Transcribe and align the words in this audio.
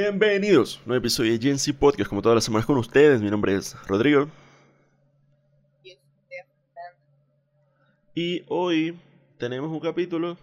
Bienvenidos 0.00 0.76
a 0.76 0.78
un 0.78 0.86
nuevo 0.86 1.00
episodio 1.00 1.32
de 1.32 1.40
Gen 1.40 1.74
Podcast, 1.74 2.08
como 2.08 2.22
todas 2.22 2.36
las 2.36 2.44
semanas 2.44 2.66
con 2.66 2.78
ustedes. 2.78 3.20
Mi 3.20 3.30
nombre 3.30 3.56
es 3.56 3.74
Rodrigo. 3.88 4.28
Y 8.14 8.44
hoy 8.46 8.96
tenemos 9.38 9.72
un 9.72 9.80
capítulo 9.80 10.38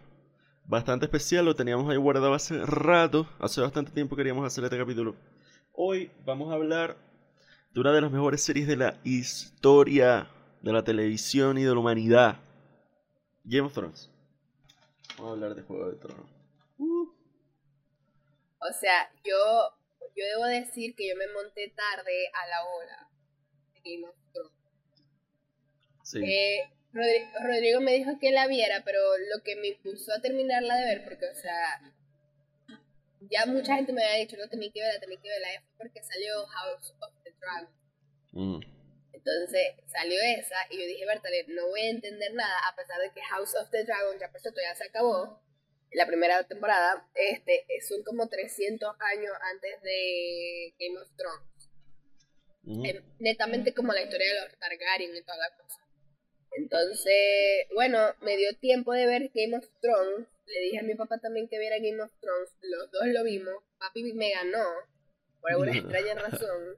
bastante 0.66 1.06
especial, 1.06 1.46
lo 1.46 1.56
teníamos 1.56 1.90
ahí 1.90 1.96
guardado 1.96 2.34
hace 2.34 2.66
rato, 2.66 3.30
hace 3.40 3.62
bastante 3.62 3.94
tiempo 3.94 4.18
queríamos 4.18 4.46
hacer 4.46 4.66
este 4.66 4.78
capítulo. 4.78 5.16
Hoy 5.72 6.12
vamos 6.26 6.52
a 6.52 6.56
hablar 6.56 6.98
de 7.74 7.80
una 7.80 7.94
de 7.94 8.02
las 8.02 8.12
mejores 8.12 8.44
series 8.44 8.68
de 8.68 8.76
la 8.76 9.00
historia 9.06 10.28
de 10.62 10.74
la 10.74 10.84
televisión 10.84 11.58
y 11.58 11.64
de 11.64 11.74
la 11.74 11.80
humanidad. 11.80 12.42
Game 13.46 13.68
of 13.68 13.74
Thrones. 13.74 14.12
Vamos 15.18 15.30
a 15.30 15.34
hablar 15.36 15.56
de 15.56 15.62
Juego 15.62 15.92
de 15.92 15.96
Tronos. 15.96 16.30
Uh. 16.78 17.15
O 18.70 18.74
sea, 18.74 19.12
yo, 19.24 19.74
yo 20.16 20.26
debo 20.26 20.46
decir 20.46 20.96
que 20.96 21.08
yo 21.10 21.16
me 21.16 21.28
monté 21.28 21.70
tarde 21.76 22.30
a 22.34 22.48
la 22.48 22.64
hora 22.66 23.10
de 23.74 23.80
Game 23.84 24.08
of 24.08 24.16
Thrones. 24.34 24.52
Sí. 26.04 26.20
Eh, 26.24 26.70
Rodri- 26.94 27.32
Rodrigo 27.44 27.82
me 27.82 27.94
dijo 27.94 28.18
que 28.20 28.32
la 28.32 28.48
viera, 28.48 28.84
pero 28.86 29.00
lo 29.36 29.44
que 29.44 29.56
me 29.58 29.68
impulsó 29.70 30.14
a 30.14 30.22
terminarla 30.22 30.76
de 30.78 30.86
ver, 30.86 31.04
porque, 31.04 31.26
o 31.28 31.36
sea, 31.36 31.82
ya 33.30 33.46
mucha 33.46 33.76
gente 33.76 33.92
me 33.92 34.04
había 34.04 34.20
dicho, 34.26 34.38
no 34.38 34.48
tenía 34.48 34.72
que 34.72 34.82
verla, 34.82 35.00
tenía 35.00 35.20
que 35.22 35.30
verla, 35.30 35.54
es 35.54 35.62
porque 35.78 36.04
salió 36.04 36.46
House 36.46 36.94
of 37.02 37.12
the 37.24 37.32
Dragon. 37.40 37.70
Mm. 38.32 38.60
Entonces 39.14 39.68
salió 39.88 40.20
esa 40.22 40.56
y 40.70 40.78
yo 40.80 40.86
dije, 40.86 41.06
Bertale, 41.06 41.46
no 41.48 41.68
voy 41.68 41.82
a 41.82 41.90
entender 41.90 42.34
nada, 42.34 42.60
a 42.68 42.76
pesar 42.76 43.00
de 43.02 43.12
que 43.12 43.22
House 43.24 43.56
of 43.56 43.70
the 43.72 43.84
Dragon 43.84 44.20
ya 44.20 44.32
por 44.32 44.40
cierto 44.40 44.62
ya 44.62 44.76
se 44.76 44.84
acabó. 44.86 45.42
La 45.96 46.06
primera 46.06 46.44
temporada, 46.44 47.08
este, 47.16 47.66
son 47.88 48.04
como 48.04 48.28
300 48.28 48.96
años 49.00 49.32
antes 49.54 49.82
de 49.82 50.74
Game 50.78 51.00
of 51.00 51.10
Thrones. 51.16 51.56
Eh, 52.86 53.02
netamente 53.20 53.74
como 53.74 53.94
la 53.94 54.02
historia 54.02 54.28
de 54.28 54.42
los 54.42 54.60
Targaryen 54.60 55.16
y 55.16 55.22
toda 55.22 55.38
la 55.38 55.56
cosa. 55.56 55.82
Entonces, 56.58 57.68
bueno, 57.74 58.00
me 58.22 58.38
dio 58.38 58.56
tiempo 58.58 58.94
de 58.94 59.06
ver 59.06 59.32
Game 59.34 59.56
of 59.56 59.68
Thrones. 59.82 60.28
Le 60.46 60.60
dije 60.62 60.80
a 60.80 60.84
mi 60.84 60.96
papá 60.96 61.20
también 61.20 61.48
que 61.48 61.60
viera 61.60 61.78
Game 61.78 62.02
of 62.02 62.12
Thrones. 62.20 62.50
Los 62.62 62.92
dos 62.92 63.08
lo 63.08 63.24
vimos. 63.24 63.56
Papi 63.78 64.14
me 64.14 64.32
ganó 64.32 64.66
por 65.42 65.52
alguna 65.52 65.72
extraña 65.78 66.16
razón. 66.16 66.78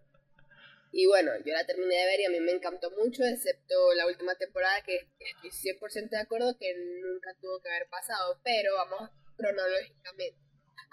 Y 0.91 1.05
bueno, 1.05 1.31
yo 1.45 1.53
la 1.53 1.65
terminé 1.65 1.95
de 1.95 2.05
ver 2.05 2.19
y 2.21 2.25
a 2.25 2.29
mí 2.29 2.39
me 2.39 2.51
encantó 2.51 2.91
mucho, 2.91 3.23
excepto 3.23 3.93
la 3.95 4.07
última 4.07 4.35
temporada 4.35 4.81
que 4.83 5.07
estoy 5.19 5.49
100% 5.49 6.09
de 6.09 6.17
acuerdo 6.17 6.57
que 6.57 6.73
nunca 7.03 7.33
tuvo 7.41 7.59
que 7.61 7.69
haber 7.69 7.87
pasado. 7.89 8.39
Pero 8.43 8.73
vamos 8.75 9.09
cronológicamente. 9.35 10.37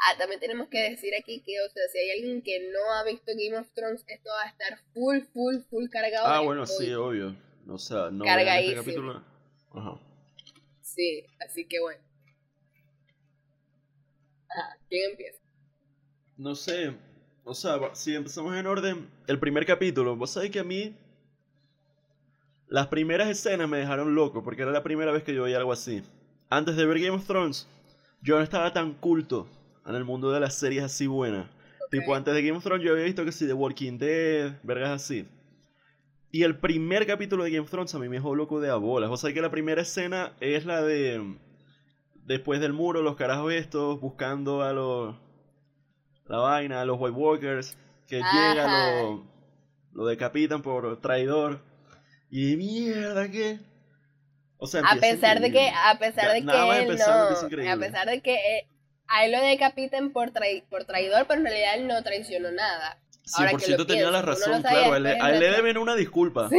Ah, 0.06 0.19
también 0.19 0.41
tenemos 0.41 0.69
que 0.69 0.91
decir 0.91 1.15
aquí 1.15 1.42
que, 1.42 1.61
o 1.61 1.69
sea, 1.70 1.83
si 1.91 1.98
hay 1.98 2.11
alguien 2.11 2.42
que 2.42 2.69
no 2.72 2.92
ha 2.92 3.05
visto 3.05 3.33
Game 3.37 3.56
of 3.56 3.70
Thrones, 3.75 4.05
esto 4.09 4.31
va 4.31 4.42
a 4.42 4.48
estar 4.48 4.78
full, 4.92 5.20
full, 5.33 5.61
full 5.70 5.89
cargado. 5.89 6.27
Ah, 6.27 6.41
bueno, 6.41 6.67
sí, 6.67 6.92
obvio. 6.92 7.37
O 7.69 7.78
sea, 7.78 8.11
no 8.11 8.25
este 8.25 8.75
capítulo. 8.75 9.25
Ajá. 9.72 9.98
Sí, 10.83 11.27
así 11.41 11.67
que 11.67 11.81
bueno. 11.81 12.03
Ah, 14.50 14.77
¿quién 14.89 15.11
empieza? 15.11 15.41
No 16.37 16.55
sé, 16.55 16.95
o 17.45 17.55
sea, 17.55 17.78
si 17.92 18.14
empezamos 18.14 18.56
en 18.56 18.67
orden, 18.67 19.09
el 19.27 19.39
primer 19.39 19.67
capítulo, 19.67 20.17
vos 20.17 20.31
sabés 20.31 20.50
que 20.50 20.61
a 20.61 20.64
mí 20.64 20.97
las 22.69 22.87
primeras 22.89 23.28
escenas 23.28 23.69
me 23.69 23.78
dejaron 23.78 24.15
loco, 24.15 24.43
porque 24.43 24.62
era 24.62 24.72
la 24.72 24.82
primera 24.82 25.12
vez 25.12 25.22
que 25.22 25.34
yo 25.34 25.44
veía 25.44 25.59
algo 25.59 25.72
así. 25.72 26.03
Antes 26.49 26.77
de 26.77 26.87
ver 26.87 26.99
Game 26.99 27.16
of 27.16 27.27
Thrones, 27.27 27.69
yo 28.22 28.37
no 28.37 28.43
estaba 28.43 28.72
tan 28.72 28.94
culto 28.94 29.47
en 29.87 29.94
el 29.94 30.04
mundo 30.04 30.33
de 30.33 30.41
las 30.41 30.54
series 30.54 30.83
así 30.83 31.06
buenas. 31.06 31.47
Tipo, 31.91 32.15
antes 32.15 32.34
de 32.34 32.43
Game 32.43 32.56
of 32.56 32.65
Thrones 32.65 32.84
yo 32.84 32.93
había 32.93 33.04
visto 33.04 33.25
que 33.25 33.33
sí, 33.33 33.47
The 33.47 33.53
Walking 33.53 33.99
Dead, 33.99 34.59
vergas 34.62 34.91
así. 34.91 35.27
Y 36.33 36.43
el 36.43 36.59
primer 36.59 37.06
capítulo 37.06 37.44
de 37.44 37.50
Game 37.50 37.65
of 37.65 37.71
Thrones 37.71 37.94
a 37.94 37.99
mí 37.99 38.09
me 38.09 38.16
dejó 38.16 38.34
loco 38.34 38.60
de 38.60 38.71
a 38.71 38.77
bolas. 38.77 39.10
O 39.10 39.16
sea 39.16 39.33
que 39.33 39.41
la 39.41 39.50
primera 39.50 39.83
escena 39.83 40.33
es 40.41 40.65
la 40.66 40.83
de... 40.83 41.37
Después 42.25 42.60
del 42.60 42.72
muro, 42.72 43.03
los 43.03 43.15
carajos 43.15 43.53
estos 43.53 44.00
buscando 44.00 44.62
a 44.62 44.72
los... 44.72 45.15
La 46.26 46.38
vaina, 46.38 46.84
los 46.84 46.98
White 47.00 47.16
Walkers. 47.16 47.76
Que 48.06 48.20
Ajá. 48.20 48.50
llega, 48.50 49.02
lo, 49.02 49.26
lo 49.92 50.06
decapitan 50.06 50.62
por 50.62 51.00
traidor. 51.00 51.60
Y 52.30 52.56
mierda, 52.56 53.30
¿qué? 53.30 53.60
O 54.58 54.66
sea, 54.66 54.82
A 54.84 54.96
pesar 54.96 55.40
de 55.40 55.52
que, 55.52 55.68
a 55.70 55.98
pesar 55.98 56.32
de 56.32 56.40
que 56.40 56.44
nada 56.46 56.78
él 56.78 56.88
no, 56.88 57.04
a 57.72 57.76
pesar 57.76 58.06
de 58.08 58.20
que 58.22 58.34
eh, 58.34 58.68
a 59.06 59.24
él 59.26 59.32
lo 59.32 59.40
decapiten 59.40 60.12
por, 60.12 60.32
trai- 60.32 60.64
por 60.68 60.84
traidor, 60.84 61.26
pero 61.26 61.40
en 61.40 61.46
realidad 61.46 61.74
él 61.76 61.86
no 61.86 62.02
traicionó 62.02 62.50
nada. 62.50 62.98
Ahora 63.36 63.50
que 63.52 63.56
100% 63.56 63.76
lo 63.78 63.86
tenía 63.86 64.10
la 64.10 64.22
pienso, 64.22 64.46
razón, 64.46 64.62
sabía 64.62 64.78
claro. 64.84 64.92
A 64.92 64.96
él, 64.96 65.06
a 65.06 65.30
él 65.32 65.41
le 65.41 65.50
deben 65.50 65.78
una 65.78 65.94
disculpa. 65.96 66.48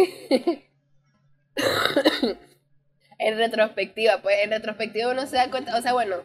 en 3.17 3.37
retrospectiva, 3.37 4.21
pues 4.21 4.37
en 4.43 4.51
retrospectiva 4.51 5.11
uno 5.11 5.25
se 5.25 5.37
da 5.37 5.49
cuenta, 5.49 5.77
o 5.77 5.81
sea, 5.81 5.93
bueno, 5.93 6.17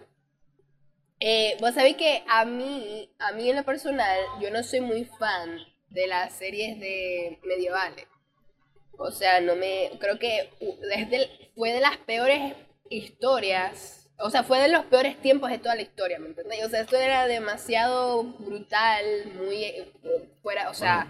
eh, 1.21 1.57
vos 1.61 1.75
sabés 1.75 1.97
que 1.97 2.25
a 2.29 2.45
mí, 2.45 3.11
a 3.19 3.33
mí 3.33 3.51
en 3.51 3.57
lo 3.57 3.65
personal, 3.65 4.19
yo 4.41 4.51
no 4.51 4.63
soy 4.63 4.81
muy 4.81 5.05
fan 5.05 5.59
de 5.91 6.07
las 6.07 6.33
series 6.35 6.79
de 6.81 7.39
medievales. 7.45 8.07
O 8.99 9.11
sea, 9.11 9.41
no 9.41 9.57
me, 9.57 9.91
creo 10.01 10.19
que 10.19 10.51
desde 10.83 11.17
el- 11.17 11.31
fue 11.55 11.73
de 11.73 11.81
las 11.81 11.97
peores 11.99 12.55
historias, 12.91 14.11
o 14.19 14.31
sea, 14.31 14.43
fue 14.45 14.59
de 14.61 14.69
los 14.69 14.85
peores 14.87 15.21
tiempos 15.23 15.51
de 15.51 15.59
toda 15.59 15.75
la 15.75 15.83
historia, 15.83 16.19
¿me 16.19 16.29
entendés? 16.29 16.65
O 16.65 16.69
sea, 16.69 16.81
esto 16.83 16.97
era 16.97 17.27
demasiado 17.27 18.25
brutal, 18.25 19.05
muy 19.37 19.65
eh, 19.65 19.93
fuera, 20.43 20.71
o 20.71 20.75
sea, 20.75 21.09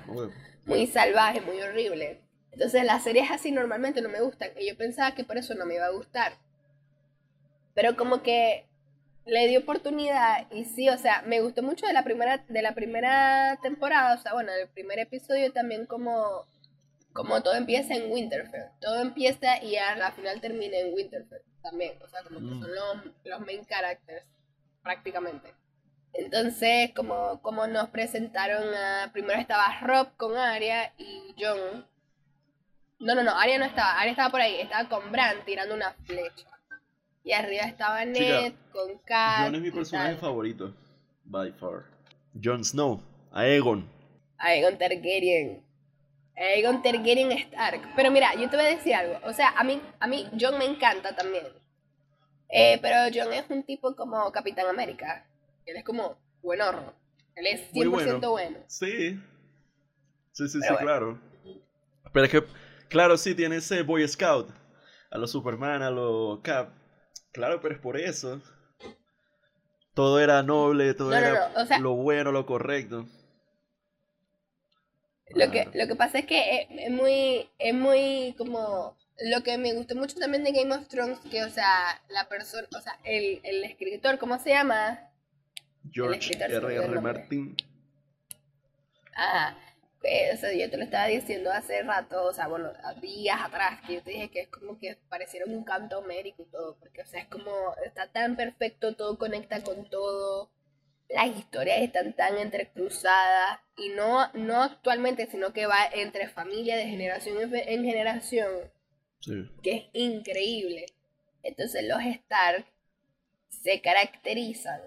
muy 0.66 0.86
salvaje, 0.86 1.40
muy 1.40 1.60
horrible. 1.60 2.20
Entonces 2.52 2.84
las 2.84 3.02
series 3.04 3.30
así 3.30 3.52
normalmente 3.52 4.02
no 4.02 4.08
me 4.08 4.20
gustan 4.22 4.50
y 4.58 4.68
yo 4.68 4.76
pensaba 4.76 5.14
que 5.14 5.24
por 5.24 5.38
eso 5.38 5.54
no 5.54 5.66
me 5.66 5.74
iba 5.76 5.86
a 5.86 5.90
gustar. 5.90 6.34
Pero 7.74 7.96
como 7.96 8.22
que 8.22 8.64
le 9.30 9.46
di 9.48 9.56
oportunidad 9.56 10.50
y 10.50 10.64
sí, 10.64 10.88
o 10.88 10.98
sea, 10.98 11.22
me 11.22 11.40
gustó 11.40 11.62
mucho 11.62 11.86
de 11.86 11.92
la 11.92 12.04
primera 12.04 12.44
de 12.48 12.62
la 12.62 12.74
primera 12.74 13.58
temporada, 13.62 14.14
o 14.14 14.18
sea, 14.22 14.32
bueno, 14.34 14.52
el 14.52 14.68
primer 14.68 14.98
episodio 14.98 15.52
también 15.52 15.86
como 15.86 16.46
como 17.12 17.42
todo 17.42 17.54
empieza 17.54 17.94
en 17.94 18.10
Winterfell. 18.12 18.68
Todo 18.80 19.00
empieza 19.00 19.62
y 19.62 19.76
a 19.76 19.96
la 19.96 20.12
final 20.12 20.40
termina 20.40 20.76
en 20.78 20.94
Winterfell 20.94 21.42
también, 21.62 21.94
o 22.02 22.08
sea, 22.08 22.22
como 22.22 22.38
que 22.38 22.44
Mm. 22.46 22.60
son 22.62 22.74
los, 22.74 22.96
los 23.24 23.40
main 23.40 23.64
characters 23.64 24.24
prácticamente. 24.82 25.52
Entonces, 26.12 26.90
como, 26.94 27.40
como 27.42 27.66
nos 27.66 27.88
presentaron 27.90 28.74
a... 28.74 29.10
Primero 29.12 29.40
estaba 29.40 29.78
Rob 29.80 30.16
con 30.16 30.36
Arya 30.36 30.92
y 30.98 31.34
John. 31.38 31.86
No, 32.98 33.14
no, 33.14 33.22
no, 33.22 33.38
Arya 33.38 33.58
no 33.58 33.64
estaba. 33.64 33.98
Arya 34.00 34.10
estaba 34.12 34.30
por 34.30 34.40
ahí. 34.40 34.60
Estaba 34.60 34.88
con 34.88 35.12
Bran 35.12 35.44
tirando 35.44 35.74
una 35.74 35.92
flecha. 36.04 36.48
Y 37.22 37.32
arriba 37.32 37.64
estaba 37.64 38.04
Ned 38.04 38.54
con 38.72 38.98
Kat. 39.04 39.46
Jon 39.46 39.54
es 39.54 39.60
mi 39.60 39.70
personaje 39.70 40.12
tal. 40.12 40.20
favorito. 40.20 40.74
By 41.24 41.52
far. 41.52 41.84
Jon 42.42 42.64
Snow. 42.64 43.02
Aegon. 43.32 43.88
Aegon 44.38 44.78
Targaryen. 44.78 45.62
Aegon 46.36 46.82
Targaryen 46.82 47.32
Stark. 47.32 47.82
Pero 47.94 48.10
mira, 48.10 48.34
yo 48.34 48.48
te 48.48 48.56
voy 48.56 48.66
a 48.66 48.68
decir 48.70 48.94
algo. 48.94 49.18
O 49.24 49.32
sea, 49.32 49.50
a 49.50 49.62
mí, 49.64 49.80
a 50.00 50.06
mí 50.06 50.26
John 50.40 50.58
me 50.58 50.64
encanta 50.64 51.14
también. 51.14 51.46
Eh, 52.48 52.78
pero 52.82 52.96
John 53.14 53.32
es 53.32 53.48
un 53.50 53.62
tipo 53.62 53.94
como 53.94 54.30
Capitán 54.32 54.66
América. 54.66 55.26
Él 55.66 55.76
es 55.76 55.84
como 55.84 56.16
buenorro. 56.42 56.94
Él 57.36 57.46
es 57.46 57.70
100% 57.72 57.74
Muy 57.74 57.86
bueno. 57.86 58.30
bueno. 58.30 58.58
Sí. 58.66 59.20
Sí, 60.32 60.48
sí, 60.48 60.48
sí, 60.48 60.58
bueno. 60.60 60.78
claro. 60.78 61.20
Pero 62.12 62.24
es 62.26 62.30
que, 62.32 62.44
claro, 62.88 63.16
sí, 63.16 63.34
tiene 63.34 63.56
ese 63.56 63.82
Boy 63.82 64.06
Scout. 64.08 64.48
A 65.10 65.18
los 65.18 65.30
Superman, 65.30 65.82
a 65.82 65.90
los 65.90 66.40
Cap. 66.40 66.70
Claro, 67.32 67.60
pero 67.60 67.74
es 67.74 67.80
por 67.80 67.96
eso. 67.96 68.40
Todo 69.94 70.20
era 70.20 70.42
noble, 70.42 70.94
todo 70.94 71.10
No, 71.10 71.16
era 71.16 71.48
no, 71.50 71.62
o 71.62 71.66
sea- 71.66 71.78
lo 71.78 71.94
bueno, 71.94 72.32
lo 72.32 72.46
correcto. 72.46 73.06
Lo 75.32 75.50
que, 75.50 75.68
lo 75.74 75.86
que 75.86 75.94
pasa 75.94 76.18
es 76.18 76.26
que 76.26 76.62
es, 76.62 76.66
es 76.70 76.90
muy, 76.90 77.48
es 77.58 77.72
muy 77.74 78.34
como, 78.36 78.96
lo 79.20 79.42
que 79.44 79.58
me 79.58 79.72
gustó 79.74 79.94
mucho 79.94 80.16
también 80.18 80.42
de 80.42 80.50
Game 80.52 80.74
of 80.74 80.88
Thrones, 80.88 81.18
que, 81.30 81.44
o 81.44 81.50
sea, 81.50 82.02
la 82.08 82.28
persona, 82.28 82.66
o 82.76 82.80
sea, 82.80 82.98
el, 83.04 83.40
el 83.44 83.62
escritor, 83.64 84.18
¿cómo 84.18 84.38
se 84.40 84.50
llama? 84.50 85.08
George 85.92 86.34
el 86.34 86.74
nombre. 86.76 87.00
Martin. 87.00 87.56
Ajá, 89.14 89.56
o 90.02 90.36
sea, 90.36 90.52
yo 90.52 90.70
te 90.70 90.76
lo 90.76 90.84
estaba 90.84 91.06
diciendo 91.06 91.50
hace 91.52 91.82
rato, 91.82 92.24
o 92.24 92.32
sea, 92.32 92.48
bueno, 92.48 92.72
días 93.00 93.38
atrás, 93.42 93.80
que 93.86 93.94
yo 93.94 94.02
te 94.02 94.10
dije 94.12 94.30
que 94.30 94.40
es 94.40 94.48
como 94.48 94.78
que 94.78 94.96
pareciera 95.08 95.46
un 95.46 95.64
canto 95.64 95.98
homérico 95.98 96.42
y 96.42 96.46
todo, 96.46 96.76
porque, 96.78 97.02
o 97.02 97.06
sea, 97.06 97.20
es 97.20 97.28
como, 97.28 97.74
está 97.84 98.10
tan 98.10 98.36
perfecto, 98.36 98.96
todo 98.96 99.18
conecta 99.18 99.62
con 99.62 99.88
todo, 99.90 100.50
las 101.08 101.26
historias 101.36 101.82
están 101.82 102.14
tan 102.14 102.38
entrecruzadas, 102.38 103.60
y 103.76 103.90
no, 103.90 104.30
no 104.34 104.62
actualmente, 104.62 105.26
sino 105.30 105.52
que 105.52 105.66
va 105.66 105.86
entre 105.92 106.28
familia 106.28 106.76
de 106.76 106.86
generación 106.86 107.36
en 107.54 107.84
generación, 107.84 108.70
Sí. 109.20 109.50
que 109.62 109.76
es 109.76 109.84
increíble. 109.92 110.86
Entonces 111.42 111.84
los 111.84 112.00
Stark 112.02 112.64
se 113.48 113.80
caracterizan 113.82 114.80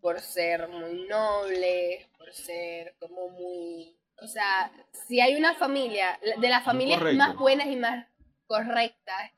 por 0.00 0.20
ser 0.20 0.68
muy 0.68 1.06
nobles, 1.06 2.06
por 2.16 2.32
ser 2.32 2.94
como 2.98 3.28
muy... 3.28 3.96
O 4.22 4.26
sea, 4.26 4.70
si 5.06 5.20
hay 5.20 5.34
una 5.36 5.54
familia, 5.54 6.18
de 6.40 6.48
las 6.48 6.64
familias 6.64 6.98
correcto. 6.98 7.18
más 7.18 7.36
buenas 7.36 7.66
y 7.66 7.76
más 7.76 8.06
correctas 8.46 9.30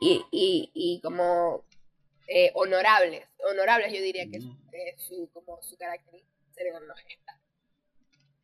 y, 0.00 0.22
y, 0.30 0.70
y 0.74 1.00
como 1.00 1.64
eh, 2.28 2.50
honorables, 2.54 3.24
honorables 3.50 3.92
yo 3.92 4.00
diría 4.02 4.26
que 4.30 4.38
es, 4.38 4.44
Mm. 4.44 4.58
es 4.72 5.02
su, 5.02 5.28
como 5.32 5.62
su 5.62 5.76
característica, 5.76 6.32
serían 6.54 6.86
los. 6.86 6.96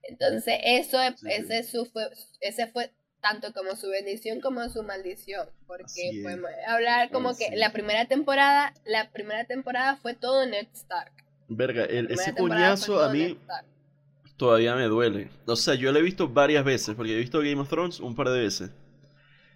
Entonces, 0.03 0.59
eso, 0.63 1.01
es- 1.03 1.21
Sí, 1.21 1.27
ese, 1.31 1.63
su 1.65 1.85
fue, 1.87 2.09
ese 2.41 2.67
fue 2.69 2.91
tanto 3.21 3.53
como 3.53 3.75
su 3.77 3.89
bendición 3.89 4.41
como 4.41 4.69
su 4.69 4.83
maldición, 4.83 5.49
porque 5.67 6.21
podemos 6.23 6.51
hablar 6.67 7.11
como 7.11 7.31
Así 7.31 7.45
que 7.47 7.55
es. 7.55 7.59
la 7.61 7.73
primera 7.73 8.07
temporada, 8.07 8.73
la 8.85 9.11
primera 9.11 9.45
temporada 9.45 9.97
fue 9.97 10.15
todo 10.15 10.47
Ned 10.47 10.69
Stark. 10.73 11.13
Verga, 11.49 11.85
el- 11.85 12.11
ese 12.11 12.35
coñazo 12.35 13.03
a 13.03 13.13
mí. 13.13 13.39
Todavía 14.39 14.75
me 14.75 14.85
duele. 14.85 15.29
O 15.47 15.57
sea, 15.57 15.75
yo 15.75 15.93
lo 15.93 15.99
he 15.99 16.03
visto 16.03 16.29
varias 16.29 16.65
veces, 16.65 16.95
porque 16.95 17.13
he 17.15 17.19
visto 17.19 17.41
Game 17.41 17.57
of 17.61 17.69
Thrones 17.69 18.01
un 18.01 18.15
par 18.15 18.31
de 18.31 18.41
veces. 18.41 18.71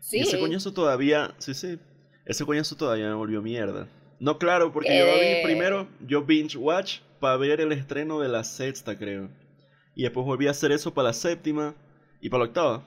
Sí, 0.00 0.18
Y 0.18 0.20
ese 0.22 0.38
coñazo 0.38 0.72
todavía, 0.74 1.34
sí, 1.38 1.54
sí, 1.54 1.78
ese 2.26 2.44
coñazo 2.44 2.76
todavía 2.76 3.06
me 3.08 3.14
volvió 3.14 3.40
mierda. 3.40 3.88
No, 4.20 4.38
claro, 4.38 4.72
porque 4.72 4.96
yo 4.98 5.06
lo 5.06 5.12
vi 5.14 5.18
Eh. 5.20 5.40
primero, 5.44 5.88
yo 6.06 6.22
binge 6.22 6.56
watch 6.58 6.98
para 7.20 7.36
ver 7.38 7.60
el 7.60 7.72
estreno 7.72 8.20
de 8.20 8.28
la 8.28 8.44
sexta, 8.44 8.98
creo. 8.98 9.28
Y 9.94 10.02
después 10.02 10.26
volví 10.26 10.46
a 10.48 10.50
hacer 10.52 10.72
eso 10.72 10.92
para 10.92 11.08
la 11.08 11.12
séptima 11.14 11.74
y 12.20 12.28
para 12.28 12.44
la 12.44 12.48
octava. 12.48 12.82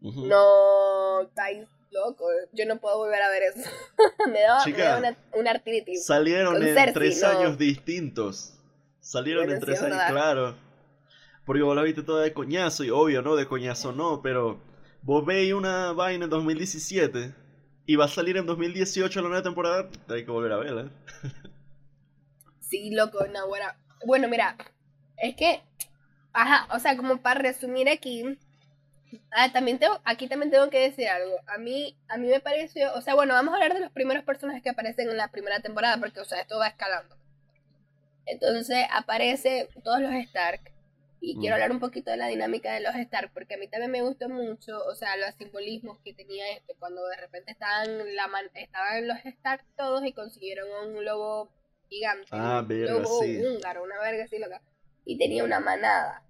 No, 0.00 1.20
estáis 1.22 1.66
loco, 1.90 2.24
yo 2.52 2.66
no 2.66 2.78
puedo 2.80 2.98
volver 2.98 3.22
a 3.22 3.28
ver 3.30 3.42
eso. 3.44 3.68
me 4.32 4.40
da, 4.40 4.58
me 4.58 4.64
Chica, 4.64 4.84
da 4.90 4.98
una, 4.98 5.16
una 5.34 5.50
artritis. 5.52 6.04
Salieron 6.06 6.54
Con 6.54 6.62
en 6.66 6.74
Cersei, 6.74 6.94
tres 6.94 7.22
no. 7.22 7.28
años 7.28 7.58
distintos. 7.58 8.54
Salieron 9.00 9.44
Bueno, 9.44 9.58
en 9.58 9.64
tres 9.64 9.76
es 9.78 9.82
años, 9.84 9.96
verdad. 9.98 10.10
claro. 10.12 10.54
Porque 11.44 11.62
vos 11.62 11.74
la 11.74 11.82
viste 11.82 12.02
toda 12.02 12.22
de 12.22 12.32
coñazo, 12.32 12.84
y 12.84 12.90
obvio, 12.90 13.22
¿no? 13.22 13.36
De 13.36 13.46
coñazo 13.46 13.92
no, 13.92 14.22
pero 14.22 14.60
vos 15.02 15.24
veis 15.26 15.52
una 15.52 15.92
vaina 15.92 16.24
en 16.24 16.30
2017 16.30 17.34
y 17.86 17.96
va 17.96 18.04
a 18.04 18.08
salir 18.08 18.36
en 18.36 18.46
2018 18.46 19.20
la 19.22 19.28
nueva 19.28 19.42
temporada, 19.42 19.88
hay 20.08 20.24
que 20.24 20.30
volver 20.30 20.52
a 20.52 20.56
verla. 20.58 20.90
Sí, 22.72 22.90
loco, 22.90 23.26
no, 23.26 23.48
bueno. 23.48 23.66
Bueno, 24.06 24.28
mira, 24.28 24.56
es 25.18 25.36
que, 25.36 25.60
ajá, 26.32 26.66
o 26.74 26.78
sea, 26.78 26.96
como 26.96 27.18
para 27.20 27.38
resumir 27.38 27.86
aquí, 27.90 28.38
ah, 29.30 29.52
también 29.52 29.78
tengo, 29.78 30.00
aquí 30.04 30.26
también 30.26 30.50
tengo 30.50 30.70
que 30.70 30.78
decir 30.78 31.06
algo. 31.06 31.36
A 31.48 31.58
mí, 31.58 31.98
a 32.08 32.16
mí 32.16 32.28
me 32.28 32.40
pareció, 32.40 32.94
o 32.94 33.02
sea, 33.02 33.14
bueno, 33.14 33.34
vamos 33.34 33.52
a 33.52 33.56
hablar 33.56 33.74
de 33.74 33.80
los 33.80 33.92
primeros 33.92 34.24
personajes 34.24 34.62
que 34.62 34.70
aparecen 34.70 35.10
en 35.10 35.18
la 35.18 35.28
primera 35.28 35.60
temporada, 35.60 35.98
porque, 35.98 36.20
o 36.20 36.24
sea, 36.24 36.40
esto 36.40 36.56
va 36.58 36.68
escalando. 36.68 37.14
Entonces 38.24 38.86
aparece 38.90 39.68
todos 39.84 40.00
los 40.00 40.12
Stark. 40.12 40.71
Y 41.24 41.36
quiero 41.38 41.52
Mm. 41.52 41.54
hablar 41.54 41.70
un 41.70 41.78
poquito 41.78 42.10
de 42.10 42.16
la 42.16 42.26
dinámica 42.26 42.72
de 42.74 42.80
los 42.80 42.96
Stark, 42.96 43.30
porque 43.32 43.54
a 43.54 43.56
mí 43.56 43.68
también 43.68 43.92
me 43.92 44.02
gustó 44.02 44.28
mucho, 44.28 44.76
o 44.84 44.94
sea, 44.96 45.16
los 45.16 45.32
simbolismos 45.36 45.98
que 46.04 46.12
tenía 46.14 46.50
este, 46.50 46.74
cuando 46.80 47.06
de 47.06 47.16
repente 47.16 47.52
estaban, 47.52 48.16
la 48.16 48.26
man- 48.26 48.50
estaban 48.54 49.06
los 49.06 49.18
Stark 49.24 49.64
todos 49.76 50.04
y 50.04 50.12
consiguieron 50.12 50.68
un 50.88 51.04
lobo 51.04 51.48
gigante. 51.88 52.26
Ah, 52.32 52.64
un 52.68 52.86
lobo 53.02 53.22
sí. 53.22 53.38
húngaro, 53.40 53.84
una 53.84 54.00
verga 54.00 54.24
así 54.24 54.36
loca. 54.40 54.60
Y 55.04 55.16
tenía 55.16 55.44
una 55.44 55.60
manada. 55.60 56.24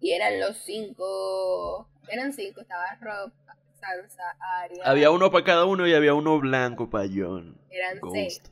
Y 0.00 0.10
eran 0.10 0.40
los 0.40 0.56
cinco, 0.58 1.88
eran 2.08 2.32
cinco, 2.32 2.62
estaba 2.62 2.96
Rob, 3.00 3.30
Sansa, 3.80 4.24
Arya. 4.60 4.82
Había 4.84 5.10
uno 5.12 5.30
para 5.30 5.44
cada 5.44 5.64
uno 5.66 5.86
y 5.86 5.94
había 5.94 6.14
uno 6.14 6.38
blanco 6.40 6.90
para 6.90 7.06
John. 7.06 7.56
Eran 7.70 8.00
seis. 8.12 8.42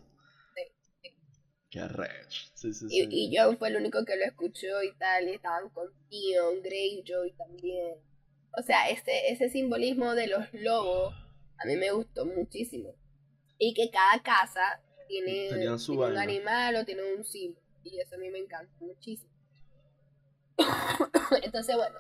Ghost. 1.81 1.95
Qué 1.95 2.03
arrecho. 2.03 2.41
Sí, 2.55 2.73
sí, 2.73 2.87
Y, 2.91 3.01
sí. 3.03 3.09
y 3.11 3.37
John 3.37 3.59
fue 3.59 3.69
el 3.69 3.77
único 3.77 4.05
que 4.05 4.17
lo 4.17 4.25
escuchó 4.25 4.83
y 4.83 4.93
tal, 4.97 5.29
y 5.29 5.33
estaban 5.33 5.69
con 5.71 5.89
Theon, 6.09 6.63
Greyjoy 6.63 7.33
también. 7.33 7.95
O 8.57 8.63
sea, 8.63 8.89
ese, 8.89 9.31
ese 9.33 9.49
simbolismo 9.51 10.15
de 10.15 10.29
los 10.29 10.53
lobos 10.53 11.15
a 11.59 11.67
mí 11.67 11.77
me 11.77 11.91
gustó 11.91 12.25
muchísimo. 12.27 12.95
Y 13.59 13.75
que 13.75 13.91
cada 13.91 14.23
casa 14.23 14.81
tiene, 15.09 15.51
un 15.89 16.17
animal 16.19 16.77
o 16.77 16.85
tiene 16.85 17.03
un 17.15 17.25
símbolo. 17.25 17.65
Y 17.83 17.99
eso 18.01 18.15
a 18.15 18.19
mí 18.19 18.31
me 18.31 18.39
encanta 18.39 18.73
muchísimo. 18.81 19.31
Entonces, 21.43 21.77
bueno, 21.77 21.99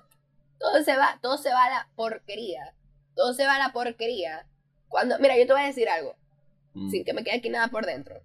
todo 0.58 0.82
se 0.82 0.96
va, 0.96 1.18
todo 1.22 1.36
se 1.38 1.50
va 1.50 1.64
a 1.64 1.70
la 1.70 1.88
porquería. 1.96 2.74
Todo 3.14 3.34
se 3.34 3.44
va 3.44 3.56
a 3.56 3.58
la 3.58 3.72
porquería. 3.72 4.46
Cuando, 4.88 5.18
mira, 5.18 5.36
yo 5.36 5.46
te 5.46 5.52
voy 5.52 5.62
a 5.62 5.66
decir 5.66 5.88
algo 5.88 6.16
Mm. 6.76 6.90
sin 6.90 7.04
que 7.04 7.12
me 7.12 7.22
quede 7.22 7.36
aquí 7.36 7.50
nada 7.50 7.68
por 7.68 7.86
dentro. 7.86 8.20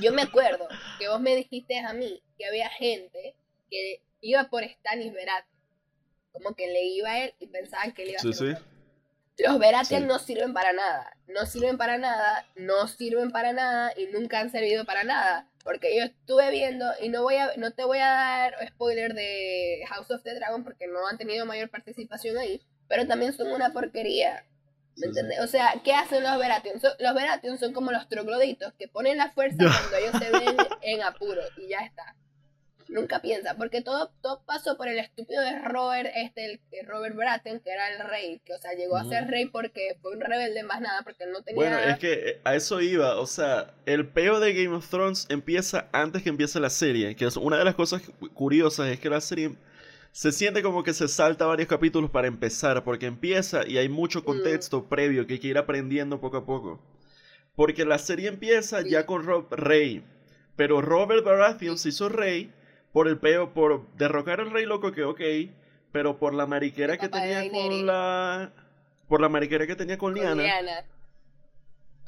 Yo 0.00 0.12
me 0.12 0.22
acuerdo 0.22 0.68
que 0.98 1.08
vos 1.08 1.20
me 1.20 1.34
dijiste 1.36 1.78
a 1.78 1.92
mí 1.92 2.22
que 2.38 2.46
había 2.46 2.68
gente 2.70 3.34
que 3.70 4.02
iba 4.20 4.44
por 4.48 4.64
Stanis 4.64 5.12
Baratheon. 5.12 5.56
Como 6.32 6.54
que 6.54 6.66
le 6.66 6.84
iba 6.84 7.10
a 7.10 7.24
él 7.24 7.34
y 7.38 7.46
pensaban 7.46 7.92
que 7.92 8.02
él 8.02 8.10
iba 8.10 8.18
a 8.18 8.22
Sí, 8.22 8.32
sí. 8.32 8.54
Los 9.38 9.58
Baratheon 9.58 10.02
Sí. 10.02 10.06
no 10.08 10.18
sirven 10.18 10.52
para 10.54 10.72
nada. 10.72 11.16
No 11.28 11.44
sirven 11.46 11.76
para 11.76 11.98
nada, 11.98 12.46
no 12.56 12.88
sirven 12.88 13.30
para 13.30 13.52
nada 13.52 13.92
y 13.96 14.06
nunca 14.06 14.40
han 14.40 14.50
servido 14.50 14.84
para 14.84 15.04
nada. 15.04 15.50
Porque 15.64 15.96
yo 15.96 16.04
estuve 16.04 16.50
viendo 16.50 16.86
y 17.00 17.08
no 17.08 17.22
voy 17.22 17.36
a 17.36 17.56
no 17.56 17.72
te 17.72 17.84
voy 17.84 17.98
a 17.98 18.06
dar 18.06 18.68
spoiler 18.68 19.14
de 19.14 19.82
House 19.88 20.10
of 20.10 20.22
the 20.22 20.34
Dragon 20.34 20.62
porque 20.62 20.86
no 20.86 21.06
han 21.06 21.18
tenido 21.18 21.44
mayor 21.44 21.70
participación 21.70 22.38
ahí, 22.38 22.62
pero 22.88 23.06
también 23.06 23.32
son 23.32 23.50
una 23.50 23.72
porquería. 23.72 24.44
Sí, 24.96 25.08
¿Me 25.08 25.12
sí. 25.12 25.38
O 25.42 25.46
sea, 25.46 25.74
¿qué 25.84 25.92
hacen 25.92 26.22
los 26.22 26.38
Baratheon? 26.38 26.80
Son- 26.80 26.92
los 26.98 27.14
Baratheon 27.14 27.58
son 27.58 27.72
como 27.72 27.92
los 27.92 28.08
trogloditos 28.08 28.72
que 28.78 28.88
ponen 28.88 29.18
la 29.18 29.30
fuerza 29.30 29.56
cuando 29.58 29.96
ellos 29.96 30.12
se 30.22 30.30
ven 30.30 30.56
en 30.82 31.02
apuro 31.02 31.42
y 31.58 31.68
ya 31.68 31.80
está. 31.80 32.14
Nunca 32.88 33.20
piensa, 33.20 33.56
porque 33.56 33.82
todo, 33.82 34.12
todo 34.22 34.42
pasó 34.46 34.76
por 34.76 34.86
el 34.86 35.00
estúpido 35.00 35.42
de 35.42 35.58
Robert, 35.58 36.08
este, 36.14 36.60
el, 36.70 36.86
Robert 36.86 37.16
Baratheon, 37.16 37.58
que 37.58 37.70
era 37.72 37.88
el 37.92 37.98
rey, 38.08 38.40
que 38.44 38.54
o 38.54 38.58
sea, 38.58 38.74
llegó 38.74 38.96
a 38.96 39.04
ser 39.04 39.26
rey 39.26 39.46
porque 39.46 39.98
fue 40.00 40.12
un 40.12 40.20
rebelde 40.20 40.62
más 40.62 40.80
nada, 40.80 41.02
porque 41.02 41.24
él 41.24 41.32
no 41.32 41.42
tenía... 41.42 41.56
Bueno, 41.56 41.78
es 41.80 41.98
que 41.98 42.12
eh, 42.12 42.40
a 42.44 42.54
eso 42.54 42.80
iba, 42.80 43.16
o 43.18 43.26
sea, 43.26 43.74
el 43.86 44.06
peo 44.08 44.38
de 44.38 44.54
Game 44.54 44.76
of 44.76 44.88
Thrones 44.88 45.26
empieza 45.30 45.88
antes 45.90 46.22
que 46.22 46.28
empiece 46.28 46.60
la 46.60 46.70
serie, 46.70 47.16
que 47.16 47.24
es 47.26 47.36
una 47.36 47.58
de 47.58 47.64
las 47.64 47.74
cosas 47.74 48.02
cu- 48.02 48.32
curiosas 48.32 48.86
es 48.88 49.00
que 49.00 49.10
la 49.10 49.20
serie 49.20 49.56
se 50.16 50.32
siente 50.32 50.62
como 50.62 50.82
que 50.82 50.94
se 50.94 51.08
salta 51.08 51.44
varios 51.44 51.68
capítulos 51.68 52.10
para 52.10 52.26
empezar, 52.26 52.82
porque 52.84 53.04
empieza 53.04 53.68
y 53.68 53.76
hay 53.76 53.90
mucho 53.90 54.24
contexto 54.24 54.88
previo 54.88 55.26
que 55.26 55.34
hay 55.34 55.38
que 55.40 55.48
ir 55.48 55.58
aprendiendo 55.58 56.22
poco 56.22 56.38
a 56.38 56.46
poco. 56.46 56.80
Porque 57.54 57.84
la 57.84 57.98
serie 57.98 58.28
empieza 58.28 58.80
Sí. 58.80 58.88
ya 58.88 59.04
con 59.04 59.26
Rob 59.26 59.52
rey, 59.52 60.02
pero 60.56 60.80
Robert 60.80 61.22
Baratheon 61.22 61.76
se 61.76 61.90
hizo 61.90 62.08
rey 62.08 62.50
por 62.94 63.08
el 63.08 63.18
peo, 63.18 63.52
por 63.52 63.94
derrocar 63.98 64.40
al 64.40 64.52
rey 64.52 64.64
loco 64.64 64.90
que 64.90 65.04
ok, 65.04 65.20
pero 65.92 66.18
por 66.18 66.32
la 66.32 66.46
mariquera 66.46 66.96
que 66.96 67.10
tenía 67.10 67.50
con 67.50 67.84
la... 67.84 68.52
Por 69.08 69.20
la 69.20 69.28
mariquera 69.28 69.66
que 69.66 69.76
tenía 69.76 69.98
con 69.98 70.14
con. 70.14 70.22
Lyanna. 70.22 70.86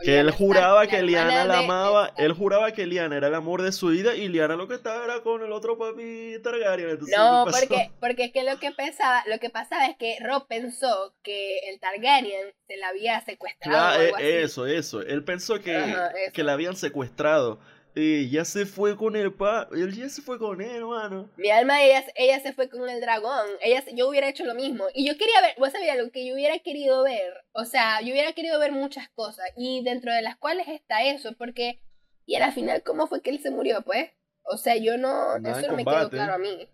Que 0.00 0.20
él 0.20 0.30
juraba 0.30 0.86
que 0.86 1.02
Liana 1.02 1.44
la 1.44 1.58
amaba, 1.58 2.12
él 2.16 2.32
juraba 2.32 2.72
que 2.72 2.86
Liana 2.86 3.16
era 3.16 3.26
el 3.28 3.34
amor 3.34 3.62
de 3.62 3.72
su 3.72 3.88
vida 3.88 4.14
y 4.14 4.28
Liana 4.28 4.54
lo 4.54 4.68
que 4.68 4.74
estaba 4.74 5.04
era 5.04 5.20
con 5.22 5.42
el 5.42 5.50
otro 5.52 5.76
papi 5.76 6.36
Targaryen. 6.42 6.90
Entonces, 6.90 7.16
No, 7.16 7.44
porque, 7.50 7.90
porque 8.00 8.24
es 8.26 8.32
que 8.32 8.44
lo 8.44 8.58
que 8.58 8.70
pensaba, 8.70 9.24
lo 9.26 9.38
que 9.38 9.50
pasaba 9.50 9.86
es 9.86 9.96
que 9.96 10.18
Rob 10.20 10.46
pensó 10.46 11.14
que 11.22 11.58
el 11.70 11.80
Targaryen 11.80 12.54
se 12.66 12.76
la 12.76 12.88
había 12.88 13.20
secuestrado 13.22 13.76
Claro, 13.76 13.98
o 13.98 14.02
algo 14.04 14.18
eh, 14.18 14.36
así. 14.36 14.44
eso, 14.44 14.66
eso. 14.66 15.00
Él 15.02 15.24
pensó 15.24 15.60
que, 15.60 15.76
Ajá, 15.76 16.12
que 16.32 16.44
la 16.44 16.52
habían 16.52 16.76
secuestrado. 16.76 17.58
Y 18.00 18.30
ya 18.30 18.44
se 18.44 18.64
fue 18.64 18.96
con 18.96 19.16
el 19.16 19.34
pa... 19.34 19.68
Él 19.72 19.92
ya 19.92 20.08
se 20.08 20.22
fue 20.22 20.38
con 20.38 20.60
él, 20.60 20.70
hermano. 20.76 21.28
Mi 21.36 21.50
alma, 21.50 21.82
ella, 21.82 22.04
ella 22.14 22.38
se 22.38 22.52
fue 22.52 22.68
con 22.68 22.88
el 22.88 23.00
dragón. 23.00 23.44
Ella, 23.60 23.82
yo 23.92 24.08
hubiera 24.08 24.28
hecho 24.28 24.44
lo 24.44 24.54
mismo. 24.54 24.84
Y 24.94 25.04
yo 25.04 25.18
quería 25.18 25.40
ver, 25.40 25.54
vos 25.58 25.72
sabías 25.72 25.98
lo 25.98 26.08
que 26.12 26.24
yo 26.24 26.34
hubiera 26.34 26.56
querido 26.60 27.02
ver. 27.02 27.34
O 27.50 27.64
sea, 27.64 28.00
yo 28.00 28.12
hubiera 28.12 28.34
querido 28.34 28.60
ver 28.60 28.70
muchas 28.70 29.08
cosas. 29.08 29.46
Y 29.56 29.82
dentro 29.82 30.12
de 30.12 30.22
las 30.22 30.36
cuales 30.36 30.68
está 30.68 31.02
eso. 31.02 31.32
Porque, 31.36 31.80
y 32.24 32.36
a 32.36 32.38
la 32.38 32.52
final, 32.52 32.84
¿cómo 32.84 33.08
fue 33.08 33.20
que 33.20 33.30
él 33.30 33.40
se 33.40 33.50
murió, 33.50 33.82
pues? 33.82 34.10
O 34.44 34.58
sea, 34.58 34.76
yo 34.76 34.96
no, 34.96 35.36
Nada, 35.40 35.58
eso 35.58 35.66
en 35.66 35.70
no 35.72 35.76
me 35.76 35.84
quedó 35.84 35.94
combate. 35.94 36.16
claro 36.16 36.34
a 36.34 36.38
mí. 36.38 36.68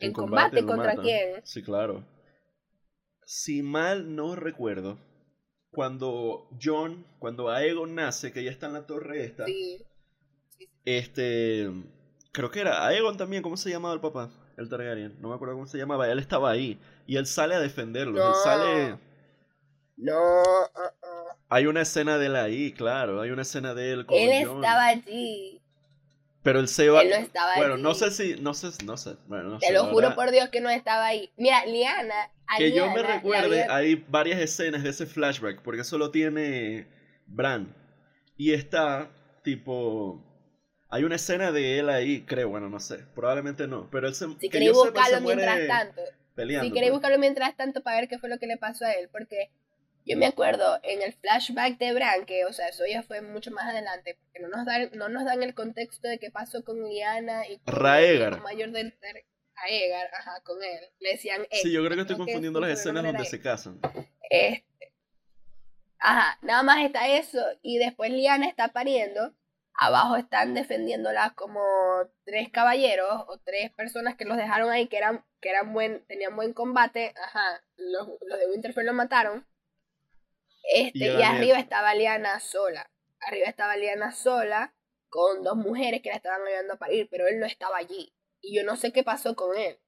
¿En 0.00 0.12
combate 0.12 0.62
lo 0.62 0.66
contra 0.66 0.86
matan. 0.88 1.04
quién? 1.04 1.40
Sí, 1.44 1.62
claro. 1.62 2.04
Si 3.24 3.62
mal 3.62 4.16
no 4.16 4.34
recuerdo, 4.34 4.98
cuando 5.70 6.48
John, 6.60 7.06
cuando 7.20 7.50
Aegon 7.50 7.94
nace, 7.94 8.32
que 8.32 8.42
ya 8.42 8.50
está 8.50 8.66
en 8.66 8.72
la 8.72 8.86
torre 8.86 9.24
esta, 9.24 9.46
Sí. 9.46 9.85
Este. 10.86 11.70
Creo 12.32 12.50
que 12.50 12.60
era 12.60 12.86
Aegon 12.86 13.16
también, 13.18 13.42
¿cómo 13.42 13.56
se 13.58 13.70
llamaba 13.70 13.94
el 13.94 14.00
papá? 14.00 14.30
El 14.56 14.68
Targaryen, 14.70 15.16
no 15.20 15.28
me 15.28 15.34
acuerdo 15.34 15.54
cómo 15.54 15.66
se 15.66 15.76
llamaba. 15.76 16.10
Él 16.10 16.18
estaba 16.18 16.50
ahí 16.50 16.78
y 17.06 17.16
él 17.16 17.26
sale 17.26 17.54
a 17.54 17.60
defenderlo. 17.60 18.18
No. 18.18 18.28
Él 18.28 18.34
sale. 18.42 18.98
No, 19.98 20.42
uh, 20.42 20.44
uh. 20.44 21.36
Hay 21.48 21.66
una 21.66 21.82
escena 21.82 22.18
de 22.18 22.26
él 22.26 22.36
ahí, 22.36 22.72
claro. 22.72 23.20
Hay 23.20 23.30
una 23.30 23.42
escena 23.42 23.74
de 23.74 23.92
él 23.92 24.06
con 24.06 24.16
él 24.16 24.30
estaba 24.30 24.86
allí. 24.86 25.60
Pero 26.42 26.60
él 26.60 26.68
se 26.68 26.88
va. 26.88 27.02
Él 27.02 27.10
no 27.10 27.16
estaba 27.16 27.56
bueno, 27.56 27.74
allí. 27.74 27.82
no 27.82 27.94
sé 27.94 28.10
si. 28.10 28.36
No 28.40 28.54
sé, 28.54 28.68
no 28.84 28.96
sé. 28.96 29.16
Bueno, 29.26 29.50
no 29.50 29.58
Te 29.58 29.66
sé, 29.68 29.72
lo 29.72 29.84
juro 29.86 30.14
por 30.14 30.30
Dios 30.30 30.48
que 30.50 30.60
no 30.60 30.70
estaba 30.70 31.06
ahí. 31.06 31.30
Mira, 31.36 31.66
Liana. 31.66 32.30
a 32.46 32.58
Que 32.58 32.72
yo 32.72 32.90
me 32.92 33.02
recuerde, 33.02 33.62
había- 33.64 33.74
hay 33.74 34.04
varias 34.08 34.40
escenas 34.40 34.82
de 34.84 34.90
ese 34.90 35.06
flashback, 35.06 35.62
porque 35.62 35.80
eso 35.80 35.98
lo 35.98 36.10
tiene 36.10 36.86
Bran. 37.26 37.74
Y 38.36 38.52
está, 38.52 39.10
tipo, 39.42 40.22
Hay 40.88 41.04
una 41.04 41.16
escena 41.16 41.52
de 41.52 41.78
él 41.78 41.88
ahí, 41.88 42.22
creo, 42.22 42.48
bueno, 42.48 42.68
no 42.68 42.78
sé, 42.80 42.98
probablemente 43.14 43.66
no, 43.66 43.88
pero 43.90 44.06
él 44.06 44.14
se 44.14 44.26
Si 44.26 44.36
que 44.36 44.50
queréis 44.50 44.72
buscarlo 44.72 45.20
mientras 45.20 45.66
tanto. 45.66 46.02
peleando. 46.34 46.64
Si 46.64 46.72
queréis 46.72 46.90
pues. 46.90 47.00
buscarlo 47.00 47.18
mientras 47.18 47.56
tanto 47.56 47.82
para 47.82 48.00
ver 48.00 48.08
qué 48.08 48.18
fue 48.18 48.28
lo 48.28 48.38
que 48.38 48.46
le 48.46 48.56
pasó 48.56 48.84
a 48.84 48.92
él, 48.92 49.08
porque 49.10 49.50
yo 50.04 50.16
me 50.16 50.26
acuerdo 50.26 50.78
en 50.84 51.02
el 51.02 51.12
flashback 51.14 51.78
de 51.78 51.92
Bran, 51.92 52.24
que, 52.26 52.44
o 52.44 52.52
sea, 52.52 52.68
eso 52.68 52.84
ya 52.88 53.02
fue 53.02 53.20
mucho 53.20 53.50
más 53.50 53.64
adelante, 53.64 54.16
porque 54.22 54.40
no 54.40 54.48
nos 54.48 54.64
dan, 54.64 54.90
no 54.94 55.08
nos 55.08 55.24
dan 55.24 55.42
el 55.42 55.54
contexto 55.54 56.06
de 56.06 56.18
qué 56.20 56.30
pasó 56.30 56.62
con 56.62 56.84
Liana 56.84 57.48
y 57.48 57.58
con 57.58 57.74
Raegar. 57.74 58.34
el 58.34 58.42
mayor 58.42 58.70
del 58.70 58.94
Raegar, 59.56 60.08
ajá, 60.14 60.40
con 60.44 60.62
él. 60.62 60.80
Le 61.00 61.10
decían 61.10 61.46
Sí, 61.50 61.72
yo 61.72 61.84
creo 61.84 61.96
que 61.96 62.02
estoy 62.02 62.14
creo 62.14 62.26
que 62.26 62.32
confundiendo 62.32 62.60
las 62.60 62.70
escenas 62.70 63.02
donde 63.02 63.24
se 63.24 63.40
casan. 63.40 63.80
Este. 64.30 64.92
Ajá, 65.98 66.38
nada 66.42 66.62
más 66.62 66.84
está 66.84 67.08
eso. 67.08 67.40
Y 67.62 67.78
después 67.78 68.12
Liana 68.12 68.46
está 68.46 68.68
pariendo. 68.68 69.34
Abajo 69.78 70.16
están 70.16 70.54
defendiéndola 70.54 71.34
como 71.34 71.60
tres 72.24 72.50
caballeros 72.50 73.24
o 73.28 73.38
tres 73.44 73.70
personas 73.72 74.16
que 74.16 74.24
los 74.24 74.36
dejaron 74.36 74.70
ahí 74.70 74.88
que 74.88 74.96
eran, 74.96 75.24
que 75.40 75.50
eran 75.50 75.72
buen, 75.74 76.04
tenían 76.06 76.34
buen 76.34 76.54
combate. 76.54 77.12
Ajá, 77.22 77.62
los, 77.76 78.08
los 78.26 78.38
de 78.38 78.46
Winterfell 78.46 78.86
lo 78.86 78.94
mataron. 78.94 79.46
Este, 80.72 80.98
Y 80.98 81.06
y, 81.06 81.22
arriba 81.22 81.58
estaba 81.58 81.94
Liana 81.94 82.40
sola. 82.40 82.90
Arriba 83.20 83.48
estaba 83.48 83.76
Liana 83.76 84.12
sola 84.12 84.74
con 85.08 85.42
dos 85.42 85.56
mujeres 85.56 86.00
que 86.02 86.08
la 86.08 86.16
estaban 86.16 86.46
ayudando 86.46 86.74
a 86.74 86.78
parir, 86.78 87.08
pero 87.10 87.28
él 87.28 87.38
no 87.38 87.46
estaba 87.46 87.76
allí. 87.76 88.14
Y 88.40 88.56
yo 88.56 88.64
no 88.64 88.76
sé 88.76 88.92
qué 88.92 89.02
pasó 89.02 89.36
con 89.36 89.56
él. 89.56 89.78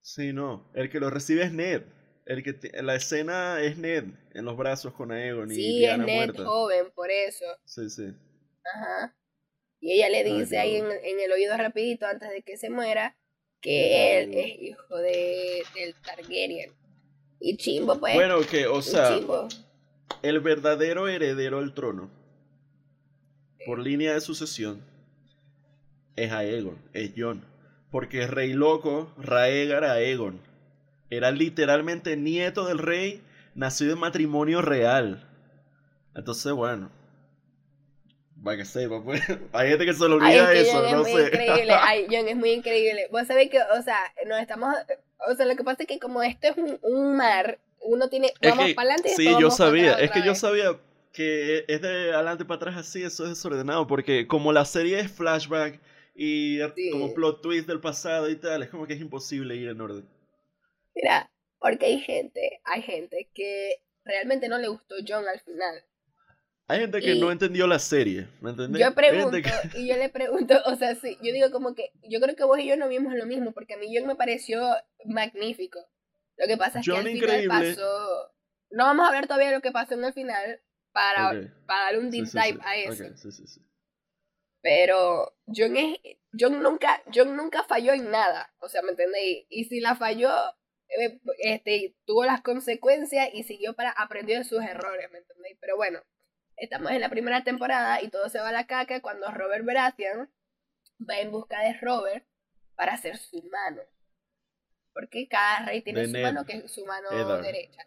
Sí, 0.00 0.32
no. 0.32 0.70
El 0.74 0.90
que 0.90 1.00
lo 1.00 1.10
recibe 1.10 1.42
es 1.44 1.52
Ned. 1.52 1.82
El 2.26 2.42
que 2.42 2.52
te- 2.54 2.82
la 2.82 2.94
escena 2.94 3.60
es 3.60 3.76
Ned 3.76 4.04
en 4.32 4.44
los 4.44 4.56
brazos 4.56 4.94
con 4.94 5.12
Aegon 5.12 5.50
y 5.50 5.54
Sí, 5.54 5.66
es 5.74 5.78
Diana 5.80 6.04
Ned 6.04 6.16
muerta. 6.16 6.44
joven, 6.44 6.86
por 6.94 7.10
eso. 7.10 7.44
Sí, 7.64 7.90
sí. 7.90 8.14
Ajá. 8.74 9.14
Y 9.80 9.92
ella 9.92 10.08
le 10.08 10.18
Ay, 10.18 10.40
dice 10.40 10.58
ahí 10.58 10.76
en, 10.76 10.86
el 11.20 11.32
oído 11.32 11.54
rapidito 11.58 12.06
antes 12.06 12.30
de 12.30 12.42
que 12.42 12.56
se 12.56 12.70
muera 12.70 13.16
que 13.60 14.22
él 14.22 14.34
es 14.34 14.58
hijo 14.62 14.96
de, 14.96 15.62
del 15.74 15.94
Targaryen. 16.02 16.72
Y 17.40 17.56
chimbo, 17.58 17.98
pues. 18.00 18.14
Bueno, 18.14 18.40
que, 18.40 18.66
o 18.66 18.80
sea, 18.80 19.18
el 20.22 20.40
verdadero 20.40 21.08
heredero 21.08 21.58
al 21.58 21.74
trono, 21.74 22.10
por 23.66 23.78
línea 23.78 24.14
de 24.14 24.20
sucesión, 24.22 24.82
es 26.16 26.32
Aegon, 26.32 26.78
es 26.94 27.12
Jon. 27.16 27.44
Porque 27.90 28.26
Rey 28.26 28.54
Loco, 28.54 29.12
Raegar 29.18 29.84
Aegon, 29.84 30.40
era 31.10 31.30
literalmente 31.30 32.16
nieto 32.16 32.66
del 32.66 32.78
rey, 32.78 33.22
nacido 33.54 33.92
en 33.92 34.00
matrimonio 34.00 34.62
real. 34.62 35.26
Entonces, 36.14 36.52
bueno. 36.52 36.90
Para 38.42 38.56
que 38.58 38.64
sepa, 38.64 39.02
pues. 39.02 39.22
Hay 39.52 39.68
gente 39.70 39.86
que 39.86 39.94
se 39.94 40.08
le 40.08 40.16
Ay, 40.20 40.36
es 40.36 40.42
olvida 40.42 40.52
que 40.52 40.60
eso, 40.60 40.84
es 40.86 40.92
no 40.92 41.02
muy 41.02 41.12
sé. 41.12 41.22
increíble. 41.26 41.72
Ay, 41.72 42.06
Jon 42.10 42.28
es 42.28 42.36
muy 42.36 42.50
increíble. 42.50 43.08
Vos 43.10 43.26
sabés 43.26 43.48
que, 43.50 43.58
o 43.58 43.82
sea, 43.82 43.98
nos 44.26 44.40
estamos. 44.40 44.74
O 45.30 45.34
sea, 45.34 45.46
lo 45.46 45.56
que 45.56 45.64
pasa 45.64 45.82
es 45.84 45.88
que 45.88 45.98
como 45.98 46.22
esto 46.22 46.48
es 46.48 46.56
un, 46.56 46.78
un 46.82 47.16
mar, 47.16 47.58
uno 47.80 48.08
tiene. 48.08 48.32
Es 48.40 48.50
Vamos 48.50 48.66
que- 48.66 48.74
para 48.74 48.88
adelante 48.94 49.12
y 49.12 49.16
sí, 49.16 49.24
yo 49.24 49.32
vamos 49.34 49.56
sabía. 49.56 49.94
Es 49.94 50.10
que 50.10 50.22
yo 50.24 50.34
sabía 50.34 50.78
que 51.12 51.64
es 51.68 51.80
de 51.80 52.12
adelante 52.12 52.44
para 52.44 52.56
atrás 52.56 52.76
así, 52.76 53.02
eso 53.02 53.22
es 53.24 53.30
desordenado. 53.30 53.86
Porque 53.86 54.26
como 54.26 54.52
la 54.52 54.64
serie 54.64 54.98
es 55.00 55.10
flashback 55.10 55.80
y 56.14 56.58
Sí. 56.74 56.90
como 56.90 57.14
plot 57.14 57.40
twist 57.40 57.66
del 57.66 57.80
pasado 57.80 58.28
y 58.28 58.36
tal, 58.36 58.62
es 58.64 58.68
como 58.68 58.86
que 58.86 58.94
es 58.94 59.00
imposible 59.00 59.56
ir 59.56 59.68
en 59.68 59.80
orden. 59.80 60.04
Mira, 60.94 61.30
porque 61.58 61.86
hay 61.86 62.00
gente, 62.00 62.60
hay 62.64 62.82
gente 62.82 63.28
que 63.34 63.82
realmente 64.04 64.48
no 64.48 64.58
le 64.58 64.68
gustó 64.68 64.96
Jon 65.06 65.26
al 65.26 65.40
final. 65.40 65.82
Hay 66.66 66.80
gente 66.80 67.00
que 67.00 67.12
Y- 67.14 67.20
no 67.20 67.30
entendió 67.30 67.66
la 67.66 67.78
serie, 67.78 68.26
¿me 68.40 68.50
entendés? 68.50 68.80
Yo 68.82 68.94
pregunto, 68.94 69.36
que- 69.36 69.42
y 69.78 69.88
yo 69.88 69.96
le 69.96 70.08
pregunto, 70.08 70.54
o 70.66 70.76
sea, 70.76 70.94
sí, 70.94 71.16
yo 71.22 71.32
digo 71.32 71.50
como 71.50 71.74
que, 71.74 71.90
yo 72.08 72.20
creo 72.20 72.34
que 72.36 72.44
vos 72.44 72.58
y 72.58 72.66
yo 72.66 72.76
no 72.76 72.88
vimos 72.88 73.14
lo 73.14 73.26
mismo, 73.26 73.52
porque 73.52 73.74
a 73.74 73.76
mí 73.76 73.94
John 73.94 74.06
me 74.06 74.16
pareció 74.16 74.62
magnífico. 75.04 75.80
Lo 76.36 76.46
que 76.46 76.56
pasa 76.56 76.80
es 76.80 76.86
que 76.86 76.92
John 76.92 77.06
al 77.06 77.08
increíble. 77.08 77.42
final 77.42 77.76
pasó, 77.76 78.32
no 78.70 78.84
vamos 78.84 79.04
a 79.04 79.08
hablar 79.08 79.26
todavía 79.26 79.48
de 79.48 79.54
lo 79.56 79.62
que 79.62 79.72
pasó 79.72 79.94
en 79.94 80.04
el 80.04 80.12
final, 80.14 80.60
para, 80.92 81.30
Ok, 81.30 81.50
para 81.66 81.84
dar 81.84 81.98
un 81.98 82.10
deep 82.10 82.26
sí, 82.26 82.38
dive 82.38 82.52
sí, 82.54 82.58
a 82.64 82.76
eso. 82.76 83.04
sí. 83.32 83.60
Pero 84.62 85.36
John 85.46 85.76
es, 85.76 85.98
John 86.38 86.62
nunca, 86.62 87.02
John 87.14 87.36
nunca 87.36 87.62
falló 87.64 87.92
en 87.92 88.10
nada, 88.10 88.52
o 88.60 88.68
sea, 88.68 88.80
¿me 88.82 88.90
entendéis? 88.90 89.44
Y 89.50 89.64
si 89.64 89.80
la 89.80 89.94
falló, 89.96 90.30
este, 91.38 91.96
tuvo 92.04 92.24
las 92.24 92.42
consecuencias 92.42 93.28
y 93.32 93.42
siguió 93.42 93.74
para, 93.74 93.90
aprendió 93.90 94.38
de 94.38 94.44
sus 94.44 94.62
errores, 94.62 95.10
¿me 95.10 95.18
entendéis? 95.18 95.56
Pero 95.60 95.76
bueno, 95.76 96.00
estamos 96.56 96.90
en 96.92 97.00
la 97.00 97.08
primera 97.08 97.44
temporada 97.44 98.02
y 98.02 98.08
todo 98.08 98.28
se 98.28 98.38
va 98.38 98.50
a 98.50 98.52
la 98.52 98.66
caca 98.66 99.00
cuando 99.00 99.30
Robert 99.30 99.64
Baratheon 99.64 100.30
va 101.08 101.18
en 101.18 101.32
busca 101.32 101.60
de 101.60 101.74
Robert 101.80 102.26
para 102.76 102.96
ser 102.96 103.16
su 103.16 103.42
mano. 103.42 103.82
Porque 104.92 105.26
cada 105.28 105.66
rey 105.66 105.82
tiene 105.82 106.00
De 106.00 106.06
su 106.06 106.12
Ned. 106.12 106.22
mano, 106.22 106.44
que 106.44 106.56
es 106.58 106.72
su 106.72 106.84
mano 106.84 107.10
derecha. 107.42 107.82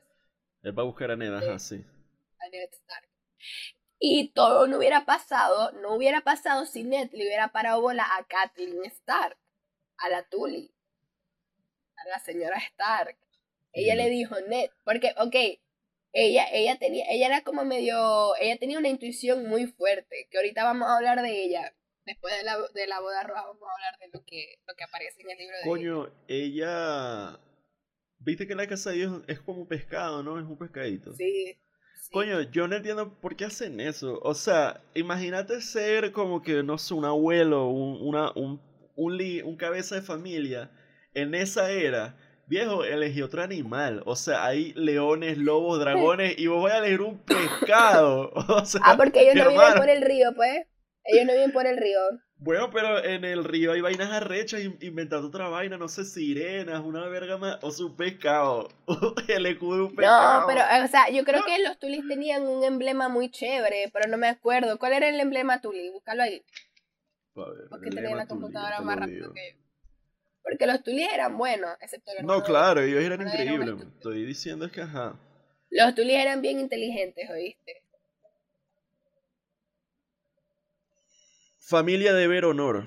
Él 0.64 0.78
va 0.78 0.84
a 0.84 0.86
buscar 0.86 1.12
a 1.12 1.16
Ned, 1.16 1.34
ajá, 1.34 1.58
sí. 1.60 1.76
a 2.40 2.50
Ned 2.50 2.70
Stark. 2.72 3.08
Y 4.00 4.32
todo 4.34 4.68
no 4.68 4.78
hubiera 4.78 5.06
pasado, 5.06 5.72
no 5.82 5.96
hubiera 5.96 6.22
pasado 6.22 6.66
si 6.66 6.84
Ned 6.84 7.10
le 7.14 7.26
hubiera 7.26 7.52
parado 7.52 7.82
bola 7.82 8.06
a 8.18 8.26
Kathleen 8.26 8.84
Stark, 8.86 9.38
a 9.98 10.10
la 10.10 10.24
Tully, 10.24 10.74
la 12.08 12.20
señora 12.20 12.58
Stark. 12.58 13.18
Ella 13.74 13.96
le 13.96 14.10
dijo 14.10 14.36
Ned, 14.48 14.70
porque, 14.86 15.14
ok, 15.18 15.36
ella, 16.14 16.46
ella 16.52 16.80
tenía, 16.80 17.06
ella 17.10 17.28
era 17.28 17.44
como 17.44 17.64
medio, 17.64 18.36
ella 18.38 18.58
tenía 18.58 18.80
una 18.80 18.88
intuición 18.88 19.48
muy 19.48 19.68
fuerte, 19.68 20.28
que 20.32 20.38
ahorita 20.38 20.64
vamos 20.64 20.88
a 20.88 20.98
hablar 20.98 21.22
de 21.22 21.44
ella. 21.44 21.74
Después 22.06 22.36
de 22.38 22.44
la, 22.44 22.58
de 22.74 22.88
la 22.88 23.02
boda 23.02 23.22
roja 23.24 23.44
vamos 23.46 23.62
a 23.62 23.74
hablar 23.74 24.00
de 24.00 24.18
lo 24.18 24.24
que, 24.26 24.60
lo 24.66 24.74
que 24.76 24.84
aparece 24.86 25.22
en 25.22 25.30
el 25.32 25.38
libro 25.38 25.56
de 25.56 25.62
ella. 25.62 25.70
Coño, 25.70 26.14
ella... 26.28 27.40
Viste 28.20 28.48
que 28.48 28.56
la 28.56 28.66
casa 28.66 28.90
de 28.90 28.96
Dios 28.96 29.22
es 29.28 29.40
como 29.42 29.62
un 29.62 29.68
pescado, 29.68 30.24
¿no? 30.24 30.40
Es 30.40 30.46
un 30.46 30.58
pescadito. 30.58 31.14
Sí. 31.14 31.60
sí. 32.02 32.10
Coño, 32.12 32.42
yo 32.50 32.68
no 32.68 32.78
entiendo 32.78 33.20
por 33.22 33.36
qué 33.36 33.46
hacen 33.46 33.80
eso. 33.80 34.20
O 34.24 34.34
sea, 34.34 34.82
imagínate 34.96 35.62
ser 35.62 36.12
como 36.14 36.42
que, 36.42 36.64
no 36.64 36.78
sé, 36.80 36.96
un 36.96 37.06
abuelo, 37.06 37.68
un, 37.68 38.00
una, 38.02 38.32
un, 38.32 38.60
un, 38.96 39.18
li- 39.18 39.42
un 39.44 39.56
cabeza 39.56 39.96
de 39.96 40.02
familia 40.02 40.72
en 41.22 41.36
esa 41.36 41.70
era. 41.72 42.16
Viejo, 42.48 42.84
elegí 42.86 43.22
otro 43.22 43.42
animal. 43.44 44.04
O 44.06 44.16
sea, 44.16 44.46
hay 44.46 44.74
leones, 44.74 45.38
lobos, 45.38 45.80
dragones 45.82 46.38
y 46.40 46.48
vos 46.48 46.60
voy 46.62 46.72
a 46.72 46.78
elegir 46.78 47.02
un 47.02 47.20
pescado. 47.20 48.32
O 48.48 48.66
sea, 48.66 48.82
Ah, 48.84 48.96
porque 48.98 49.22
ellos 49.22 49.36
no 49.36 49.50
viven 49.50 49.74
por 49.76 49.90
el 49.90 50.02
río, 50.02 50.34
pues. 50.36 50.66
Ellos 51.04 51.26
no 51.26 51.34
viven 51.34 51.52
por 51.52 51.66
el 51.66 51.78
río. 51.78 52.00
Bueno, 52.40 52.70
pero 52.70 53.04
en 53.04 53.26
el 53.26 53.44
río 53.44 53.72
hay 53.72 53.82
vainas 53.82 54.12
arrechas 54.12 54.62
in- 54.62 54.78
inventando 54.82 55.28
otra 55.30 55.50
vaina, 55.50 55.78
no 55.78 55.88
sé, 55.88 56.06
sirenas, 56.06 56.84
una 56.84 57.08
verga 57.08 57.38
más, 57.38 57.58
o 57.64 57.72
un 57.86 57.96
pescado. 57.96 58.68
el 59.28 59.46
escudo 59.46 59.78
de 59.78 59.84
un 59.84 59.96
pescado. 59.96 60.42
No, 60.42 60.48
pero, 60.48 60.62
o 60.84 60.88
sea, 60.88 61.10
yo 61.10 61.24
creo 61.24 61.44
que 61.46 61.64
los 61.64 61.80
Tulis 61.80 62.08
tenían 62.08 62.46
un 62.46 62.64
emblema 62.64 63.10
muy 63.10 63.32
chévere, 63.32 63.90
pero 63.92 64.08
no 64.08 64.18
me 64.18 64.28
acuerdo. 64.28 64.78
¿Cuál 64.78 64.94
era 64.94 65.10
el 65.10 65.20
emblema 65.20 65.62
Tuli? 65.62 65.90
Búscalo 65.90 66.24
ahí. 66.24 66.44
A 67.36 67.40
ver, 67.50 67.70
Porque 67.70 67.90
tenía 67.90 68.16
la 68.16 68.28
computadora 68.28 68.82
más 68.82 68.98
rápido 68.98 69.34
que 69.34 69.54
yo. 69.58 69.67
Porque 70.50 70.66
los 70.66 70.82
Tulis 70.84 71.08
eran 71.14 71.38
buenos, 71.38 71.76
excepto 71.82 72.12
el 72.18 72.26
No, 72.26 72.42
claro, 72.44 72.82
ellos 72.82 73.04
eran 73.04 73.22
era 73.22 73.30
increíbles. 73.32 73.68
estúpido. 73.70 73.90
Estoy 73.98 74.26
diciendo 74.26 74.66
es 74.66 74.72
que, 74.72 74.82
ajá. 74.82 75.20
Los 75.70 75.94
Tulis 75.96 76.16
eran 76.16 76.42
bien 76.42 76.60
inteligentes, 76.60 77.30
¿oíste? 77.30 77.84
Familia 81.60 82.14
de 82.14 82.28
ver 82.28 82.46
honor. 82.46 82.86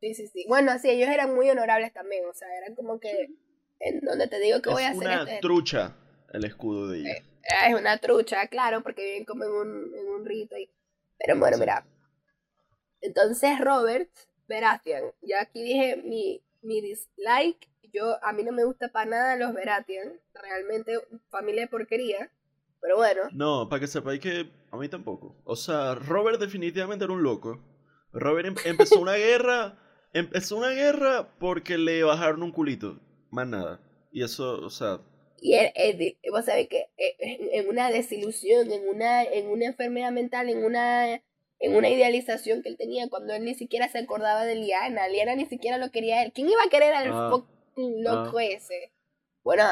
Sí, 0.00 0.14
sí, 0.14 0.28
sí. 0.28 0.44
Bueno, 0.48 0.78
sí, 0.78 0.90
ellos 0.90 1.08
eran 1.08 1.34
muy 1.34 1.50
honorables 1.50 1.92
también. 1.92 2.24
O 2.26 2.32
sea, 2.32 2.48
eran 2.56 2.74
como 2.74 3.00
que. 3.00 3.28
En 3.80 4.00
donde 4.00 4.28
te 4.28 4.38
digo 4.38 4.60
que 4.60 4.70
voy 4.70 4.82
a 4.82 4.90
Es 4.90 4.96
hacer 4.96 5.08
una 5.08 5.22
esto. 5.22 5.30
es- 5.34 5.40
trucha 5.40 5.96
el 6.32 6.44
escudo 6.44 6.88
de 6.88 6.98
ella. 7.00 7.10
Eh, 7.12 7.24
Es 7.70 7.74
una 7.74 7.98
trucha, 7.98 8.46
claro, 8.48 8.82
porque 8.82 9.02
viven 9.04 9.24
como 9.24 9.44
en 9.44 9.50
un, 9.50 9.94
en 9.98 10.06
un 10.08 10.24
rito 10.24 10.54
ahí. 10.54 10.70
Pero 11.18 11.38
bueno, 11.38 11.56
Sí. 11.56 11.60
mira. 11.62 11.84
Entonces, 13.00 13.58
Robert 13.58 14.10
Baratheon. 14.50 15.12
Ya 15.22 15.40
aquí 15.42 15.62
dije 15.62 15.96
mi, 16.04 16.42
mi 16.62 16.80
dislike. 16.82 17.68
Yo, 17.92 18.22
a 18.24 18.32
mí 18.32 18.42
no 18.44 18.52
me 18.52 18.64
gusta 18.64 18.88
para 18.92 19.10
nada 19.10 19.36
los 19.36 19.54
Baratheon. 19.54 20.20
Realmente, 20.34 20.98
familia 21.30 21.62
de 21.62 21.68
porquería. 21.68 22.30
Pero 22.80 22.96
bueno. 22.96 23.22
No, 23.32 23.68
para 23.68 23.80
que 23.80 23.86
sepáis 23.86 24.20
que 24.20 24.50
a 24.70 24.76
mí 24.76 24.88
tampoco. 24.88 25.36
O 25.44 25.56
sea, 25.56 25.94
Robert 25.94 26.40
definitivamente 26.40 27.04
era 27.04 27.14
un 27.14 27.22
loco. 27.22 27.60
Robert 28.12 28.46
em- 28.48 28.54
empezó 28.64 29.00
una 29.00 29.14
guerra. 29.14 29.78
Empezó 30.12 30.56
una 30.56 30.70
guerra 30.70 31.36
porque 31.38 31.78
le 31.78 32.02
bajaron 32.02 32.42
un 32.42 32.52
culito. 32.52 32.98
Más 33.30 33.46
nada. 33.46 33.80
Y 34.12 34.22
eso, 34.24 34.60
o 34.60 34.70
sea, 34.70 35.00
Y 35.42 35.54
él, 35.54 35.72
vos 36.30 36.44
sabés 36.44 36.68
que 36.68 36.90
eh, 36.98 37.16
en 37.20 37.60
en 37.60 37.68
una 37.68 37.90
desilusión, 37.90 38.70
en 38.72 38.88
una, 38.88 39.22
en 39.24 39.48
una 39.48 39.66
enfermedad 39.66 40.12
mental, 40.12 40.48
en 40.50 40.64
una, 40.64 41.22
en 41.60 41.76
una 41.76 41.88
idealización 41.88 42.62
que 42.62 42.70
él 42.70 42.76
tenía 42.76 43.08
cuando 43.08 43.34
él 43.34 43.44
ni 43.44 43.54
siquiera 43.54 43.88
se 43.88 43.98
acordaba 43.98 44.44
de 44.44 44.54
Liana. 44.56 45.06
Liana 45.08 45.34
ni 45.36 45.46
siquiera 45.46 45.78
lo 45.78 45.90
quería 45.90 46.22
él. 46.22 46.32
¿Quién 46.32 46.48
iba 46.48 46.62
a 46.64 46.70
querer 46.70 46.92
al 46.94 47.10
Ah. 47.12 47.28
fucking 47.30 48.02
loco 48.02 48.40
ese? 48.40 48.92
Bueno, 49.44 49.64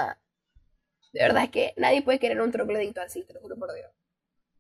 de 1.13 1.21
verdad 1.23 1.45
es 1.45 1.51
que 1.51 1.73
nadie 1.77 2.03
puede 2.03 2.19
querer 2.19 2.41
un 2.41 2.53
troglodito 2.53 3.01
así, 3.01 3.25
te 3.25 3.33
lo 3.35 3.41
juro 3.41 3.57
por 3.57 3.75
Dios. 3.75 3.91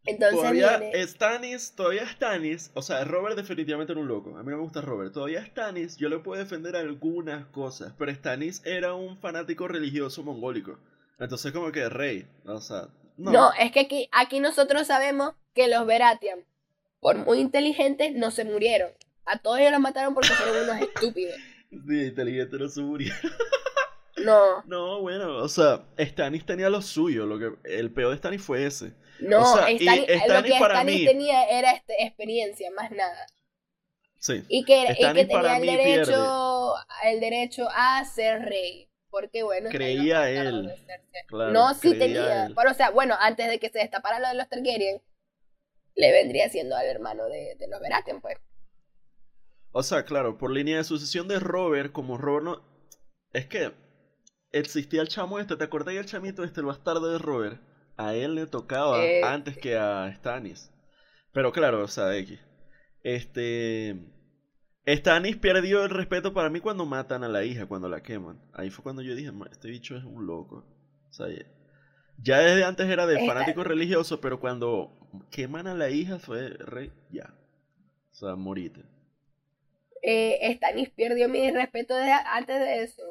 Entonces 0.04 0.38
todavía 0.38 0.78
viene- 0.78 1.06
Stannis, 1.06 1.72
todavía 1.74 2.06
Stannis, 2.08 2.70
o 2.74 2.80
sea, 2.80 3.04
Robert 3.04 3.36
definitivamente 3.36 3.92
era 3.92 4.00
un 4.00 4.08
loco. 4.08 4.36
A 4.38 4.42
mí 4.42 4.50
no 4.50 4.56
me 4.56 4.62
gusta 4.62 4.80
Robert. 4.80 5.12
Todavía 5.12 5.44
Stannis, 5.44 5.98
yo 5.98 6.08
le 6.08 6.18
puedo 6.20 6.40
defender 6.42 6.76
algunas 6.76 7.44
cosas, 7.48 7.92
pero 7.98 8.10
Stannis 8.14 8.64
era 8.64 8.94
un 8.94 9.18
fanático 9.18 9.68
religioso 9.68 10.22
mongólico. 10.22 10.78
Entonces 11.18 11.52
como 11.52 11.70
que 11.72 11.88
rey, 11.90 12.26
o 12.46 12.60
sea, 12.60 12.88
no. 13.18 13.32
No, 13.32 13.52
es 13.58 13.70
que 13.72 13.80
aquí, 13.80 14.08
aquí 14.12 14.40
nosotros 14.40 14.86
sabemos 14.86 15.34
que 15.52 15.68
los 15.68 15.84
Veratian, 15.84 16.44
por 17.00 17.16
muy 17.16 17.38
inteligentes, 17.40 18.14
no 18.14 18.30
se 18.30 18.44
murieron. 18.44 18.90
A 19.24 19.38
todos 19.38 19.58
ellos 19.58 19.72
los 19.72 19.80
mataron 19.80 20.14
porque 20.14 20.30
fueron 20.30 20.64
unos 20.68 20.80
estúpidos. 20.94 21.34
Sí, 21.70 22.04
inteligente 22.06 22.56
no 22.58 22.68
se 22.68 22.80
murió. 22.80 23.12
No, 24.16 24.62
No, 24.66 25.00
bueno, 25.00 25.36
o 25.36 25.48
sea, 25.48 25.84
Stannis 25.98 26.44
tenía 26.46 26.68
lo 26.70 26.82
suyo, 26.82 27.26
lo 27.26 27.38
que 27.38 27.52
el 27.78 27.92
peor 27.92 28.10
de 28.12 28.18
Stannis 28.18 28.42
fue 28.42 28.66
ese. 28.66 28.92
no, 29.20 29.42
O 29.42 29.56
sea, 29.56 29.70
y 29.70 29.78
Stannis- 29.78 30.26
lo 30.28 30.42
que 30.42 30.50
para 30.58 30.74
Stannis 30.76 31.00
mí- 31.00 31.06
tenía 31.06 31.44
era 31.48 31.72
este, 31.72 32.02
experiencia, 32.04 32.70
más 32.72 32.90
nada. 32.90 33.26
Sí. 34.18 34.42
Y 34.48 34.64
que, 34.64 34.84
y 34.98 35.04
tenía 35.26 35.56
el 35.58 35.66
derecho, 35.66 36.74
el 37.04 37.20
derecho 37.20 37.68
a 37.72 38.04
ser 38.04 38.42
rey. 38.42 38.86
Porque 39.10 39.42
bueno, 39.42 39.70
Creía 39.70 40.28
él. 40.28 40.70
Claro, 41.28 41.52
no, 41.52 41.72
sí 41.74 41.90
creía 41.92 41.98
tenía. 41.98 42.44
él. 42.46 42.54
Pero, 42.54 42.70
o 42.70 42.74
sea, 42.74 42.90
bueno, 42.90 43.14
antes 43.18 43.48
de 43.48 43.58
que 43.58 43.70
se 43.70 43.78
destapara 43.78 44.18
lo 44.20 44.28
de 44.28 44.34
los 44.34 44.48
Targaryen, 44.50 45.00
le 45.98 46.12
vendría 46.12 46.48
siendo 46.48 46.76
al 46.76 46.86
hermano 46.86 47.24
de, 47.26 47.56
de 47.58 47.68
los 47.68 47.80
pues. 48.22 48.36
O 49.72 49.82
sea, 49.82 50.04
claro, 50.04 50.38
por 50.38 50.50
línea 50.50 50.78
de 50.78 50.84
sucesión 50.84 51.28
de 51.28 51.40
Robert, 51.40 51.92
como 51.92 52.16
Robert 52.16 52.44
no... 52.44 52.62
Es 53.32 53.46
que 53.46 53.72
existía 54.52 55.02
el 55.02 55.08
chamo 55.08 55.38
este, 55.38 55.56
¿te 55.56 55.64
acordás 55.64 55.94
del 55.94 56.06
chamito 56.06 56.42
este, 56.44 56.60
el 56.60 56.66
bastardo 56.66 57.10
de 57.12 57.18
Robert? 57.18 57.60
A 57.96 58.14
él 58.14 58.36
le 58.36 58.46
tocaba 58.46 59.04
Eh, 59.04 59.22
antes 59.24 59.58
que 59.58 59.76
a 59.76 60.10
Stannis. 60.16 60.70
Pero 61.32 61.52
claro, 61.52 61.82
o 61.82 61.88
sea, 61.88 62.16
X. 62.16 62.38
Este... 63.02 63.96
Stannis 64.86 65.36
perdió 65.36 65.82
el 65.84 65.90
respeto 65.90 66.32
para 66.32 66.48
mí 66.48 66.60
cuando 66.60 66.86
matan 66.86 67.22
a 67.24 67.28
la 67.28 67.44
hija, 67.44 67.66
cuando 67.66 67.88
la 67.88 68.02
queman. 68.02 68.40
Ahí 68.54 68.70
fue 68.70 68.82
cuando 68.84 69.02
yo 69.02 69.14
dije, 69.14 69.32
"Ma, 69.32 69.46
este 69.50 69.68
bicho 69.68 69.96
es 69.98 70.04
un 70.04 70.26
loco. 70.26 70.64
O 71.10 71.12
sea, 71.12 71.26
ya- 72.22 72.38
desde 72.38 72.64
antes 72.64 72.88
era 72.88 73.06
de 73.06 73.16
Esta- 73.20 73.26
fanático 73.26 73.64
religioso, 73.64 74.20
pero 74.22 74.40
cuando 74.40 74.97
queman 75.30 75.66
a 75.66 75.74
la 75.74 75.90
hija 75.90 76.18
fue 76.18 76.48
rey, 76.50 76.92
ya. 77.10 77.34
O 78.12 78.14
sea, 78.14 78.36
morite. 78.36 78.82
eh, 80.02 80.54
Stannis 80.56 80.90
perdió 80.90 81.28
mi 81.28 81.50
respeto 81.50 81.94
de- 81.96 82.10
antes 82.12 82.60
de 82.60 82.82
eso. 82.84 83.02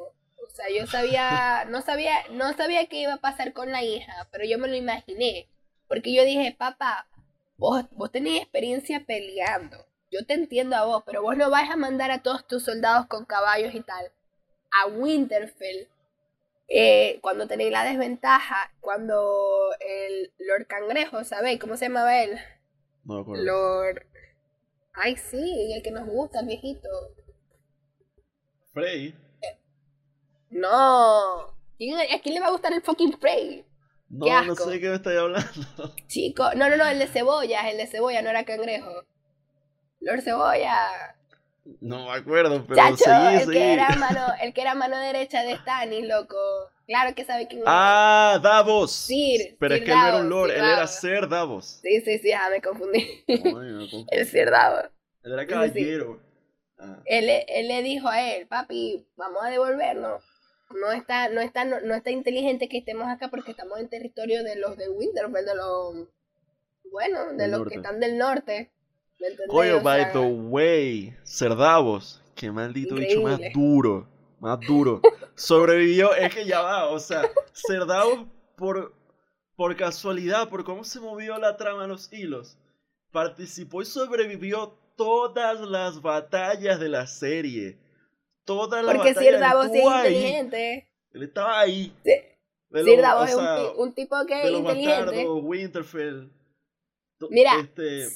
O 0.46 0.50
sea, 0.50 0.66
yo 0.74 0.86
sabía, 0.86 1.64
no 1.70 1.82
sabía, 1.82 2.14
no 2.30 2.52
sabía 2.54 2.86
qué 2.86 3.02
iba 3.02 3.14
a 3.14 3.20
pasar 3.20 3.52
con 3.52 3.70
la 3.72 3.82
hija, 3.84 4.28
pero 4.32 4.44
yo 4.44 4.58
me 4.58 4.68
lo 4.68 4.74
imaginé. 4.76 5.48
Porque 5.86 6.12
yo 6.14 6.24
dije, 6.24 6.54
papá, 6.58 7.06
vos, 7.56 7.84
vos 7.92 8.10
tenés 8.10 8.42
experiencia 8.42 9.04
peleando. 9.06 9.86
Yo 10.10 10.24
te 10.26 10.34
entiendo 10.34 10.76
a 10.76 10.84
vos, 10.86 11.02
pero 11.06 11.22
vos 11.22 11.36
no 11.36 11.50
vas 11.50 11.70
a 11.70 11.76
mandar 11.76 12.10
a 12.10 12.22
todos 12.22 12.46
tus 12.46 12.64
soldados 12.64 13.06
con 13.06 13.24
caballos 13.26 13.74
y 13.74 13.80
tal 13.80 14.10
a 14.70 14.86
Winterfell 14.86 15.88
eh, 16.68 17.18
cuando 17.22 17.46
tenéis 17.48 17.72
la 17.72 17.84
desventaja, 17.84 18.70
cuando 18.80 19.70
el 19.80 20.32
Lord 20.38 20.66
Cangrejo, 20.66 21.24
¿sabéis 21.24 21.58
cómo 21.60 21.76
se 21.76 21.86
llamaba 21.86 22.22
él? 22.22 22.38
No 23.04 23.14
me 23.16 23.20
acuerdo. 23.22 23.44
Lord... 23.44 24.06
Ay, 25.00 25.16
sí, 25.16 25.72
el 25.74 25.82
que 25.82 25.90
nos 25.92 26.06
gusta, 26.06 26.40
el 26.40 26.46
viejito. 26.46 26.88
Frey. 28.72 29.14
No. 30.50 31.54
¿Quién- 31.76 31.96
¿A 31.98 32.18
quién 32.20 32.34
le 32.34 32.40
va 32.40 32.48
a 32.48 32.52
gustar 32.52 32.72
el 32.72 32.82
fucking 32.82 33.12
Prey? 33.18 33.64
No, 34.08 34.24
Qué 34.26 34.46
no 34.46 34.54
sé 34.54 34.70
de 34.70 34.80
qué 34.80 34.88
me 34.88 34.94
estoy 34.96 35.16
hablando. 35.16 35.94
Chico, 36.08 36.54
no, 36.54 36.68
no, 36.70 36.76
no, 36.76 36.86
el 36.86 36.98
de 36.98 37.06
cebolla, 37.06 37.68
el 37.70 37.76
de 37.76 37.86
cebolla, 37.86 38.22
no 38.22 38.30
era 38.30 38.44
cangrejo. 38.44 39.04
Lord 40.00 40.22
Cebolla. 40.22 41.16
No 41.80 42.06
me 42.06 42.12
acuerdo, 42.12 42.64
pero 42.66 42.76
Chacho, 42.76 42.96
seguí, 43.04 43.34
el 43.34 43.40
seguí. 43.40 43.52
que 43.52 43.72
era 43.74 43.88
mano, 43.96 44.20
el 44.42 44.52
que 44.54 44.60
era 44.62 44.74
mano 44.74 44.96
derecha 44.98 45.42
de 45.42 45.56
Stannis, 45.56 46.06
loco. 46.06 46.36
Claro 46.86 47.14
que 47.14 47.24
sabe 47.24 47.46
quién 47.46 47.60
es. 47.60 47.66
Ah, 47.68 48.40
Davos. 48.42 48.92
Sir, 48.92 49.56
Pero 49.58 49.74
Sir 49.74 49.82
es 49.82 49.86
que 49.86 49.92
él 49.92 49.98
no 49.98 50.08
era 50.08 50.16
un 50.18 50.28
lord, 50.30 50.50
Sir 50.50 50.58
él 50.58 50.64
era. 50.64 50.86
Ser 50.86 51.28
Davos. 51.28 51.80
Sí, 51.82 52.00
sí, 52.00 52.18
sí, 52.18 52.32
ah, 52.32 52.48
me 52.50 52.62
confundí. 52.62 53.22
Ay, 53.28 53.38
me 53.42 53.78
confundí. 53.90 54.06
el 54.10 54.26
Sir 54.26 54.50
Davos. 54.50 54.84
Él 55.22 55.32
era 55.32 55.46
caballero. 55.46 56.20
Ah. 56.78 57.00
Él, 57.04 57.26
le- 57.26 57.44
él 57.48 57.68
le 57.68 57.82
dijo 57.82 58.08
a 58.08 58.22
él, 58.22 58.46
papi, 58.46 59.06
vamos 59.16 59.42
a 59.42 59.50
devolvernos. 59.50 60.22
No 60.70 60.92
está, 60.92 61.28
no 61.28 61.40
está, 61.40 61.64
no, 61.64 61.80
no 61.80 61.94
está 61.94 62.10
inteligente 62.10 62.68
que 62.68 62.78
estemos 62.78 63.08
acá 63.08 63.28
porque 63.28 63.50
estamos 63.50 63.78
en 63.80 63.88
territorio 63.88 64.42
de 64.44 64.56
los 64.56 64.76
de 64.76 64.88
Winterfell, 64.88 65.44
de 65.44 65.54
los, 65.54 66.08
bueno, 66.92 67.32
de 67.34 67.48
los 67.48 67.58
norte. 67.60 67.70
que 67.74 67.76
están 67.80 68.00
del 68.00 68.16
norte. 68.18 68.70
¿Me 69.20 69.26
entendés? 69.28 69.48
Coño, 69.48 69.76
O 69.78 69.80
by 69.82 70.02
sea, 70.04 70.12
the 70.12 70.18
way, 70.18 71.16
Ser 71.24 71.56
Davos. 71.56 72.22
Qué 72.34 72.50
maldito 72.50 72.94
bicho 72.94 73.20
más 73.22 73.34
Increíble. 73.34 73.52
duro. 73.54 74.08
Más 74.40 74.60
duro. 74.60 75.00
Sobrevivió, 75.34 76.14
es 76.14 76.32
que 76.34 76.44
ya 76.44 76.60
va, 76.62 76.86
o 76.86 76.98
sea, 77.00 77.22
Ser 77.52 77.84
Davos 77.86 78.26
por, 78.56 78.94
por 79.56 79.74
casualidad, 79.76 80.48
por 80.48 80.62
cómo 80.64 80.84
se 80.84 81.00
movió 81.00 81.36
la 81.38 81.56
trama 81.56 81.86
los 81.88 82.12
hilos, 82.12 82.56
participó 83.10 83.82
y 83.82 83.86
sobrevivió 83.86 84.78
todas 84.96 85.60
las 85.60 86.00
batallas 86.02 86.78
de 86.78 86.88
la 86.88 87.06
serie. 87.08 87.78
Todas 88.44 88.84
las 88.84 88.94
porque 88.94 89.12
batallas. 89.14 89.32
Sir 89.32 89.40
Davos 89.40 89.66
él 89.66 89.74
es 89.76 89.86
ahí. 89.88 90.14
inteligente. 90.14 90.88
Él 91.12 91.22
estaba 91.24 91.58
ahí. 91.60 91.92
Sí, 92.04 92.12
De 92.70 92.84
Sir 92.84 92.92
los- 92.96 93.02
Davos 93.02 93.34
o 93.34 93.40
es 93.72 93.78
un, 93.78 93.92
tipo 93.94 94.16
que 94.26 94.34
de 94.36 94.42
es 94.44 94.50
los 94.50 94.60
inteligente. 94.60 95.04
bastardos, 95.04 95.40
Winterfell. 95.42 96.30
Mira, 97.30 97.60
Este, 97.60 98.06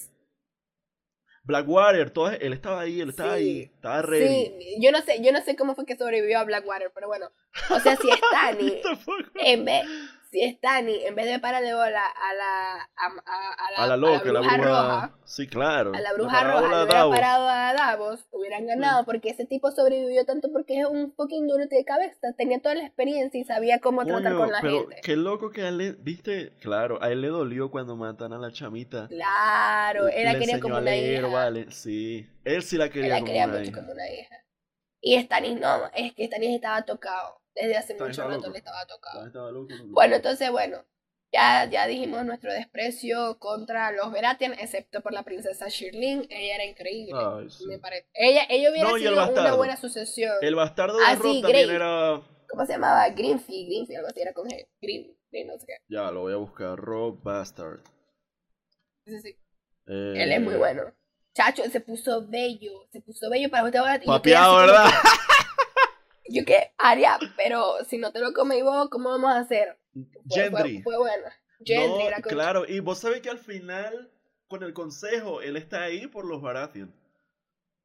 Blackwater, 1.44 2.10
todo, 2.10 2.30
él 2.30 2.52
estaba 2.52 2.80
ahí, 2.80 3.00
él 3.00 3.08
estaba 3.10 3.36
Sí, 3.36 3.40
ahí, 3.40 3.60
estaba 3.74 4.02
ready. 4.02 4.46
Sí, 4.46 4.76
yo 4.80 4.92
no 4.92 5.00
sé, 5.02 5.22
yo 5.22 5.32
no 5.32 5.40
sé 5.42 5.56
cómo 5.56 5.74
fue 5.74 5.84
que 5.86 5.96
sobrevivió 5.96 6.38
a 6.38 6.44
Blackwater, 6.44 6.90
pero 6.94 7.08
bueno. 7.08 7.30
O 7.70 7.80
sea, 7.80 7.96
si 7.96 8.08
Stannis, 8.28 8.80
Tampoco. 8.82 9.22
en 9.34 9.64
vez, 9.64 9.84
si 10.32 10.50
Stannis, 10.54 11.04
en 11.04 11.14
vez 11.14 11.26
de 11.26 11.38
pararle 11.38 11.74
bola 11.74 12.02
a 12.06 12.34
la, 12.34 12.72
a, 12.96 13.06
a- 13.26 13.78
a 13.78 13.84
A 13.84 13.86
la 13.86 13.96
loca, 13.98 14.32
la 14.32 14.40
bruja 14.40 14.56
bruja. 14.56 14.82
roja, 14.82 15.18
Sí, 15.24 15.46
claro. 15.46 15.92
a 15.94 16.00
la 16.00 16.12
bruja 16.14 16.42
roja 16.42 16.60
le 16.62 16.84
hubiera 16.84 17.08
parado 17.10 17.48
a 17.48 17.72
Davos, 17.74 18.24
hubieran 18.30 18.66
ganado, 18.66 19.04
porque 19.04 19.28
ese 19.28 19.44
tipo 19.44 19.70
sobrevivió 19.70 20.24
tanto 20.24 20.50
porque 20.50 20.80
es 20.80 20.86
un 20.86 21.12
fucking 21.14 21.46
duro 21.46 21.66
de 21.66 21.84
cabeza, 21.84 22.32
tenía 22.36 22.60
toda 22.62 22.74
la 22.76 22.84
experiencia 22.86 23.38
y 23.38 23.44
sabía 23.44 23.78
cómo 23.78 24.04
tratar 24.06 24.34
con 24.36 24.50
la 24.50 24.60
pero 24.62 24.80
gente. 24.88 25.00
qué 25.04 25.16
loco 25.16 25.50
que 25.50 25.62
a 25.62 25.68
él 25.68 25.76
le, 25.78 25.92
viste, 25.92 26.56
claro, 26.60 26.98
a 27.02 27.10
él 27.12 27.20
le 27.20 27.28
dolió 27.28 27.70
cuando 27.70 27.94
matan 27.96 28.32
a 28.32 28.38
la 28.38 28.50
chamita. 28.52 29.08
Claro, 29.08 30.08
él 30.08 30.24
la 30.24 30.38
quería 30.38 30.60
como 30.60 30.78
una 30.78 30.96
hija. 30.96 31.26
vale, 31.26 31.70
sí. 31.70 32.26
Él 32.44 32.62
sí 32.62 32.78
la 32.78 32.86
Él 32.86 32.90
quería 32.90 33.08
la 33.10 33.14
como 33.16 33.26
quería 33.26 33.44
una 33.44 33.58
mucho 33.58 33.70
hija. 33.70 33.80
como 33.80 33.92
una 33.92 34.10
hija. 34.10 34.36
Y 35.02 35.20
Stannis 35.20 35.60
no, 35.60 35.90
es 35.94 36.14
que 36.14 36.26
Stannis 36.26 36.54
estaba 36.54 36.82
tocado. 36.82 37.41
Desde 37.54 37.76
hace 37.76 37.94
mucho 37.94 38.22
rato 38.22 38.36
loco. 38.38 38.50
le 38.50 38.58
estaba 38.58 38.84
loco, 39.50 39.74
loco. 39.74 39.84
Bueno, 39.88 40.16
entonces, 40.16 40.50
bueno, 40.50 40.84
ya, 41.32 41.64
ya 41.70 41.86
dijimos 41.86 42.24
nuestro 42.24 42.52
desprecio 42.52 43.38
contra 43.38 43.90
los 43.92 44.10
Baratheon, 44.12 44.52
excepto 44.54 45.00
por 45.02 45.12
la 45.12 45.22
princesa 45.22 45.68
Shirley. 45.68 46.26
Ella 46.30 46.54
era 46.56 46.64
increíble, 46.64 47.12
Ay, 47.14 47.50
sí. 47.50 47.66
me 47.66 47.78
parece. 47.78 48.08
Ella, 48.14 48.42
ella 48.48 48.70
hubiera 48.70 48.88
No, 48.90 48.96
sido 48.98 49.12
una 49.32 49.54
buena 49.54 49.76
sucesión. 49.76 50.32
El 50.40 50.54
bastardo 50.54 50.98
de 50.98 51.04
Ah, 51.06 51.14
Rob 51.14 51.32
sí, 51.32 51.42
también 51.42 51.66
Grey. 51.66 51.76
era. 51.76 52.20
¿Cómo 52.48 52.66
se 52.66 52.72
llamaba? 52.72 53.08
Greenfield, 53.10 53.66
Greenfield, 53.68 53.96
algo 53.98 54.08
así 54.08 54.20
era 54.20 54.32
con 54.34 54.46
G. 54.48 54.68
Green, 54.80 55.16
Green, 55.30 55.46
no 55.46 55.58
sé 55.58 55.66
qué. 55.66 55.76
Ya, 55.88 56.10
lo 56.10 56.20
voy 56.20 56.32
a 56.34 56.36
buscar. 56.36 56.78
Rob 56.78 57.22
Bastard. 57.22 57.80
Sí, 59.06 59.20
sí. 59.20 59.28
Eh, 59.86 60.14
Él 60.16 60.32
es 60.32 60.40
muy 60.40 60.54
bueno. 60.56 60.82
Chacho, 61.34 61.62
se 61.70 61.80
puso 61.80 62.26
bello, 62.28 62.86
se 62.92 63.00
puso 63.00 63.30
bello 63.30 63.50
para 63.50 63.64
usted. 63.64 63.80
quedé 63.80 64.06
Papeado, 64.06 64.52
como 64.54 64.66
¿verdad? 64.66 64.84
que- 64.90 65.08
Yo 66.32 66.44
qué, 66.46 66.72
Aria, 66.78 67.18
pero 67.36 67.84
si 67.84 67.98
no 67.98 68.12
te 68.12 68.20
lo 68.20 68.32
comes 68.32 68.62
vos, 68.62 68.88
¿cómo 68.90 69.10
vamos 69.10 69.30
a 69.30 69.40
hacer? 69.40 69.78
Fue, 69.92 70.02
fue, 70.50 70.62
Gendry. 70.62 70.82
fue 70.82 70.96
bueno. 70.96 71.24
Gendry 71.64 72.04
No, 72.16 72.22
claro, 72.22 72.64
y 72.66 72.80
vos 72.80 72.98
sabés 72.98 73.20
que 73.20 73.28
al 73.28 73.38
final, 73.38 74.10
con 74.48 74.62
el 74.62 74.72
consejo, 74.72 75.42
él 75.42 75.56
está 75.56 75.82
ahí 75.82 76.06
por 76.06 76.24
los 76.24 76.40
Baratheon. 76.40 76.94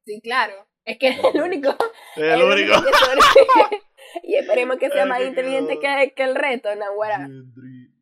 Sí, 0.06 0.20
claro. 0.22 0.66
Es 0.84 0.98
que 0.98 1.08
es 1.08 1.18
el 1.22 1.42
único. 1.42 1.76
El 2.16 2.24
el 2.24 2.42
único. 2.42 2.74
y 4.22 4.36
esperemos 4.36 4.78
que 4.78 4.88
sea 4.88 5.02
Ay, 5.02 5.08
más 5.08 5.20
inteligente 5.20 5.78
que, 5.78 6.14
que 6.16 6.22
el 6.22 6.34
resto, 6.34 6.74
Nahuara. 6.74 7.18
Gendry. 7.18 7.92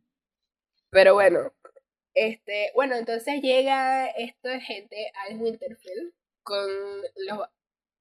Pero 0.91 1.15
bueno. 1.15 1.53
Este, 2.15 2.71
bueno, 2.75 2.95
entonces 2.95 3.43
llega 3.43 4.07
esta 4.07 4.61
gente 4.61 5.11
al 5.27 5.39
Winterfell 5.39 6.15
con 6.45 6.67
los, 7.27 7.49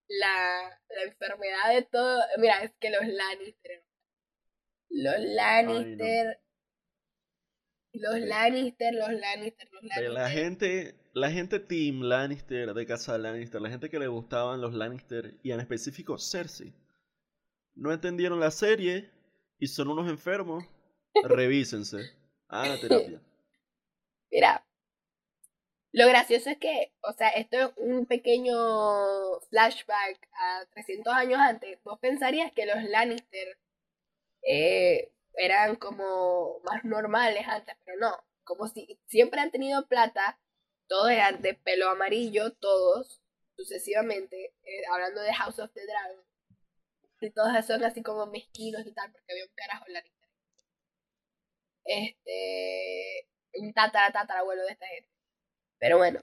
la, 0.07 0.79
la 0.89 1.03
enfermedad 1.03 1.73
de 1.73 1.83
todo. 1.83 2.21
Mira, 2.37 2.63
es 2.63 2.73
que 2.79 2.89
los 2.89 3.05
Lannister. 3.05 3.85
Los 4.89 5.19
Lannister. 5.19 6.39
Los 7.93 8.19
Lannister, 8.19 8.93
los 8.93 9.09
Lannister, 9.09 9.69
los 9.71 9.81
De 9.95 10.09
Lannister. 10.09 10.11
la 10.11 10.29
gente, 10.29 10.95
la 11.13 11.31
gente 11.31 11.59
Team 11.59 12.01
Lannister, 12.01 12.73
de 12.73 12.85
casa 12.85 13.17
Lannister, 13.17 13.61
la 13.61 13.69
gente 13.69 13.89
que 13.89 13.99
le 13.99 14.07
gustaban 14.07 14.59
los 14.59 14.73
Lannister, 14.73 15.39
y 15.43 15.51
en 15.51 15.61
específico 15.61 16.17
Cersei, 16.17 16.73
no 17.73 17.93
entendieron 17.93 18.39
la 18.39 18.51
serie 18.51 19.09
y 19.59 19.67
son 19.67 19.87
unos 19.89 20.09
enfermos. 20.09 20.65
Revísense. 21.23 22.11
Hagan 22.49 22.79
terapia. 22.81 23.21
Mira, 24.29 24.65
Lo 25.95 26.09
gracioso 26.09 26.49
es 26.49 26.57
que, 26.57 26.91
o 27.03 27.13
sea, 27.13 27.29
esto 27.29 27.57
es 27.57 27.71
un 27.77 28.05
pequeño 28.05 28.53
flashback 29.49 30.27
a 30.33 30.65
300 30.71 31.13
años 31.13 31.39
antes. 31.39 31.81
Vos 31.83 31.99
pensarías 31.99 32.51
que 32.51 32.65
los 32.65 32.83
Lannister 32.83 33.57
eh, 34.41 35.13
eran 35.35 35.77
como 35.77 36.59
más 36.65 36.83
normales 36.83 37.47
antes, 37.47 37.77
pero 37.85 37.97
no. 37.97 38.11
Como 38.43 38.67
si 38.67 38.99
siempre 39.07 39.39
han 39.39 39.51
tenido 39.51 39.87
plata, 39.87 40.37
todos 40.87 41.11
eran 41.11 41.41
de 41.41 41.53
pelo 41.53 41.89
amarillo, 41.89 42.51
todos, 42.55 43.21
sucesivamente, 43.55 44.53
eh, 44.63 44.81
hablando 44.91 45.21
de 45.21 45.33
House 45.33 45.59
of 45.59 45.71
the 45.73 45.85
Dragon. 45.85 46.25
Y 47.21 47.31
todos 47.31 47.65
son 47.65 47.83
así 47.85 48.03
como 48.03 48.25
mezquinos 48.27 48.85
y 48.85 48.91
tal, 48.93 49.11
porque 49.13 49.31
había 49.31 49.45
un 49.45 49.55
carajo 49.55 49.85
Lannister. 49.87 50.29
Este. 51.85 53.29
Un 53.53 53.73
tatara 53.73 54.11
abuelo 54.39 54.63
de 54.63 54.71
esta 54.73 54.87
gente. 54.87 55.14
Pero 55.85 55.99
bueno. 55.99 56.19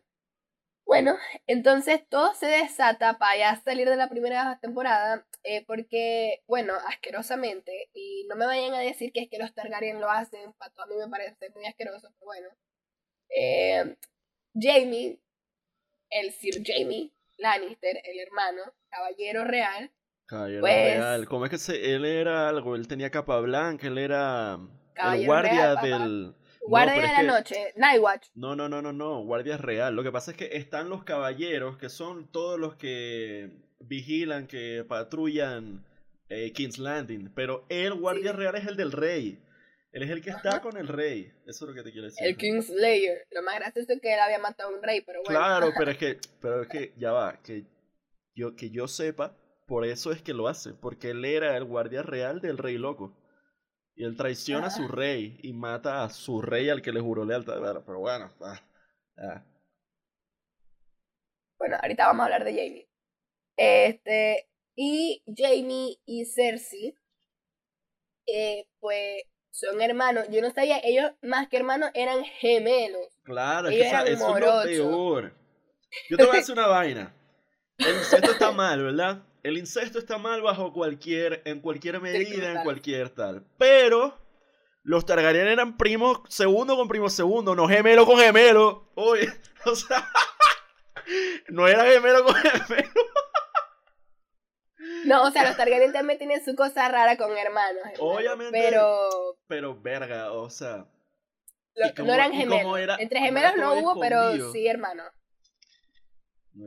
Bueno, 0.85 1.16
entonces 1.46 2.01
todo 2.09 2.35
se 2.35 2.46
desata 2.46 3.16
para 3.16 3.38
ya 3.38 3.62
salir 3.62 3.88
de 3.88 3.94
la 3.94 4.09
primera 4.09 4.59
temporada, 4.61 5.25
eh, 5.44 5.64
porque, 5.66 6.42
bueno, 6.48 6.75
asquerosamente, 6.88 7.88
y 7.94 8.27
no 8.29 8.35
me 8.35 8.46
vayan 8.46 8.75
a 8.75 8.81
decir 8.81 9.12
que 9.12 9.20
es 9.20 9.31
que 9.31 9.38
los 9.38 9.55
Targaryen 9.55 10.01
lo 10.01 10.11
hacen, 10.11 10.53
para 10.55 10.72
todo 10.72 10.87
a 10.87 10.88
mí 10.88 10.96
me 10.96 11.09
parece 11.09 11.51
muy 11.51 11.64
asqueroso, 11.66 12.09
pero 12.18 12.27
bueno. 12.27 12.48
Eh, 13.29 13.96
Jamie, 14.53 15.20
el 16.11 16.33
Sir 16.33 16.61
Jamie 16.66 17.12
Lannister, 17.38 18.03
el 18.03 18.18
hermano, 18.18 18.62
caballero 18.90 19.44
real. 19.44 19.92
Caballero 20.27 20.62
pues 20.62 20.96
real, 20.96 21.29
¿cómo 21.29 21.44
es 21.44 21.53
que 21.53 21.59
se, 21.59 21.94
él 21.94 22.05
era 22.05 22.48
algo? 22.48 22.75
Él 22.75 22.88
tenía 22.88 23.11
capa 23.11 23.38
blanca, 23.38 23.87
él 23.87 23.98
era 23.98 24.59
el 25.14 25.25
guardia 25.25 25.77
del 25.77 26.35
Guardia 26.66 27.03
de 27.03 27.12
la 27.12 27.22
noche, 27.22 27.72
Nightwatch. 27.77 28.29
No, 28.35 28.55
no, 28.55 28.68
no, 28.68 28.81
no, 28.81 28.92
no, 28.92 29.25
guardia 29.25 29.57
real. 29.57 29.94
Lo 29.94 30.03
que 30.03 30.12
pasa 30.12 30.31
es 30.31 30.37
que 30.37 30.57
están 30.57 30.88
los 30.88 31.05
caballeros, 31.05 31.77
que 31.77 31.88
son 31.88 32.31
todos 32.31 32.59
los 32.59 32.77
que 32.77 33.51
vigilan, 33.81 34.46
que 34.46 34.85
patrullan 34.88 35.85
eh, 36.29 36.53
King's 36.53 36.79
Landing. 36.79 37.33
Pero 37.35 37.66
el 37.68 37.94
guardia 37.94 38.33
real 38.33 38.55
es 38.55 38.66
el 38.66 38.77
del 38.77 38.92
rey. 38.92 39.38
Él 39.92 40.05
es 40.05 40.11
el 40.11 40.22
que 40.22 40.31
está 40.31 40.62
con 40.62 40.77
el 40.79 40.88
rey. 40.88 41.31
Eso 41.46 41.64
es 41.64 41.68
lo 41.68 41.75
que 41.75 41.83
te 41.83 41.92
quiero 41.92 42.07
decir. 42.07 42.27
El 42.27 42.37
Kingslayer. 42.37 43.27
Lo 43.31 43.42
más 43.42 43.57
gracioso 43.57 43.92
es 43.92 44.01
que 44.01 44.14
él 44.14 44.20
había 44.20 44.38
matado 44.38 44.70
a 44.70 44.72
un 44.72 44.83
rey, 44.83 45.03
pero 45.03 45.20
bueno. 45.22 45.38
Claro, 45.38 45.70
pero 45.79 45.90
es 45.90 45.98
que, 45.98 46.18
pero 46.40 46.62
es 46.62 46.68
que, 46.68 46.92
ya 46.96 47.12
va, 47.12 47.42
que 47.42 47.64
yo, 48.35 48.57
que 48.57 48.70
yo 48.70 48.88
sepa, 48.88 49.37
por 49.66 49.85
eso 49.85 50.11
es 50.11 50.22
que 50.22 50.33
lo 50.33 50.48
hace. 50.48 50.72
Porque 50.72 51.11
él 51.11 51.25
era 51.27 51.57
el 51.59 51.64
guardia 51.64 52.03
real 52.03 52.40
del 52.40 52.57
rey 52.57 52.79
loco. 52.79 53.14
Y 53.94 54.05
él 54.05 54.16
traiciona 54.16 54.68
a 54.68 54.70
su 54.70 54.88
rey 54.88 55.38
y 55.42 55.52
mata 55.52 56.05
a 56.05 56.11
su 56.11 56.40
rey 56.40 56.68
al 56.70 56.81
que 56.81 56.92
le 56.92 57.00
juró 57.00 57.24
lealtad. 57.24 57.59
Pero 57.85 57.98
bueno, 57.98 58.33
Bueno, 61.59 61.76
ahorita 61.81 62.07
vamos 62.07 62.22
a 62.22 62.24
hablar 62.24 62.44
de 62.44 62.52
Jamie. 62.52 62.88
Este, 63.57 64.48
y 64.74 65.22
Jamie 65.37 65.98
y 66.07 66.24
Cersei, 66.24 66.94
eh, 68.26 68.66
pues 68.81 69.24
son 69.50 69.81
hermanos. 69.83 70.26
Yo 70.31 70.40
no 70.40 70.50
sabía, 70.50 70.81
ellos 70.83 71.12
más 71.20 71.48
que 71.48 71.59
hermanos 71.59 71.90
eran 71.94 72.24
gemelos. 72.24 73.07
Claro, 73.22 73.68
es 73.68 73.76
que 73.76 73.88
eso 73.88 74.07
es 74.07 74.20
lo 74.20 74.62
peor. 74.62 75.35
Yo 76.09 76.16
te 76.16 76.24
voy 76.24 76.37
a 76.37 76.38
decir 76.38 76.55
una 76.55 76.66
vaina. 76.66 77.14
El 77.78 77.96
incesto 77.96 78.33
está 78.33 78.52
mal, 78.52 78.83
¿verdad? 78.83 79.22
El 79.42 79.59
incesto 79.59 79.98
está 79.98 80.18
mal 80.18 80.40
bajo 80.40 80.72
cualquier, 80.72 81.42
en 81.44 81.61
cualquier 81.61 82.00
medida, 82.00 82.52
en 82.52 82.62
cualquier 82.62 83.11
tal. 83.11 83.44
Pero 83.59 84.16
los 84.85 85.05
Targaryen 85.05 85.48
eran 85.48 85.76
primos 85.76 86.20
segundo 86.28 86.76
con 86.76 86.87
primo 86.87 87.11
segundo, 87.11 87.57
no 87.57 87.66
gemelo 87.68 88.07
con 88.07 88.18
gemelo. 88.18 88.90
Oye, 88.94 89.28
o 89.66 89.74
sea, 89.74 90.09
no 91.48 91.66
era 91.66 91.85
gemelo 91.85 92.24
con 92.24 92.35
gemelo. 92.35 92.90
No, 95.07 95.24
o 95.24 95.31
sea, 95.33 95.44
los 95.48 95.57
Targaryen 95.57 95.92
también 95.92 96.18
tienen 96.18 96.44
su 96.44 96.55
cosa 96.55 96.88
rara 96.88 97.16
con 97.16 97.37
hermanos. 97.37 97.83
Obviamente. 97.98 98.57
Pero. 98.57 99.38
Pero 99.48 99.81
verga, 99.81 100.33
o 100.33 100.50
sea. 100.50 100.87
no 101.96 102.14
eran 102.14 102.33
gemelos. 102.33 102.98
Entre 103.00 103.18
gemelos 103.18 103.57
no 103.57 103.74
hubo, 103.74 104.00
pero 104.00 104.52
sí 104.52 104.68
hermanos. 104.68 105.11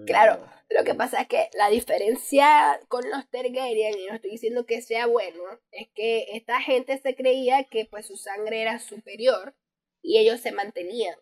Claro, 0.05 0.45
lo 0.69 0.83
que 0.83 0.95
pasa 0.95 1.21
es 1.21 1.27
que 1.27 1.49
la 1.57 1.69
diferencia 1.69 2.79
con 2.87 3.03
los 3.09 3.29
Targaryen, 3.29 3.99
y 3.99 4.07
no 4.07 4.15
estoy 4.15 4.31
diciendo 4.31 4.65
que 4.65 4.81
sea 4.81 5.05
bueno, 5.05 5.43
es 5.71 5.87
que 5.93 6.25
esta 6.33 6.59
gente 6.61 6.97
se 6.97 7.15
creía 7.15 7.65
que 7.65 7.85
pues 7.85 8.07
su 8.07 8.17
sangre 8.17 8.61
era 8.61 8.79
superior 8.79 9.55
y 10.01 10.17
ellos 10.17 10.41
se 10.41 10.51
mantenían. 10.51 11.15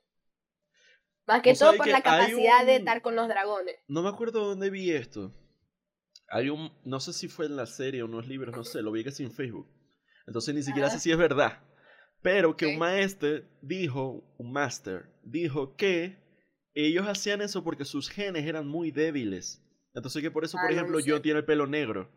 Más 1.26 1.42
que 1.42 1.56
todo 1.56 1.76
por 1.76 1.88
la 1.88 2.02
capacidad 2.02 2.66
de 2.66 2.78
estar 2.78 3.02
con 3.02 3.16
los 3.16 3.28
dragones. 3.28 3.76
No 3.88 4.02
me 4.02 4.10
acuerdo 4.10 4.46
dónde 4.46 4.70
vi 4.70 4.92
esto. 4.92 5.34
Hay 6.30 6.50
un, 6.50 6.72
no 6.84 7.00
sé 7.00 7.14
si 7.14 7.28
fue 7.28 7.46
en 7.46 7.56
la 7.56 7.66
serie 7.66 8.02
o 8.02 8.06
en 8.08 8.12
los 8.12 8.28
libros, 8.28 8.56
no 8.56 8.64
sé, 8.64 8.82
lo 8.82 8.92
vi 8.92 9.04
casi 9.04 9.24
en 9.24 9.32
Facebook. 9.32 9.70
Entonces 10.26 10.56
ni 10.56 10.64
siquiera 10.64 10.90
sé 10.90 11.00
si 11.00 11.12
es 11.12 11.18
verdad. 11.18 11.62
Pero 12.22 12.56
que 12.56 12.66
un 12.68 12.78
maestro 12.78 13.42
dijo, 13.62 14.24
un 14.38 14.54
master, 14.54 15.10
dijo 15.24 15.76
que 15.76 16.23
ellos 16.74 17.08
hacían 17.08 17.42
eso 17.42 17.64
porque 17.64 17.86
sus 17.86 18.10
genes 18.10 18.46
eran 18.46 18.68
muy 18.68 18.92
débiles. 18.92 19.62
Entonces 19.94 20.22
que 20.22 20.32
por 20.32 20.44
eso, 20.44 20.58
por 20.58 20.70
ah, 20.70 20.74
ejemplo, 20.74 21.00
yo 21.00 21.22
tiene 21.22 21.40
el 21.40 21.46
pelo 21.46 21.68
negro. 21.68 22.10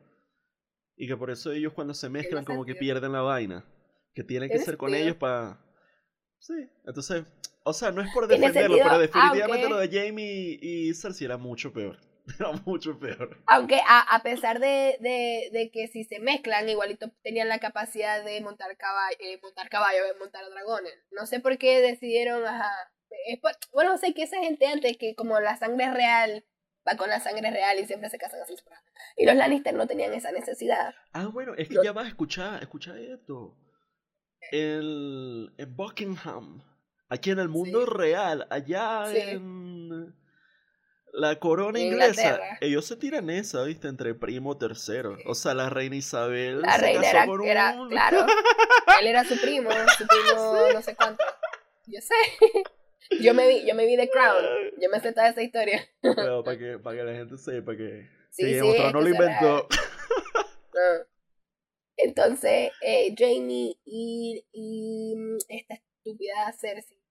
Y 0.97 1.07
que 1.07 1.17
por 1.17 1.31
eso 1.31 1.53
ellos 1.53 1.75
cuando 1.75 1.93
se 1.93 2.09
mezclan 2.09 2.45
como 2.45 2.65
que 2.65 2.75
pierden 2.75 3.13
la 3.13 3.21
vaina. 3.21 3.65
Que 4.15 4.25
tienen 4.25 4.49
que 4.49 4.59
ser 4.59 4.79
con 4.79 4.95
ellos 4.95 5.17
para... 5.17 5.63
Sí, 6.39 6.55
entonces, 6.87 7.25
o 7.65 7.73
sea, 7.73 7.91
no 7.91 8.01
es 8.01 8.13
por 8.13 8.29
defenderlo, 8.29 8.79
pero 8.83 8.99
definitivamente 8.99 9.69
lo 9.69 9.79
de 9.79 9.89
Jamie 9.89 10.59
y 10.61 10.95
Cersei 10.95 11.27
era 11.27 11.37
mucho 11.37 11.73
peor. 11.73 11.99
Era 12.41 12.51
mucho 12.65 12.99
peor. 12.99 13.41
Aunque 13.47 13.81
a, 13.87 14.21
pesar 14.25 14.59
de, 14.59 14.97
de, 15.01 15.71
que 15.73 15.87
si 15.87 16.03
se 16.03 16.19
mezclan, 16.19 16.69
igualito 16.69 17.13
tenían 17.23 17.49
la 17.49 17.61
capacidad 17.61 18.25
de 18.25 18.41
montar 18.41 18.77
caballo, 18.77 19.17
eh, 19.21 19.39
montar 19.41 19.69
caballo, 19.69 20.01
montar 20.19 20.45
dragones. 20.51 20.93
No 21.13 21.27
sé 21.27 21.39
por 21.39 21.57
qué 21.57 21.81
decidieron, 21.81 22.45
ajá, 22.45 22.69
bueno, 23.73 23.97
sé 23.99 24.15
que 24.15 24.23
esa 24.23 24.39
gente 24.39 24.67
antes 24.67 24.97
que 24.97 25.15
como 25.15 25.39
la 25.41 25.57
sangre 25.57 25.93
real 25.93 26.45
va 26.87 26.97
con 26.97 27.09
la 27.09 27.21
sangre 27.21 27.51
real 27.51 27.79
y 27.79 27.87
siempre 27.87 28.11
se 28.11 28.19
casan 28.19 28.41
así. 28.43 28.55
Y 29.17 29.27
los 29.27 29.35
Lannister 29.35 29.75
no 29.75 29.87
tenían 29.87 30.13
esa 30.15 30.31
necesidad. 30.33 30.95
Ah, 31.13 31.27
bueno, 31.27 31.55
es 31.57 31.69
que 31.69 31.77
ya 31.83 31.93
vas 31.93 32.07
a 32.07 32.09
escuchar, 32.09 32.63
escucha 32.63 32.99
esto. 32.99 33.57
El, 34.53 35.53
en 35.59 35.77
Buckingham, 35.77 36.63
aquí 37.09 37.31
en 37.31 37.41
el 37.41 37.49
mundo 37.49 37.85
real, 37.87 38.47
allá 38.51 39.13
en 39.13 40.15
la 41.13 41.37
corona 41.41 41.81
inglesa, 41.81 42.39
ellos 42.61 42.85
se 42.85 42.97
tiran 42.97 43.31
esa, 43.31 43.65
¿viste? 43.65 43.89
Entre 43.89 44.15
primo 44.15 44.57
tercero. 44.57 45.17
O 45.27 45.35
sea, 45.35 45.55
la 45.55 45.71
reina 45.71 45.97
Isabel 45.97 46.61
la 46.61 46.77
reina 46.77 47.09
era, 47.45 47.77
claro. 47.89 48.27
Él 49.01 49.07
era 49.09 49.25
su 49.25 49.41
primo, 49.41 49.71
su 49.99 50.07
primo 50.07 50.55
no 50.73 50.83
sé 50.83 50.95
cuánto. 50.95 51.25
Yo 51.87 52.01
sé. 52.01 52.15
Yo 53.21 53.35
me 53.35 53.47
vi, 53.49 53.67
yo 53.67 53.75
me 53.75 53.87
vi 53.87 53.97
The 53.97 54.11
Crown. 54.11 54.45
Yo 54.81 54.89
me 54.91 55.01
sé 55.01 55.13
toda 55.13 55.29
esa 55.29 55.43
historia. 55.43 55.83
Pero 56.01 56.43
para 56.45 56.59
que, 56.59 56.79
para 56.79 56.97
que 56.97 57.05
la 57.05 57.15
gente 57.15 57.39
sepa 57.39 57.77
que, 57.77 58.09
sí, 58.31 58.61
sí, 58.61 58.79
no 58.93 59.01
lo 59.01 59.09
inventó. 59.09 59.69
Entonces, 61.97 62.73
eh, 62.83 63.15
Jamie 63.17 63.79
y, 63.85 64.45
y 64.53 65.15
esta 65.49 65.75
estúpida 65.75 66.53
Cersei, 66.53 67.03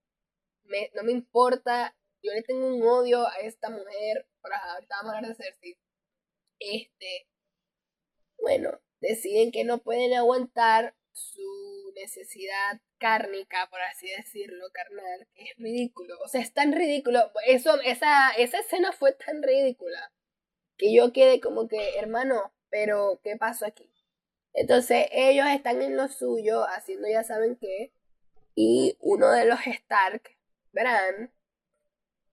me, 0.66 0.92
no 0.94 1.04
me 1.04 1.12
importa, 1.12 1.96
yo 2.22 2.32
le 2.34 2.44
tengo 2.44 2.68
un 2.68 2.84
odio 2.84 3.28
a 3.28 3.38
esta 3.40 3.70
mujer, 3.70 4.28
pero 4.42 4.56
ahorita 4.56 4.96
vamos 4.98 5.14
a 5.14 5.18
hablar 5.18 5.36
de 5.36 5.44
Cersei. 5.44 5.78
Este, 6.60 7.28
bueno, 8.38 8.80
deciden 9.02 9.52
que 9.52 9.64
no 9.64 9.80
pueden 9.80 10.14
aguantar 10.14 10.96
su 11.12 11.42
necesidad 11.96 12.82
cárnica, 12.98 13.68
por 13.70 13.82
así 13.82 14.08
decirlo, 14.18 14.66
carnal, 14.72 15.28
es 15.36 15.56
ridículo. 15.58 16.16
O 16.24 16.28
sea, 16.28 16.42
es 16.42 16.54
tan 16.54 16.74
ridículo. 16.74 17.32
Eso, 17.48 17.80
esa, 17.82 18.32
esa 18.32 18.60
escena 18.60 18.92
fue 18.92 19.14
tan 19.14 19.42
ridícula 19.42 20.12
que 20.78 20.94
yo 20.94 21.14
quedé 21.14 21.40
como 21.40 21.68
que, 21.68 21.98
hermano, 21.98 22.54
pero 22.70 23.20
¿qué 23.24 23.38
pasó 23.38 23.66
aquí? 23.66 23.92
Entonces 24.54 25.08
ellos 25.12 25.48
están 25.48 25.82
en 25.82 25.98
lo 25.98 26.08
suyo, 26.08 26.66
haciendo 26.68 27.08
ya 27.08 27.24
saben 27.24 27.58
qué, 27.58 27.92
y 28.56 28.98
uno 29.00 29.30
de 29.32 29.46
los 29.46 29.60
Stark, 29.66 30.24
Bran, 30.72 31.32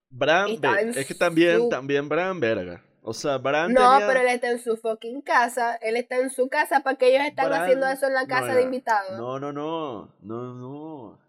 Bran, 0.08 0.90
es 0.90 1.06
que 1.06 1.14
también, 1.14 1.68
también 1.68 2.08
Bran, 2.08 2.38
verga. 2.38 2.84
O 3.04 3.12
sea, 3.12 3.38
Bran 3.38 3.72
No, 3.72 3.98
pero 4.06 4.20
él 4.20 4.28
está 4.28 4.50
en 4.50 4.60
su 4.60 4.76
fucking 4.76 5.22
casa. 5.22 5.74
Él 5.76 5.96
está 5.96 6.16
en 6.16 6.30
su 6.30 6.48
casa 6.48 6.80
para 6.80 6.96
que 6.96 7.08
ellos 7.08 7.26
están 7.26 7.52
haciendo 7.52 7.88
eso 7.88 8.06
en 8.06 8.14
la 8.14 8.26
casa 8.26 8.54
de 8.54 8.62
invitados. 8.62 9.18
No, 9.18 9.40
no, 9.40 9.52
no. 9.52 10.14
No, 10.20 10.54
no. 10.54 11.20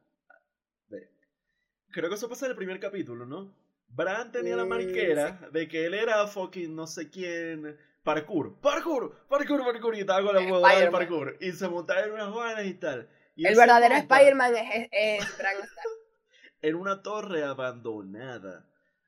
Creo 1.91 2.09
que 2.09 2.15
eso 2.15 2.29
pasa 2.29 2.45
en 2.45 2.51
el 2.51 2.57
primer 2.57 2.79
capítulo, 2.79 3.25
¿no? 3.25 3.53
Bran 3.87 4.31
tenía 4.31 4.55
la 4.55 4.65
mm, 4.65 4.69
marquera 4.69 5.49
de 5.51 5.67
que 5.67 5.85
él 5.85 5.93
era 5.93 6.25
fucking 6.27 6.75
no 6.75 6.87
sé 6.87 7.09
quién. 7.09 7.77
Parkour, 8.03 8.59
parkour, 8.59 9.25
parkour, 9.27 9.63
parkour. 9.63 9.95
Y 9.95 10.01
estaba 10.01 10.23
con 10.23 10.35
la 10.35 10.41
moda 10.41 10.79
del 10.79 10.89
parkour. 10.89 11.37
Y 11.39 11.51
se 11.53 11.67
montaba 11.67 12.01
en 12.01 12.11
unas 12.11 12.33
vanas 12.33 12.65
y 12.65 12.73
tal. 12.75 13.09
el 13.35 13.55
verdadero 13.55 13.95
Spider-Man 13.95 14.55
es, 14.55 14.89
es 14.91 15.37
Bran 15.37 15.55
en 16.61 16.75
una 16.75 17.01
torre 17.01 17.43
abandonada 17.43 18.65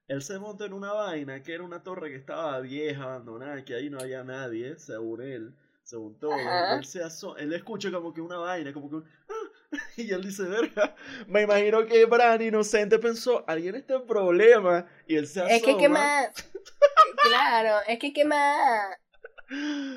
Él 0.07 0.21
se 0.21 0.37
monta 0.37 0.65
en 0.65 0.73
una 0.73 0.93
vaina 0.93 1.41
que 1.41 1.53
era 1.53 1.63
una 1.63 1.81
torre 1.81 2.09
que 2.09 2.15
estaba 2.15 2.59
vieja, 2.59 3.03
abandonada, 3.03 3.65
que 3.65 3.73
ahí 3.73 3.89
no 3.89 3.99
había 3.99 4.23
nadie, 4.23 4.77
según 4.77 5.21
él, 5.21 5.53
según 5.83 6.19
todo. 6.19 6.33
Ajá. 6.33 6.75
Él, 6.75 6.85
se 6.85 7.01
él 7.39 7.53
escucha 7.53 7.91
como 7.91 8.13
que 8.13 8.21
una 8.21 8.37
vaina, 8.37 8.71
como 8.71 8.89
que 8.89 8.95
un... 8.97 9.05
"Ah", 9.29 9.71
Y 9.97 10.11
él 10.11 10.23
dice, 10.23 10.43
verga, 10.43 10.95
me 11.27 11.41
imagino 11.41 11.85
que 11.85 12.05
Bran 12.05 12.41
inocente 12.41 12.99
pensó, 12.99 13.43
alguien 13.47 13.75
está 13.75 13.95
en 13.95 14.05
problema, 14.05 14.85
y 15.07 15.15
él 15.15 15.25
se 15.25 15.39
asoma. 15.39 15.55
Es 15.55 15.63
que 15.63 15.77
qué 15.77 15.89
más. 15.89 16.29
claro, 17.23 17.79
es 17.87 17.97
que 17.97 18.13
qué 18.13 18.25
más. 18.25 18.97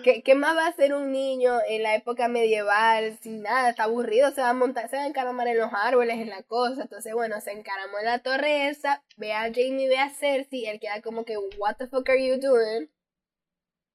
¿Qué, 0.05 0.23
qué 0.23 0.35
más 0.35 0.57
va 0.57 0.67
a 0.67 0.69
hacer 0.69 0.95
un 0.95 1.13
niño 1.13 1.59
en 1.69 1.83
la 1.83 1.95
época 1.95 2.29
medieval 2.29 3.19
sin 3.21 3.43
nada? 3.43 3.71
Está 3.71 3.85
aburrido, 3.85 4.31
se 4.31 4.41
va 4.41 4.51
a 4.51 4.55
montar, 4.55 4.89
se 4.89 4.97
va 4.97 5.03
a 5.03 5.07
encaramar 5.07 5.49
en 5.49 5.59
los 5.59 5.71
árboles, 5.73 6.19
en 6.19 6.31
la 6.31 6.43
cosa. 6.43 6.83
Entonces, 6.83 7.13
bueno, 7.15 7.41
se 7.41 7.53
encaramó 7.53 7.99
en 7.99 8.07
la 8.07 8.21
torre 8.21 8.69
esa, 8.69 9.03
ve 9.17 9.33
a 9.33 9.43
Jamie, 9.53 9.89
ve 9.89 9.99
a 9.99 10.11
Cersei, 10.11 10.67
él 10.67 10.81
queda 10.81 11.03
como 11.03 11.25
que, 11.25 11.37
what 11.59 11.77
the 11.79 11.89
fuck 11.89 12.09
are 12.09 12.27
you 12.27 12.39
doing? 12.41 12.91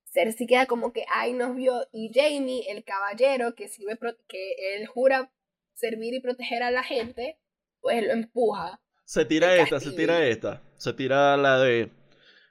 Cersei 0.05 0.45
queda 0.47 0.65
como 0.65 0.93
que, 0.93 1.05
ay, 1.13 1.33
nos 1.33 1.55
vio. 1.55 1.87
Y 1.91 2.11
Jamie, 2.13 2.65
el 2.69 2.83
caballero 2.83 3.55
que 3.55 3.67
sirve, 3.67 3.97
que 4.27 4.75
él 4.75 4.87
jura 4.87 5.31
servir 5.73 6.13
y 6.13 6.21
proteger 6.21 6.63
a 6.63 6.71
la 6.71 6.83
gente, 6.83 7.39
pues 7.81 8.05
lo 8.05 8.13
empuja. 8.13 8.79
Se 9.05 9.25
tira 9.25 9.55
esta, 9.57 9.79
se 9.79 9.91
tira 9.91 10.25
esta. 10.25 10.61
Se 10.77 10.93
tira 10.93 11.35
la 11.37 11.59
de 11.59 11.91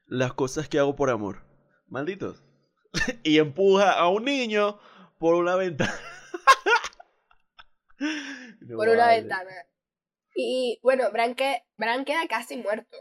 las 0.06 0.32
cosas 0.32 0.68
que 0.68 0.78
hago 0.78 0.96
por 0.96 1.10
amor. 1.10 1.44
Malditos. 1.86 2.44
y 3.22 3.38
empuja 3.38 3.92
a 3.92 4.08
un 4.08 4.24
niño 4.24 4.78
por 5.18 5.34
una 5.34 5.56
ventana. 5.56 5.92
No 8.60 8.76
por 8.76 8.88
una 8.88 9.08
ventana. 9.08 9.50
Y 10.34 10.80
bueno, 10.82 11.10
Bran, 11.12 11.34
que, 11.34 11.62
Bran 11.76 12.04
queda 12.04 12.26
casi 12.28 12.56
muerto. 12.56 12.96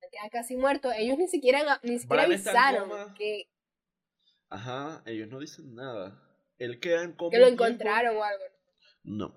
Bran 0.00 0.10
queda 0.10 0.30
casi 0.30 0.56
muerto. 0.56 0.90
Ellos 0.92 1.16
ni 1.18 1.28
siquiera, 1.28 1.80
ni 1.82 1.98
siquiera 1.98 2.24
avisaron 2.24 3.14
que, 3.14 3.48
Ajá, 4.54 5.02
ellos 5.06 5.28
no 5.28 5.40
dicen 5.40 5.74
nada. 5.74 6.20
Él 6.58 6.78
queda 6.78 7.02
en 7.02 7.12
coma 7.12 7.30
que 7.30 7.38
lo 7.38 7.46
tiempo. 7.46 7.64
encontraron 7.64 8.16
o 8.16 8.22
algo. 8.22 8.44
No, 9.02 9.34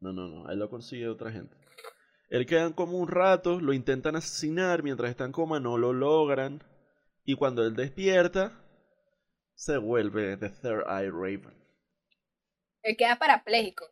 no, 0.00 0.12
no, 0.12 0.28
no. 0.28 0.50
Él 0.50 0.60
lo 0.60 0.70
consigue 0.70 1.08
otra 1.08 1.32
gente. 1.32 1.56
Él 2.28 2.46
queda 2.46 2.62
en 2.64 2.72
coma 2.72 2.92
un 2.92 3.08
rato, 3.08 3.60
lo 3.60 3.72
intentan 3.72 4.14
asesinar 4.16 4.82
mientras 4.82 5.10
está 5.10 5.24
en 5.24 5.32
coma, 5.32 5.58
no 5.58 5.76
lo 5.76 5.92
logran. 5.92 6.62
Y 7.24 7.34
cuando 7.34 7.64
él 7.64 7.74
despierta, 7.74 8.63
se 9.54 9.76
vuelve 9.78 10.36
The 10.36 10.48
Third 10.50 10.84
Eye 10.88 11.10
Raven. 11.10 11.54
Él 12.82 12.96
queda 12.96 13.16
parapléjico. 13.16 13.86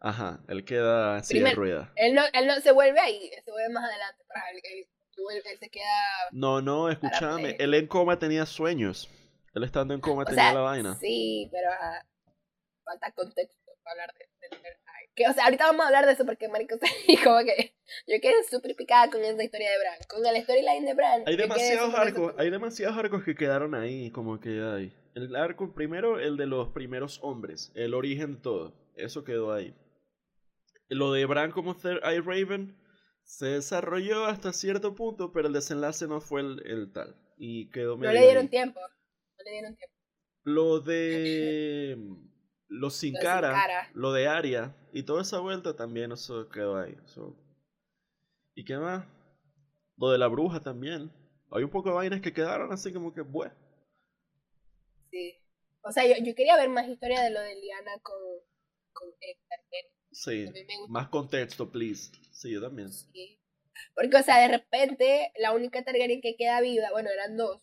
Ajá, 0.00 0.40
él 0.48 0.64
queda 0.64 1.16
así 1.16 1.34
de 1.34 1.40
Primero- 1.40 1.56
rueda. 1.60 1.92
Él 1.96 2.14
no, 2.14 2.22
él 2.32 2.46
no 2.46 2.54
se 2.60 2.72
vuelve 2.72 3.00
ahí, 3.00 3.30
se 3.44 3.50
vuelve 3.50 3.68
más 3.74 3.84
adelante. 3.84 4.24
pero 4.28 4.40
él, 4.52 4.60
él- 4.64 5.42
él- 5.44 5.58
se 5.58 5.68
queda. 5.68 5.84
No, 6.32 6.62
no, 6.62 6.88
escúchame. 6.88 7.56
Él 7.58 7.74
en 7.74 7.86
coma 7.86 8.18
tenía 8.18 8.46
sueños. 8.46 9.10
Él 9.54 9.64
estando 9.64 9.92
en 9.92 10.00
coma 10.00 10.22
O 10.22 10.24
tenía 10.24 10.44
sea, 10.44 10.54
la 10.54 10.60
vaina. 10.60 10.94
sí, 10.94 11.48
pero 11.52 11.68
falta 12.84 13.12
contexto 13.12 13.58
para 13.82 13.92
hablar 14.04 14.14
de, 14.14 14.48
de- 14.48 14.62
de- 14.62 14.80
que, 15.14 15.28
O 15.28 15.32
sea, 15.34 15.44
ahorita 15.44 15.66
vamos 15.66 15.82
a 15.84 15.88
hablar 15.88 16.06
de 16.06 16.12
eso 16.12 16.24
porque, 16.24 16.48
marico, 16.48 16.76
como 17.24 17.40
que 17.44 17.74
yo 18.06 18.16
quedé 18.22 18.42
súper 18.48 18.74
picada 18.76 19.10
con 19.10 19.22
esa 19.22 19.42
historia 19.42 19.70
de 19.70 19.78
Bran. 19.78 19.98
Con 20.08 20.24
el 20.24 20.42
storyline 20.42 20.86
de 20.86 20.94
Bran. 20.94 21.24
Hay 21.26 21.36
demasiados 21.36 21.92
arcos, 21.94 22.34
hay 22.38 22.48
demasiados 22.48 22.96
arcos 22.96 23.22
que 23.24 23.34
quedaron 23.34 23.74
ahí, 23.74 24.10
como 24.12 24.40
que 24.40 24.62
hay. 24.62 24.96
El 25.14 25.34
arco 25.36 25.74
primero, 25.74 26.18
el 26.20 26.36
de 26.36 26.46
los 26.46 26.68
primeros 26.70 27.18
hombres, 27.22 27.72
el 27.74 27.94
origen 27.94 28.34
de 28.34 28.40
todo, 28.40 28.72
eso 28.94 29.24
quedó 29.24 29.52
ahí. 29.52 29.74
Lo 30.88 31.12
de 31.12 31.24
Bran 31.26 31.50
como 31.52 31.76
Third 31.76 32.00
Eye 32.04 32.20
Raven 32.20 32.76
se 33.22 33.46
desarrolló 33.46 34.24
hasta 34.26 34.52
cierto 34.52 34.94
punto, 34.94 35.32
pero 35.32 35.46
el 35.48 35.52
desenlace 35.52 36.06
no 36.08 36.20
fue 36.20 36.40
el, 36.42 36.62
el 36.66 36.92
tal. 36.92 37.16
Y 37.36 37.70
quedó 37.70 37.96
No 37.96 37.98
medio 37.98 38.12
le 38.12 38.20
dieron 38.22 38.42
ahí. 38.44 38.48
tiempo. 38.48 38.80
No 38.80 39.44
le 39.44 39.50
dieron 39.52 39.76
tiempo. 39.76 39.94
Lo 40.44 40.80
de 40.80 41.96
los 42.68 42.94
sin 42.94 43.12
Los 43.12 43.22
sin 43.22 43.22
cara, 43.22 43.52
cara. 43.52 43.90
lo 43.94 44.12
de 44.12 44.28
Aria 44.28 44.76
y 44.92 45.02
toda 45.04 45.22
esa 45.22 45.38
vuelta 45.40 45.74
también 45.76 46.12
eso 46.12 46.48
quedó 46.48 46.76
ahí. 46.76 46.96
eso. 47.04 47.36
¿Y 48.54 48.64
qué 48.64 48.76
más? 48.76 49.06
Lo 49.96 50.10
de 50.10 50.18
la 50.18 50.28
bruja 50.28 50.60
también. 50.60 51.10
Hay 51.52 51.62
un 51.64 51.70
poco 51.70 51.88
de 51.90 51.94
vainas 51.96 52.20
que 52.20 52.32
quedaron 52.32 52.72
así 52.72 52.92
como 52.92 53.12
que, 53.12 53.22
bueno. 53.22 53.54
O 55.82 55.92
sea, 55.92 56.06
yo, 56.06 56.14
yo 56.22 56.34
quería 56.34 56.56
ver 56.56 56.68
más 56.68 56.88
historia 56.88 57.22
de 57.22 57.30
lo 57.30 57.40
de 57.40 57.54
Liana 57.56 57.92
con, 58.02 58.18
con 58.92 59.08
Héctor. 59.20 59.58
Sí, 60.12 60.46
A 60.46 60.88
más 60.88 61.08
contexto, 61.08 61.70
please. 61.70 62.10
Sí, 62.32 62.50
yo 62.52 62.60
también. 62.60 62.92
Sí. 62.92 63.40
Porque, 63.94 64.16
o 64.16 64.22
sea, 64.22 64.40
de 64.40 64.48
repente, 64.48 65.32
la 65.38 65.52
única 65.52 65.84
Targaryen 65.84 66.20
que 66.20 66.36
queda 66.36 66.60
viva, 66.60 66.90
bueno, 66.90 67.10
eran 67.10 67.36
dos. 67.36 67.62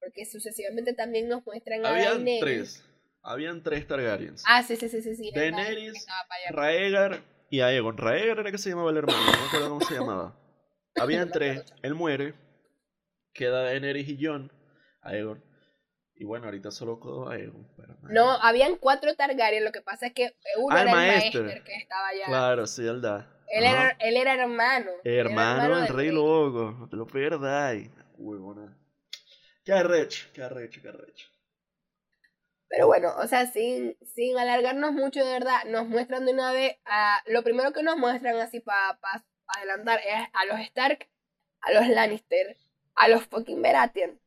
Porque 0.00 0.24
sucesivamente 0.24 0.94
también 0.94 1.28
nos 1.28 1.44
muestran 1.44 1.84
a 1.84 1.90
Habían 1.90 2.24
Daenerys. 2.24 2.40
tres. 2.40 2.84
Habían 3.22 3.62
tres 3.62 3.86
Targaryens. 3.86 4.42
Ah, 4.46 4.62
sí, 4.62 4.76
sí, 4.76 4.88
sí, 4.88 5.02
sí. 5.02 5.16
sí. 5.16 5.32
Daenerys. 5.34 6.06
Raegar 6.50 7.24
y 7.50 7.60
Aegon. 7.60 7.96
Raegar 7.96 8.38
era 8.40 8.50
que 8.50 8.58
se 8.58 8.70
llamaba 8.70 8.90
el 8.90 8.98
hermano, 8.98 9.18
no 9.20 9.40
me 9.40 9.46
acuerdo 9.46 9.68
cómo 9.70 9.80
se 9.80 9.94
llamaba. 9.94 10.38
Habían 10.96 11.30
tres, 11.30 11.64
él 11.82 11.94
muere, 11.94 12.34
queda 13.32 13.62
Daenerys 13.62 14.08
y 14.08 14.24
Jon, 14.24 14.52
Aegon. 15.00 15.42
Y 16.16 16.24
bueno, 16.24 16.46
ahorita 16.46 16.70
solo 16.70 17.28
Aegon. 17.30 17.66
pero. 17.76 17.96
No, 18.02 18.30
habían 18.30 18.76
cuatro 18.76 19.14
Targaryen. 19.16 19.64
Lo 19.64 19.72
que 19.72 19.82
pasa 19.82 20.06
es 20.06 20.12
que 20.12 20.36
uno 20.58 20.74
Ah, 20.76 20.82
era 20.82 20.92
maestro. 20.92 21.40
el 21.40 21.46
maestro 21.46 21.64
que 21.64 21.74
estaba 21.76 22.08
allá. 22.08 22.26
Claro, 22.26 22.66
sí, 22.66 22.84
da. 22.84 23.30
Él, 23.48 23.64
era, 23.64 23.90
él 24.00 24.16
era 24.16 24.34
hermano. 24.34 24.90
Hermano 25.04 25.76
del 25.76 25.86
del 25.86 25.94
rey 25.96 26.10
loco, 26.10 26.74
no 26.78 26.88
te 26.88 26.96
lo 26.96 27.06
perdáis. 27.06 27.90
Huevona. 28.16 28.76
Qué 29.64 29.72
arrecho, 29.72 30.26
qué 30.32 30.42
arrecho, 30.42 30.80
qué 30.82 30.88
arrecho. 30.88 31.28
Pero 32.68 32.86
bueno, 32.86 33.12
o 33.18 33.26
sea, 33.26 33.46
sin, 33.46 33.96
sin 34.14 34.36
alargarnos 34.38 34.92
mucho, 34.92 35.24
de 35.24 35.32
verdad, 35.32 35.64
nos 35.66 35.86
muestran 35.86 36.26
de 36.26 36.32
una 36.32 36.52
vez, 36.52 36.76
a, 36.86 37.22
lo 37.26 37.42
primero 37.44 37.72
que 37.72 37.82
nos 37.82 37.96
muestran 37.96 38.36
así 38.36 38.60
para 38.60 38.98
adelantar 39.46 40.00
es 40.00 40.28
a 40.32 40.44
los 40.46 40.58
Stark, 40.60 41.08
a 41.60 41.72
los 41.72 41.86
Lannister, 41.88 42.56
a 42.96 43.08
los 43.08 43.24
fucking 43.26 43.62
Baratheon, 43.62 44.18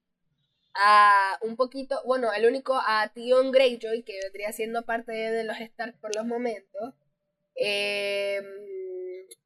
a 0.80 1.38
un 1.42 1.56
poquito, 1.56 2.00
bueno, 2.06 2.32
el 2.34 2.46
único 2.46 2.76
a 2.76 3.12
Theon 3.14 3.52
Greyjoy, 3.52 4.04
que 4.04 4.20
vendría 4.24 4.52
siendo 4.52 4.86
parte 4.86 5.12
de, 5.12 5.44
los 5.44 5.58
Stark 5.60 6.00
por 6.00 6.16
los 6.16 6.26
momentos, 6.26 6.94
eh, 7.56 8.42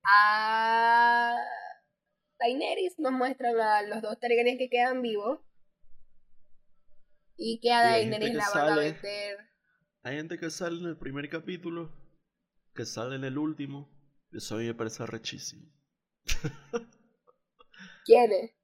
a 0.04 1.36
Daenerys 2.39 3.00
nos 3.00 3.13
muestran 3.13 3.60
a 3.60 3.82
los 3.84 4.02
dos 4.02 4.20
Targaryen 4.20 4.58
que 4.58 4.70
quedan 4.70 5.02
vivos, 5.02 5.39
y 7.38 7.60
que 7.60 7.72
a 7.72 7.82
Daenerys 7.82 8.32
que 8.32 8.38
la 8.38 8.50
van 8.54 8.70
a 8.70 8.76
meter... 8.76 9.38
Hay 10.04 10.15
gente 10.15 10.38
que 10.39 10.50
sale 10.50 10.80
en 10.80 10.88
el 10.88 10.98
primer 10.98 11.30
capítulo, 11.30 11.91
que 12.74 12.86
sale 12.86 13.15
en 13.15 13.24
el 13.24 13.38
último. 13.38 13.89
Eso 14.32 14.56
a 14.56 14.58
mí 14.60 14.65
me 14.65 14.74
parece 14.74 15.06
rechísimo. 15.06 15.72
¿Quién 18.06 18.32
es? 18.32 18.61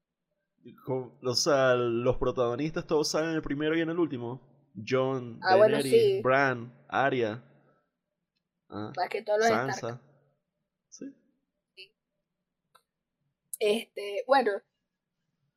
O 0.88 1.34
sea, 1.36 1.76
los 1.76 2.18
protagonistas 2.18 2.86
todos 2.86 3.10
salen 3.10 3.30
en 3.32 3.36
el 3.36 3.42
primero 3.42 3.78
y 3.78 3.82
en 3.82 3.90
el 3.90 4.00
último. 4.00 4.42
John, 4.88 5.40
Ah, 5.42 5.56
bueno, 5.56 5.78
Daenerys, 5.78 6.16
sí. 6.18 6.22
Bran, 6.22 6.72
Arya, 6.88 7.44
ah, 8.70 8.92
Más 8.96 9.10
que 9.10 9.24
todos 9.24 9.40
los. 9.40 9.48
Sansa. 9.48 10.02
Sí. 10.90 11.06
Este, 13.60 14.24
bueno. 14.28 14.52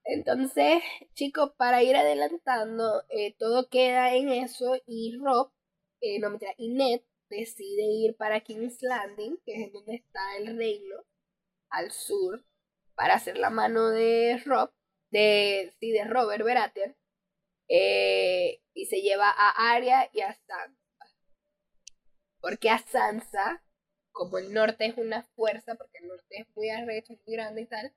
Entonces, 0.05 0.83
chicos, 1.12 1.53
para 1.57 1.83
ir 1.83 1.94
adelantando, 1.94 3.05
eh, 3.11 3.37
todo 3.38 3.68
queda 3.68 4.14
en 4.14 4.31
eso 4.31 4.75
y 4.87 5.16
Rob, 5.23 5.53
eh, 6.01 6.18
no 6.18 6.31
mentira, 6.31 6.53
y 6.57 6.68
Ned 6.73 7.03
decide 7.29 7.83
ir 7.85 8.16
para 8.16 8.40
King's 8.40 8.83
Landing, 8.83 9.38
que 9.44 9.62
es 9.62 9.73
donde 9.73 9.96
está 9.96 10.20
el 10.38 10.57
reino, 10.57 10.96
al 11.68 11.92
sur, 11.92 12.42
para 12.94 13.14
hacer 13.14 13.37
la 13.38 13.51
mano 13.51 13.90
de 13.90 14.42
Rob, 14.46 14.70
de, 15.11 15.73
sí, 15.81 15.90
de 15.92 16.05
Robert 16.05 16.44
Baratheon, 16.44 16.96
eh, 17.68 18.61
y 18.75 18.87
se 18.87 19.01
lleva 19.03 19.31
a 19.31 19.73
Arya 19.73 20.09
y 20.12 20.20
a 20.20 20.35
Sansa. 20.35 20.77
Porque 22.40 22.70
a 22.70 22.79
Sansa, 22.79 23.62
como 24.12 24.38
el 24.38 24.53
norte 24.53 24.87
es 24.87 24.96
una 24.96 25.23
fuerza, 25.37 25.75
porque 25.77 25.99
el 25.99 26.09
norte 26.09 26.40
es 26.40 26.46
muy 26.57 26.70
arrecho, 26.70 27.14
muy 27.27 27.37
grande 27.37 27.62
y 27.62 27.66
tal, 27.66 27.92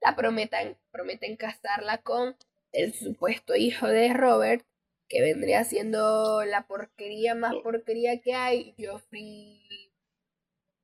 la 0.00 0.16
prometen, 0.16 0.76
prometen 0.90 1.36
casarla 1.36 1.98
con 1.98 2.36
el 2.72 2.94
supuesto 2.94 3.56
hijo 3.56 3.86
de 3.86 4.12
Robert, 4.14 4.64
que 5.08 5.22
vendría 5.22 5.64
siendo 5.64 6.44
la 6.44 6.66
porquería 6.66 7.34
más 7.34 7.52
No. 7.52 7.62
porquería 7.62 8.20
que 8.20 8.34
hay, 8.34 8.74
Joffrey. 8.78 9.62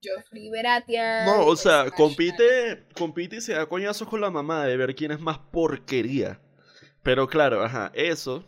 Joffrey 0.04 0.50
Baratheon. 0.50 1.26
No, 1.26 1.46
o 1.46 1.56
sea, 1.56 1.90
compite, 1.90 2.86
compite 2.96 3.36
y 3.36 3.40
se 3.40 3.54
da 3.54 3.66
coñazos 3.66 4.08
con 4.08 4.20
la 4.20 4.30
mamá 4.30 4.66
de 4.66 4.76
ver 4.76 4.94
quién 4.94 5.10
es 5.10 5.20
más 5.20 5.38
porquería. 5.38 6.40
Pero 7.02 7.26
claro, 7.28 7.62
ajá, 7.62 7.90
eso 7.94 8.44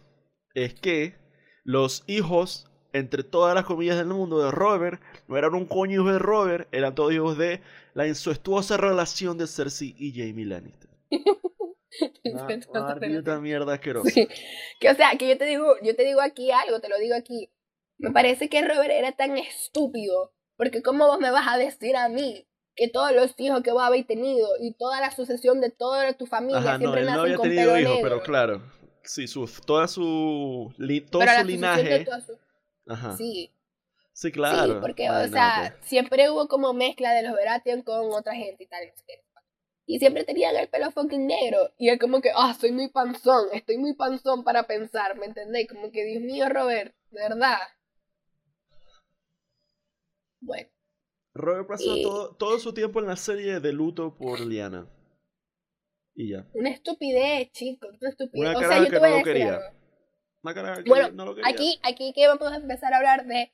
es 0.55 0.75
que 0.75 1.17
los 1.65 2.05
hijos, 2.07 2.71
entre 2.93 3.23
todas 3.23 3.55
las 3.55 3.65
comillas 3.65 3.97
del 3.97 4.07
mundo 4.07 4.43
de 4.43 4.51
Robert, 4.51 5.01
no 5.29 5.37
eran 5.37 5.55
un 5.55 5.67
coño 5.67 6.01
hijo 6.01 6.13
de 6.13 6.19
Robert, 6.19 6.69
eran 6.73 6.95
todos 6.95 7.13
hijos 7.13 7.37
de 7.37 7.61
la 7.95 8.07
incestuosa 8.07 8.77
relación 8.77 9.37
de 9.39 9.47
Cersei 9.47 9.95
y 9.99 10.13
Jamie 10.13 10.47
Lannister. 10.47 10.91
Una 12.71 12.89
ardillita 12.89 13.41
mierda 13.41 13.75
asquerosa. 13.75 14.11
Sí. 14.11 14.29
Que 14.81 14.91
o 14.91 14.95
sea, 14.95 15.17
que 15.19 15.29
yo 15.29 15.39
te 15.39 15.45
digo, 15.45 15.77
yo 15.83 15.97
te 15.97 16.05
digo 16.05 16.21
aquí 16.21 16.51
algo, 16.51 16.81
te 16.81 16.89
lo 16.89 16.99
digo 16.99 17.15
aquí. 17.15 17.51
Me 17.99 18.11
parece 18.11 18.49
que 18.49 18.63
Robert 18.63 18.91
era 18.91 19.13
tan 19.13 19.39
estúpido, 19.39 20.35
porque 20.57 20.83
cómo 20.83 21.07
vos 21.07 21.19
me 21.19 21.31
vas 21.31 21.47
a 21.49 21.59
decir 21.59 21.97
a 21.97 22.09
mí 22.09 22.47
que 22.75 22.89
todos 22.89 23.13
los 23.13 23.35
hijos 23.39 23.63
que 23.63 23.73
vos 23.73 23.83
habéis 23.83 24.07
tenido 24.07 24.49
y 24.61 24.75
toda 24.75 25.01
la 25.01 25.11
sucesión 25.11 25.61
de 25.61 25.71
toda 25.71 26.13
tu 26.15 26.27
familia 26.27 26.59
Ajá, 26.61 26.73
no, 26.73 26.79
siempre 26.79 27.01
él 27.03 27.07
no 27.07 27.21
había 27.23 27.37
con 27.37 27.49
tenido 27.49 27.79
hijos, 27.79 27.99
pero 28.03 28.23
claro. 28.23 28.63
Sí, 29.03 29.27
su, 29.29 29.47
toda 29.65 29.87
su. 29.89 30.75
li- 30.79 31.01
todo 31.01 31.21
Pero 31.21 31.33
su 31.41 31.47
linaje. 31.47 32.05
su- 32.27 32.39
Ajá. 32.89 33.17
Sí, 33.17 33.53
Sí, 34.13 34.33
claro. 34.33 34.75
sí, 34.75 34.79
porque, 34.81 35.05
o 35.11 35.13
Imagínate. 35.13 35.31
sea, 35.33 35.77
siempre 35.83 36.31
hubo 36.31 36.49
como 36.49 36.73
mezcla 36.73 37.13
de 37.13 37.23
los 37.23 37.33
Baratheon 37.33 37.83
con 37.83 38.13
otra 38.13 38.35
gente 38.35 38.65
y 38.65 38.67
tal. 38.67 38.83
y 39.89 39.95
no 39.95 39.99
siempre 40.01 40.25
tenían 40.25 40.57
el 40.57 40.69
pelo 40.69 40.91
fucking 40.91 41.27
negro. 41.27 41.71
Y 41.79 41.91
es 41.91 41.99
como 42.01 42.21
que, 42.21 42.31
ah, 42.35 42.55
soy 42.59 42.73
muy 42.73 42.89
panzón, 42.89 43.47
estoy 43.53 43.77
muy 43.79 43.95
panzón 43.95 44.43
para 44.43 44.65
pensar, 44.67 45.17
¿me 45.17 45.27
entendéis? 45.27 45.69
Como 45.69 45.93
que, 45.93 46.05
Dios 46.05 46.23
mío, 46.23 46.49
Robert, 46.49 46.93
de 47.13 47.21
verdad. 47.21 47.59
Bueno, 50.47 50.69
Robert 51.35 51.67
pasó 51.69 51.97
Y- 51.97 52.03
todo, 52.03 52.35
todo 52.37 52.59
su 52.59 52.73
tiempo 52.73 53.01
en 53.01 53.07
la 53.07 53.17
serie 53.17 53.61
de 53.61 53.73
luto 53.73 54.17
por 54.17 54.41
Liana. 54.41 54.89
Y 56.15 56.31
ya. 56.31 56.49
una 56.55 56.71
estupidez, 56.71 57.51
chicos, 57.53 57.91
una 58.01 58.09
estupidez. 58.11 58.41
Una 58.49 58.57
o 58.57 58.61
sea, 58.61 58.69
caraja 58.69 58.85
yo 58.85 58.91
que 58.91 58.97
te 58.97 58.99
voy 59.01 59.09
no 59.11 59.15
a 59.15 59.19
lo 59.19 59.25
quería. 59.25 59.55
algo. 59.57 59.77
Una 60.43 60.55
cara 60.55 60.83
que 60.83 60.89
Bueno, 60.89 61.11
no 61.13 61.25
lo 61.27 61.35
quería. 61.35 61.51
Aquí, 61.51 61.79
aquí 61.83 62.13
que 62.15 62.27
vamos 62.27 62.51
a 62.53 62.57
empezar 62.57 62.95
a 62.95 62.97
hablar 62.97 63.27
de 63.27 63.53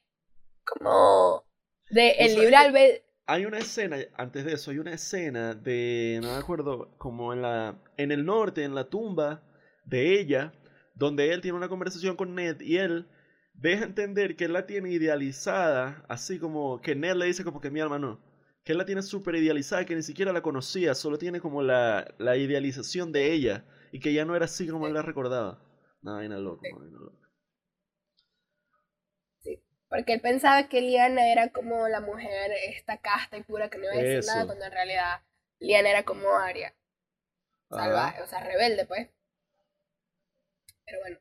como 0.64 1.44
de 1.90 2.11
O 2.11 2.22
el 2.24 2.31
sea, 2.31 2.38
libre 2.40 2.57
albedrío. 2.57 3.02
Hay 3.26 3.46
una 3.46 3.59
escena, 3.59 3.96
antes 4.14 4.44
de 4.44 4.52
eso, 4.52 4.70
hay 4.70 4.78
una 4.78 4.92
escena 4.92 5.55
de, 5.55 6.18
no 6.22 6.33
me 6.33 6.38
acuerdo, 6.38 6.94
como 6.98 7.33
en 7.33 7.40
la, 7.42 7.81
en 7.96 8.12
el 8.12 8.24
norte, 8.24 8.62
en 8.64 8.74
la 8.74 8.88
tumba 8.90 9.42
de 9.85 10.20
ella, 10.20 10.52
donde 10.94 11.33
él 11.33 11.40
tiene 11.40 11.57
una 11.57 11.68
conversación 11.68 12.16
con 12.16 12.35
Ned 12.35 12.61
y 12.61 12.76
él 12.76 13.09
deja 13.54 13.84
entender 13.84 14.36
que 14.36 14.44
él 14.46 14.52
la 14.52 14.66
tiene 14.66 14.90
idealizada, 14.90 16.04
así 16.08 16.38
como 16.38 16.80
que 16.80 16.94
Ned 16.94 17.14
le 17.14 17.26
dice 17.26 17.44
como 17.44 17.60
que 17.60 17.70
mi 17.70 17.80
alma 17.80 17.98
no, 17.98 18.20
que 18.64 18.72
él 18.72 18.78
la 18.78 18.84
tiene 18.86 19.02
súper 19.02 19.36
idealizada, 19.36 19.84
que 19.84 19.94
ni 19.96 20.02
siquiera 20.02 20.32
la 20.32 20.42
conocía, 20.42 20.94
solo 20.94 21.18
tiene 21.18 21.40
como 21.40 21.62
la, 21.62 22.14
la 22.18 22.36
idealización 22.36 23.12
de 23.12 23.32
ella 23.32 23.64
y 23.92 24.00
que 24.00 24.12
ya 24.12 24.24
no 24.24 24.36
era 24.36 24.46
así 24.46 24.66
como 24.68 24.86
él 24.86 24.94
la 24.94 25.02
recordaba. 25.02 25.60
No, 26.02 26.14
vaina 26.14 26.38
loco, 26.38 26.62
vaina 26.62 26.98
loco. 26.98 27.22
Porque 29.88 30.14
él 30.14 30.22
pensaba 30.22 30.68
que 30.68 30.80
Liana 30.80 31.30
era 31.30 31.50
como 31.50 31.86
la 31.86 32.00
mujer 32.00 32.50
esta 32.66 32.96
casta 32.96 33.36
y 33.36 33.42
pura 33.42 33.68
que 33.68 33.76
no 33.76 33.84
iba 33.84 33.92
a 33.92 33.98
decir 33.98 34.18
Eso. 34.20 34.32
nada, 34.32 34.46
cuando 34.46 34.64
en 34.64 34.72
realidad 34.72 35.20
Liana 35.60 35.90
era 35.90 36.02
como 36.02 36.28
Ajá. 36.30 36.72
salvaje, 37.68 38.22
o 38.22 38.26
sea, 38.26 38.40
rebelde, 38.40 38.86
pues. 38.86 39.10
Pero 40.86 41.00
bueno. 41.00 41.18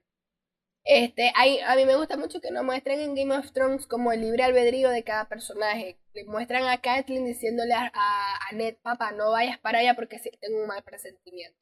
Este, 0.84 1.32
hay, 1.36 1.60
a 1.60 1.76
mí 1.76 1.86
me 1.86 1.96
gusta 1.96 2.18
mucho 2.18 2.42
que 2.42 2.52
nos 2.52 2.64
muestren 2.64 3.00
en 3.00 3.16
Game 3.16 3.36
of 3.36 3.52
Thrones 3.52 3.86
como 3.86 4.12
el 4.12 4.22
libre 4.22 4.44
albedrío 4.44 4.90
de 4.90 5.04
cada 5.04 5.30
personaje. 5.30 6.00
Le 6.14 6.26
muestran 6.26 6.66
a 6.66 6.82
Catelyn 6.82 7.26
diciéndole 7.26 7.74
a, 7.74 7.92
a, 7.94 8.36
a 8.50 8.52
Ned, 8.54 8.78
papá, 8.82 9.12
no 9.12 9.32
vayas 9.32 9.60
para 9.60 9.80
allá 9.80 9.96
porque 9.96 10.20
sí, 10.20 10.32
tengo 10.40 10.62
un 10.62 10.68
mal 10.68 10.84
presentimiento. 10.84 11.58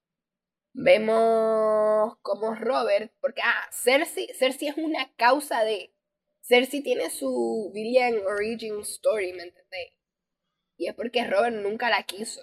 Vemos 0.73 2.17
como 2.21 2.55
Robert, 2.55 3.11
porque 3.19 3.41
ah, 3.43 3.67
Cersei, 3.71 4.29
Cersei 4.33 4.69
es 4.69 4.77
una 4.77 5.11
causa 5.15 5.63
de. 5.63 5.93
Cersei 6.41 6.81
tiene 6.81 7.09
su 7.09 7.71
Villian 7.73 8.19
Origin 8.25 8.79
Story, 8.81 9.33
¿me 9.33 9.43
entendéis? 9.43 9.93
Y 10.77 10.87
es 10.87 10.95
porque 10.95 11.25
Robert 11.25 11.55
nunca 11.55 11.89
la 11.89 12.03
quiso. 12.03 12.41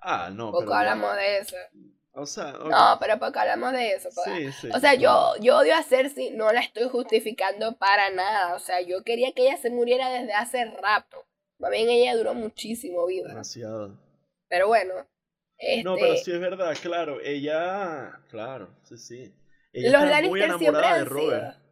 Ah, 0.00 0.30
no, 0.30 0.50
Poco 0.50 0.66
pero... 0.66 0.74
hablamos 0.74 1.16
de 1.16 1.38
eso. 1.38 1.56
O 2.20 2.26
sea, 2.26 2.50
ok. 2.56 2.68
No, 2.70 2.96
pero 3.00 3.18
poco 3.18 3.38
hablamos 3.38 3.72
de 3.72 3.92
eso. 3.92 4.08
poco- 4.14 4.24
sí, 4.36 4.52
sí. 4.52 4.68
O 4.74 4.78
sea, 4.80 4.94
yo, 4.94 5.34
yo 5.40 5.58
odio 5.58 5.74
a 5.74 5.82
Cersei, 5.82 6.30
no 6.30 6.52
la 6.52 6.60
estoy 6.60 6.88
justificando 6.88 7.76
para 7.76 8.10
nada. 8.10 8.54
O 8.54 8.58
sea, 8.58 8.80
yo 8.80 9.02
quería 9.04 9.32
que 9.32 9.42
ella 9.42 9.56
se 9.56 9.70
muriera 9.70 10.10
desde 10.10 10.32
hace 10.34 10.64
rato. 10.66 11.24
Más 11.58 11.70
bien 11.70 11.88
ella 11.88 12.16
duró 12.16 12.34
muchísimo 12.34 13.06
viva. 13.06 13.28
Demasiado. 13.28 13.98
Pero 14.48 14.68
bueno. 14.68 14.94
Este, 15.58 15.82
No, 15.82 15.96
pero 15.96 16.16
sí 16.16 16.30
es 16.30 16.38
verdad, 16.40 16.76
claro, 16.80 17.20
ella, 17.20 18.20
claro, 18.30 18.68
sí, 18.84 18.96
sí. 18.96 19.34
Ella 19.72 19.90
los 19.90 20.04
está 20.04 20.28
muy 20.28 20.38
Lannister 20.38 20.58
siempre 20.58 20.66
enamorada 20.68 20.98
de 20.98 21.04
Robert. 21.04 21.52
sido. 21.54 21.64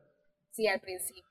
Sí, 0.51 0.67
al 0.67 0.81
principio. 0.81 1.23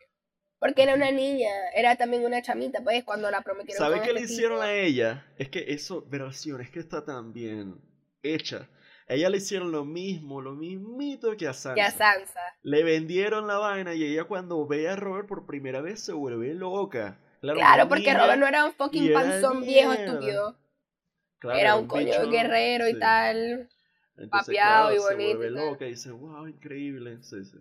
Porque 0.57 0.83
era 0.83 0.95
una 0.95 1.11
niña, 1.11 1.49
era 1.75 1.97
también 1.97 2.23
una 2.23 2.41
chamita, 2.41 2.81
pues, 2.81 3.03
cuando 3.03 3.29
la 3.29 3.41
prometieron 3.41 3.77
¿Sabe 3.83 3.97
con 3.97 4.05
qué 4.05 4.13
le 4.13 4.21
este 4.21 4.33
hicieron 4.33 4.59
tipo. 4.59 4.63
a 4.69 4.73
ella? 4.73 5.25
Es 5.37 5.49
que 5.49 5.65
eso, 5.67 6.01
versión, 6.07 6.61
es 6.61 6.69
que 6.71 6.79
está 6.79 7.03
tan 7.03 7.33
bien 7.33 7.75
hecha. 8.23 8.69
Ella 9.07 9.29
le 9.29 9.37
hicieron 9.37 9.71
lo 9.71 9.85
mismo, 9.85 10.41
lo 10.41 10.53
mismito 10.53 11.35
que 11.37 11.47
a 11.47 11.53
Sansa. 11.53 11.77
Y 11.77 11.81
a 11.81 11.91
Sansa. 11.91 12.41
Le 12.63 12.83
vendieron 12.83 13.45
la 13.45 13.59
vaina 13.59 13.93
y 13.93 14.03
ella 14.03 14.23
cuando 14.23 14.65
ve 14.65 14.89
a 14.89 14.95
Robert 14.95 15.27
por 15.27 15.45
primera 15.45 15.81
vez 15.81 15.99
se 15.99 16.11
vuelve 16.13 16.53
loca. 16.55 17.19
Claro, 17.41 17.59
Claro, 17.59 17.87
porque 17.87 18.13
Robert 18.13 18.39
no 18.39 18.47
era 18.47 18.65
un 18.65 18.73
fucking 18.73 19.13
panzón 19.13 19.61
viejo 19.61 19.93
estúpido. 19.93 20.57
claro, 21.37 21.59
era 21.59 21.75
un 21.75 21.87
coño 21.87 22.05
bicho, 22.05 22.29
guerrero 22.29 22.87
y 22.89 22.93
sí. 22.93 22.99
tal. 22.99 23.69
Entonces, 24.17 24.29
papeado 24.47 24.93
y 24.93 24.97
bonito 24.97 25.29
Se 25.29 25.35
vuelve 25.35 25.47
y 25.47 25.49
loca 25.51 25.85
y 25.85 25.89
dice, 25.89 26.11
wow, 26.11 26.47
increíble. 26.47 27.21
Sí, 27.21 27.43
sí. 27.45 27.57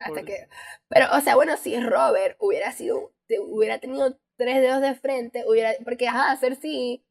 Hasta 0.00 0.22
que. 0.22 0.48
Pero, 0.88 1.06
o 1.16 1.20
sea, 1.20 1.36
bueno, 1.36 1.56
si 1.56 1.80
Robert 1.80 2.36
hubiera 2.40 2.72
sido. 2.72 3.12
hubiera 3.48 3.78
tenido 3.78 4.18
tres 4.36 4.60
dedos 4.60 4.82
de 4.82 4.94
frente, 4.94 5.44
hubiera. 5.46 5.72
Porque, 5.84 6.08
ajá, 6.08 6.36
Cersei. 6.36 7.02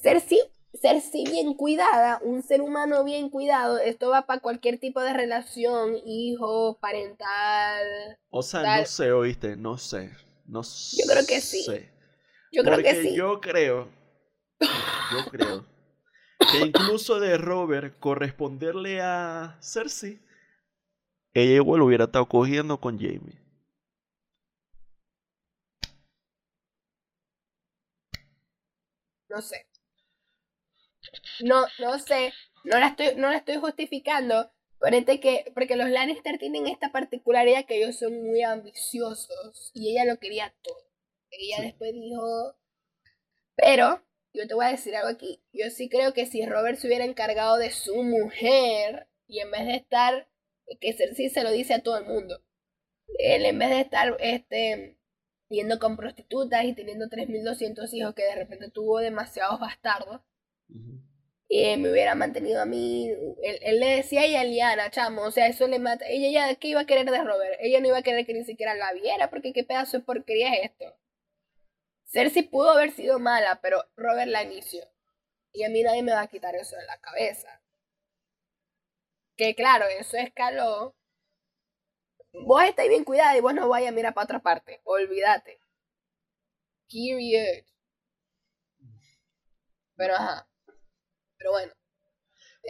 Cersei. 0.00 0.40
Cersei 0.74 1.24
bien 1.24 1.54
cuidada, 1.54 2.20
un 2.22 2.42
ser 2.42 2.60
humano 2.60 3.02
bien 3.02 3.30
cuidado, 3.30 3.78
esto 3.78 4.10
va 4.10 4.26
para 4.26 4.40
cualquier 4.40 4.78
tipo 4.78 5.00
de 5.00 5.12
relación, 5.12 5.96
hijo, 6.04 6.78
parental. 6.80 8.18
O 8.30 8.42
sea, 8.42 8.62
Tal. 8.62 8.80
no 8.80 8.86
sé, 8.86 9.12
oíste, 9.12 9.56
no 9.56 9.78
sé. 9.78 10.10
No 10.46 10.62
Yo 10.62 11.06
creo 11.06 11.26
que 11.26 11.40
sí. 11.40 11.62
sé. 11.62 11.90
Yo 12.52 12.62
creo 12.62 12.78
que 12.78 13.02
sí. 13.02 13.14
Yo 13.14 13.40
creo, 13.40 13.88
yo 14.60 15.30
creo 15.30 15.66
que 16.50 16.58
incluso 16.66 17.20
de 17.20 17.36
Robert 17.36 17.98
corresponderle 17.98 19.00
a 19.02 19.58
Cersei, 19.60 20.18
ella 21.34 21.56
igual 21.56 21.82
hubiera 21.82 22.04
estado 22.04 22.26
cogiendo 22.26 22.80
con 22.80 22.98
Jamie. 22.98 23.38
No 29.28 29.42
sé. 29.42 29.67
No, 31.40 31.64
no 31.78 31.98
sé. 31.98 32.32
No 32.64 32.78
la 32.78 32.88
estoy, 32.88 33.14
no 33.16 33.30
la 33.30 33.36
estoy 33.38 33.56
justificando. 33.56 34.50
Que, 35.20 35.50
porque 35.54 35.76
los 35.76 35.90
Lannister 35.90 36.38
tienen 36.38 36.66
esta 36.68 36.92
particularidad 36.92 37.64
que 37.66 37.76
ellos 37.78 37.98
son 37.98 38.22
muy 38.24 38.42
ambiciosos. 38.42 39.70
Y 39.74 39.90
ella 39.90 40.04
lo 40.04 40.18
quería 40.18 40.54
todo. 40.62 40.86
Ella 41.30 41.56
Sí. 41.56 41.62
después 41.62 41.92
dijo. 41.92 42.56
Pero, 43.56 44.02
yo 44.32 44.46
te 44.46 44.54
voy 44.54 44.66
a 44.66 44.70
decir 44.70 44.94
algo 44.96 45.08
aquí. 45.10 45.42
Yo 45.52 45.70
sí 45.70 45.88
creo 45.88 46.12
que 46.14 46.26
si 46.26 46.46
Robert 46.46 46.78
se 46.78 46.86
hubiera 46.86 47.04
encargado 47.04 47.56
de 47.56 47.70
su 47.70 48.02
mujer, 48.02 49.08
y 49.26 49.40
en 49.40 49.50
vez 49.50 49.66
de 49.66 49.76
estar. 49.76 50.28
Que 50.80 50.92
Cersei 50.92 51.30
se 51.30 51.42
lo 51.44 51.50
dice 51.50 51.74
a 51.74 51.82
todo 51.82 51.96
el 51.96 52.04
mundo. 52.04 52.42
Él 53.18 53.46
en 53.46 53.58
vez 53.58 53.70
de 53.70 53.80
estar 53.80 54.16
este 54.20 54.98
yendo 55.48 55.78
con 55.78 55.96
prostitutas 55.96 56.64
y 56.64 56.74
teniendo 56.74 57.08
3.200 57.08 57.92
hijos 57.94 58.14
que 58.14 58.24
de 58.24 58.34
repente 58.34 58.70
tuvo 58.70 58.98
demasiados 58.98 59.58
bastardos. 59.60 60.20
Eh, 61.48 61.76
me 61.78 61.90
hubiera 61.90 62.14
mantenido 62.14 62.60
a 62.62 62.66
mí. 62.66 63.08
Él, 63.42 63.58
él 63.62 63.80
le 63.80 63.96
decía 63.96 64.20
a 64.22 64.24
ella, 64.24 64.44
Liana, 64.44 64.90
chamo, 64.90 65.22
o 65.22 65.30
sea, 65.30 65.46
eso 65.46 65.66
le 65.66 65.78
mata. 65.78 66.06
Ella 66.08 66.48
ya, 66.48 66.54
¿qué 66.56 66.68
iba 66.68 66.80
a 66.82 66.86
querer 66.86 67.10
de 67.10 67.24
Robert? 67.24 67.58
Ella 67.60 67.80
no 67.80 67.88
iba 67.88 67.98
a 67.98 68.02
querer 68.02 68.26
que 68.26 68.34
ni 68.34 68.44
siquiera 68.44 68.74
la 68.74 68.92
viera, 68.92 69.30
porque 69.30 69.52
qué 69.52 69.64
pedazo 69.64 69.98
de 69.98 70.04
porquería 70.04 70.52
es 70.54 70.70
esto. 70.70 70.96
Cersei 72.06 72.42
pudo 72.42 72.70
haber 72.70 72.90
sido 72.92 73.18
mala, 73.18 73.60
pero 73.62 73.84
Robert 73.96 74.28
la 74.30 74.42
inició. 74.42 74.84
Y 75.52 75.64
a 75.64 75.70
mí 75.70 75.82
nadie 75.82 76.02
me 76.02 76.12
va 76.12 76.22
a 76.22 76.28
quitar 76.28 76.54
eso 76.56 76.76
de 76.76 76.86
la 76.86 76.98
cabeza. 77.00 77.60
Que 79.36 79.54
claro, 79.54 79.86
eso 79.86 80.16
escaló. 80.18 80.94
Vos 82.32 82.62
estáis 82.64 82.88
bien 82.88 83.04
cuidada 83.04 83.36
y 83.36 83.40
vos 83.40 83.54
no 83.54 83.68
vayas 83.68 83.90
a 83.90 83.94
mirar 83.94 84.14
para 84.14 84.24
otra 84.24 84.40
parte. 84.40 84.80
Olvídate. 84.84 85.60
Period. 86.90 87.64
Pero 89.96 90.14
ajá. 90.14 90.48
Pero 91.38 91.52
bueno. 91.52 91.72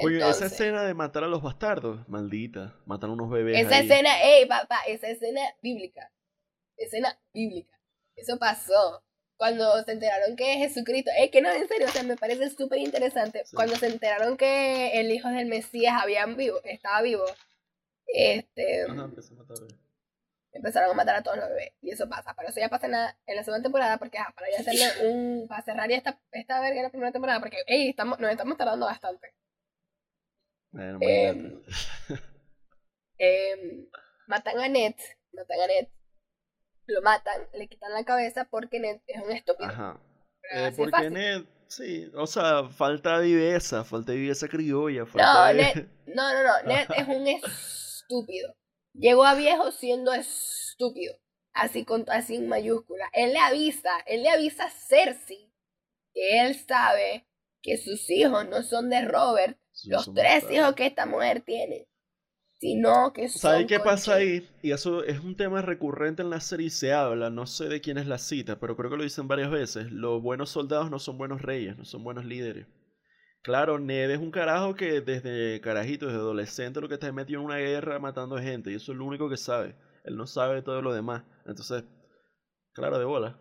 Oye, 0.01 0.19
esa 0.29 0.47
escena 0.47 0.85
de 0.85 0.95
matar 0.95 1.25
a 1.25 1.29
los 1.29 1.43
bastardos, 1.43 2.09
maldita, 2.09 2.77
matar 2.87 3.11
a 3.11 3.15
unos 3.15 3.31
bebés. 3.31 3.67
Esa 3.67 3.77
ahí. 3.77 3.87
escena, 3.87 4.23
ey, 4.23 4.47
papá, 4.47 4.81
esa 4.87 5.09
escena 5.09 5.41
bíblica. 5.61 6.13
Escena 6.77 7.19
bíblica. 7.33 7.77
Eso 8.15 8.39
pasó. 8.39 9.03
Cuando 9.37 9.83
se 9.85 9.93
enteraron 9.93 10.37
que 10.37 10.57
Jesucristo, 10.59 11.11
es 11.17 11.31
que 11.31 11.41
no, 11.41 11.51
en 11.51 11.69
serio, 11.69 11.87
o 11.87 11.91
sea, 11.91 12.03
me 12.03 12.17
parece 12.17 12.51
súper 12.51 12.79
interesante. 12.79 13.45
Sí. 13.45 13.55
Cuando 13.55 13.77
se 13.77 13.87
enteraron 13.87 14.37
que 14.37 15.01
el 15.01 15.11
hijo 15.13 15.29
del 15.29 15.47
Mesías 15.47 15.95
habían 16.01 16.37
vivo, 16.37 16.61
estaba 16.65 17.03
vivo, 17.03 17.25
este, 18.07 18.83
Ajá, 18.83 19.05
empezó 19.05 19.35
a 19.35 19.37
matar 19.39 19.59
bebés. 19.61 19.88
Empezaron 20.53 20.91
a 20.91 20.95
matar 20.95 21.17
a 21.17 21.23
todos 21.23 21.37
los 21.39 21.49
bebés. 21.49 21.73
Y 21.81 21.91
eso 21.91 22.09
pasa. 22.09 22.35
Pero 22.37 22.49
eso 22.49 22.61
ya 22.61 22.69
pasa 22.69 22.87
en 22.87 22.93
la, 22.93 23.19
en 23.27 23.37
la 23.37 23.45
segunda 23.45 23.63
temporada, 23.63 23.99
porque 23.99 24.19
para 24.35 24.51
ya 24.51 24.59
hacerle 24.61 25.09
un, 25.09 25.47
para 25.49 25.63
cerrar 25.63 25.89
ya 25.89 25.97
esta, 25.97 26.21
esta 26.33 26.61
verga 26.61 26.77
en 26.79 26.83
la 26.85 26.91
primera 26.91 27.13
temporada, 27.13 27.41
porque, 27.41 27.59
ey, 27.67 27.91
estamos, 27.91 28.19
nos 28.19 28.31
estamos 28.31 28.57
tardando 28.57 28.87
bastante. 28.87 29.35
Bueno, 30.71 30.99
Em. 31.01 31.63
Em, 33.21 33.89
matan 34.29 34.61
a 34.61 34.69
Ned, 34.69 34.95
matan 35.33 35.61
a 35.61 35.67
Ned, 35.67 35.89
lo 36.87 37.03
matan, 37.03 37.49
le 37.53 37.67
quitan 37.67 37.93
la 37.93 38.05
cabeza 38.05 38.45
porque 38.45 38.79
Ned 38.79 39.01
es 39.07 39.21
un 39.23 39.33
estúpido. 39.33 39.69
Ajá. 39.69 40.01
Eh, 40.53 40.73
porque 40.77 40.91
fácil. 40.93 41.13
Ned, 41.15 41.43
sí, 41.67 42.11
o 42.15 42.27
sea, 42.29 42.69
falta 42.69 43.19
viveza, 43.19 43.85
falta 43.85 44.13
viveza 44.13 44.47
criolla, 44.49 45.05
No, 45.15 45.47
de- 45.47 45.55
Ned, 45.55 45.89
no, 46.15 46.33
no, 46.33 46.43
no, 46.45 46.63
Ned 46.63 46.87
es 46.97 47.09
un 47.09 47.27
estúpido. 47.27 48.55
Llegó 48.99 49.25
a 49.25 49.35
viejo 49.35 49.71
siendo 49.71 50.13
estúpido. 50.13 51.15
Así 51.53 51.85
con 51.85 52.05
así 52.09 52.37
en 52.37 52.49
mayúscula. 52.49 53.09
Él 53.13 53.33
le 53.33 53.39
avisa, 53.39 53.91
él 54.07 54.23
le 54.23 54.31
avisa 54.31 54.65
a 54.65 54.71
Cersei 54.71 55.51
que 56.13 56.41
él 56.41 56.55
sabe 56.55 57.27
que 57.63 57.77
sus 57.77 58.09
hijos 58.11 58.49
no 58.49 58.63
son 58.63 58.91
de 58.91 59.03
Robert, 59.03 59.59
Sí, 59.73 59.91
los 59.91 60.13
tres 60.13 60.51
hijos 60.51 60.75
que 60.75 60.87
esta 60.87 61.07
mujer 61.07 61.43
tiene, 61.43 61.87
sino 62.61 63.13
que 63.13 63.29
son 63.29 63.41
¿Sabes 63.41 63.67
qué 63.67 63.79
pasa 63.79 64.15
ahí? 64.15 64.49
Y 64.63 64.73
eso 64.73 65.05
es 65.05 65.21
un 65.21 65.37
tema 65.37 65.63
recurrente 65.63 66.23
en 66.23 66.31
la 66.31 66.41
serie 66.41 66.67
y 66.67 66.71
se 66.71 66.93
habla, 66.93 67.31
no 67.31 67.47
sé 67.47 67.69
de 67.69 67.81
quién 67.81 67.99
es 67.99 68.07
la 68.07 68.19
cita, 68.19 68.59
pero 68.59 68.77
creo 68.77 68.91
que 68.91 68.97
lo 68.97 69.05
dicen 69.05 69.29
varias 69.29 69.51
veces. 69.51 69.93
Los 69.93 70.21
buenos 70.23 70.51
soldados 70.51 70.91
no 70.91 70.99
son 70.99 71.19
buenos 71.19 71.43
reyes, 71.43 71.77
no 71.77 71.85
son 71.85 72.03
buenos 72.03 72.25
líderes. 72.25 72.67
Claro, 73.43 73.79
Ned 73.79 74.11
es 74.11 74.19
un 74.19 74.31
carajo 74.31 74.75
que 74.75 75.01
desde 75.01 75.61
carajito, 75.61 76.07
desde 76.07 76.19
adolescente, 76.19 76.81
lo 76.81 76.89
que 76.89 76.95
está 76.95 77.11
metido 77.13 77.41
en 77.41 77.47
una 77.47 77.59
guerra 77.59 77.99
matando 77.99 78.37
gente, 78.39 78.71
y 78.71 78.75
eso 78.75 78.93
es 78.93 78.99
lo 78.99 79.05
único 79.05 79.29
que 79.29 79.37
sabe. 79.37 79.77
Él 80.05 80.17
no 80.17 80.27
sabe 80.27 80.63
todo 80.63 80.83
lo 80.83 80.93
demás. 80.93 81.23
Entonces, 81.47 81.85
claro, 82.73 82.99
de 82.99 83.05
bola. 83.05 83.41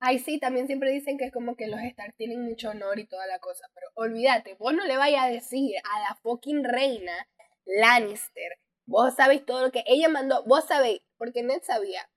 Ay, 0.00 0.18
sí, 0.18 0.40
también 0.40 0.66
siempre 0.66 0.90
dicen 0.90 1.16
que 1.16 1.26
es 1.26 1.32
como 1.32 1.54
que 1.54 1.68
los 1.68 1.80
Stark 1.80 2.14
tienen 2.16 2.42
mucho 2.42 2.70
honor 2.70 2.98
y 2.98 3.06
toda 3.06 3.26
la 3.26 3.38
cosa, 3.38 3.64
pero 3.74 3.86
olvídate, 3.94 4.54
vos 4.54 4.74
no 4.74 4.84
le 4.84 4.96
vayas 4.96 5.22
a 5.24 5.28
decir 5.28 5.76
a 5.84 6.00
la 6.00 6.16
fucking 6.16 6.64
reina 6.64 7.12
Lannister, 7.64 8.58
vos 8.84 9.14
sabéis 9.14 9.46
todo 9.46 9.62
lo 9.62 9.70
que 9.70 9.84
ella 9.86 10.08
mandó, 10.08 10.42
vos 10.44 10.64
sabéis, 10.64 11.02
porque 11.18 11.44
Ned 11.44 11.62
sabía, 11.62 12.10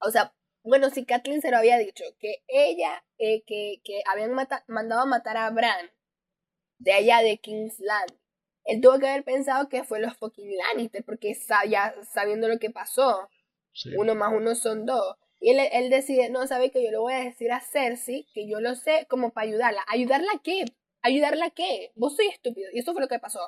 o 0.00 0.10
sea, 0.10 0.34
bueno, 0.64 0.90
si 0.90 1.04
Kathleen 1.06 1.40
se 1.40 1.52
lo 1.52 1.58
había 1.58 1.78
dicho, 1.78 2.02
que 2.18 2.42
ella, 2.48 3.04
eh, 3.18 3.44
que, 3.46 3.80
que 3.84 4.02
habían 4.10 4.32
mandado 4.66 5.02
a 5.02 5.06
matar 5.06 5.36
a 5.36 5.50
Bran 5.50 5.90
de 6.78 6.92
allá 6.92 7.18
de 7.22 7.38
King's 7.38 7.78
Land, 7.80 8.12
él 8.64 8.80
tuvo 8.80 8.98
que 8.98 9.08
haber 9.08 9.24
pensado 9.24 9.68
que 9.68 9.84
fue 9.84 10.00
los 10.00 10.16
fucking 10.16 10.56
Lannister, 10.56 11.04
porque 11.04 11.34
sa- 11.34 11.64
ya 11.64 11.94
sabiendo 12.12 12.48
lo 12.48 12.58
que 12.58 12.70
pasó, 12.70 13.28
Sí. 13.72 13.94
uno 13.96 14.14
más 14.14 14.32
uno 14.34 14.54
son 14.54 14.84
dos. 14.86 15.16
Y 15.40 15.50
él, 15.50 15.60
él 15.72 15.88
decide, 15.90 16.30
no, 16.30 16.46
sabe 16.46 16.70
que 16.70 16.84
yo 16.84 16.90
le 16.90 16.98
voy 16.98 17.12
a 17.14 17.18
decir 17.20 17.52
a 17.52 17.60
Cersei 17.60 18.26
que 18.34 18.48
yo 18.48 18.60
lo 18.60 18.74
sé 18.74 19.06
como 19.08 19.32
para 19.32 19.46
ayudarla. 19.46 19.84
¿Ayudarla 19.86 20.32
a 20.34 20.42
qué? 20.42 20.64
¿Ayudarla 21.00 21.46
a 21.46 21.50
qué? 21.50 21.92
Vos 21.94 22.16
soy 22.16 22.26
estúpido. 22.26 22.68
Y 22.72 22.80
eso 22.80 22.92
fue 22.92 23.00
lo 23.00 23.06
que 23.08 23.20
pasó. 23.20 23.38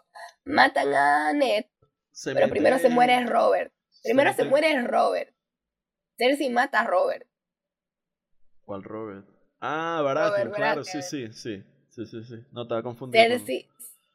Matan 0.45 0.95
a 0.95 1.33
Ned, 1.33 1.65
Se 2.13 2.33
pero 2.33 2.49
primero 2.49 2.79
se 2.79 2.89
muere 2.91 3.27
Robert. 3.27 3.73
Primero 4.05 4.31
se 4.33 4.45
mete- 4.45 4.51
muere 4.51 4.83
Robert. 4.83 5.35
Cersei 6.17 6.49
mata 6.51 6.81
a 6.81 6.85
Robert. 6.87 7.27
¿Cuál 8.65 8.83
Robert? 8.85 9.27
Ah, 9.61 10.01
Baratheon, 10.05 10.33
Robert 10.33 10.55
claro, 10.57 10.81
Baratheon. 10.83 11.03
sí, 11.03 11.27
sí. 11.29 11.33
Sí, 11.33 11.65
sí, 12.07 12.25
sí. 12.25 12.45
No 12.53 12.63
estaba 12.63 12.83
confundido. 12.83 13.23
con- 13.23 13.39
Cersei, 13.39 13.69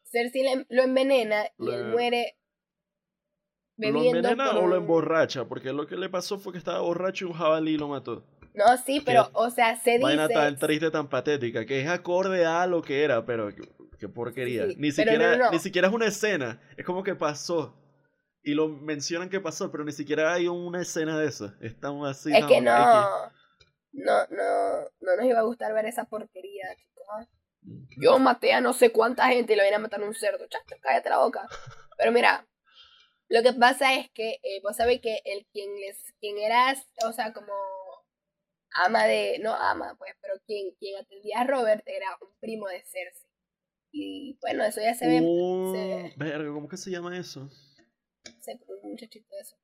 Cersei 0.04 0.44
le- 0.44 0.66
lo 0.70 0.84
envenena 0.84 1.46
y 1.58 1.70
él 1.70 1.86
muere 1.86 2.36
¿Lo 3.78 3.88
bebiendo 3.94 4.30
envenena 4.30 4.52
por 4.52 4.64
o 4.64 4.68
lo 4.68 4.76
emborracha? 4.78 5.46
Porque 5.46 5.74
lo 5.74 5.86
que 5.88 5.98
le 5.98 6.10
pasó 6.10 6.40
fue 6.40 6.54
que 6.54 6.58
estaba 6.60 6.80
borracho 6.80 7.26
y 7.26 7.28
un 7.28 7.34
jabalí 7.34 7.78
lo 7.78 7.88
mató. 7.88 8.24
No, 8.54 8.78
sí, 8.78 9.02
pero, 9.06 9.30
o 9.34 9.50
sea, 9.50 9.76
se 9.76 10.00
Vaina 10.00 10.30
tan 10.30 10.54
dice... 10.54 10.66
triste, 10.66 10.90
tan 10.90 11.10
patética, 11.10 11.66
que 11.66 11.82
es 11.82 11.90
acorde 11.90 12.46
a 12.46 12.66
lo 12.68 12.82
que 12.82 13.04
era, 13.04 13.26
pero 13.26 13.50
qué, 14.00 14.08
porquería. 14.08 14.68
Sí, 14.68 14.76
ni, 14.78 14.92
siquiera, 14.92 15.32
no, 15.32 15.38
no, 15.38 15.46
no. 15.46 15.52
ni 15.52 15.60
siquiera 15.60 15.88
es 15.90 15.94
una 15.94 16.06
escena, 16.06 16.62
es 16.78 16.86
como 16.86 17.04
que 17.04 17.16
pasó. 17.16 17.76
Y 18.44 18.54
lo 18.54 18.70
mencionan 18.70 19.30
que 19.30 19.42
pasó, 19.42 19.72
pero 19.72 19.84
ni 19.84 19.92
siquiera 19.92 20.32
hay 20.32 20.48
una 20.48 20.82
escena 20.82 21.18
de 21.20 21.28
eso. 21.28 21.52
Están 21.60 22.02
así. 22.06 22.32
Es 22.34 22.46
que 22.46 22.62
no, 22.62 22.72
no, 23.92 24.28
no, 24.30 24.82
no 25.02 25.16
nos 25.18 25.26
iba 25.26 25.40
a 25.40 25.44
gustar 25.44 25.74
ver 25.74 25.86
esa 25.86 26.06
porquería, 26.06 26.66
chicos. 26.78 27.28
Yo 27.98 28.20
maté 28.20 28.54
a 28.54 28.62
no 28.62 28.74
sé 28.74 28.92
cuánta 28.92 29.28
gente 29.30 29.54
y 29.54 29.56
lo 29.56 29.64
vine 29.64 29.76
a 29.76 29.80
matar 29.80 30.02
a 30.02 30.06
un 30.06 30.14
cerdo. 30.14 30.46
Chacho, 30.48 30.76
cállate 30.82 31.10
la 31.10 31.20
boca. 31.20 31.48
Pero 31.98 32.12
mira, 32.12 32.48
lo 33.30 33.42
que 33.42 33.54
pasa 33.54 33.96
es 33.96 34.10
que 34.12 34.40
eh, 34.44 34.60
vos 34.62 34.76
sabés 34.76 35.00
que 35.02 35.22
el 35.26 35.46
quien 35.52 35.76
les, 35.80 36.14
quien 36.20 36.38
era, 36.38 36.76
o 37.08 37.12
sea, 37.14 37.34
como 37.34 37.54
ama 38.86 39.06
de, 39.06 39.40
no 39.40 39.54
ama, 39.54 39.96
pues, 39.98 40.14
pero 40.22 40.34
quien, 40.46 40.72
quien 40.80 41.00
atendía 41.02 41.40
a 41.42 41.44
Robert 41.48 41.84
era 41.88 42.08
un 42.22 42.30
primo 42.40 42.68
de 42.68 42.82
Cersei. 42.84 43.30
Y 43.92 44.38
bueno, 44.42 44.64
eso 44.66 44.82
ya 44.82 44.94
se 44.94 45.08
ve, 45.08 45.20
se- 45.72 46.14
Verga, 46.18 46.52
¿cómo 46.54 46.68
que 46.68 46.76
se 46.78 46.92
llama 46.92 47.18
eso? 47.18 47.50
se- 48.42 48.60
un 48.68 48.92
muchachito 48.92 49.34
de 49.34 49.42
eso. 49.42 49.56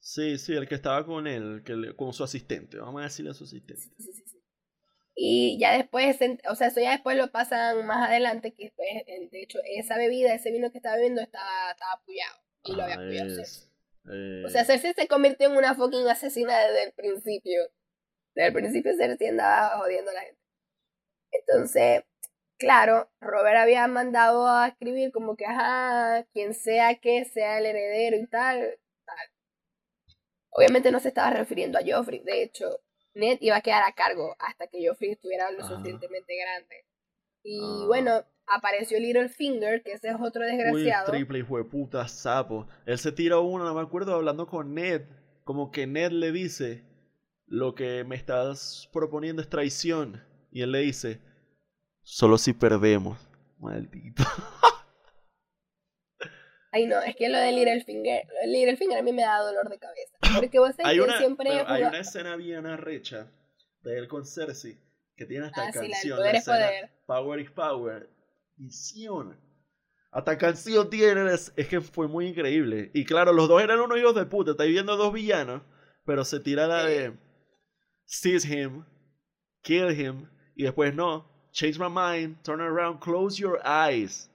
Sí, 0.00 0.38
sí, 0.38 0.54
el 0.54 0.68
que 0.68 0.74
estaba 0.74 1.04
con 1.06 1.26
él, 1.26 1.62
que 1.64 1.74
le- 1.74 1.96
con 1.96 2.12
su 2.12 2.22
asistente. 2.22 2.78
Vamos 2.78 3.00
a 3.00 3.04
decirle 3.04 3.30
a 3.30 3.34
su 3.34 3.44
asistente. 3.44 3.80
Sí, 3.82 3.90
sí, 3.98 4.12
sí, 4.12 4.24
sí. 4.26 4.37
Y 5.20 5.58
ya 5.60 5.72
después, 5.76 6.16
o 6.48 6.54
sea, 6.54 6.68
eso 6.68 6.80
ya 6.80 6.92
después 6.92 7.16
lo 7.16 7.32
pasan 7.32 7.84
más 7.86 8.08
adelante, 8.08 8.52
que 8.54 8.64
después, 8.66 8.88
de 9.32 9.42
hecho, 9.42 9.58
esa 9.64 9.96
bebida, 9.96 10.32
ese 10.34 10.52
vino 10.52 10.70
que 10.70 10.78
estaba 10.78 10.94
bebiendo 10.96 11.20
estaba, 11.22 11.72
estaba 11.72 11.92
apoyado. 11.94 12.38
Y 12.64 12.74
lo 12.76 12.84
había 12.84 12.96
Ah, 12.96 13.02
apoyado 13.02 13.30
Cersei. 13.30 13.68
eh, 14.10 14.42
O 14.46 14.48
sea, 14.48 14.64
Cersei 14.64 14.94
se 14.94 15.08
convirtió 15.08 15.48
en 15.48 15.56
una 15.56 15.74
fucking 15.74 16.06
asesina 16.08 16.58
desde 16.60 16.84
el 16.84 16.92
principio. 16.92 17.62
Desde 18.34 18.48
el 18.48 18.54
principio 18.54 18.94
Cersei 18.96 19.28
andaba 19.28 19.78
jodiendo 19.78 20.10
a 20.10 20.14
la 20.14 20.20
gente. 20.22 20.40
Entonces, 21.32 22.04
claro, 22.58 23.10
Robert 23.20 23.58
había 23.58 23.86
mandado 23.88 24.48
a 24.48 24.68
escribir 24.68 25.12
como 25.12 25.36
que, 25.36 25.46
ajá, 25.46 26.24
quien 26.32 26.54
sea 26.54 26.96
que 26.96 27.24
sea 27.26 27.58
el 27.58 27.66
heredero 27.66 28.16
y 28.18 28.26
tal, 28.28 28.78
tal. 29.06 29.28
Obviamente 30.50 30.90
no 30.90 31.00
se 31.00 31.08
estaba 31.08 31.30
refiriendo 31.30 31.78
a 31.78 31.82
Joffrey, 31.86 32.20
de 32.20 32.42
hecho, 32.42 32.80
Ned 33.14 33.38
iba 33.40 33.56
a 33.56 33.60
quedar 33.60 33.82
a 33.88 33.92
cargo 33.92 34.36
hasta 34.38 34.66
que 34.68 34.86
Joffrey 34.86 35.10
estuviera 35.12 35.50
lo 35.50 35.66
suficientemente 35.66 36.34
grande. 36.36 36.84
Y 37.42 37.60
Ah. 37.62 37.84
bueno, 37.86 38.12
apareció 38.46 38.98
Littlefinger, 39.00 39.82
que 39.82 39.92
ese 39.92 40.08
es 40.08 40.16
otro 40.20 40.42
Uy, 40.42 40.48
desgraciado. 40.56 41.10
triple 41.12 41.38
hijo 41.40 41.56
de 41.58 41.64
puta 41.64 42.06
sapo. 42.08 42.66
Él 42.86 42.98
se 42.98 43.12
tira 43.12 43.38
uno, 43.38 43.64
no 43.64 43.74
me 43.74 43.80
acuerdo, 43.80 44.14
hablando 44.14 44.46
con 44.46 44.74
Ned. 44.74 45.02
Como 45.44 45.70
que 45.70 45.86
Ned 45.86 46.12
le 46.12 46.30
dice, 46.32 46.84
lo 47.46 47.74
que 47.74 48.04
me 48.04 48.16
estás 48.16 48.88
proponiendo 48.92 49.40
es 49.42 49.48
traición. 49.48 50.22
Y 50.50 50.62
él 50.62 50.72
le 50.72 50.80
dice, 50.80 51.20
solo 52.02 52.36
si 52.38 52.52
perdemos. 52.52 53.18
Maldito. 53.58 54.22
Ay, 56.70 56.86
no, 56.86 57.00
es 57.00 57.16
que 57.16 57.28
lo 57.28 57.38
de 57.38 57.52
Littlefinger, 57.52 58.24
Littlefinger 58.46 58.98
a 58.98 59.02
mí 59.02 59.12
me 59.12 59.22
da 59.22 59.38
dolor 59.40 59.68
de 59.70 59.78
cabeza. 59.78 60.16
Porque 60.40 60.58
vos 60.58 60.70
sabés 60.70 60.86
Hay 60.86 60.96
que 60.96 61.02
una, 61.02 61.18
siempre 61.18 61.50
pero 61.50 61.68
hay 61.68 61.82
una 61.84 62.00
escena 62.00 62.36
bien 62.36 62.66
arrecha 62.66 63.30
de 63.82 63.98
él 63.98 64.08
con 64.08 64.26
Cersei 64.26 64.78
que 65.16 65.24
tiene 65.26 65.46
hasta 65.46 65.62
Ah, 65.68 65.72
sí, 65.72 65.78
la 65.78 65.82
del 65.82 65.90
canción. 65.92 66.16
poder 66.18 66.32
la 66.32 66.38
es 66.38 66.46
escena 66.48 66.66
poder. 66.66 66.90
Power 67.06 67.40
is 67.40 67.50
Power. 67.50 68.08
Visión. 68.56 69.40
Hasta 70.12 70.38
canción 70.38 70.88
tiene. 70.90 71.32
Es, 71.32 71.52
es 71.56 71.68
que 71.68 71.80
fue 71.80 72.06
muy 72.08 72.26
increíble. 72.28 72.90
Y 72.94 73.04
claro, 73.04 73.32
los 73.32 73.48
dos 73.48 73.60
eran 73.62 73.80
unos 73.80 73.98
hijos 73.98 74.14
de 74.14 74.26
puta. 74.26 74.52
Está 74.52 74.64
viendo 74.64 74.96
dos 74.96 75.12
villanos. 75.12 75.62
Pero 76.04 76.24
se 76.24 76.38
tira 76.40 76.66
la 76.66 76.82
Sí. 76.82 76.88
de. 76.88 77.12
Seize 78.04 78.46
him. 78.48 78.84
Kill 79.62 79.90
him. 79.90 80.28
Y 80.54 80.62
después 80.64 80.94
no. 80.94 81.28
Change 81.52 81.78
my 81.78 81.88
mind. 81.88 82.42
Turn 82.42 82.60
around. 82.60 83.00
Close 83.00 83.38
your 83.40 83.60
eyes. 83.64 84.30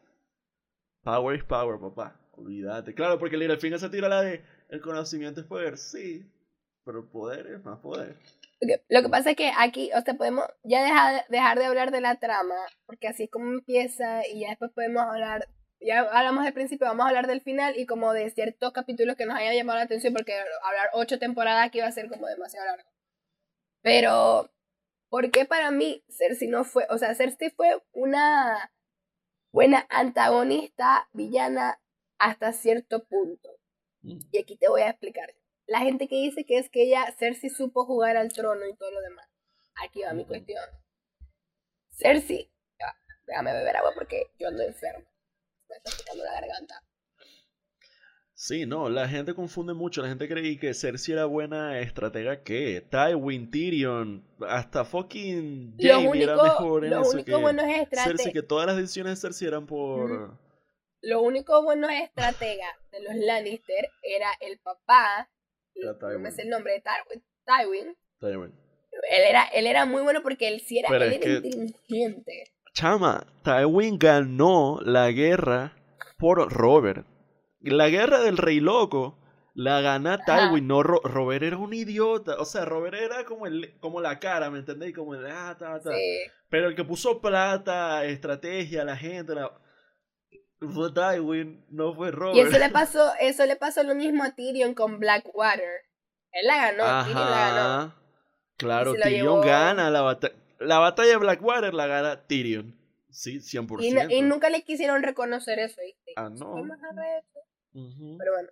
Power 1.03 1.35
is 1.35 1.43
power, 1.43 1.79
papá. 1.79 2.19
Claro, 2.95 3.19
porque 3.19 3.37
Littlefinger 3.37 3.79
se 3.79 3.89
tira 3.89 4.09
la 4.09 4.21
de. 4.21 4.43
El 4.69 4.81
conocimiento 4.81 5.41
es 5.41 5.47
poder. 5.47 5.77
Sí. 5.77 6.25
Pero 6.85 7.09
poder 7.09 7.47
es 7.47 7.63
más 7.63 7.79
poder. 7.79 8.17
Que- 8.59 8.83
Lo 8.89 9.01
que 9.01 9.09
pasa 9.09 9.31
es 9.31 9.35
que 9.37 9.51
aquí, 9.57 9.89
o 9.95 10.01
sea, 10.01 10.13
podemos 10.15 10.45
ya 10.63 10.83
dejar, 10.83 11.25
dejar 11.29 11.57
de 11.59 11.65
hablar 11.65 11.91
de 11.91 12.01
la 12.01 12.15
trama, 12.19 12.55
porque 12.85 13.07
así 13.07 13.23
es 13.23 13.29
como 13.31 13.51
empieza 13.51 14.27
y 14.27 14.41
ya 14.41 14.49
después 14.49 14.71
podemos 14.71 15.01
hablar, 15.03 15.47
ya 15.81 15.99
hablamos 16.01 16.43
del 16.43 16.53
principio, 16.53 16.87
vamos 16.87 17.05
a 17.05 17.09
hablar 17.09 17.27
del 17.27 17.41
final 17.41 17.77
y 17.77 17.85
como 17.85 18.11
de 18.13 18.29
ciertos 18.31 18.71
capítulos 18.73 19.15
que 19.15 19.25
nos 19.25 19.35
hayan 19.37 19.55
llamado 19.55 19.79
la 19.79 19.85
atención, 19.85 20.13
porque 20.13 20.33
hablar 20.63 20.89
ocho 20.93 21.19
temporadas 21.19 21.67
aquí 21.67 21.79
va 21.79 21.87
a 21.87 21.91
ser 21.91 22.09
como 22.09 22.27
demasiado 22.27 22.65
largo. 22.67 22.89
Pero, 23.81 24.49
¿por 25.09 25.29
qué 25.31 25.45
para 25.45 25.71
mí 25.71 26.03
Cersei 26.09 26.47
no 26.47 26.63
fue, 26.63 26.85
o 26.89 26.97
sea, 26.97 27.15
Cersei 27.15 27.49
fue 27.49 27.81
una 27.91 28.71
buena 29.53 29.85
antagonista, 29.89 31.09
villana, 31.13 31.79
hasta 32.23 32.53
cierto 32.53 33.03
punto? 33.05 33.49
Mm. 34.01 34.19
Y 34.31 34.37
aquí 34.37 34.57
te 34.57 34.69
voy 34.69 34.81
a 34.81 34.89
explicar. 34.89 35.33
La 35.65 35.79
gente 35.79 36.07
que 36.07 36.15
dice 36.15 36.45
que 36.45 36.57
es 36.57 36.69
que 36.69 36.83
ella, 36.83 37.05
Cersei 37.17 37.49
supo 37.49 37.85
jugar 37.85 38.17
al 38.17 38.31
trono 38.31 38.67
y 38.67 38.75
todo 38.75 38.91
lo 38.91 39.01
demás. 39.01 39.27
Aquí 39.83 40.01
va 40.03 40.13
mi 40.13 40.25
cuestión. 40.25 40.63
Cersei, 41.91 42.51
ya 42.79 42.95
déjame 43.27 43.53
beber 43.53 43.77
agua 43.77 43.91
porque 43.95 44.31
yo 44.39 44.47
ando 44.47 44.63
enfermo. 44.63 45.05
Me 45.69 45.75
está 45.77 45.91
picando 45.97 46.23
la 46.23 46.33
garganta. 46.33 46.83
Sí, 48.35 48.65
no, 48.65 48.89
la 48.89 49.07
gente 49.07 49.33
confunde 49.33 49.73
mucho. 49.73 50.01
La 50.01 50.09
gente 50.09 50.27
cree 50.27 50.59
que 50.59 50.73
Cersei 50.73 51.13
era 51.13 51.25
buena 51.25 51.79
estratega 51.79 52.43
que 52.43 52.81
Tywin, 52.81 53.49
Tyrion, 53.49 54.25
hasta 54.47 54.83
fucking 54.83 55.77
Jaime 55.79 56.23
era 56.23 56.41
mejor 56.41 56.83
en 56.83 56.91
lo 56.91 57.01
eso 57.01 57.11
único 57.11 57.25
que 57.25 57.35
bueno 57.35 57.63
es 57.63 57.87
Cersei, 57.89 58.33
que 58.33 58.43
todas 58.43 58.67
las 58.67 58.75
decisiones 58.75 59.13
de 59.13 59.27
Cersei 59.27 59.47
eran 59.47 59.65
por 59.65 60.37
únicos 61.21 61.63
buenos 61.63 61.91
estrategas 61.91 62.69
de 62.91 63.01
los 63.03 63.15
Lannister 63.15 63.89
era 64.03 64.29
el 64.39 64.59
papá, 64.59 65.29
no 65.75 66.19
me 66.19 66.31
sé 66.31 66.43
el 66.43 66.49
nombre 66.49 66.73
de 66.73 66.81
Tywin, 66.81 67.23
Tywin. 67.45 67.97
Tywin. 68.19 68.53
Él 69.11 69.23
era, 69.27 69.43
él 69.45 69.67
era 69.67 69.85
muy 69.85 70.01
bueno 70.03 70.21
porque 70.21 70.47
él 70.47 70.61
sí 70.61 70.79
era, 70.79 70.87
Pero 70.89 71.05
él 71.05 71.13
es 71.13 71.21
era 71.21 71.41
que- 71.41 71.47
inteligente. 71.47 72.43
Chama, 72.73 73.25
Tywin 73.43 73.97
ganó 73.99 74.79
la 74.83 75.11
guerra 75.11 75.75
por 76.17 76.51
Robert. 76.51 77.05
La 77.59 77.89
guerra 77.89 78.19
del 78.21 78.37
Rey 78.37 78.59
Loco 78.59 79.19
la 79.55 79.81
gana. 79.81 80.19
Tywin, 80.25 80.67
no 80.67 80.81
Ro- 80.83 81.01
Robert 81.03 81.43
era 81.43 81.57
un 81.57 81.73
idiota. 81.73 82.35
O 82.39 82.45
sea, 82.45 82.65
Robert 82.65 82.95
era 82.95 83.25
como, 83.25 83.45
el, 83.45 83.77
como 83.79 84.01
la 84.01 84.19
cara, 84.19 84.49
¿me 84.49 84.59
entendéis? 84.59 84.95
Como 84.95 85.13
el, 85.15 85.25
ah, 85.27 85.55
ta, 85.59 85.79
ta. 85.81 85.91
Sí. 85.91 86.19
Pero 86.49 86.67
el 86.69 86.75
que 86.75 86.83
puso 86.83 87.21
plata, 87.21 88.03
estrategia, 88.05 88.83
la 88.83 88.97
gente, 88.97 89.35
la... 89.35 89.51
fue 90.71 90.91
Tywin, 90.91 91.63
no 91.69 91.93
fue 91.93 92.11
Robert. 92.11 92.35
Y 92.37 92.39
eso 92.41 92.57
le 92.59 92.69
pasó, 92.69 93.11
eso 93.19 93.45
le 93.45 93.55
pasó 93.55 93.83
lo 93.83 93.95
mismo 93.95 94.23
a 94.23 94.31
Tyrion 94.35 94.73
con 94.73 94.99
Blackwater. 94.99 95.81
Él 96.31 96.47
la 96.47 96.57
ganó, 96.71 97.03
Tyrion 97.05 97.29
la 97.29 97.53
ganó. 97.53 97.95
Claro, 98.57 98.93
Tyrion 98.93 99.25
llevó- 99.27 99.41
gana 99.41 99.89
la 99.89 100.01
batalla. 100.01 100.35
La 100.59 100.79
batalla 100.79 101.09
de 101.11 101.17
Blackwater 101.17 101.73
la 101.73 101.87
gana 101.87 102.21
Tyrion. 102.27 102.75
Sí, 103.09 103.39
100%. 103.41 103.83
Y, 103.83 103.91
no- 103.91 104.09
y 104.09 104.21
nunca 104.21 104.49
le 104.49 104.63
quisieron 104.63 105.03
reconocer 105.03 105.59
eso, 105.59 105.79
¿viste? 105.81 106.13
Ah, 106.15 106.29
no. 106.29 106.55
Pero 107.73 108.31
bueno, 108.33 108.49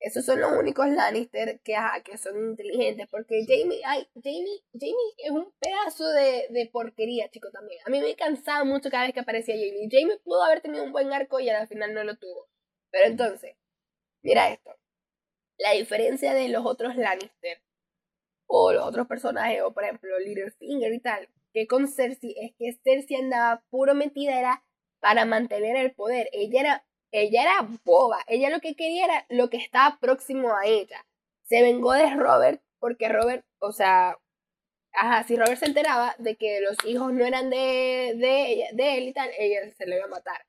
esos 0.00 0.24
son 0.24 0.40
los 0.40 0.52
únicos 0.52 0.88
Lannister 0.88 1.60
que, 1.60 1.76
ajá, 1.76 2.02
que 2.02 2.18
son 2.18 2.36
inteligentes. 2.50 3.06
Porque 3.10 3.44
Jamie, 3.46 3.82
ay, 3.84 4.08
Jamie, 4.14 4.62
Jamie 4.72 5.14
es 5.18 5.30
un 5.30 5.52
pedazo 5.60 6.08
de, 6.08 6.46
de 6.50 6.66
porquería, 6.72 7.30
chico, 7.30 7.50
también. 7.52 7.80
A 7.86 7.90
mí 7.90 8.00
me 8.00 8.16
cansaba 8.16 8.64
mucho 8.64 8.90
cada 8.90 9.04
vez 9.04 9.14
que 9.14 9.20
aparecía 9.20 9.54
Jamie. 9.54 9.88
Jamie 9.90 10.18
pudo 10.24 10.42
haber 10.42 10.62
tenido 10.62 10.84
un 10.84 10.92
buen 10.92 11.12
arco 11.12 11.38
y 11.40 11.48
al 11.50 11.68
final 11.68 11.94
no 11.94 12.04
lo 12.04 12.16
tuvo. 12.16 12.48
Pero 12.90 13.06
entonces, 13.06 13.56
mira 14.22 14.50
esto. 14.50 14.74
La 15.58 15.72
diferencia 15.72 16.32
de 16.34 16.48
los 16.48 16.64
otros 16.66 16.96
Lannister 16.96 17.62
o 18.46 18.72
los 18.72 18.84
otros 18.84 19.06
personajes, 19.06 19.62
o 19.62 19.72
por 19.72 19.84
ejemplo 19.84 20.18
Littlefinger 20.18 20.92
y 20.92 21.00
tal, 21.00 21.28
que 21.52 21.66
con 21.66 21.86
Cersei 21.88 22.34
es 22.40 22.52
que 22.58 22.72
Cersei 22.82 23.16
andaba 23.16 23.62
puro 23.70 23.94
metida 23.94 24.38
era 24.38 24.64
para 25.00 25.24
mantener 25.24 25.76
el 25.76 25.92
poder. 25.94 26.28
Ella 26.32 26.60
era, 26.60 26.86
ella 27.12 27.42
era 27.42 27.68
boba. 27.84 28.18
Ella 28.26 28.50
lo 28.50 28.60
que 28.60 28.74
quería 28.74 29.04
era 29.04 29.26
lo 29.28 29.50
que 29.50 29.56
estaba 29.58 29.98
próximo 30.00 30.54
a 30.56 30.66
ella. 30.66 31.04
Se 31.42 31.62
vengó 31.62 31.92
de 31.92 32.14
Robert 32.14 32.62
porque 32.78 33.08
Robert, 33.08 33.44
o 33.58 33.72
sea, 33.72 34.16
ajá, 34.92 35.24
si 35.24 35.36
Robert 35.36 35.58
se 35.58 35.66
enteraba 35.66 36.14
de 36.18 36.36
que 36.36 36.60
los 36.60 36.76
hijos 36.86 37.12
no 37.12 37.24
eran 37.26 37.50
de, 37.50 38.14
de, 38.16 38.52
ella, 38.52 38.66
de 38.72 38.98
él 38.98 39.08
y 39.08 39.12
tal, 39.12 39.30
ella 39.38 39.60
se 39.76 39.86
le 39.86 39.96
iba 39.96 40.04
a 40.06 40.08
matar. 40.08 40.46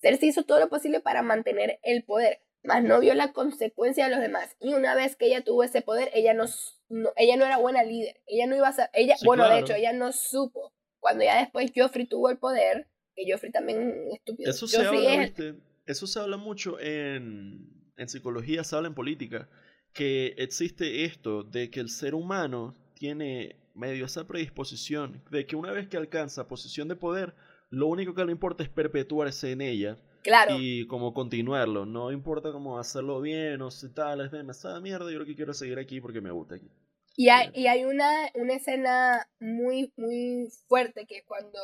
Cersei 0.00 0.28
hizo 0.30 0.44
todo 0.44 0.60
lo 0.60 0.68
posible 0.68 1.00
para 1.00 1.22
mantener 1.22 1.78
el 1.82 2.04
poder, 2.04 2.40
mas 2.62 2.82
no 2.82 3.00
vio 3.00 3.14
la 3.14 3.32
consecuencia 3.32 4.04
de 4.04 4.10
los 4.12 4.20
demás. 4.20 4.56
Y 4.60 4.74
una 4.74 4.94
vez 4.94 5.16
que 5.16 5.26
ella 5.26 5.42
tuvo 5.44 5.62
ese 5.64 5.82
poder, 5.82 6.10
ella 6.14 6.34
no, 6.34 6.44
no- 6.88 7.12
ella 7.16 7.36
no 7.36 7.44
era 7.46 7.58
buena 7.58 7.82
líder. 7.82 8.20
Ella 8.26 8.46
no 8.46 8.56
iba 8.56 8.68
a 8.68 8.72
ser, 8.72 8.90
ella, 8.92 9.16
Sí, 9.16 9.26
bueno, 9.26 9.48
de 9.48 9.58
hecho, 9.60 9.74
ella 9.74 9.92
no 9.92 10.12
supo. 10.12 10.72
Cuando 11.00 11.24
ya 11.24 11.38
después 11.38 11.70
Joffrey 11.74 12.06
tuvo 12.06 12.30
el 12.30 12.38
poder, 12.38 12.88
que 13.14 13.30
Joffrey 13.30 13.52
también 13.52 14.08
estúpido. 14.12 14.50
Eso 14.50 14.66
se 14.66 14.76
Joffrey 14.78 15.06
habla, 15.06 15.24
es- 15.24 15.36
¿viste? 15.36 15.54
Eso 15.86 16.06
se 16.06 16.20
habla 16.20 16.36
mucho 16.36 16.78
en, 16.80 17.92
en 17.96 18.08
psicología, 18.08 18.64
se 18.64 18.76
habla 18.76 18.88
en 18.88 18.94
política, 18.94 19.48
que 19.92 20.34
existe 20.38 21.04
esto 21.04 21.42
de 21.42 21.70
que 21.70 21.80
el 21.80 21.88
ser 21.88 22.14
humano 22.14 22.74
tiene 22.94 23.56
medio 23.74 24.06
esa 24.06 24.26
predisposición 24.26 25.22
de 25.30 25.46
que 25.46 25.56
una 25.56 25.72
vez 25.72 25.88
que 25.88 25.96
alcanza 25.96 26.48
posición 26.48 26.88
de 26.88 26.96
poder, 26.96 27.34
lo 27.70 27.86
único 27.88 28.14
que 28.14 28.24
le 28.24 28.32
importa 28.32 28.62
es 28.62 28.68
perpetuarse 28.68 29.52
en 29.52 29.60
ella 29.60 29.98
claro. 30.22 30.56
y 30.58 30.86
como 30.86 31.12
continuarlo. 31.12 31.86
No 31.86 32.12
importa 32.12 32.52
cómo 32.52 32.78
hacerlo 32.78 33.20
bien 33.20 33.62
o 33.62 33.70
si 33.70 33.92
tal, 33.92 34.20
es 34.20 34.30
demasiada 34.30 34.80
mierda, 34.80 35.10
yo 35.10 35.18
lo 35.18 35.26
que 35.26 35.36
quiero 35.36 35.52
es 35.52 35.58
seguir 35.58 35.78
aquí 35.78 36.00
porque 36.00 36.20
me 36.20 36.30
gusta 36.30 36.56
aquí. 36.56 36.70
Y 37.16 37.28
hay, 37.28 37.50
y 37.54 37.68
hay 37.68 37.84
una, 37.84 38.10
una 38.34 38.54
escena 38.54 39.28
muy, 39.38 39.92
muy 39.96 40.48
fuerte 40.66 41.06
que 41.06 41.18
es 41.18 41.24
cuando 41.24 41.60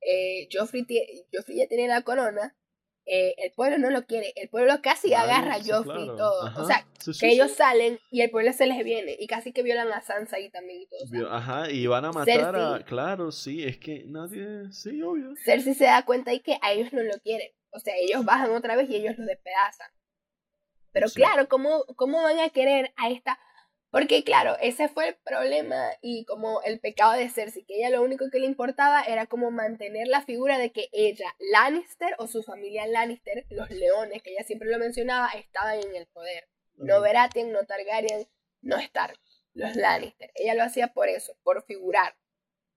eh, 0.00 0.48
Joffrey, 0.50 0.86
Joffrey 1.32 1.58
ya 1.58 1.66
tiene 1.68 1.88
la 1.88 2.02
corona, 2.02 2.56
eh, 3.06 3.34
el 3.38 3.52
pueblo 3.52 3.78
no 3.78 3.90
lo 3.90 4.06
quiere, 4.06 4.32
el 4.36 4.48
pueblo 4.48 4.80
casi 4.82 5.08
Claro, 5.08 5.30
agarra 5.30 5.54
a 5.54 5.62
sí, 5.62 5.70
Joffrey 5.70 5.94
claro. 6.04 6.14
y 6.14 6.16
todo. 6.16 6.46
Ajá. 6.46 6.62
O 6.62 6.66
sea, 6.66 6.86
Sí, 7.00 7.12
sí, 7.14 7.20
que 7.20 7.26
sí. 7.30 7.34
ellos 7.34 7.50
salen 7.52 7.98
y 8.10 8.20
el 8.20 8.30
pueblo 8.30 8.52
se 8.52 8.66
les 8.66 8.84
viene 8.84 9.16
y 9.18 9.26
casi 9.26 9.52
que 9.52 9.62
violan 9.64 9.90
a 9.92 10.00
Sansa 10.02 10.36
ahí 10.36 10.50
también 10.50 10.82
y 10.82 10.86
todo. 10.86 11.00
Vio- 11.10 11.28
Ajá, 11.32 11.68
y 11.70 11.86
van 11.88 12.04
a 12.04 12.12
matar 12.12 12.54
a... 12.54 12.84
Claro, 12.84 13.32
sí, 13.32 13.64
es 13.64 13.76
que 13.78 14.04
nadie... 14.06 14.72
Sí, 14.72 15.02
obvio. 15.02 15.34
Cersei 15.44 15.74
se 15.74 15.84
da 15.84 16.04
cuenta 16.04 16.32
y 16.32 16.38
que 16.40 16.58
a 16.62 16.72
ellos 16.72 16.92
no 16.92 17.02
lo 17.02 17.18
quieren. 17.20 17.50
O 17.70 17.80
sea, 17.80 17.94
ellos 17.96 18.24
bajan 18.24 18.52
otra 18.52 18.76
vez 18.76 18.88
y 18.88 18.96
ellos 18.96 19.18
los 19.18 19.26
despedazan. 19.26 19.90
Pero 20.92 21.08
Sí. 21.08 21.16
claro, 21.16 21.48
¿cómo, 21.48 21.84
¿cómo 21.96 22.22
van 22.22 22.38
a 22.38 22.50
querer 22.50 22.92
a 22.96 23.08
esta? 23.10 23.38
Porque 23.92 24.24
claro, 24.24 24.56
ese 24.62 24.88
fue 24.88 25.08
el 25.08 25.16
problema 25.16 25.90
y 26.00 26.24
como 26.24 26.62
el 26.62 26.80
pecado 26.80 27.12
de 27.12 27.28
Cersei, 27.28 27.62
que 27.66 27.76
ella 27.76 27.90
lo 27.90 28.02
único 28.02 28.30
que 28.30 28.38
le 28.38 28.46
importaba 28.46 29.02
era 29.02 29.26
como 29.26 29.50
mantener 29.50 30.08
la 30.08 30.22
figura 30.22 30.56
de 30.56 30.72
que 30.72 30.88
ella, 30.92 31.26
Lannister 31.38 32.14
o 32.18 32.26
su 32.26 32.42
familia 32.42 32.86
Lannister, 32.86 33.44
los 33.50 33.68
leones, 33.68 34.22
que 34.22 34.30
ella 34.32 34.44
siempre 34.44 34.70
lo 34.70 34.78
mencionaba, 34.78 35.28
estaban 35.34 35.78
en 35.78 35.94
el 35.94 36.06
poder. 36.06 36.48
No. 36.76 37.02
Baratheon, 37.02 37.52
no 37.52 37.66
Targaryen, 37.66 38.26
no 38.62 38.78
Stark, 38.78 39.20
los 39.52 39.76
Lannister. 39.76 40.30
Ella 40.36 40.54
lo 40.54 40.62
hacía 40.62 40.94
por 40.94 41.10
eso, 41.10 41.36
por 41.42 41.62
figurar. 41.66 42.16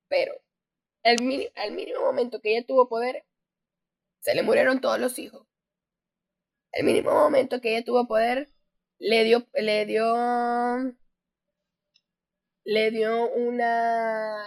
Pero 0.10 0.34
al 1.02 1.22
mínimo 1.72 2.02
momento 2.02 2.42
que 2.42 2.58
ella 2.58 2.68
tuvo 2.68 2.90
poder, 2.90 3.26
se 4.20 4.36
le 4.36 4.44
murieron 4.44 4.82
todos 4.82 5.00
los 5.00 5.18
hijos. 5.18 5.48
El 6.74 6.84
mínimo 6.84 7.12
momento 7.12 7.62
que 7.62 7.70
ella 7.70 7.86
tuvo 7.86 8.06
poder, 8.06 8.50
le 8.98 9.24
dio, 9.24 9.48
le 9.54 9.86
dio, 9.86 10.14
le 12.66 12.92
dio 12.92 13.30
una, 13.32 14.46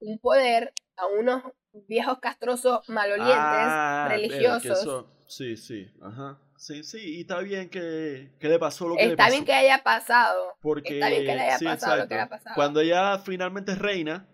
un 0.00 0.18
poder 0.18 0.74
a 0.96 1.06
unos 1.06 1.42
viejos 1.88 2.18
castrosos 2.20 2.86
malolientes, 2.90 3.36
Ah, 3.38 4.06
religiosos. 4.10 4.80
eso- 4.80 5.08
Sí, 5.26 5.56
sí, 5.56 5.90
ajá. 6.02 6.38
Sí, 6.58 6.84
sí, 6.84 7.16
y 7.16 7.20
está 7.22 7.38
bien 7.40 7.70
que, 7.70 8.32
que 8.38 8.48
le 8.48 8.58
pasó 8.58 8.86
lo 8.86 8.96
que 8.96 9.02
le 9.06 9.10
Está 9.12 9.24
pasó. 9.24 9.32
bien 9.32 9.44
que 9.46 9.54
haya 9.54 9.82
pasado. 9.82 10.56
Porque, 10.60 10.94
está 10.98 11.08
bien 11.08 11.22
que 11.24 11.34
le 11.34 11.40
haya 11.40 11.58
sí, 11.58 11.64
pasado 11.64 11.96
lo 11.96 12.08
que 12.08 12.14
exacto. 12.14 12.14
le 12.14 12.20
ha 12.20 12.28
pasado. 12.28 12.54
Cuando 12.54 12.80
ella 12.80 13.18
finalmente 13.20 13.72
es 13.72 13.78
reina, 13.78 14.28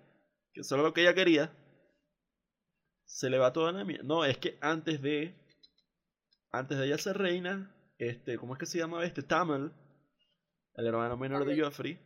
que 0.53 0.63
eso 0.63 0.75
era 0.75 0.83
lo 0.83 0.93
que 0.93 1.03
ella 1.03 1.15
quería, 1.15 1.53
se 3.05 3.31
le 3.31 3.39
va 3.39 3.53
toda 3.53 3.71
la 3.73 3.85
mierda. 3.85 4.03
No, 4.05 4.25
es 4.25 4.39
que 4.39 4.59
antes 4.61 5.01
de, 5.01 5.35
antes 6.51 6.77
de 6.79 6.87
ella 6.87 6.99
ser 6.99 7.17
reina, 7.17 7.73
este, 7.99 8.37
¿cómo 8.37 8.55
es 8.55 8.59
que 8.59 8.67
se 8.67 8.79
llamaba 8.79 9.05
este? 9.05 9.23
Tamil, 9.23 9.71
el 10.75 10.87
hermano 10.87 11.17
menor 11.17 11.45
de. 11.45 11.59
Joffrey, 11.63 11.99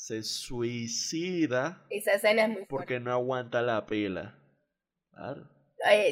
se 0.00 0.22
suicida 0.22 1.84
Esa 1.90 2.12
escena 2.12 2.42
es 2.42 2.48
muy 2.48 2.56
fuerte. 2.56 2.68
porque 2.70 3.00
no 3.00 3.12
aguanta 3.12 3.60
la 3.60 3.84
pela. 3.84 4.38
Claro. 5.12 5.46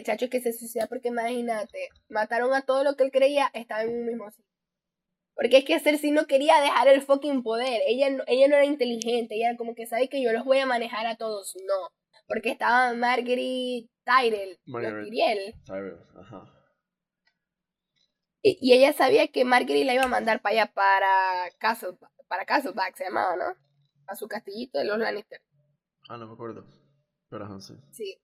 Chacho, 0.05 0.29
que 0.29 0.41
se 0.41 0.53
suicida 0.53 0.87
porque 0.87 1.09
imagínate, 1.09 1.89
mataron 2.09 2.53
a 2.53 2.63
todo 2.63 2.85
lo 2.85 2.97
que 2.97 3.05
él 3.05 3.11
creía, 3.11 3.51
estaba 3.55 3.83
en 3.83 3.91
un 3.91 4.07
mismo 4.07 4.31
sitio. 4.31 4.45
Porque 5.35 5.59
es 5.59 5.65
que 5.65 5.81
Cersei 5.81 6.11
no 6.11 6.27
quería 6.27 6.61
dejar 6.61 6.89
el 6.89 7.01
fucking 7.01 7.43
poder. 7.43 7.81
Ella 7.87 8.11
no, 8.11 8.25
ella 8.27 8.49
no 8.49 8.57
era 8.57 8.65
inteligente. 8.65 9.37
Ella 9.37 9.51
era 9.51 9.57
como 9.57 9.75
que 9.75 9.87
sabe 9.87 10.09
que 10.09 10.21
yo 10.21 10.33
los 10.33 10.45
voy 10.45 10.59
a 10.59 10.67
manejar 10.67 11.07
a 11.07 11.17
todos. 11.17 11.55
No. 11.65 11.89
Porque 12.27 12.51
estaba 12.51 12.93
Marguerite 12.93 13.89
Tyrell, 14.05 14.59
no, 14.67 14.73
Margaery. 14.73 15.05
Tyriel. 15.11 15.55
Tyrell, 15.65 15.99
ajá. 16.21 16.45
Y, 18.43 18.59
y 18.61 18.73
ella 18.75 18.93
sabía 18.93 19.29
que 19.29 19.45
Marguerite 19.45 19.85
la 19.87 19.95
iba 19.95 20.05
a 20.05 20.09
mandar 20.09 20.43
para 20.43 20.63
allá, 20.63 20.73
para 20.75 21.51
Castle, 21.59 21.97
para 22.27 22.45
Castleback 22.45 22.97
se 22.97 23.05
llamaba, 23.05 23.37
¿no? 23.37 23.68
A 24.09 24.17
su 24.17 24.27
castillito 24.27 24.79
de 24.79 24.85
los 24.87 24.99
Lannister. 24.99 25.41
Ah, 26.09 26.17
no 26.17 26.27
me 26.27 26.33
acuerdo. 26.33 26.65
Pero 27.29 27.45
ajá, 27.45 27.61
sí. 27.61 27.75
Sí. 27.93 28.19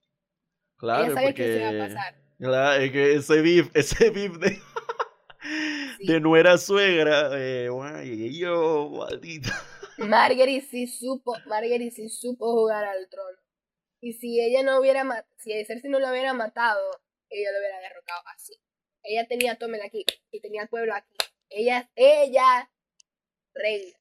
Claro, 0.76 1.05
ella 1.05 1.14
sabía 1.14 1.28
porque... 1.28 1.43
que 1.45 1.57
iba 1.57 1.68
a 1.68 1.89
pasar. 1.89 2.14
Claro, 2.39 2.82
es 2.82 2.91
que 2.93 3.14
ese 3.14 3.43
beef, 3.43 3.70
ese 3.74 4.11
beef 4.11 4.39
de, 4.39 4.59
Sí. 5.99 6.07
de 6.07 6.20
nuera 6.20 6.59
suegra, 6.59 7.30
eh, 7.35 7.68
guay, 7.68 8.37
yo, 8.39 8.91
maldita. 8.91 9.51
Marguerite 9.99 10.66
sí 10.66 10.87
supo, 10.87 11.37
Marguerite 11.47 11.95
sí 11.95 12.09
supo 12.09 12.53
jugar 12.53 12.85
al 12.85 13.09
trono. 13.09 13.39
Y 14.01 14.14
si 14.14 14.41
ella 14.41 14.62
no 14.62 14.80
hubiera 14.80 15.05
matado, 15.05 15.28
si 15.39 15.53
Cersei 15.64 15.91
no 15.91 15.99
lo 15.99 16.11
hubiera 16.11 16.32
matado, 16.35 16.82
ella 17.30 17.53
lo 17.53 17.59
hubiera 17.59 17.78
derrocado 17.80 18.22
así. 18.35 18.55
Ella 19.03 19.26
tenía 19.28 19.53
a 19.53 19.57
Tommen 19.57 19.82
aquí 19.82 20.05
y 20.30 20.41
tenía 20.41 20.62
al 20.62 20.68
pueblo 20.68 20.95
aquí. 20.95 21.14
Ella, 21.51 21.91
ella, 21.95 22.70
reina. 23.55 23.97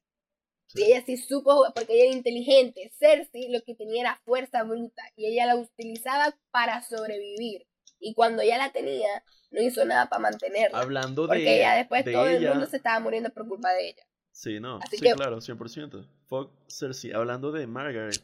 Y 0.75 0.83
ella 0.83 1.03
sí 1.05 1.17
supo 1.17 1.65
porque 1.75 1.93
ella 1.93 2.05
era 2.05 2.13
inteligente. 2.13 2.91
Cersei 2.97 3.49
lo 3.51 3.61
que 3.63 3.75
tenía 3.75 4.01
era 4.01 4.21
fuerza 4.25 4.63
bruta 4.63 5.03
y 5.15 5.27
ella 5.27 5.45
la 5.45 5.55
utilizaba 5.55 6.35
para 6.51 6.81
sobrevivir. 6.83 7.67
Y 7.99 8.13
cuando 8.15 8.43
ya 8.43 8.57
la 8.57 8.71
tenía, 8.71 9.23
no 9.51 9.61
hizo 9.61 9.85
nada 9.85 10.09
para 10.09 10.21
mantenerla. 10.21 10.77
Hablando 10.79 11.23
de, 11.23 11.27
porque 11.27 11.57
ella 11.59 11.75
después 11.75 12.03
de 12.03 12.11
todo 12.11 12.27
el 12.27 12.47
mundo 12.49 12.65
se 12.65 12.77
estaba 12.77 12.99
muriendo 12.99 13.29
por 13.31 13.47
culpa 13.47 13.71
de 13.73 13.89
ella. 13.89 14.03
Sí, 14.31 14.59
no, 14.59 14.77
Así 14.81 14.97
sí, 14.97 15.03
que- 15.03 15.13
claro, 15.13 15.39
100%. 15.41 16.05
Fuck 16.27 16.51
Cersei. 16.67 17.11
Hablando 17.13 17.51
de 17.51 17.67
Margaret, 17.67 18.19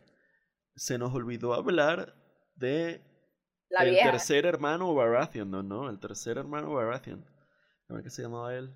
se 0.75 0.97
nos 0.97 1.13
olvidó 1.13 1.53
hablar 1.53 2.15
de 2.55 3.01
La 3.69 3.83
el 3.83 3.91
vieja. 3.91 4.11
tercer 4.11 4.45
hermano 4.47 4.93
Baratheon, 4.95 5.49
no, 5.51 5.61
no, 5.63 5.89
el 5.89 5.99
tercer 5.99 6.37
hermano 6.39 6.73
Baratheon. 6.73 7.23
¿Cómo 7.87 8.01
que 8.03 8.09
se 8.09 8.23
llamaba 8.23 8.55
él? 8.55 8.73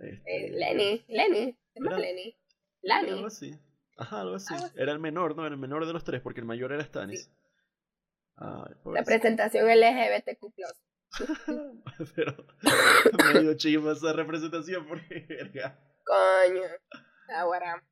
Eh, 0.00 0.20
Este, 0.24 0.50
Lenny. 0.50 1.04
Lenny. 1.08 1.58
¿Se 1.72 1.80
llama 1.80 1.92
Era- 1.92 1.98
Lenny? 2.00 2.36
Sí, 2.82 2.88
Lani. 2.88 3.10
algo 3.10 3.26
así. 3.26 3.58
Ajá, 3.96 4.20
algo 4.22 4.34
así. 4.36 4.54
Era 4.76 4.92
el 4.92 4.98
menor, 4.98 5.36
¿no? 5.36 5.44
Era 5.46 5.54
el 5.54 5.60
menor 5.60 5.86
de 5.86 5.92
los 5.92 6.04
tres, 6.04 6.20
porque 6.20 6.40
el 6.40 6.46
mayor 6.46 6.72
era 6.72 6.84
Stannis. 6.84 7.30
Ay, 8.36 8.74
pobrecito. 8.82 9.10
Representación 9.10 9.66
LGBTQ+. 9.68 10.46
Pero 12.16 12.46
medio 13.34 13.54
chima 13.56 13.92
esa 13.92 14.12
representación 14.12 14.86
porque 14.86 15.26
verga. 15.28 15.78
Coño. 16.04 16.62
Ahora. 17.36 17.84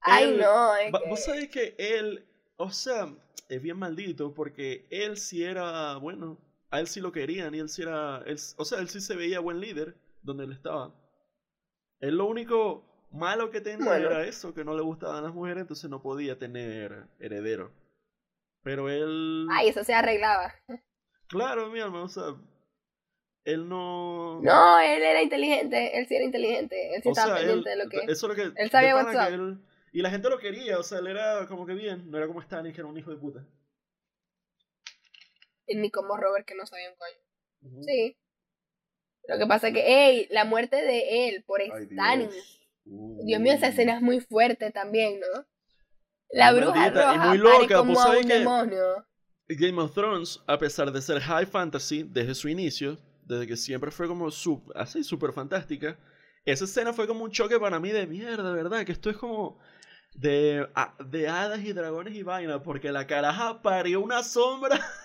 Ay, 0.00 0.30
Él- 0.30 0.38
no. 0.40 0.74
Es 0.76 0.92
que... 0.92 1.08
Vos 1.08 1.24
sabés 1.24 1.48
que 1.50 1.74
él, 1.78 2.26
o 2.56 2.70
sea, 2.70 3.14
es 3.48 3.62
bien 3.62 3.78
maldito 3.78 4.34
porque 4.34 4.86
él 4.90 5.16
sí 5.18 5.44
era, 5.44 5.96
bueno, 5.96 6.38
a 6.70 6.80
él 6.80 6.86
sí 6.88 7.00
lo 7.00 7.12
querían 7.12 7.54
y 7.54 7.58
él 7.60 7.68
sí 7.68 7.82
era, 7.82 8.22
él, 8.26 8.38
o 8.56 8.64
sea, 8.64 8.78
él 8.80 8.88
sí 8.88 9.00
se 9.00 9.14
veía 9.14 9.40
buen 9.40 9.60
líder 9.60 9.96
donde 10.22 10.44
él 10.44 10.52
estaba. 10.52 10.94
Él 12.00 12.16
lo 12.16 12.26
único 12.26 12.93
malo 13.14 13.50
que 13.50 13.60
tenía 13.60 13.84
Bueno. 13.84 14.10
era 14.10 14.24
eso, 14.26 14.52
que 14.54 14.64
no 14.64 14.74
le 14.76 14.82
gustaban 14.82 15.22
las 15.24 15.32
mujeres, 15.34 15.62
entonces 15.62 15.88
no 15.90 16.02
podía 16.02 16.38
tener 16.38 17.06
heredero. 17.18 17.72
Pero 18.62 18.88
él, 18.88 19.46
Ay, 19.50 19.68
eso 19.68 19.84
se 19.84 19.94
arreglaba. 19.94 20.54
claro, 21.28 21.70
mi 21.70 21.80
alma, 21.80 22.02
o 22.02 22.08
sea, 22.08 22.34
él 23.44 23.68
no... 23.68 24.40
No, 24.42 24.78
él 24.80 25.02
era 25.02 25.22
inteligente. 25.22 25.98
Él 25.98 26.06
sí 26.06 26.16
era 26.16 26.24
inteligente. 26.24 26.94
Él 26.94 27.02
sí 27.02 27.08
O 27.08 27.12
estaba 27.12 27.36
sea, 27.36 27.36
pendiente 27.46 27.72
él, 27.72 27.78
de 27.78 27.84
lo 27.84 27.90
que... 27.90 27.96
eso 28.10 28.12
es 28.12 28.22
lo 28.22 28.34
que... 28.34 28.60
él 28.62 28.70
sabía 28.70 28.88
de 28.96 29.02
pana 29.04 29.12
what's 29.18 29.28
que 29.28 29.34
up. 29.34 29.40
él- 29.40 29.58
y 29.92 30.02
la 30.02 30.10
gente 30.10 30.28
lo 30.28 30.38
quería, 30.40 30.78
o 30.78 30.82
sea, 30.82 30.98
él 30.98 31.06
era 31.06 31.46
como 31.46 31.66
que 31.66 31.74
bien, 31.74 32.10
no 32.10 32.16
era 32.18 32.26
como 32.26 32.42
Stannis, 32.42 32.74
que 32.74 32.80
era 32.80 32.88
un 32.88 32.98
hijo 32.98 33.12
de 33.12 33.16
puta. 33.16 33.46
Y 35.66 35.76
ni 35.76 35.90
como 35.90 36.16
Robert, 36.16 36.44
que 36.46 36.54
no 36.56 36.66
sabía 36.66 36.90
un 36.90 36.96
coño. 36.96 37.82
Sí. 37.84 38.16
Lo 39.28 39.38
que 39.38 39.46
pasa 39.46 39.68
es 39.68 39.74
que, 39.74 40.08
ey, 40.08 40.26
la 40.30 40.44
muerte 40.44 40.76
de 40.76 41.28
él 41.28 41.44
por 41.44 41.60
Stannis. 41.62 42.60
Dios. 42.84 43.26
Dios 43.26 43.40
mío, 43.40 43.52
esa 43.52 43.68
escena 43.68 43.96
es 43.96 44.02
muy 44.02 44.20
fuerte 44.20 44.70
también, 44.70 45.20
¿no? 45.20 45.44
La 46.30 46.52
bruja 46.52 46.74
maldita 46.74 47.00
y 47.00 47.16
roja 47.16 47.28
muy 47.28 47.38
loca, 47.38 47.76
como 47.78 47.94
¿vos 47.94 48.04
a 48.04 48.10
un 48.10 48.22
que- 48.24 48.38
demonio. 48.38 49.06
Game 49.48 49.80
of 49.80 49.92
Thrones, 49.92 50.40
a 50.46 50.58
pesar 50.58 50.90
de 50.90 51.02
ser 51.02 51.20
high 51.20 51.46
fantasy 51.46 52.02
desde 52.02 52.34
su 52.34 52.48
inicio, 52.48 52.98
desde 53.26 53.46
que 53.46 53.56
siempre 53.56 53.90
fue 53.90 54.08
como 54.08 54.30
sub- 54.30 54.72
así 54.74 55.04
súper 55.04 55.32
fantástica, 55.32 55.98
esa 56.46 56.64
escena 56.64 56.92
fue 56.92 57.06
como 57.06 57.24
un 57.24 57.30
choque 57.30 57.58
para 57.60 57.78
mí 57.78 57.90
de 57.90 58.06
mierda, 58.06 58.52
¿verdad? 58.52 58.84
Que 58.84 58.92
esto 58.92 59.10
es 59.10 59.16
como 59.18 59.58
de, 60.14 60.66
de 61.06 61.28
hadas 61.28 61.60
y 61.60 61.72
dragones 61.72 62.14
y 62.14 62.22
vaina, 62.22 62.62
porque 62.62 62.90
la 62.90 63.06
caraja 63.06 63.60
parió 63.62 64.00
una 64.00 64.22
sombra. 64.22 64.80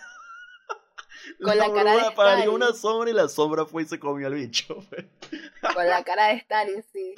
Con 1.42 1.58
la 1.58 1.74
cara 1.74 1.96
de 1.96 2.16
parió 2.16 2.54
una 2.54 2.74
sombra 2.74 3.10
y 3.10 3.14
la 3.14 3.28
sombra 3.28 3.66
fue 3.66 3.84
y 3.84 3.86
se 3.86 4.00
comió 4.00 4.28
al 4.28 4.36
bicho. 4.36 4.76
Con 5.76 5.88
la 5.88 6.04
cara 6.04 6.28
de 6.28 6.40
Stannis, 6.40 6.86
sí. 6.92 7.16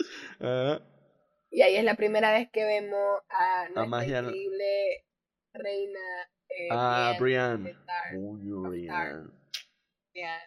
Y 1.49 1.61
ahí 1.61 1.75
es 1.75 1.83
la 1.83 1.95
primera 1.95 2.31
vez 2.31 2.49
que 2.51 2.63
vemos 2.63 3.21
a 3.29 3.69
nuestra 3.69 4.05
increíble 4.05 5.05
reina. 5.53 5.99
Eh, 6.49 6.67
ah, 6.71 7.15
Brian. 7.19 7.63
Brian. 7.63 9.31
Brienne. 10.11 10.41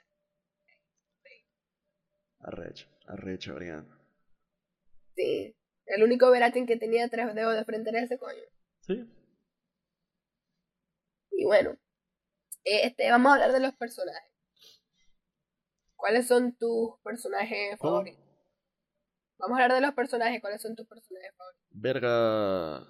Arrecho, 2.40 2.88
arrecho, 3.06 3.54
Brian. 3.54 3.88
Sí. 5.14 5.56
El 5.86 6.02
único 6.02 6.30
Beratin 6.30 6.66
que 6.66 6.76
tenía 6.76 7.08
tres 7.08 7.34
dedos 7.34 7.54
de 7.54 7.64
frente 7.64 7.90
era 7.90 8.00
ese 8.00 8.18
coño. 8.18 8.42
Sí. 8.80 9.06
Y 11.32 11.44
bueno, 11.44 11.76
este, 12.64 13.10
vamos 13.10 13.30
a 13.30 13.34
hablar 13.34 13.52
de 13.52 13.60
los 13.60 13.74
personajes. 13.76 14.30
¿Cuáles 15.96 16.28
son 16.28 16.56
tus 16.56 17.00
personajes 17.02 17.78
¿Cómo? 17.78 17.92
favoritos? 17.94 18.24
Vamos 19.38 19.58
a 19.58 19.62
hablar 19.62 19.80
de 19.80 19.86
los 19.86 19.94
personajes. 19.94 20.40
¿Cuáles 20.40 20.62
son 20.62 20.74
tus 20.76 20.86
personajes 20.86 21.30
favoritos? 21.36 21.64
Verga. 21.70 22.86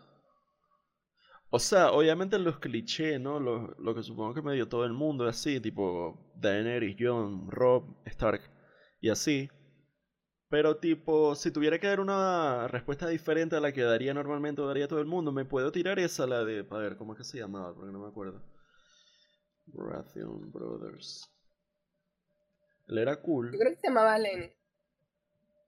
O 1.50 1.58
sea, 1.58 1.92
obviamente 1.92 2.38
los 2.38 2.58
clichés, 2.58 3.20
¿no? 3.20 3.38
Lo, 3.40 3.68
lo 3.78 3.94
que 3.94 4.02
supongo 4.02 4.34
que 4.34 4.42
me 4.42 4.54
dio 4.54 4.68
todo 4.68 4.84
el 4.84 4.92
mundo, 4.92 5.26
así, 5.28 5.60
tipo 5.60 6.32
Daenerys, 6.36 6.96
Jon, 6.98 7.50
Rob, 7.50 7.96
Stark 8.06 8.42
y 9.00 9.08
así. 9.10 9.48
Pero 10.48 10.78
tipo, 10.78 11.34
si 11.34 11.50
tuviera 11.50 11.78
que 11.78 11.86
dar 11.88 12.00
una 12.00 12.68
respuesta 12.68 13.08
diferente 13.08 13.56
a 13.56 13.60
la 13.60 13.72
que 13.72 13.82
daría 13.82 14.14
normalmente 14.14 14.62
o 14.62 14.66
daría 14.66 14.88
todo 14.88 15.00
el 15.00 15.06
mundo, 15.06 15.32
me 15.32 15.44
puedo 15.44 15.70
tirar 15.72 15.98
esa, 15.98 16.26
la 16.26 16.44
de, 16.44 16.66
a 16.70 16.76
ver, 16.78 16.96
¿cómo 16.96 17.12
es 17.12 17.18
que 17.18 17.24
se 17.24 17.38
llamaba? 17.38 17.74
Porque 17.74 17.92
no 17.92 18.00
me 18.00 18.08
acuerdo. 18.08 18.42
Baratheon 19.66 20.50
Brothers. 20.52 21.30
Él 22.88 22.98
era 22.98 23.16
cool. 23.20 23.52
Yo 23.52 23.58
creo 23.58 23.72
que 23.72 23.80
se 23.80 23.88
llamaba 23.88 24.18
Lenny. 24.18 24.52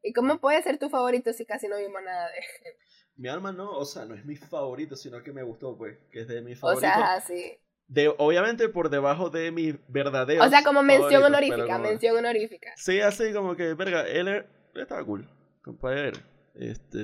¿Y 0.03 0.13
cómo 0.13 0.39
puede 0.39 0.63
ser 0.63 0.79
tu 0.79 0.89
favorito 0.89 1.33
si 1.33 1.45
casi 1.47 1.67
no 1.69 1.79
vimos 1.79 2.01
nada 2.05 2.29
de 2.31 2.39
él? 2.39 2.45
Mi 3.17 3.29
alma 3.29 3.51
no, 3.53 3.71
o 3.71 3.85
sea, 3.87 4.05
no 4.05 4.15
es 4.15 4.27
mi 4.27 4.37
favorito, 4.37 4.95
sino 4.95 5.23
que 5.23 5.33
me 5.33 5.43
gustó, 5.43 5.75
pues, 5.79 5.97
que 6.11 6.21
es 6.21 6.29
de 6.29 6.43
mi 6.43 6.53
O 6.53 6.57
favorito. 6.57 6.81
sea, 6.83 7.15
así. 7.15 7.59
De, 7.89 8.09
obviamente 8.19 8.69
por 8.69 8.91
debajo 8.91 9.31
de 9.31 9.51
mis 9.51 9.75
verdaderos. 9.89 10.47
O 10.47 10.51
sea, 10.51 10.63
como 10.63 10.83
mención 10.83 11.23
favoritos, 11.23 11.27
honorífica, 11.31 11.67
como- 11.79 11.89
mención 11.89 12.17
honorífica. 12.19 12.73
Sí, 12.77 13.01
así 13.01 13.33
como 13.33 13.57
que, 13.57 13.73
verga, 13.73 14.03
él 14.07 14.29
era- 14.29 14.47
él 14.75 14.83
estaba 14.83 15.03
cool. 15.03 15.27
Compadre. 15.65 16.13
Este. 16.55 16.99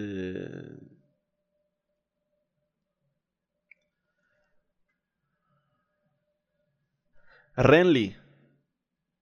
Renly. 7.56 8.14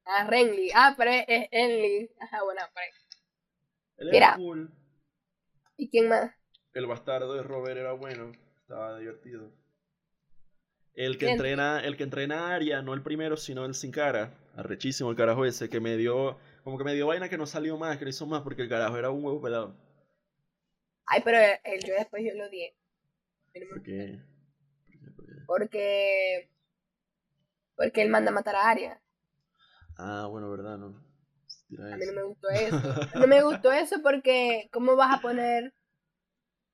Ah, 0.04 0.24
Renly. 0.28 0.70
Ah, 0.74 0.94
pero 0.96 1.10
es, 1.10 1.24
es 1.28 1.48
Enly. 1.52 2.10
Ajá, 2.20 2.42
bueno, 2.44 2.60
era 3.96 4.10
Mira. 4.10 4.34
cool. 4.36 4.70
¿Y 5.76 5.88
quién 5.90 6.08
más? 6.08 6.32
El 6.72 6.86
bastardo 6.86 7.34
de 7.34 7.42
Robert 7.42 7.78
era 7.78 7.92
bueno. 7.92 8.32
Estaba 8.62 8.98
divertido. 8.98 9.52
El 10.94 11.18
que 11.18 11.26
¿Quién? 11.26 11.32
entrena, 11.32 11.80
el 11.84 11.96
que 11.96 12.04
entrena 12.04 12.48
a 12.48 12.54
Arya, 12.54 12.82
no 12.82 12.94
el 12.94 13.02
primero, 13.02 13.36
sino 13.36 13.64
el 13.64 13.74
sin 13.74 13.90
cara. 13.90 14.34
Arrechísimo 14.56 15.10
el 15.10 15.16
carajo 15.16 15.44
ese, 15.44 15.68
que 15.68 15.80
me 15.80 15.96
dio. 15.96 16.38
Como 16.64 16.78
que 16.78 16.84
me 16.84 16.94
dio 16.94 17.06
vaina 17.08 17.28
que 17.28 17.38
no 17.38 17.46
salió 17.46 17.76
más, 17.78 17.98
que 17.98 18.04
no 18.04 18.10
hizo 18.10 18.26
más, 18.26 18.42
porque 18.42 18.62
el 18.62 18.68
carajo 18.68 18.96
era 18.96 19.10
un 19.10 19.24
huevo 19.24 19.40
pelado. 19.40 19.74
Ay, 21.06 21.20
pero 21.24 21.38
el, 21.64 21.84
yo 21.84 21.94
después 21.94 22.22
yo 22.24 22.34
lo 22.36 22.48
di. 22.48 22.72
¿Por 23.68 23.82
qué? 23.82 24.18
Porque. 25.46 26.48
Porque 27.80 28.02
él 28.02 28.10
manda 28.10 28.30
a 28.30 28.34
matar 28.34 28.56
a 28.56 28.68
Arya. 28.68 29.00
Ah, 29.96 30.26
bueno, 30.28 30.50
verdad, 30.50 30.76
no. 30.76 30.88
A 30.88 31.96
mí 31.96 32.04
no 32.06 32.12
me 32.12 32.22
gustó 32.24 32.50
eso. 32.50 32.76
No 33.14 33.26
me 33.26 33.42
gustó 33.42 33.72
eso 33.72 34.02
porque. 34.02 34.68
¿Cómo 34.70 34.96
vas 34.96 35.16
a 35.16 35.22
poner.? 35.22 35.72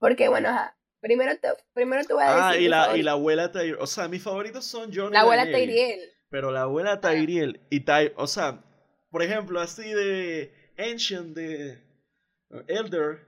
Porque, 0.00 0.28
bueno, 0.28 0.48
ajá. 0.48 0.76
Primero 0.98 1.38
te, 1.38 1.48
primero 1.72 2.02
te 2.04 2.12
voy 2.12 2.24
a 2.24 2.26
decir. 2.26 2.42
Ah, 2.42 2.56
y 2.56 2.68
la, 2.68 2.96
y 2.96 3.02
la 3.04 3.12
abuela 3.12 3.52
Tyriel. 3.52 3.76
O 3.78 3.86
sea, 3.86 4.08
mis 4.08 4.20
favoritos 4.20 4.64
son 4.64 4.90
John 4.92 5.10
y 5.10 5.12
La 5.12 5.20
abuela 5.20 5.44
Daenerys. 5.44 5.68
Tyriel. 5.68 6.00
Pero 6.28 6.50
la 6.50 6.62
abuela 6.62 7.00
Tyriel 7.00 7.60
y 7.70 7.80
Ty, 7.80 8.12
o 8.16 8.26
sea, 8.26 8.64
por 9.12 9.22
ejemplo, 9.22 9.60
así 9.60 9.88
de 9.88 10.52
Ancient, 10.76 11.36
de 11.36 11.84
Elder, 12.66 13.20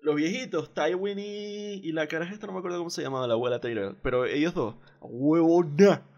los 0.00 0.14
viejitos, 0.14 0.72
Tywin 0.72 1.18
y, 1.18 1.86
y 1.86 1.92
la 1.92 2.08
caraja 2.08 2.32
esta 2.32 2.46
no 2.46 2.54
me 2.54 2.60
acuerdo 2.60 2.78
cómo 2.78 2.88
se 2.88 3.02
llamaba 3.02 3.26
la 3.26 3.34
abuela 3.34 3.60
Tyriel, 3.60 3.96
pero 4.02 4.24
ellos 4.24 4.54
dos, 4.54 4.76
huevona. 5.02 6.13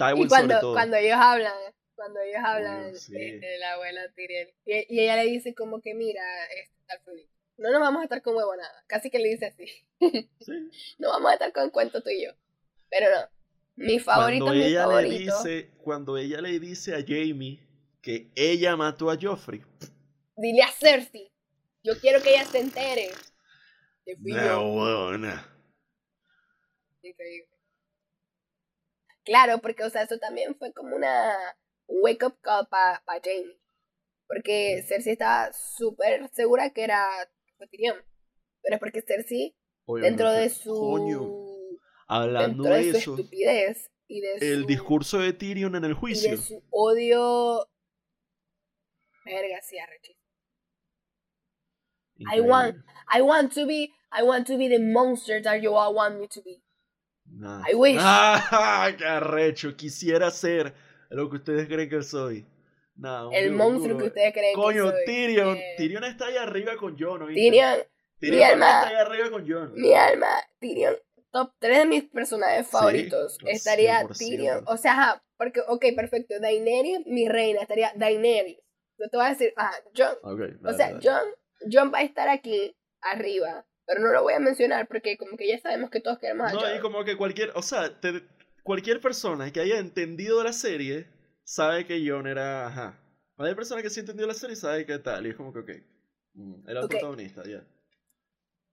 Tywin 0.00 0.26
Y 0.26 0.28
cuando, 0.28 0.54
sobre 0.54 0.60
todo. 0.60 0.72
cuando 0.74 0.96
ellos 0.96 1.16
hablan, 1.18 1.52
cuando 1.94 2.20
ellos 2.20 2.40
hablan 2.44 2.92
Uy, 2.92 2.96
sí. 2.96 3.12
de, 3.12 3.38
de 3.40 3.58
la 3.58 3.72
abuela 3.74 4.00
Tyriel, 4.14 4.54
y, 4.64 4.94
y 4.96 5.00
ella 5.00 5.16
le 5.16 5.24
dice 5.30 5.54
como 5.54 5.80
que 5.80 5.94
mira, 5.94 6.22
este, 6.46 7.28
no 7.58 7.70
nos 7.70 7.80
vamos 7.80 8.00
a 8.00 8.04
estar 8.04 8.22
con 8.22 8.34
huevo 8.36 8.56
nada, 8.56 8.84
casi 8.86 9.10
que 9.10 9.18
le 9.18 9.28
dice 9.28 9.46
así, 9.46 9.66
Sí. 10.40 10.52
no 10.98 11.10
vamos 11.10 11.30
a 11.30 11.34
estar 11.34 11.52
con 11.52 11.70
cuento 11.70 12.02
tú 12.02 12.10
y 12.10 12.24
yo, 12.24 12.32
pero 12.90 13.06
no, 13.10 13.28
mi 13.76 13.98
favorito, 13.98 14.44
Cuando 14.46 14.60
mi 14.60 14.66
ella 14.66 14.86
le 14.86 14.92
favorito, 14.94 15.42
dice, 15.42 15.70
cuando 15.82 16.16
ella 16.18 16.40
le 16.40 16.58
dice 16.58 16.94
a 16.94 17.00
Jamie 17.06 17.60
que 18.02 18.30
ella 18.34 18.76
mató 18.76 19.10
a 19.10 19.18
Joffrey. 19.20 19.62
dile 20.36 20.62
a 20.62 20.72
Cersei, 20.72 21.30
yo 21.84 21.98
quiero 22.00 22.22
que 22.22 22.30
ella 22.30 22.44
se 22.46 22.58
entere, 22.60 23.10
que 24.04 24.16
fui 24.16 24.32
No, 24.32 24.42
yo. 24.42 24.62
huevona. 24.72 25.46
Increíble. 27.02 27.48
Claro, 29.30 29.58
porque, 29.58 29.84
o 29.84 29.90
sea, 29.90 30.02
eso 30.02 30.18
también 30.18 30.56
fue 30.58 30.72
como 30.72 30.96
una 30.96 31.32
wake 31.86 32.24
up 32.26 32.36
call 32.40 32.66
para 32.68 33.00
Jamie. 33.22 33.60
Porque 34.26 34.82
Cersei 34.88 35.12
estaba 35.12 35.52
súper 35.52 36.28
segura 36.32 36.70
que 36.70 36.82
era 36.82 37.06
Tyrion. 37.70 37.96
Pero 38.60 38.74
es 38.74 38.80
porque 38.80 39.02
Cersei, 39.02 39.56
dentro 40.02 40.32
de 40.32 40.50
su. 40.50 40.74
Coño, 40.74 41.78
hablando 42.08 42.64
dentro 42.64 42.74
de 42.74 42.84
de 42.86 42.90
su 42.92 42.98
eso, 42.98 43.14
estupidez 43.16 43.90
y 44.08 44.20
de 44.20 44.32
el 44.52 44.62
su. 44.62 44.66
discurso 44.66 45.18
de 45.18 45.32
Tyrion 45.32 45.76
en 45.76 45.84
el 45.84 45.92
y 45.92 45.94
juicio. 45.94 46.30
de 46.32 46.36
su 46.36 46.62
odio. 46.70 47.68
Verga, 49.24 49.62
sí, 49.62 49.78
arrechísimo. 49.78 50.18
I 52.34 52.40
want- 52.40 52.84
I 53.12 53.20
want 53.22 53.54
to 53.54 53.64
be. 53.66 53.92
I 54.12 54.22
want 54.24 54.46
to 54.48 54.58
be 54.58 54.68
the 54.68 54.80
monster 54.80 55.40
that 55.42 55.60
you 55.62 55.72
all 55.76 55.94
want 55.94 56.18
me 56.18 56.26
to 56.28 56.42
be. 56.42 56.60
Nah. 57.40 57.62
I 57.70 57.74
wish. 57.74 57.96
Ah, 57.98 58.90
qué 58.98 59.04
arrecho. 59.06 59.74
Quisiera 59.76 60.30
ser 60.30 60.74
lo 61.08 61.30
que 61.30 61.36
ustedes 61.36 61.66
creen 61.66 61.88
que 61.88 62.02
soy. 62.02 62.46
Un 62.98 63.32
el 63.32 63.52
monstruo 63.52 63.94
duro. 63.94 63.98
que 63.98 64.08
ustedes 64.08 64.32
creen 64.34 64.54
Coño, 64.54 64.84
que 64.84 64.90
soy. 64.90 65.04
Tyrion. 65.06 65.56
Eh, 65.56 65.74
Tyrion 65.78 66.04
está 66.04 66.26
ahí 66.26 66.36
arriba 66.36 66.76
con 66.76 66.98
Jon, 66.98 67.22
¿oíste? 67.22 67.40
Tyrion, 67.40 67.78
Tyrion 68.18 68.36
mi 68.36 68.42
alma. 68.44 68.66
está 68.82 68.88
ahí 68.88 68.96
arriba 68.96 69.30
con 69.30 69.48
Jon. 69.50 69.72
mi 69.74 69.94
alma, 69.94 70.26
Tyrion. 70.58 70.96
Top 71.32 71.52
3 71.60 71.78
de 71.78 71.86
mis 71.86 72.04
personajes 72.10 72.66
Sí, 72.66 72.72
favoritos. 72.72 73.38
claro, 73.38 73.56
estaría 73.56 74.02
100%. 74.02 74.18
Tyrion. 74.18 74.64
O 74.66 74.76
sea, 74.76 74.92
ajá, 74.92 75.22
porque, 75.38 75.60
ok, 75.66 75.82
perfecto. 75.96 76.34
Daenerys, 76.40 77.06
mi 77.06 77.26
reina, 77.28 77.62
estaría 77.62 77.90
Daenerys. 77.96 78.58
Yo 78.98 79.08
te 79.08 79.16
voy 79.16 79.24
a 79.26 79.30
decir, 79.30 79.54
ajá, 79.56 79.72
Jon. 79.96 80.16
Ok, 80.22 80.40
O 80.66 80.72
sea. 80.74 80.98
Jon, 81.02 81.22
Jon 81.72 81.90
va 81.94 82.00
a 82.00 82.02
estar 82.02 82.28
aquí 82.28 82.76
arriba. 83.00 83.64
Pero 83.90 84.02
no 84.06 84.12
lo 84.12 84.22
voy 84.22 84.34
a 84.34 84.38
mencionar 84.38 84.86
porque 84.86 85.18
como 85.18 85.36
que 85.36 85.48
ya 85.48 85.58
sabemos 85.58 85.90
que 85.90 86.00
todos 86.00 86.20
queremos 86.20 86.48
a 86.48 86.52
No, 86.54 86.74
y 86.76 86.78
como 86.78 87.02
que 87.02 87.16
cualquier, 87.16 87.50
o 87.56 87.62
sea, 87.62 88.00
te- 88.00 88.22
cualquier 88.62 89.00
persona 89.00 89.52
que 89.52 89.58
haya 89.58 89.78
entendido 89.78 90.44
la 90.44 90.52
serie 90.52 91.08
sabe 91.42 91.84
que 91.86 92.00
Jon 92.08 92.28
era, 92.28 92.68
ajá. 92.68 93.00
Cualquier 93.34 93.56
persona 93.56 93.82
que 93.82 93.90
sí 93.90 93.98
entendió 93.98 94.28
la 94.28 94.34
serie 94.34 94.54
sabe 94.54 94.86
que 94.86 94.96
tal, 95.00 95.26
y 95.26 95.30
es 95.30 95.34
como 95.34 95.52
que, 95.52 95.58
ok, 95.58 95.70
mm, 96.34 96.68
era 96.68 96.82
el 96.82 96.88
protagonista, 96.88 97.42
ya. 97.44 97.64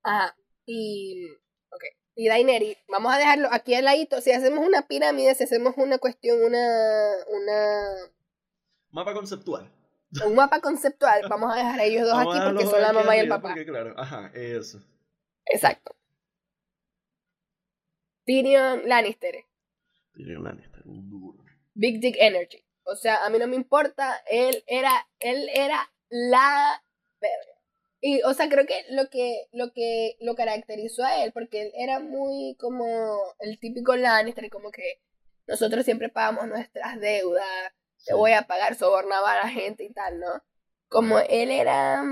Ajá. 0.03 0.35
Y. 0.67 1.31
Ok. 1.71 1.83
Y 2.13 2.27
Daenerys, 2.27 2.77
vamos 2.87 3.11
a 3.11 3.17
dejarlo 3.17 3.47
aquí 3.51 3.73
al 3.73 3.85
ladito. 3.85 4.21
Si 4.21 4.31
hacemos 4.31 4.63
una 4.67 4.83
pirámide, 4.87 5.33
si 5.33 5.45
hacemos 5.45 5.73
una 5.77 5.97
cuestión, 5.97 6.43
una. 6.43 7.11
una 7.29 7.85
Mapa 8.91 9.15
conceptual. 9.15 9.71
un 10.25 10.35
mapa 10.35 10.59
conceptual, 10.61 11.21
vamos 11.27 11.51
a 11.51 11.57
dejar 11.57 11.79
a 11.79 11.83
ellos 11.85 12.03
dos 12.07 12.13
Vamos 12.13 12.35
aquí 12.35 12.45
porque 12.45 12.65
son 12.65 12.81
la 12.81 12.93
mamá 12.93 13.17
y 13.17 13.19
el 13.21 13.29
papá. 13.29 13.49
Porque, 13.49 13.65
claro, 13.65 13.95
ajá, 13.97 14.31
eso. 14.35 14.79
Exacto. 15.51 15.95
Tyrion 18.25 18.87
Lannister. 18.87 19.45
Tyrion 20.13 20.43
Lannister, 20.43 20.81
un 20.85 21.09
duro. 21.09 21.43
Big 21.73 21.99
Dick 21.99 22.15
Energy. 22.19 22.63
O 22.83 22.95
sea, 22.95 23.25
a 23.25 23.29
mí 23.29 23.39
no 23.39 23.47
me 23.47 23.55
importa. 23.55 24.21
Él 24.29 24.63
era. 24.67 24.91
Él 25.19 25.49
era 25.53 25.91
la. 26.09 26.83
verga. 27.19 27.57
Y, 27.99 28.21
o 28.23 28.33
sea, 28.33 28.47
creo 28.47 28.65
que 28.65 28.85
lo 28.91 29.09
que 29.09 29.47
lo 29.51 29.71
que 29.73 30.17
lo 30.19 30.35
caracterizó 30.35 31.03
a 31.03 31.23
él, 31.23 31.31
porque 31.33 31.63
él 31.63 31.71
era 31.75 31.99
muy 31.99 32.55
como 32.59 33.17
el 33.39 33.59
típico 33.59 33.95
Lannister, 33.95 34.49
como 34.49 34.71
que 34.71 35.01
nosotros 35.47 35.83
siempre 35.85 36.09
pagamos 36.09 36.47
nuestras 36.47 36.99
deudas, 36.99 37.45
te 38.05 38.13
voy 38.13 38.33
a 38.33 38.43
pagar, 38.43 38.75
sobornaba 38.75 39.33
a 39.33 39.45
la 39.45 39.49
gente 39.49 39.83
y 39.83 39.93
tal, 39.93 40.19
¿no? 40.19 40.43
Como 40.89 41.19
él 41.19 41.49
era 41.51 42.03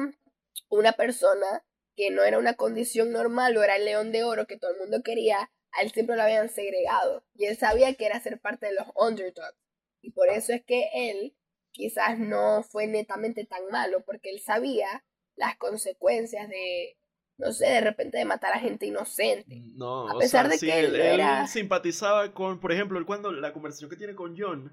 una 0.69 0.93
persona 0.93 1.63
que 1.95 2.11
no 2.11 2.23
era 2.23 2.37
una 2.39 2.55
condición 2.55 3.11
normal 3.11 3.55
o 3.57 3.63
era 3.63 3.75
el 3.77 3.85
león 3.85 4.11
de 4.11 4.23
oro 4.23 4.47
que 4.47 4.57
todo 4.57 4.71
el 4.71 4.79
mundo 4.79 5.01
quería, 5.03 5.51
a 5.71 5.81
él 5.81 5.91
siempre 5.91 6.15
lo 6.15 6.23
habían 6.23 6.49
segregado. 6.49 7.25
Y 7.33 7.45
él 7.45 7.57
sabía 7.57 7.93
que 7.95 8.05
era 8.05 8.19
ser 8.19 8.39
parte 8.39 8.67
de 8.67 8.73
los 8.73 8.87
underdogs. 8.95 9.57
Y 10.01 10.11
por 10.11 10.29
eso 10.29 10.53
es 10.53 10.63
que 10.63 10.89
él 10.93 11.35
quizás 11.71 12.17
no 12.19 12.63
fue 12.63 12.87
netamente 12.87 13.45
tan 13.45 13.67
malo, 13.71 14.03
porque 14.05 14.29
él 14.29 14.39
sabía 14.39 15.03
las 15.35 15.57
consecuencias 15.57 16.47
de, 16.47 16.97
no 17.37 17.51
sé, 17.51 17.65
de 17.67 17.81
repente 17.81 18.17
de 18.17 18.23
matar 18.25 18.53
a 18.53 18.59
gente 18.59 18.85
inocente. 18.85 19.45
No, 19.75 20.07
A 20.07 20.15
o 20.15 20.19
pesar 20.19 20.45
sea, 20.45 20.51
de 20.51 20.57
sí, 20.57 20.65
que 20.67 20.79
él 20.79 20.95
él, 20.95 21.01
era- 21.01 21.41
él 21.41 21.47
simpatizaba 21.47 22.33
con, 22.33 22.59
por 22.61 22.71
ejemplo, 22.71 23.03
cuando 23.05 23.31
la 23.33 23.51
conversación 23.51 23.89
que 23.89 23.97
tiene 23.97 24.15
con 24.15 24.35
John 24.37 24.71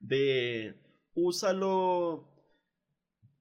de 0.00 0.74
úsalo 1.14 2.28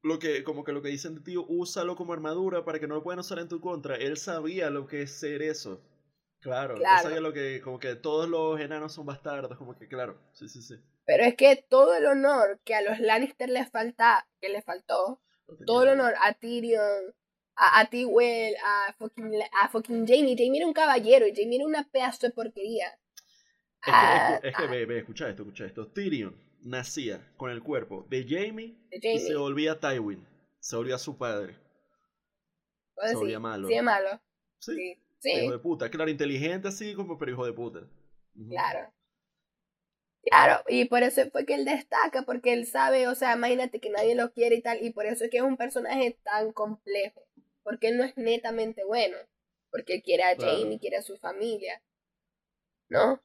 lo 0.03 0.19
que 0.19 0.43
como 0.43 0.63
que 0.63 0.71
lo 0.71 0.81
que 0.81 0.89
dicen 0.89 1.15
de 1.15 1.21
tío, 1.21 1.45
úsalo 1.47 1.95
como 1.95 2.13
armadura 2.13 2.63
para 2.65 2.79
que 2.79 2.87
no 2.87 2.95
lo 2.95 3.03
puedan 3.03 3.19
usar 3.19 3.39
en 3.39 3.47
tu 3.49 3.59
contra. 3.61 3.95
Él 3.95 4.17
sabía 4.17 4.69
lo 4.69 4.87
que 4.87 5.03
es 5.03 5.11
ser 5.11 5.41
eso. 5.41 5.81
Claro, 6.39 6.75
él 6.75 6.79
Claro. 6.79 7.03
sabía 7.03 7.21
lo 7.21 7.33
que 7.33 7.61
como 7.61 7.79
que 7.79 7.95
todos 7.95 8.27
los 8.27 8.59
enanos 8.59 8.93
son 8.93 9.05
bastardos, 9.05 9.57
como 9.57 9.77
que 9.77 9.87
claro. 9.87 10.17
Sí, 10.33 10.49
sí, 10.49 10.61
sí. 10.61 10.75
Pero 11.05 11.23
es 11.23 11.35
que 11.35 11.55
todo 11.69 11.93
el 11.95 12.05
honor 12.05 12.59
que 12.63 12.73
a 12.75 12.81
los 12.81 12.99
Lannister 12.99 13.49
les 13.49 13.69
falta, 13.69 14.27
que 14.39 14.49
les 14.49 14.63
faltó, 14.63 15.21
todo 15.65 15.83
el 15.83 15.89
honor 15.89 16.13
a 16.21 16.33
Tyrion, 16.33 17.13
a, 17.55 17.79
a 17.81 17.89
Tywell, 17.89 18.55
a 18.65 18.93
fucking, 18.93 19.33
a 19.61 19.67
fucking 19.69 20.07
Jamie. 20.07 20.35
Jamie 20.37 20.57
era 20.57 20.67
un 20.67 20.73
caballero 20.73 21.27
y 21.27 21.33
Jamie 21.35 21.57
era 21.57 21.65
una 21.65 21.87
pedazo 21.89 22.27
de 22.27 22.33
porquería. 22.33 22.87
Es 23.85 23.85
que, 23.85 23.91
Ah, 23.93 24.33
es 24.35 24.41
que, 24.41 24.47
es 24.49 24.55
que 24.55 24.67
ve, 24.67 24.85
ve, 24.85 24.99
escucha 24.99 25.29
esto, 25.29 25.43
escucha 25.43 25.65
esto. 25.65 25.87
Tyrion 25.87 26.35
nacía 26.61 27.31
con 27.37 27.51
el 27.51 27.61
cuerpo 27.63 28.05
de 28.09 28.25
Jamie, 28.27 28.77
y 28.91 29.19
se 29.19 29.35
volvía 29.35 29.79
Tywin. 29.79 30.25
Se 30.59 30.75
volvía 30.75 30.97
su 30.97 31.17
padre. 31.17 31.55
Puedo 32.95 33.09
se 33.09 33.15
volvía 33.15 33.39
malo. 33.39 33.67
Sí, 33.67 33.73
es 33.73 33.83
malo. 33.83 34.21
Sí. 34.59 34.75
Sí, 34.75 34.99
sí, 35.19 35.31
Hijo 35.31 35.51
de 35.53 35.59
puta. 35.59 35.89
Claro, 35.89 36.09
inteligente 36.09 36.67
así 36.67 36.93
como, 36.93 37.17
pero 37.17 37.31
hijo 37.31 37.45
de 37.45 37.53
puta. 37.53 37.81
Claro. 38.49 38.93
Claro, 40.23 40.63
y 40.67 40.85
por 40.85 41.01
eso 41.01 41.21
fue 41.31 41.45
que 41.45 41.55
él 41.55 41.65
destaca, 41.65 42.21
porque 42.23 42.53
él 42.53 42.67
sabe, 42.67 43.07
o 43.07 43.15
sea, 43.15 43.33
imagínate 43.35 43.79
que 43.79 43.89
nadie 43.89 44.13
lo 44.13 44.31
quiere 44.31 44.55
y 44.55 44.61
tal, 44.61 44.83
y 44.83 44.91
por 44.91 45.07
eso 45.07 45.23
es 45.23 45.31
que 45.31 45.37
es 45.37 45.43
un 45.43 45.57
personaje 45.57 46.19
tan 46.23 46.51
complejo, 46.53 47.25
porque 47.63 47.87
él 47.87 47.97
no 47.97 48.03
es 48.03 48.15
netamente 48.17 48.83
bueno, 48.83 49.17
porque 49.71 49.95
él 49.95 50.03
quiere 50.03 50.23
a 50.23 50.35
Claro. 50.35 50.59
Jamie, 50.59 50.79
quiere 50.79 50.97
a 50.97 51.01
su 51.01 51.17
familia, 51.17 51.81
¿no? 52.89 53.19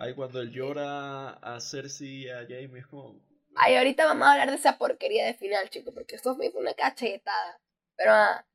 Ahí 0.00 0.14
cuando 0.14 0.40
él 0.40 0.52
llora 0.52 1.30
a 1.30 1.60
Cersei 1.60 2.24
y 2.24 2.28
a 2.28 2.46
Jaime 2.48 2.78
es 2.78 2.86
como... 2.86 3.20
Ay, 3.56 3.74
ahorita 3.74 4.06
vamos 4.06 4.28
a 4.28 4.32
hablar 4.32 4.50
de 4.50 4.56
esa 4.56 4.78
porquería 4.78 5.26
de 5.26 5.34
final, 5.34 5.68
chicos, 5.70 5.92
porque 5.92 6.14
eso 6.14 6.36
fue 6.36 6.52
una 6.54 6.72
cachetada. 6.74 7.60
Pero 7.96 8.12
ah, 8.12 8.46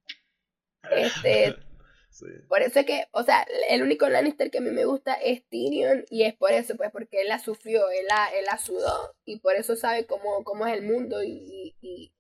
este, 0.92 1.54
sí. 2.10 2.28
por 2.48 2.62
eso 2.62 2.80
es 2.80 2.86
que, 2.86 3.08
o 3.12 3.24
sea, 3.24 3.46
el 3.70 3.84
único 3.84 4.08
Lannister 4.08 4.50
que 4.52 4.60
a 4.60 4.62
mí 4.62 4.72
me 4.72 4.86
gusta 4.86 5.16
es 5.16 5.44
Tyrion 5.50 6.06
y 6.10 6.24
es 6.24 6.34
por 6.34 6.54
eso, 6.54 6.78
pues, 6.78 6.92
porque 6.92 7.22
él 7.22 7.28
la 7.28 7.40
sufrió, 7.40 7.90
él 7.90 8.06
la, 8.08 8.28
él 8.28 8.46
la 8.46 8.58
sudó 8.58 9.14
y 9.26 9.40
por 9.40 9.56
eso 9.56 9.76
sabe 9.76 10.06
cómo, 10.06 10.46
cómo 10.46 10.66
es 10.66 10.78
el 10.78 10.84
mundo 10.84 11.22
y, 11.24 11.32
y, 11.32 11.76
y 11.82 12.14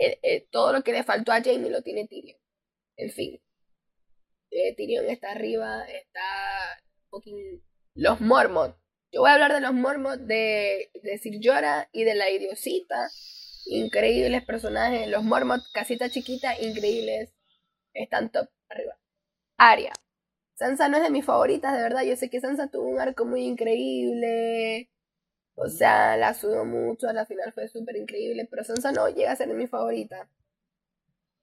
eh, 0.00 0.20
eh, 0.22 0.46
todo 0.52 0.72
lo 0.72 0.84
que 0.84 0.92
le 0.92 1.02
faltó 1.02 1.32
a 1.32 1.42
Jamie 1.42 1.70
lo 1.70 1.82
tiene 1.82 2.06
Tyrion. 2.06 2.38
En 2.96 3.10
fin, 3.10 3.40
eh, 4.52 4.76
Tyrion 4.76 5.06
está 5.06 5.32
arriba, 5.32 5.82
está 5.88 6.80
fucking 7.10 7.60
los 7.98 8.20
Mormont. 8.20 8.76
Yo 9.10 9.22
voy 9.22 9.30
a 9.30 9.34
hablar 9.34 9.52
de 9.52 9.60
los 9.60 9.74
Mormont, 9.74 10.22
de, 10.22 10.90
de 11.02 11.18
Sir 11.18 11.40
Jorah 11.42 11.88
y 11.92 12.04
de 12.04 12.14
la 12.14 12.30
idiosita. 12.30 13.08
Increíbles 13.66 14.44
personajes. 14.44 15.08
Los 15.08 15.24
Mormont, 15.24 15.62
casita 15.74 16.08
chiquita, 16.08 16.56
increíbles. 16.60 17.34
Están 17.92 18.30
top 18.30 18.48
arriba. 18.68 18.96
Arya. 19.56 19.92
Sansa 20.54 20.88
no 20.88 20.98
es 20.98 21.02
de 21.02 21.10
mis 21.10 21.24
favoritas, 21.24 21.76
de 21.76 21.82
verdad. 21.82 22.02
Yo 22.02 22.14
sé 22.14 22.30
que 22.30 22.40
Sansa 22.40 22.70
tuvo 22.70 22.88
un 22.88 23.00
arco 23.00 23.24
muy 23.24 23.42
increíble. 23.42 24.90
O 25.56 25.68
sea, 25.68 26.16
la 26.16 26.34
sudó 26.34 26.64
mucho. 26.64 27.08
A 27.08 27.12
la 27.12 27.26
final 27.26 27.52
fue 27.52 27.66
súper 27.66 27.96
increíble. 27.96 28.46
Pero 28.48 28.62
Sansa 28.62 28.92
no 28.92 29.08
llega 29.08 29.32
a 29.32 29.36
ser 29.36 29.48
mi 29.48 29.66
favorita. 29.66 30.30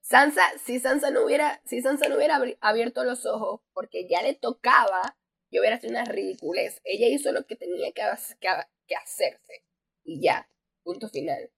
Sansa, 0.00 0.40
si 0.64 0.80
Sansa 0.80 1.10
no 1.10 1.26
hubiera, 1.26 1.60
si 1.66 1.82
Sansa 1.82 2.08
no 2.08 2.16
hubiera 2.16 2.40
abierto 2.60 3.04
los 3.04 3.26
ojos, 3.26 3.60
porque 3.74 4.08
ya 4.08 4.22
le 4.22 4.34
tocaba, 4.34 5.18
yo 5.56 5.62
hubiera 5.62 5.80
sido 5.80 5.92
una 5.92 6.04
ridiculez. 6.06 6.80
Ella 6.84 7.08
hizo 7.08 7.32
lo 7.32 7.46
que 7.46 7.56
tenía 7.56 7.92
que, 7.92 8.02
ha- 8.02 8.18
que, 8.40 8.48
ha- 8.48 8.68
que 8.88 8.96
hacerse. 8.96 9.64
Y 10.04 10.22
ya, 10.22 10.48
punto 10.84 11.08
final. 11.10 11.50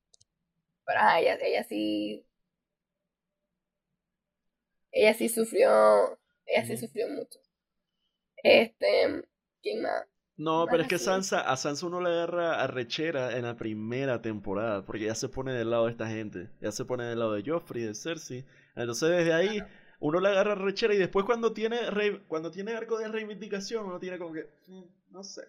Pero 0.87 1.01
ajá, 1.01 1.21
ella, 1.21 1.37
ella 1.43 1.65
sí. 1.65 2.27
Ella 4.93 5.15
sí 5.15 5.31
sufrió. 5.31 6.19
Ella 6.45 6.67
sí 6.67 6.77
sufrió 6.77 7.09
mucho. 7.09 7.39
Este. 8.43 9.23
¿Quién 9.63 9.83
más? 9.83 10.07
No, 10.37 10.67
pero 10.71 10.83
es 10.85 10.89
que. 10.89 10.99
Sansa, 10.99 11.41
a 11.41 11.57
Sansa 11.57 11.87
uno 11.87 12.01
le 12.01 12.11
agarra 12.11 12.63
arrechera 12.63 13.37
en 13.37 13.43
la 13.45 13.57
primera 13.57 14.23
temporada, 14.23 14.85
porque 14.85 15.05
ya 15.07 15.15
se 15.15 15.29
pone 15.29 15.53
del 15.53 15.71
lado 15.71 15.87
de 15.87 15.91
esta 15.93 16.09
gente, 16.09 16.49
ya 16.61 16.71
se 16.73 16.85
pone 16.85 17.05
del 17.05 17.19
lado 17.19 17.33
de 17.35 17.43
Joffrey, 17.45 17.83
de 17.85 17.95
Cersei. 17.95 18.45
Entonces 18.77 19.11
desde 19.11 19.33
ahí 19.35 19.67
uno 20.01 20.21
le 20.21 20.29
agarra 20.29 20.53
arrechera 20.53 20.95
y 20.95 20.99
después 20.99 21.25
cuando 21.27 21.53
tiene 21.53 21.91
re- 21.91 22.23
cuando 22.29 22.51
tiene 22.51 22.73
arco 22.73 22.99
de 22.99 23.09
reivindicación 23.09 23.87
uno 23.87 23.99
tiene 23.99 24.19
como 24.19 24.33
que, 24.33 24.49
mm, 24.67 24.85
no 25.11 25.23
sé. 25.25 25.43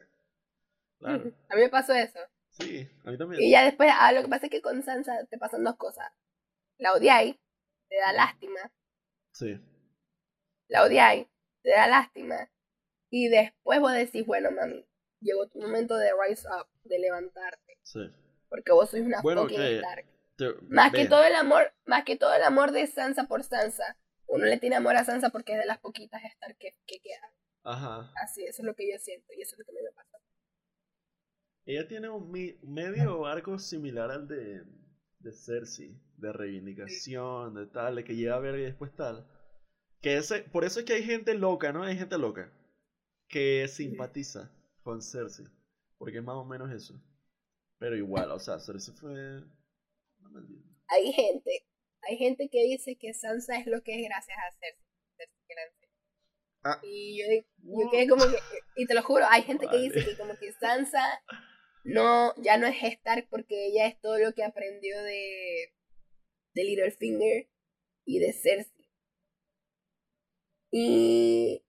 Claro, 1.00 1.24
A 1.50 1.56
mí 1.56 1.62
me 1.62 1.70
pasó 1.70 1.94
eso. 1.94 2.20
sí, 2.50 2.88
a 3.06 3.12
mí 3.12 3.18
también. 3.18 3.42
Y 3.42 3.52
ya 3.52 3.64
después, 3.64 3.90
ah, 3.94 4.12
lo 4.12 4.22
que 4.22 4.28
pasa 4.28 4.46
es 4.48 4.52
que 4.52 4.62
con 4.62 4.82
Sansa 4.84 5.26
te 5.30 5.38
pasan 5.38 5.64
dos 5.64 5.76
cosas. 5.78 6.12
La 6.78 6.94
odiáis, 6.94 7.36
te 7.90 7.96
da 7.98 8.14
lástima. 8.14 8.72
Sí, 9.32 9.60
La 10.68 10.84
odiáis, 10.84 11.28
te 11.62 11.70
da 11.72 11.88
lástima. 11.88 12.50
Y 13.12 13.28
después 13.30 13.80
vos 13.80 13.94
decís, 13.94 14.26
bueno, 14.26 14.52
mami, 14.52 14.86
llegó 15.22 15.48
tu 15.48 15.60
momento 15.60 15.98
de 15.98 16.12
rise 16.28 16.48
up, 16.48 16.68
de 16.84 17.00
levantarte. 17.00 17.78
sí. 17.84 18.12
Porque 18.50 18.72
vos 18.72 18.90
sois 18.90 19.06
una 19.06 19.22
Bueno, 19.22 19.44
fucking 19.44 19.58
que- 19.58 19.76
Stark. 19.78 20.06
Te- 20.36 20.54
Más 20.70 20.92
que 20.92 21.06
todo 21.06 21.24
el 21.24 21.36
amor, 21.36 21.72
más 21.86 22.04
que 22.04 22.16
todo 22.16 22.34
el 22.34 22.42
amor 22.44 22.72
de 22.72 22.88
Sansa 22.88 23.26
por 23.26 23.44
Sansa. 23.44 23.96
Uno 24.30 24.46
le 24.46 24.58
tiene 24.60 24.76
amor 24.78 24.96
a 24.96 25.04
Sansa 25.06 25.30
porque 25.30 25.54
es 25.54 25.60
de 25.60 25.66
las 25.66 25.80
poquitas 25.80 26.24
Stark 26.24 26.58
que, 26.58 26.76
que 26.86 27.00
quedan. 27.00 27.32
Ajá. 27.64 28.12
Así, 28.24 28.46
eso 28.46 28.62
es 28.62 28.66
lo 28.66 28.76
que 28.76 28.92
yo 28.92 28.98
siento 29.00 29.34
y 29.34 29.42
eso 29.42 29.56
es 29.56 29.60
lo 29.60 29.66
que 29.66 29.74
me 29.74 29.92
pasa. 29.92 30.18
Ella 31.66 31.88
tiene 31.88 32.10
un 32.10 32.32
mi- 32.32 32.58
medio 32.64 33.26
arco 33.26 33.58
similar 33.60 34.12
al 34.12 34.28
de, 34.28 34.64
de 35.20 35.32
Cersei, 35.32 35.96
de 36.18 36.34
reivindicación, 36.34 37.54
de 37.56 37.66
tal, 37.68 37.96
de 37.96 38.04
que 38.04 38.16
llega 38.16 38.36
a 38.36 38.40
ver 38.40 38.56
y 38.60 38.64
después 38.64 38.94
tal. 38.96 39.26
Que 40.02 40.18
ese, 40.18 40.42
por 40.44 40.64
eso 40.66 40.80
es 40.80 40.86
que 40.86 40.94
hay 40.94 41.04
gente 41.04 41.34
loca, 41.36 41.72
¿no? 41.74 41.84
Hay 41.84 41.98
gente 41.98 42.18
loca. 42.18 42.52
que 43.30 43.68
simpatiza 43.70 44.52
con 44.84 45.02
Cersei. 45.02 45.48
Porque 45.98 46.20
es 46.20 46.24
más 46.24 46.36
o 46.38 46.46
menos 46.46 46.72
eso. 46.72 46.96
Pero 47.80 47.96
igual, 47.98 48.32
o 48.32 48.40
sea, 48.40 48.60
Cersei 48.60 48.96
fue... 48.96 49.44
hay 50.88 51.14
gente, 51.14 51.66
hay 52.02 52.18
gente 52.18 52.50
que 52.50 52.64
dice 52.64 52.98
que 52.98 53.14
Sansa 53.14 53.58
es 53.58 53.68
lo 53.68 53.82
que 53.84 54.00
es 54.00 54.08
gracias 54.08 54.38
a 54.38 54.52
Cersei. 54.54 54.90
Ah. 56.64 56.80
Y 56.84 57.18
yo, 57.18 57.26
yo 57.84 57.90
quedé 57.90 58.08
como 58.08 58.26
que, 58.26 58.38
y 58.76 58.86
te 58.86 58.94
lo 58.94 59.02
juro, 59.02 59.26
hay 59.30 59.44
gente 59.44 59.68
que 59.68 59.78
dice 59.78 60.04
que 60.04 60.18
como 60.18 60.36
que 60.38 60.52
Sansa 60.54 61.24
no, 61.84 62.34
ya 62.42 62.58
no 62.58 62.68
es 62.68 62.84
Stark 62.84 63.28
porque 63.30 63.68
ella 63.68 63.88
es 63.88 64.00
todo 64.02 64.18
lo 64.20 64.34
que 64.34 64.44
aprendió 64.44 65.02
de, 65.02 65.74
de 66.54 66.64
Littlefinger 66.64 67.50
y 68.06 68.20
de 68.20 68.34
Cersei. 68.34 68.90
Y 70.72 71.64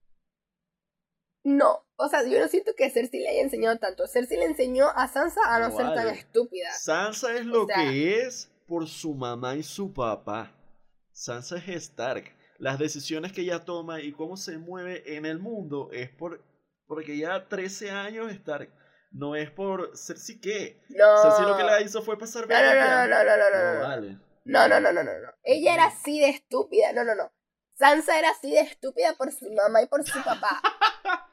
no, 1.44 1.86
o 1.96 2.08
sea, 2.08 2.26
yo 2.26 2.38
no 2.38 2.48
siento 2.48 2.74
que 2.76 2.90
Cersei 2.90 3.20
le 3.20 3.28
haya 3.28 3.42
enseñado 3.42 3.78
tanto. 3.78 4.06
Cersei 4.06 4.38
le 4.38 4.46
enseñó 4.46 4.88
a 4.88 5.08
Sansa 5.08 5.40
a 5.44 5.60
no, 5.60 5.76
ser 5.76 5.94
tan 5.94 6.08
estúpida. 6.08 6.72
Sansa 6.72 7.34
es 7.36 7.46
lo 7.46 7.66
que 7.66 8.20
es 8.20 8.50
por 8.70 8.88
su 8.88 9.14
mamá 9.14 9.56
y 9.56 9.64
su 9.64 9.92
papá. 9.92 10.52
Sansa 11.10 11.56
es 11.56 11.66
Stark. 11.66 12.32
Las 12.58 12.78
decisiones 12.78 13.32
que 13.32 13.40
ella 13.40 13.64
toma 13.64 14.00
y 14.00 14.12
cómo 14.12 14.36
se 14.36 14.58
mueve 14.58 15.16
en 15.16 15.26
el 15.26 15.40
mundo 15.40 15.90
es 15.92 16.08
por 16.08 16.40
porque 16.86 17.16
ya 17.16 17.48
13 17.48 17.90
años 17.90 18.30
Stark. 18.30 18.72
No 19.10 19.34
es 19.34 19.50
por 19.50 19.98
Cersei 19.98 20.40
qué. 20.40 20.80
No. 20.88 21.20
Cersei 21.20 21.46
lo 21.46 21.56
que 21.56 21.64
la 21.64 21.80
hizo 21.80 22.00
fue 22.00 22.16
pasar 22.16 22.48
no, 22.48 22.54
no, 22.54 22.62
no, 22.62 23.08
no, 23.08 23.24
no, 23.24 23.36
no, 23.36 23.74
no, 23.74 23.80
vale. 23.80 24.18
no, 24.44 24.68
no, 24.68 24.80
no, 24.80 24.92
no, 24.92 25.02
no, 25.02 25.10
Ella 25.42 25.74
era 25.74 25.86
así 25.86 26.20
de 26.20 26.28
estúpida. 26.28 26.92
No, 26.92 27.02
no, 27.02 27.16
no. 27.16 27.32
Sansa 27.74 28.20
era 28.20 28.30
así 28.30 28.52
de 28.52 28.60
estúpida 28.60 29.14
por 29.14 29.32
su 29.32 29.50
mamá 29.52 29.82
y 29.82 29.86
por 29.86 30.04
su 30.04 30.22
papá. 30.22 30.62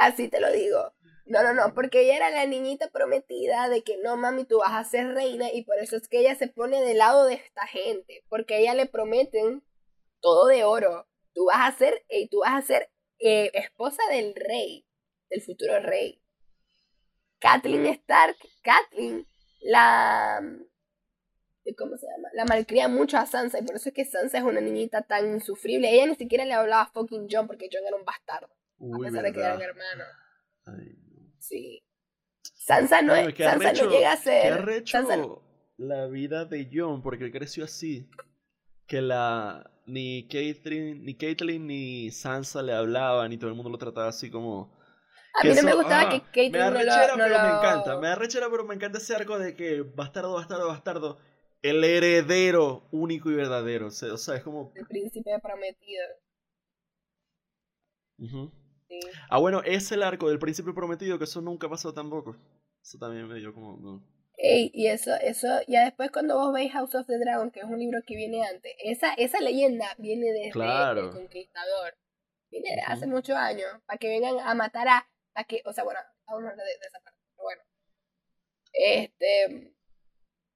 así 0.00 0.28
te 0.28 0.40
lo 0.40 0.50
digo. 0.50 0.90
No, 1.30 1.44
no, 1.44 1.54
no, 1.54 1.74
porque 1.74 2.00
ella 2.00 2.16
era 2.16 2.30
la 2.30 2.44
niñita 2.44 2.90
prometida 2.90 3.68
de 3.68 3.84
que 3.84 3.98
no, 3.98 4.16
mami, 4.16 4.44
tú 4.44 4.58
vas 4.58 4.72
a 4.72 4.82
ser 4.82 5.14
reina 5.14 5.46
y 5.52 5.62
por 5.62 5.78
eso 5.78 5.94
es 5.94 6.08
que 6.08 6.18
ella 6.18 6.34
se 6.34 6.48
pone 6.48 6.82
del 6.82 6.98
lado 6.98 7.24
de 7.24 7.34
esta 7.34 7.68
gente, 7.68 8.24
porque 8.28 8.54
a 8.54 8.58
ella 8.58 8.74
le 8.74 8.86
prometen 8.86 9.62
todo 10.18 10.48
de 10.48 10.64
oro. 10.64 11.06
Tú 11.32 11.44
vas 11.44 11.72
a 11.72 11.78
ser, 11.78 12.04
y 12.08 12.28
tú 12.28 12.40
vas 12.40 12.54
a 12.54 12.66
ser 12.66 12.90
eh, 13.20 13.52
esposa 13.54 14.02
del 14.10 14.34
rey, 14.34 14.88
del 15.28 15.40
futuro 15.40 15.78
rey. 15.78 16.20
Kathleen 17.38 17.86
Stark, 17.86 18.36
Kathleen, 18.64 19.24
la... 19.60 20.42
¿Cómo 21.78 21.96
se 21.96 22.08
llama? 22.08 22.28
La 22.32 22.44
malcría 22.44 22.88
mucho 22.88 23.18
a 23.18 23.26
Sansa 23.26 23.60
y 23.60 23.62
por 23.62 23.76
eso 23.76 23.90
es 23.90 23.94
que 23.94 24.04
Sansa 24.04 24.38
es 24.38 24.44
una 24.44 24.60
niñita 24.60 25.02
tan 25.02 25.32
insufrible. 25.32 25.92
Ella 25.92 26.06
ni 26.06 26.16
siquiera 26.16 26.44
le 26.44 26.54
hablaba 26.54 26.82
a 26.82 26.90
fucking 26.90 27.28
John 27.30 27.46
porque 27.46 27.68
John 27.72 27.86
era 27.86 27.94
un 27.94 28.04
bastardo. 28.04 28.48
a 28.48 28.98
pesar 28.98 29.22
de 29.22 29.32
que 29.32 29.38
eran 29.38 29.62
hermanos. 29.62 30.08
Sí. 31.40 31.82
Sansa 32.42 33.02
no, 33.02 33.14
es, 33.14 33.36
Sansa 33.36 33.72
no 33.72 33.90
llega 33.90 34.12
a 34.12 34.16
ser... 34.16 34.86
Sansa 34.86 35.16
la 35.76 36.06
vida 36.06 36.44
de 36.44 36.68
John 36.70 37.02
porque 37.02 37.24
él 37.24 37.32
creció 37.32 37.64
así. 37.64 38.08
Que 38.86 39.00
la 39.00 39.70
ni 39.86 40.28
Caitlyn, 40.28 41.04
ni 41.04 41.14
Caitlyn 41.16 41.66
ni 41.66 42.10
Sansa 42.10 42.62
le 42.62 42.72
hablaban 42.72 43.32
y 43.32 43.38
todo 43.38 43.50
el 43.50 43.56
mundo 43.56 43.70
lo 43.70 43.78
trataba 43.78 44.08
así 44.08 44.30
como 44.30 44.78
a 45.32 45.46
mí 45.46 45.54
no 45.54 45.62
me 45.62 45.74
gustaba 45.74 46.10
que 46.10 46.20
Caitlyn 46.20 46.62
no, 46.62 46.70
lo, 46.70 46.78
no 46.80 47.24
pero 47.24 47.42
me 47.42 47.48
encanta, 47.48 47.98
me 47.98 48.08
da 48.08 48.14
rechera 48.16 48.48
pero 48.50 48.64
me 48.64 48.74
encanta 48.74 48.98
ese 48.98 49.14
arco 49.14 49.38
de 49.38 49.54
que 49.54 49.82
bastardo, 49.82 50.34
bastardo, 50.34 50.68
bastardo, 50.68 51.18
el 51.62 51.82
heredero 51.82 52.88
único 52.90 53.30
y 53.30 53.34
verdadero, 53.34 53.86
o 53.86 53.90
sea, 53.90 54.36
es 54.36 54.42
como 54.42 54.72
el 54.74 54.86
príncipe 54.86 55.30
prometido. 55.40 56.04
Sí. 58.90 59.00
Ah, 59.28 59.38
bueno, 59.38 59.62
es 59.64 59.90
el 59.92 60.02
arco 60.02 60.28
del 60.28 60.38
príncipe 60.38 60.72
prometido 60.72 61.18
que 61.18 61.24
eso 61.24 61.40
nunca 61.40 61.68
pasó 61.68 61.94
tampoco. 61.94 62.36
Eso 62.82 62.98
también 62.98 63.28
me 63.28 63.36
dio 63.36 63.54
como 63.54 64.02
Ey, 64.42 64.70
y 64.72 64.86
eso, 64.86 65.14
eso, 65.16 65.48
ya 65.68 65.84
después 65.84 66.10
cuando 66.10 66.38
vos 66.38 66.52
veis 66.54 66.72
House 66.72 66.94
of 66.94 67.06
the 67.06 67.18
Dragon, 67.18 67.50
que 67.50 67.60
es 67.60 67.66
un 67.66 67.78
libro 67.78 68.00
que 68.06 68.16
viene 68.16 68.42
antes, 68.42 68.72
esa, 68.82 69.12
esa 69.12 69.38
leyenda 69.38 69.94
viene 69.98 70.32
desde 70.32 70.46
el 70.48 71.10
conquistador. 71.10 71.94
Viene 72.50 72.70
de 72.74 72.80
hace 72.86 73.06
muchos 73.06 73.36
años, 73.36 73.68
para 73.84 73.98
que 73.98 74.08
vengan 74.08 74.40
a 74.40 74.54
matar 74.54 74.88
a, 74.88 75.06
a 75.34 75.44
que, 75.44 75.60
o 75.66 75.72
sea, 75.74 75.84
bueno, 75.84 76.00
vamos 76.26 76.44
a 76.44 76.50
hablar 76.50 76.56
de, 76.56 76.72
esa 76.72 77.00
parte, 77.00 77.20
pero 77.36 77.44
bueno. 77.44 77.62
Este, 78.72 79.74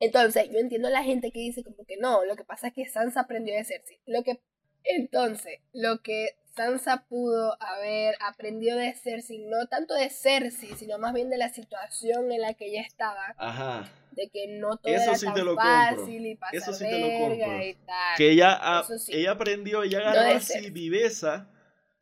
entonces, 0.00 0.50
yo 0.50 0.58
entiendo 0.58 0.88
a 0.88 0.90
la 0.90 1.04
gente 1.04 1.30
que 1.30 1.40
dice 1.40 1.62
como 1.62 1.84
que 1.84 1.98
no, 1.98 2.24
lo 2.24 2.36
que 2.36 2.44
pasa 2.44 2.68
es 2.68 2.74
que 2.74 2.86
Sansa 2.86 3.20
aprendió 3.20 3.54
de 3.54 3.64
Cersei. 3.64 4.00
Lo 4.06 4.24
que, 4.24 4.40
entonces, 4.82 5.60
lo 5.72 6.00
que 6.00 6.38
Sansa 6.56 7.06
pudo 7.08 7.56
haber 7.60 8.14
aprendido 8.20 8.78
de 8.78 8.94
Cersei, 8.94 9.38
no 9.38 9.66
tanto 9.66 9.94
de 9.94 10.08
Cersei, 10.08 10.74
sino 10.76 10.98
más 10.98 11.12
bien 11.12 11.28
de 11.30 11.38
la 11.38 11.48
situación 11.48 12.30
en 12.30 12.40
la 12.40 12.54
que 12.54 12.66
ella 12.66 12.82
estaba. 12.82 13.34
Ajá. 13.38 13.90
De 14.12 14.30
que 14.30 14.46
no 14.58 14.76
todo 14.76 14.92
era 14.92 15.06
tan 15.06 15.56
fácil 15.56 16.26
y 16.26 16.36
pasar 16.36 16.54
Eso 16.54 16.72
sí 16.72 16.84
te 16.84 16.98
lo 17.00 17.18
compro. 17.18 17.62
Y 17.64 17.74
tal. 17.74 18.16
Que 18.16 18.30
ella, 18.30 18.84
ella 19.08 19.30
aprendió, 19.32 19.82
ella 19.82 19.98
agarró 19.98 20.36
así 20.36 20.70
viveza 20.70 21.50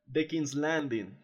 de 0.05 0.27
King's 0.27 0.55
Landing. 0.55 1.19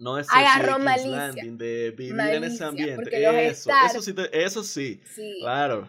No 0.00 0.18
es 0.18 0.26
agarró 0.28 0.80
de 0.80 0.84
King's 0.84 1.06
Landing, 1.06 1.58
de 1.58 1.90
vivir 1.96 2.20
en 2.20 2.44
ese 2.44 2.64
ambiente. 2.64 3.46
Eso, 3.46 3.70
eso 3.86 4.02
sí, 4.02 4.14
eso 4.32 4.64
sí, 4.64 5.00
sí. 5.06 5.38
Claro. 5.40 5.88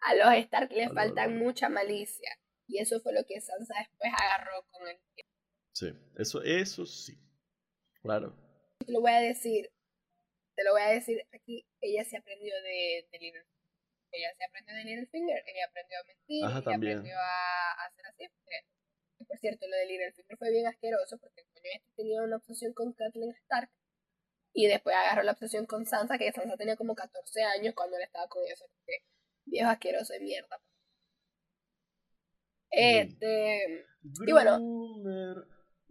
A 0.00 0.14
los 0.14 0.34
Stark 0.44 0.70
les 0.70 0.92
faltan 0.92 1.36
mucha 1.36 1.68
malicia. 1.68 2.30
Y 2.66 2.78
eso 2.78 3.00
fue 3.00 3.12
lo 3.12 3.24
que 3.24 3.40
Sansa 3.40 3.74
después 3.78 4.12
agarró 4.12 4.66
con 4.70 4.88
el 4.88 4.98
tiempo. 5.14 5.32
Sí, 5.72 5.92
eso, 6.16 6.42
eso 6.42 6.86
sí. 6.86 7.18
Claro. 8.02 8.34
Te 8.84 8.92
lo 8.92 9.00
voy 9.00 9.12
a 9.12 9.20
decir. 9.20 9.70
Te 10.54 10.64
lo 10.64 10.72
voy 10.72 10.82
a 10.82 10.90
decir 10.90 11.26
aquí. 11.32 11.66
Ella 11.80 12.04
se 12.04 12.16
aprendió 12.16 12.54
de, 12.62 13.08
de 13.10 13.18
Littlefinger. 13.18 13.74
Ella 14.12 14.34
se 14.36 14.44
aprendió 14.44 14.74
de 14.74 14.84
Littlefinger. 14.84 15.42
Ella 15.46 15.66
aprendió 15.68 15.98
a 15.98 16.04
mentir. 16.04 16.44
Ajá, 16.44 16.58
ella 16.58 16.76
aprendió 16.76 17.16
a, 17.18 17.86
hacer 17.86 18.06
así. 18.06 18.28
Por 19.26 19.38
cierto, 19.38 19.66
lo 19.66 19.76
de 19.76 19.86
Littlefinger 19.86 20.36
fue 20.36 20.50
bien 20.50 20.66
asqueroso 20.66 21.18
porque 21.18 21.40
el 21.40 21.46
coño 21.48 21.70
este 21.74 21.92
tenía 21.96 22.22
una 22.22 22.36
obsesión 22.36 22.72
con 22.72 22.92
Kathleen 22.92 23.34
Stark. 23.42 23.70
Y 24.52 24.68
después 24.68 24.94
agarró 24.94 25.24
la 25.24 25.32
obsesión 25.32 25.66
con 25.66 25.84
Sansa, 25.84 26.16
que 26.16 26.30
Sansa 26.30 26.56
tenía 26.56 26.76
como 26.76 26.94
14 26.94 27.42
años 27.42 27.74
cuando 27.74 27.96
él 27.96 28.02
estaba 28.04 28.28
con 28.28 28.46
eso. 28.46 28.64
Viejo 29.46 29.68
asqueroso 29.68 30.12
de 30.12 30.20
mierda. 30.20 30.60
Este. 32.76 33.86
Y 34.26 34.32
bueno. 34.32 34.58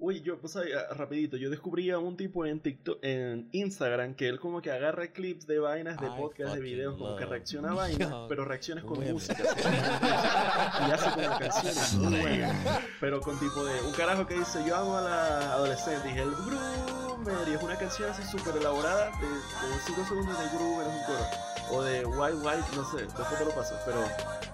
Uy, 0.05 0.21
yo, 0.21 0.37
pues 0.37 0.57
rapidito, 0.97 1.37
yo 1.37 1.49
descubrí 1.49 1.89
a 1.89 1.97
un 1.97 2.17
tipo 2.17 2.45
en 2.45 2.59
TikTok, 2.59 2.99
en 3.03 3.47
Instagram, 3.53 4.15
que 4.15 4.27
él 4.27 4.37
como 4.37 4.61
que 4.61 4.69
agarra 4.69 5.07
clips 5.13 5.47
de 5.47 5.59
vainas, 5.59 5.97
de 5.97 6.07
podcast, 6.07 6.55
de 6.55 6.59
videos, 6.59 6.97
como 6.97 7.15
que 7.15 7.25
reacciona 7.25 7.71
a 7.71 7.73
vainas, 7.75 8.13
pero 8.27 8.43
reacciones 8.43 8.83
con 8.83 8.99
música. 8.99 9.41
y 10.87 10.91
hace 10.91 11.09
como 11.09 11.39
canciones 11.39 11.93
muy 11.93 12.19
buenas. 12.19 12.83
Pero 12.99 13.21
con 13.21 13.39
tipo 13.39 13.63
de, 13.63 13.79
un 13.81 13.93
carajo 13.93 14.27
que 14.27 14.33
dice, 14.33 14.59
yo 14.67 14.75
amo 14.75 14.97
a 14.97 15.01
la 15.03 15.53
adolescente, 15.53 16.09
y 16.13 16.17
el 16.17 16.31
Groomer, 16.31 17.47
y 17.47 17.53
es 17.53 17.63
una 17.63 17.77
canción 17.77 18.09
así 18.09 18.23
súper 18.23 18.57
elaborada, 18.57 19.05
de, 19.05 19.27
5 19.85 20.05
segundos 20.05 20.37
de 20.37 20.57
Groomer, 20.57 20.85
es 20.85 20.93
un 20.93 21.03
coro. 21.05 21.53
O 21.71 21.81
de 21.81 22.05
White 22.05 22.37
White, 22.45 22.75
no 22.75 22.91
sé, 22.91 23.03
después 23.03 23.39
te 23.39 23.45
lo 23.45 23.51
paso, 23.51 23.79
pero 23.85 24.03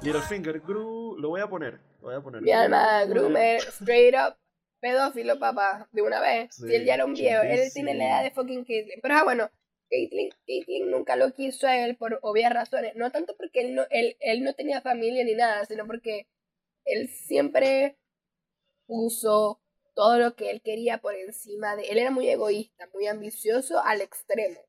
Littlefinger, 0.03 0.59
Gru, 0.59 0.98
lo 1.19 1.29
voy 1.29 1.41
a 1.41 1.47
poner, 1.47 1.79
lo 2.01 2.07
voy 2.07 2.15
a 2.15 2.21
poner. 2.21 2.41
Mi 2.41 2.51
alma, 2.51 3.05
Groomer, 3.05 3.61
straight 3.61 4.15
up 4.15 4.35
pedófilo, 4.79 5.39
papá, 5.39 5.87
de 5.91 6.01
una 6.01 6.21
vez. 6.21 6.55
si 6.55 6.73
él 6.73 6.85
ya 6.85 6.95
era 6.95 7.05
un 7.05 7.13
viejo, 7.13 7.43
él 7.43 7.69
tiene 7.73 7.93
la 7.95 8.05
edad 8.05 8.23
de 8.23 8.31
fucking 8.31 8.65
Caitlyn. 8.65 8.99
Pero 9.01 9.15
ah, 9.15 9.23
bueno, 9.23 9.49
Caitlyn, 9.89 10.29
Caitlyn 10.47 10.91
nunca 10.91 11.15
lo 11.15 11.33
quiso 11.33 11.67
a 11.67 11.77
él 11.77 11.97
por 11.97 12.19
obvias 12.21 12.53
razones. 12.53 12.95
No 12.95 13.11
tanto 13.11 13.35
porque 13.37 13.61
él 13.61 13.75
no, 13.75 13.83
él, 13.89 14.15
él 14.19 14.43
no 14.43 14.53
tenía 14.53 14.81
familia 14.81 15.23
ni 15.23 15.35
nada, 15.35 15.65
sino 15.65 15.85
porque 15.85 16.27
él 16.85 17.09
siempre 17.09 17.97
puso 18.85 19.61
todo 19.95 20.17
lo 20.17 20.35
que 20.35 20.49
él 20.49 20.61
quería 20.61 20.99
por 20.99 21.13
encima 21.13 21.75
de... 21.75 21.83
Él 21.83 21.97
era 21.97 22.11
muy 22.11 22.29
egoísta, 22.29 22.89
muy 22.93 23.07
ambicioso 23.07 23.81
al 23.83 24.01
extremo. 24.01 24.59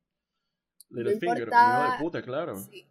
Littlefinger, 0.91 1.49
no 1.49 1.93
de 1.93 1.99
puta, 2.01 2.23
claro. 2.23 2.57
Sí. 2.57 2.90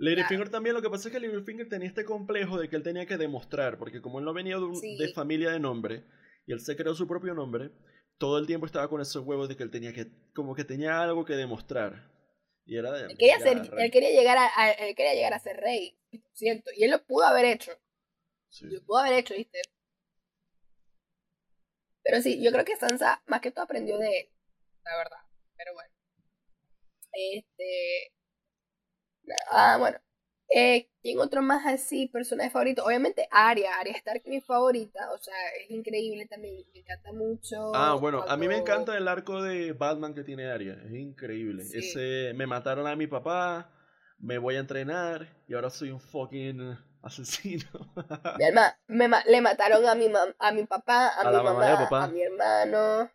Littlefinger 0.00 0.48
también, 0.48 0.74
lo 0.74 0.80
que 0.80 0.88
pasa 0.88 1.08
es 1.08 1.12
que 1.12 1.20
Littlefinger 1.20 1.68
tenía 1.68 1.86
este 1.86 2.06
complejo 2.06 2.58
de 2.58 2.70
que 2.70 2.76
él 2.76 2.82
tenía 2.82 3.04
que 3.04 3.18
demostrar, 3.18 3.78
porque 3.78 4.00
como 4.00 4.18
él 4.18 4.24
no 4.24 4.32
venía 4.32 4.56
de, 4.56 5.12
familia 5.12 5.50
de 5.50 5.60
nombre, 5.60 6.06
y 6.46 6.52
él 6.52 6.60
se 6.60 6.74
creó 6.74 6.94
su 6.94 7.06
propio 7.06 7.34
nombre, 7.34 7.70
todo 8.16 8.38
el 8.38 8.46
tiempo 8.46 8.64
estaba 8.64 8.88
con 8.88 9.02
esos 9.02 9.26
huevos 9.26 9.50
de 9.50 9.58
que 9.58 9.62
él 9.62 9.70
tenía 9.70 9.92
que, 9.92 10.06
como 10.34 10.54
que 10.54 10.64
tenía 10.64 11.02
algo 11.02 11.26
que 11.26 11.34
demostrar. 11.34 12.10
Y 12.64 12.78
era 12.78 12.90
de... 12.92 13.12
Él 13.12 13.18
quería, 13.18 13.36
él 13.36 13.90
quería, 13.90 14.10
llegar 14.10 14.38
a, 14.38 14.70
él 14.70 14.94
quería 14.94 15.12
llegar 15.12 15.34
a 15.34 15.38
ser 15.38 15.58
rey, 15.58 15.98
cierto, 16.32 16.70
y 16.74 16.84
él 16.84 16.92
lo 16.92 17.04
pudo 17.04 17.26
haber 17.26 17.44
hecho. 17.44 17.72
Lo 18.62 18.82
pudo 18.86 18.98
haber 19.00 19.18
hecho, 19.18 19.34
¿viste? 19.34 19.60
Pero 22.02 22.22
sí, 22.22 22.42
yo 22.42 22.50
creo 22.52 22.64
que 22.64 22.76
Sansa 22.76 23.22
más 23.26 23.42
que 23.42 23.50
todo 23.50 23.64
aprendió 23.64 23.98
de 23.98 24.20
él, 24.20 24.28
la 24.82 24.96
verdad. 24.96 25.20
Pero 25.58 25.74
bueno. 25.74 25.90
Este 27.12 28.14
Ah, 29.50 29.76
bueno. 29.78 29.98
Eh, 30.52 30.88
¿Quién 31.02 31.20
otro 31.20 31.42
más 31.42 31.64
así, 31.66 32.08
personaje 32.08 32.50
favorito? 32.50 32.84
Obviamente 32.84 33.28
Arya, 33.30 33.76
Arya 33.78 33.92
Stark 33.94 34.22
mi 34.26 34.40
favorita, 34.40 35.12
o 35.12 35.18
sea, 35.18 35.34
es 35.62 35.70
increíble 35.70 36.26
también, 36.26 36.66
me 36.74 36.80
encanta 36.80 37.12
mucho. 37.12 37.56
Ah, 37.72 37.94
bueno, 38.00 38.24
a 38.26 38.36
mí 38.36 38.48
me 38.48 38.56
encanta 38.56 38.96
el 38.96 39.06
arco 39.06 39.40
de 39.42 39.72
Batman 39.72 40.12
que 40.12 40.24
tiene 40.24 40.50
Arya, 40.50 40.74
es 40.84 40.92
increíble. 40.92 41.62
Sí. 41.64 41.78
Ese, 41.78 42.32
me 42.34 42.46
mataron 42.48 42.86
a 42.88 42.96
mi 42.96 43.06
papá, 43.06 43.70
me 44.18 44.38
voy 44.38 44.56
a 44.56 44.60
entrenar 44.60 45.28
y 45.46 45.54
ahora 45.54 45.70
soy 45.70 45.90
un 45.92 46.00
fucking 46.00 46.76
asesino. 47.02 47.66
Mi 48.38 48.44
alma- 48.44 48.76
me 48.88 49.08
le 49.26 49.40
mataron 49.40 49.86
a 49.86 49.94
mi, 49.94 50.08
mam- 50.08 50.34
a 50.38 50.50
mi 50.52 50.64
papá, 50.66 51.08
a, 51.08 51.20
A 51.20 51.30
mi 51.30 51.36
mamá 51.36 51.42
mamá, 51.44 51.86
a 51.96 52.06
mi 52.08 52.22
hermano, 52.22 53.10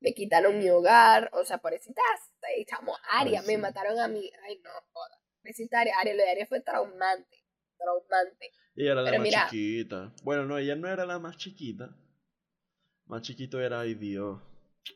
me 0.00 0.14
quitaron 0.14 0.58
mi 0.58 0.68
hogar, 0.68 1.30
o 1.32 1.44
sea, 1.44 1.58
pobrecitas, 1.58 2.04
ahí, 2.42 2.64
chamo, 2.64 2.94
Aria, 3.10 3.40
Ay, 3.40 3.46
me 3.46 3.58
mataron 3.58 3.98
a 3.98 4.08
mi, 4.08 4.30
ay 4.46 4.60
no, 4.62 4.70
joda, 4.92 5.18
pobrecita 5.38 5.80
Aria, 5.80 5.94
Aria, 5.98 6.14
lo 6.14 6.22
de 6.22 6.30
Aria 6.30 6.46
fue 6.46 6.60
traumante, 6.60 7.44
traumante. 7.78 8.50
Ella 8.74 8.92
era 8.92 9.02
la 9.02 9.10
más 9.12 9.20
mira. 9.20 9.46
chiquita. 9.48 10.12
Bueno, 10.22 10.44
no, 10.44 10.58
ella 10.58 10.76
no 10.76 10.88
era 10.88 11.06
la 11.06 11.18
más 11.18 11.36
chiquita. 11.38 11.96
Más 13.06 13.22
chiquito 13.22 13.60
era, 13.60 13.80
ay 13.80 13.94
Dios, 13.94 14.40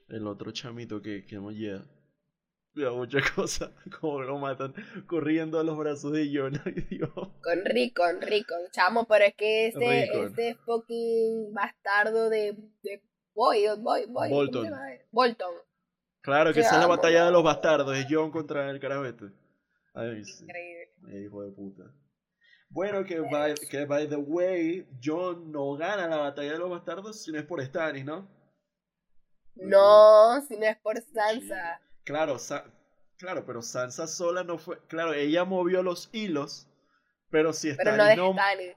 el 0.08 0.26
otro 0.26 0.50
chamito 0.50 1.00
que, 1.00 1.24
que 1.24 1.36
no 1.36 1.50
llega. 1.50 1.84
Mira, 2.74 2.92
muchas 2.92 3.22
cosas, 3.32 3.70
como 4.00 4.22
lo 4.22 4.38
matan, 4.38 4.74
corriendo 5.06 5.58
a 5.58 5.64
los 5.64 5.76
brazos 5.76 6.12
de 6.12 6.30
Jon, 6.32 6.60
ay 6.64 6.86
Dios. 6.90 7.10
Con 7.12 7.64
Rickon, 7.64 8.20
Rickon, 8.20 8.60
chamo, 8.70 9.06
pero 9.06 9.24
es 9.24 9.34
que 9.34 9.68
este, 9.68 10.24
este 10.24 10.54
fucking 10.66 11.52
bastardo 11.52 12.28
de, 12.28 12.56
de 12.82 13.02
Boy, 13.40 13.64
¿cómo 13.64 13.96
se 13.96 14.06
Bolton. 14.28 14.70
Bolton, 15.10 15.54
Claro 16.20 16.52
que 16.52 16.60
esa 16.60 16.74
es 16.74 16.80
la 16.80 16.86
batalla 16.86 17.24
de 17.24 17.30
los 17.32 17.42
bastardos, 17.42 17.96
es 17.96 18.06
Jon 18.10 18.30
contra 18.30 18.68
el 18.68 18.78
carajo 18.78 19.06
este. 19.06 19.30
Ay, 19.94 20.22
sí. 20.26 20.44
increíble. 20.44 20.92
Eh, 21.08 21.22
hijo 21.24 21.42
de 21.42 21.50
puta. 21.52 21.84
Bueno, 22.68 23.02
que 23.02 23.18
by, 23.20 23.54
que 23.70 23.86
by 23.86 24.08
the 24.10 24.16
way, 24.16 24.86
Jon 25.02 25.50
no 25.50 25.72
gana 25.74 26.06
la 26.06 26.18
batalla 26.18 26.52
de 26.52 26.58
los 26.58 26.68
bastardos 26.68 27.22
si 27.22 27.32
no 27.32 27.38
es 27.38 27.46
por 27.46 27.64
Stannis, 27.64 28.04
¿no? 28.04 28.28
No, 29.54 30.42
si 30.46 30.58
no 30.58 30.66
es 30.66 30.76
por 30.76 31.00
Sansa. 31.00 31.80
Claro, 32.04 32.38
Sa- 32.38 32.66
claro, 33.16 33.44
pero 33.46 33.62
Sansa 33.62 34.06
sola 34.06 34.44
no 34.44 34.58
fue. 34.58 34.78
Claro, 34.86 35.14
ella 35.14 35.46
movió 35.46 35.82
los 35.82 36.10
hilos, 36.12 36.68
pero 37.30 37.54
si 37.54 37.72
Pero 37.72 37.92
Stannis 37.94 37.96
no 37.96 38.04
de 38.04 38.16
no. 38.16 38.32
Stannis. 38.34 38.76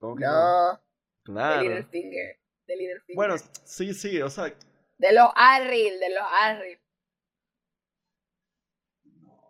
¿Cómo 0.00 0.16
que 0.16 0.24
no? 0.24 0.72
No, 0.72 0.80
Claro. 1.22 1.86
De 2.66 2.76
Littlefinger. 2.76 3.16
Bueno, 3.16 3.34
sí, 3.64 3.94
sí, 3.94 4.20
o 4.20 4.30
sea. 4.30 4.54
de 4.98 5.12
los 5.12 5.30
Arril, 5.34 5.98
de 5.98 6.10
los 6.10 6.24
Arril. 6.40 6.78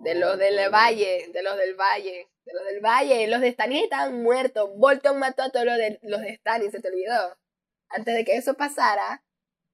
De 0.01 0.15
los 0.17 0.39
del 0.39 0.71
Valle, 0.71 1.31
de 1.33 1.43
los 1.43 1.57
del 1.57 1.75
Valle. 1.75 2.29
De 2.45 2.53
los 2.55 2.65
del 2.65 2.81
Valle. 2.81 3.29
Los 3.29 3.41
de 3.41 3.53
Stannis 3.53 3.85
estaban 3.85 4.23
muertos. 4.23 4.71
Bolton 4.77 5.19
mató 5.19 5.43
a 5.43 5.51
todos 5.51 5.65
los 5.65 5.77
de, 5.77 6.01
los 6.03 6.21
de 6.21 6.37
Stannis, 6.37 6.73
se 6.73 6.81
te 6.81 6.89
olvidó. 6.89 7.39
Antes 7.89 8.15
de 8.15 8.25
que 8.25 8.37
eso 8.37 8.55
pasara, 8.55 9.23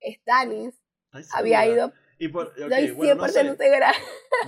Stannis 0.03 0.75
Ay, 1.13 1.25
había 1.33 1.67
ido. 1.67 1.93
Y 2.19 2.29
por, 2.29 2.49
ok, 2.49 2.59
Estoy 2.59 2.89
100% 2.89 2.97
bueno, 2.97 3.15
no 3.15 3.29
sé, 3.29 3.45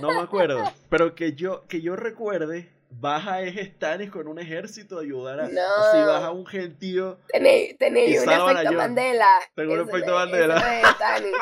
no 0.01 0.13
me 0.13 0.19
acuerdo. 0.19 0.63
Pero 0.89 1.15
que 1.15 1.33
yo, 1.33 1.65
que 1.67 1.81
yo 1.81 1.95
recuerde, 1.95 2.69
baja 2.91 3.41
es 3.41 3.55
Stannis 3.75 4.11
con 4.11 4.27
un 4.27 4.39
ejército 4.39 4.99
a 4.99 5.01
ayudar 5.01 5.39
a. 5.39 5.47
No. 5.47 5.61
Así 5.61 5.97
baja 5.97 6.31
un 6.31 6.45
gentío. 6.45 7.19
Tenéis 7.27 8.21
un 8.21 8.29
a 8.29 8.51
efecto. 8.53 8.73
Mandela. 8.73 9.29
Tengo 9.55 9.73
un 9.73 9.89
efecto 9.89 10.13
Mandela. 10.13 10.55
Eso 10.57 10.63
no 10.63 10.71
es 10.71 10.95
Stannis. 10.95 11.33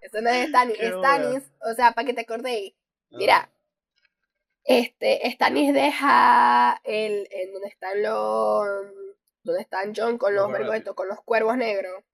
Eso 0.00 0.20
no 0.20 0.30
es 0.30 0.48
Stannis. 0.48 0.76
Stannis, 0.78 1.52
o 1.60 1.74
sea, 1.74 1.92
para 1.92 2.06
que 2.06 2.14
te 2.14 2.20
acordéis. 2.20 2.74
Ah, 3.12 3.16
Mira, 3.18 3.50
este, 4.64 5.30
Stannis 5.30 5.72
deja 5.72 6.80
el, 6.84 7.26
en 7.30 7.52
donde 7.52 7.68
están 7.68 8.02
los, 8.02 8.66
donde 9.42 9.62
están 9.62 9.92
John 9.96 10.18
con 10.18 10.34
Los 10.34 10.52
vergüenzos, 10.52 10.94
con 10.94 11.08
los 11.08 11.20
cuervos 11.22 11.56
negros, 11.56 12.04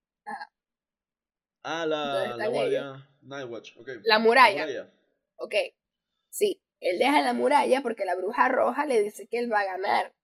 Ah, 1.67 1.87
¿Dónde 1.87 2.29
la, 2.29 2.37
la 2.37 2.49
guardia 2.49 3.09
Nightwatch, 3.23 3.77
ok. 3.79 3.89
la 3.89 4.01
La 4.05 4.19
muralla, 4.19 4.93
ok, 5.37 5.55
sí, 6.29 6.61
él 6.85 6.99
deja 6.99 7.23
la 7.23 7.33
muralla 7.33 7.81
porque 7.81 8.05
la 8.05 8.15
bruja 8.15 8.49
roja 8.49 8.85
le 8.85 9.03
dice 9.03 9.27
que 9.27 9.39
él 9.39 9.51
va 9.51 9.61
a 9.61 9.65
ganar, 9.65 10.15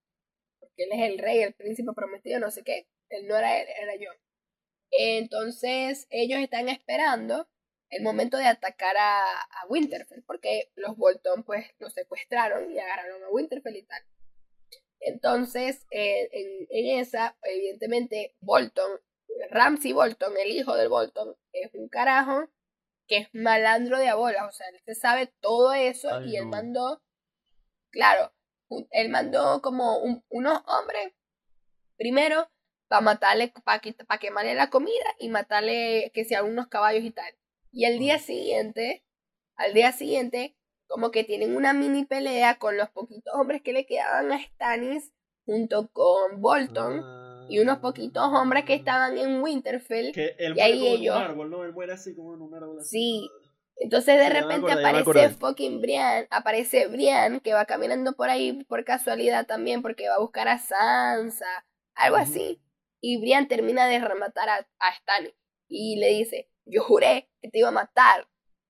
porque 0.59 0.83
él 0.83 0.89
es 0.93 1.09
el 1.09 1.17
rey, 1.17 1.39
el 1.41 1.53
príncipe 1.53 1.91
prometido, 1.95 2.39
no 2.39 2.51
sé 2.51 2.63
qué, 2.63 2.87
él 3.09 3.27
no 3.27 3.35
era 3.35 3.59
él, 3.59 3.67
era 3.81 3.93
John. 3.93 4.17
Entonces 4.91 6.05
ellos 6.11 6.39
están 6.39 6.69
esperando 6.69 7.47
el 7.89 8.03
momento 8.03 8.37
de 8.37 8.45
atacar 8.45 8.95
a, 8.95 9.21
a 9.21 9.67
Winterfell, 9.69 10.23
porque 10.25 10.71
los 10.75 10.95
Bolton 10.97 11.43
pues 11.43 11.65
los 11.79 11.93
secuestraron 11.93 12.71
y 12.71 12.77
agarraron 12.77 13.23
a 13.23 13.29
Winterfell 13.29 13.75
y 13.75 13.83
tal. 13.83 14.03
Entonces, 14.99 15.87
eh, 15.89 16.29
en, 16.31 16.67
en 16.69 16.99
esa, 16.99 17.35
evidentemente, 17.41 18.35
Bolton, 18.39 18.99
Ramsey 19.49 19.93
Bolton, 19.93 20.33
el 20.37 20.51
hijo 20.51 20.75
del 20.75 20.89
Bolton, 20.89 21.35
es 21.53 21.73
un 21.73 21.89
carajo 21.89 22.47
que 23.07 23.17
es 23.17 23.27
malandro 23.33 23.97
de 23.99 24.09
abola, 24.09 24.45
o 24.47 24.51
sea, 24.51 24.67
él 24.69 24.79
se 24.85 24.95
sabe 24.95 25.27
todo 25.41 25.73
eso 25.73 26.13
Ay, 26.15 26.31
y 26.31 26.35
él 26.37 26.45
no. 26.45 26.49
mandó, 26.51 27.01
claro, 27.91 28.33
un- 28.69 28.87
él 28.91 29.09
mandó 29.09 29.61
como 29.61 29.97
un- 29.99 30.23
unos 30.29 30.61
hombres, 30.67 31.13
primero, 31.97 32.49
para 32.87 33.01
matarle, 33.01 33.53
para 33.63 34.19
quemarle 34.19 34.53
la 34.55 34.69
comida 34.69 35.05
y 35.19 35.29
matarle, 35.29 36.11
que 36.13 36.25
sea 36.25 36.43
unos 36.43 36.67
caballos 36.67 37.03
y 37.03 37.11
tal. 37.11 37.33
Y 37.71 37.85
al 37.85 37.99
día 37.99 38.15
Ah. 38.15 38.19
siguiente, 38.19 39.03
al 39.55 39.73
día 39.73 39.91
siguiente, 39.91 40.57
como 40.87 41.11
que 41.11 41.23
tienen 41.23 41.55
una 41.55 41.71
mini 41.73 42.03
pelea 42.05 42.59
con 42.59 42.75
los 42.75 42.89
poquitos 42.89 43.33
hombres 43.33 43.61
que 43.61 43.71
le 43.71 43.85
quedaban 43.85 44.31
a 44.33 44.39
Stannis 44.43 45.13
junto 45.45 45.89
con 45.91 46.41
Bolton 46.41 46.99
y 47.51 47.59
unos 47.59 47.79
poquitos 47.79 48.23
hombres 48.33 48.63
que 48.65 48.73
estaban 48.75 49.17
en 49.17 49.41
Winterfell. 49.41 50.13
Que 50.13 50.35
él 50.39 50.51
y 50.51 50.53
muere 50.53 50.61
ahí 50.63 50.79
como 50.79 50.85
en 50.95 51.01
ellos- 51.01 51.15
un 51.17 51.21
árbol, 51.21 51.49
¿no? 51.51 51.63
Él 51.65 51.73
muere 51.73 51.93
así 51.93 52.15
como 52.15 52.33
en 52.33 52.41
un 52.41 52.53
árbol. 52.55 52.79
así. 52.79 52.89
Sí. 52.89 53.29
Entonces 53.77 54.17
de 54.19 54.27
Sí, 54.27 54.29
repente 54.33 54.71
acordé, 54.71 54.87
aparece 54.87 55.29
fucking 55.37 55.81
Brian, 55.81 56.27
aparece 56.29 56.87
Brian 56.87 57.39
que 57.39 57.53
va 57.53 57.65
caminando 57.65 58.13
por 58.13 58.29
ahí 58.29 58.63
por 58.65 58.83
casualidad 58.85 59.47
también 59.47 59.81
porque 59.81 60.07
va 60.07 60.15
a 60.15 60.19
buscar 60.19 60.47
a 60.47 60.59
Sansa, 60.59 61.65
algo 61.95 62.17
así. 62.17 62.61
Y 63.01 63.19
Brian 63.19 63.47
termina 63.47 63.87
de 63.87 63.99
rematar 63.99 64.47
a, 64.49 64.55
a 64.79 64.95
Stannis 64.99 65.33
y 65.67 65.97
le 65.99 66.09
dice, 66.09 66.49
yo 66.65 66.83
juré 66.83 67.29
que 67.41 67.49
te 67.49 67.57
iba 67.59 67.69
a 67.69 67.71
matar 67.71 68.27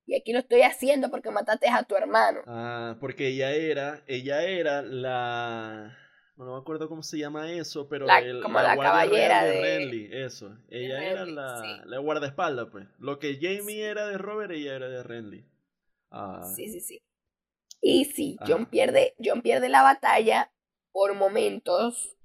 y 0.08 0.16
aquí 0.16 0.32
lo 0.34 0.40
estoy 0.40 0.62
haciendo 0.62 1.12
porque 1.12 1.30
mataste 1.30 1.68
a 1.70 1.84
tu 1.84 1.96
hermano. 1.96 2.42
Ah, 2.48 2.96
porque 3.02 3.28
ella 3.28 3.52
era, 3.52 4.04
ella 4.08 4.44
era 4.44 4.82
la... 4.82 5.98
No 6.38 6.54
me 6.56 6.60
acuerdo 6.60 6.90
cómo 6.90 7.04
se 7.04 7.18
llama 7.20 7.52
eso, 7.52 7.88
pero 7.88 8.06
La- 8.08 8.20
el- 8.20 8.42
como 8.42 8.60
la 8.62 8.76
caballera 8.76 9.44
de 9.44 9.52
de- 9.52 9.62
Renly, 9.62 10.10
eso. 10.12 10.58
Ella 10.70 11.04
era 11.04 11.20
Renly, 11.26 11.36
la, 11.36 11.62
sí. 11.62 11.82
la 11.86 11.98
guardaespaldas, 12.00 12.68
pues. 12.72 12.88
Lo 12.98 13.20
que 13.20 13.38
Jamie 13.40 13.84
era 13.84 14.08
de 14.08 14.18
Robert, 14.18 14.52
ella 14.52 14.76
era 14.76 14.90
de 14.90 15.04
Renly. 15.04 15.46
Ah, 16.10 16.42
Sí, 16.56 16.68
sí, 16.70 16.80
sí. 16.80 17.02
Y 17.80 18.06
sí, 18.06 18.38
John 18.48 18.62
Ajá. 18.64 18.70
pierde, 18.72 19.16
John 19.24 19.42
pierde 19.42 19.70
la 19.70 19.82
batalla 19.84 20.52
por 20.92 21.14
momentos. 21.16 22.16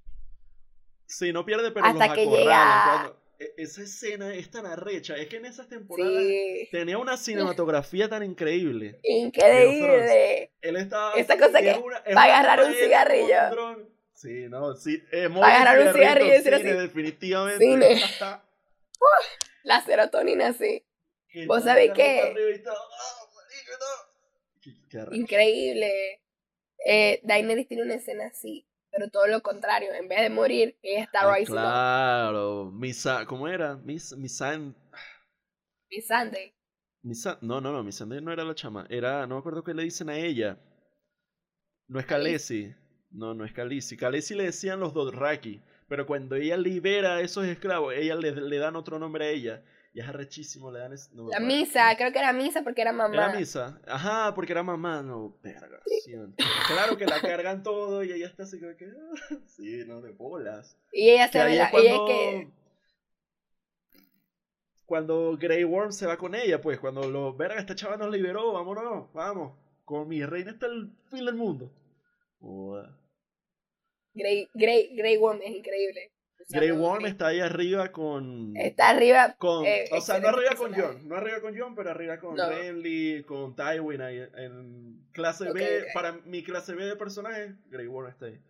Sí, 1.07 1.33
no 1.33 1.45
pierde, 1.45 1.71
pero 1.71 1.87
Hasta 1.87 2.07
los 2.09 2.15
que 2.17 2.27
llega- 2.27 2.85
cuando- 3.03 3.23
e- 3.39 3.53
Esa 3.59 3.83
escena 3.83 4.35
es 4.35 4.51
tan 4.51 4.65
arrecha. 4.67 5.15
Es 5.17 5.29
que 5.29 5.37
en 5.37 5.45
esas 5.47 5.69
temporadas 5.69 6.23
Sí, 6.23 6.69
tenía 6.73 6.97
una 6.99 7.17
cinematografía 7.61 8.09
tan 8.09 8.23
increíble. 8.23 8.99
increíble. 9.03 10.53
Él 10.63 10.77
estaba. 10.77 11.13
Esa 11.15 11.37
cosa 11.39 11.61
que 11.61 11.75
una- 11.79 12.03
va 12.17 12.23
a 12.23 12.25
agarrar 12.25 12.65
un 12.67 12.73
cigarrillo. 12.75 13.96
Sí, 14.17 14.49
no, 14.49 14.75
sí. 14.75 15.03
Eh, 15.13 15.29
Va 15.29 15.47
a 15.47 15.61
agarrar 15.61 15.87
un 15.89 15.95
cigarrillo 15.95 16.29
y 16.29 16.37
decir 16.39 16.55
así, 16.55 16.65
definitivamente. 16.65 17.59
"Cine". 17.65 18.01
La 19.63 19.83
serotonina, 19.83 20.53
sí. 20.55 20.85
Que 21.29 21.47
¿Vos 21.47 21.65
sabés 21.65 21.93
todo, 21.93 22.75
¡ah. 22.75 23.27
Increíble. 25.13 26.23
Eh, 26.87 27.21
Daenerys 27.25 27.69
tiene 27.69 27.83
una 27.83 27.95
escena 27.97 28.27
así, 28.27 28.67
pero 28.91 29.11
todo 29.11 29.27
lo 29.27 29.43
contrario. 29.43 29.93
En 29.93 30.09
vez 30.09 30.21
de 30.21 30.31
morir, 30.31 30.79
ella 30.83 31.03
está 31.05 31.31
Ay, 31.31 31.41
rising 31.43 31.53
up. 31.55 31.59
claro. 31.59 32.71
Misa, 32.73 33.27
¿Cómo 33.27 33.49
era? 33.49 33.77
Mis, 33.77 34.17
Misan. 34.17 34.75
Missandei. 35.91 36.55
Misa, 37.03 37.39
no, 37.43 37.61
no, 37.61 37.71
no, 37.71 37.83
Missandei 37.83 38.21
no 38.23 38.33
era 38.33 38.45
la 38.45 38.55
chama. 38.55 38.87
Era, 38.89 39.27
no 39.27 39.35
me 39.35 39.41
acuerdo 39.41 39.63
qué 39.63 39.75
le 39.75 39.83
dicen 39.83 40.09
a 40.09 40.17
ella. 40.17 40.59
No 41.89 42.01
es 42.01 42.07
Khaleesi. 42.07 42.75
No, 43.17 43.33
no 43.33 43.45
es 43.45 43.53
Khaleesi. 43.53 43.97
Khaleesi 43.97 44.35
le 44.35 44.45
decían 44.45 44.79
los 44.79 44.93
Dothraki. 44.93 45.61
Pero 45.89 46.07
cuando 46.07 46.37
ella 46.37 46.57
libera 46.57 47.17
a 47.17 47.21
esos 47.21 47.47
esclavos, 47.47 47.95
ella 47.95 48.15
le, 48.15 48.33
le 48.33 48.59
dan 48.59 48.77
otro 48.77 48.99
nombre 48.99 49.25
a 49.25 49.31
ella. 49.31 49.63
Y 49.95 50.01
es 50.01 50.09
arrechísimo, 50.09 50.71
le 50.71 50.81
dan 50.81 50.93
ese 50.93 51.09
no 51.15 51.29
La 51.31 51.41
misa, 51.41 51.97
creo 51.97 52.13
que 52.13 52.19
era 52.19 52.35
misa 52.35 52.63
porque 52.63 52.83
era 52.83 52.93
mamá. 52.93 53.15
Era 53.15 53.33
misa. 53.35 53.81
Ajá, 53.87 54.35
porque 54.35 54.53
era 54.53 54.63
mamá. 54.63 55.01
No, 55.01 55.39
verga. 55.43 55.81
Claro 56.67 56.99
que 56.99 57.07
la 57.07 57.19
cargan 57.23 57.63
todo 57.63 58.05
y 58.05 58.13
ella 58.13 58.27
está 58.27 58.43
así 58.43 58.61
como 58.61 58.77
que. 58.77 58.85
ah, 58.85 59.37
Sí, 59.47 59.85
no, 59.87 60.03
de 60.03 60.11
bolas. 60.11 60.77
Y 60.93 61.09
ella 61.09 61.29
se 61.29 61.43
ve 61.43 61.53
es 61.53 61.59
la, 61.59 61.65
es 61.65 61.71
cuando. 61.71 62.07
que 62.07 62.51
Cuando 64.85 65.39
Grey 65.41 65.65
Worm 65.65 65.93
se 65.93 66.07
va 66.07 66.19
con 66.19 66.35
ella, 66.35 66.61
pues, 66.61 66.79
cuando 66.79 67.09
los 67.09 67.35
verga, 67.35 67.59
esta 67.59 67.75
chava 67.75 67.97
nos 67.97 68.11
liberó, 68.11 68.53
vámonos, 68.53 69.11
vamos. 69.15 69.55
Con 69.87 70.09
mi 70.09 70.23
reina 70.27 70.51
hasta 70.51 70.67
el 70.67 70.91
fin 71.09 71.25
del 71.25 71.37
mundo. 71.37 71.73
Grey, 74.17 74.49
Grey, 74.55 74.97
Grey 74.97 75.19
Worm 75.19 75.43
es 75.43 75.55
increíble. 75.55 76.11
Grey 76.49 76.71
Worm 76.71 77.05
está 77.07 77.29
ahí 77.29 77.41
arriba 77.41 77.93
con. 77.93 78.57
Está 78.57 78.91
arriba. 78.91 79.37
Con, 79.39 79.67
eh, 79.67 79.89
o 79.93 80.01
sea, 80.01 80.19
no 80.21 80.29
arriba 80.29 80.55
con 80.57 80.73
John. 80.73 81.07
No 81.07 81.17
arriba 81.17 81.41
con 81.41 81.59
John, 81.59 81.75
pero 81.75 81.91
arriba 81.91 82.19
con 82.19 82.35
no. 82.35 82.49
Renly, 82.49 83.25
con 83.25 83.55
Tywin 83.55 84.01
ahí. 84.01 84.27
En 84.37 85.09
clase 85.13 85.53
B. 85.53 85.87
Para 85.93 86.13
mi 86.13 86.43
clase 86.43 86.75
B 86.75 86.87
de 86.87 86.97
personajes, 86.97 87.53
Grey 87.67 87.87
Worm 87.87 88.09
está 88.09 88.27
ahí. 88.27 88.41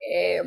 Eh, 0.00 0.42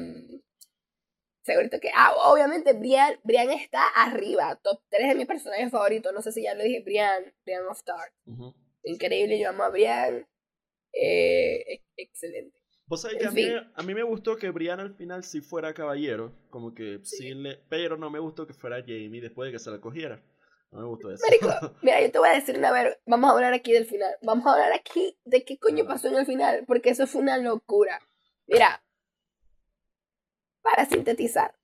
segurito 1.44 1.80
que. 1.80 1.92
Ah, 1.96 2.14
obviamente, 2.26 2.74
Brian, 2.74 3.18
Brian 3.24 3.52
está 3.52 3.88
arriba. 3.90 4.60
Top 4.62 4.82
3 4.90 5.10
de 5.10 5.16
mis 5.16 5.28
personajes 5.28 5.72
favoritos. 5.72 6.12
No 6.12 6.22
sé 6.22 6.32
si 6.32 6.44
ya 6.44 6.56
lo 6.56 6.64
dije. 6.64 6.82
Brian, 6.84 7.34
Brian 7.46 7.68
of 7.68 7.82
Dark. 7.86 8.14
Increíble, 8.84 9.40
yo 9.40 9.50
amo 9.50 9.64
a 9.64 9.70
Brian. 9.70 10.28
Eh, 10.92 11.82
excelente. 11.96 12.61
Vos 12.92 13.04
sabés 13.04 13.20
que 13.20 13.26
a 13.26 13.32
mí, 13.32 13.48
a 13.74 13.84
mí, 13.84 13.96
me 13.96 14.04
gustó 14.04 14.36
que 14.36 14.50
Brian 14.50 14.82
al 14.82 14.94
final 14.94 15.24
sí 15.24 15.40
fuera 15.40 15.74
caballero, 15.74 16.34
como 16.50 16.74
que 16.74 17.00
sí. 17.04 17.34
le, 17.34 17.56
pero 17.70 17.96
no 17.96 18.10
me 18.10 18.20
gustó 18.20 18.46
que 18.46 18.54
fuera 18.54 18.82
Jamie 18.82 19.22
después 19.22 19.48
de 19.48 19.54
que 19.54 19.60
se 19.60 19.72
la 19.72 19.80
cogiera. 19.80 20.22
No 20.72 20.82
me 20.82 20.88
gustó 20.88 21.10
eso. 21.10 21.24
Marico, 21.26 21.74
mira, 21.82 22.02
yo 22.02 22.12
te 22.12 22.20
voy 22.20 22.28
a 22.28 22.34
decir 22.34 22.58
una 22.58 22.70
vez, 22.74 22.98
vamos 23.06 23.30
a 23.30 23.34
hablar 23.34 23.54
aquí 23.54 23.72
del 23.72 23.86
final. 23.86 24.14
Vamos 24.24 24.46
a 24.46 24.52
hablar 24.52 24.74
aquí 24.74 25.18
de 25.24 25.46
qué 25.46 25.58
coño 25.58 25.88
pasó 25.88 26.10
en 26.10 26.16
el 26.16 26.26
final, 26.26 26.66
porque 26.68 26.90
eso 26.90 27.08
fue 27.08 27.22
una 27.22 27.38
locura. 27.38 27.98
Mira, 28.46 28.84
para 30.62 30.86
sintetizar, 30.86 31.56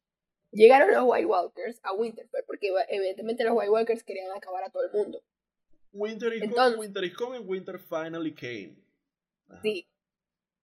llegaron 0.51 0.93
los 0.93 1.03
White 1.05 1.25
Walkers 1.25 1.81
a 1.83 1.91
Winterfell, 1.91 2.45
porque 2.47 2.71
evidentemente 2.87 3.43
los 3.43 3.53
White 3.53 3.69
Walkers 3.69 4.03
querían 4.05 4.31
acabar 4.31 4.63
a 4.63 4.69
todo 4.69 4.85
el 4.85 4.93
mundo. 4.93 5.21
Winter 5.91 6.31
is 6.31 6.43
Entonces, 6.43 6.79
Winter 6.79 7.03
is 7.03 7.13
coming, 7.17 7.41
Winter 7.45 7.77
finally 7.77 8.33
came. 8.33 8.77
Sí, 9.61 9.89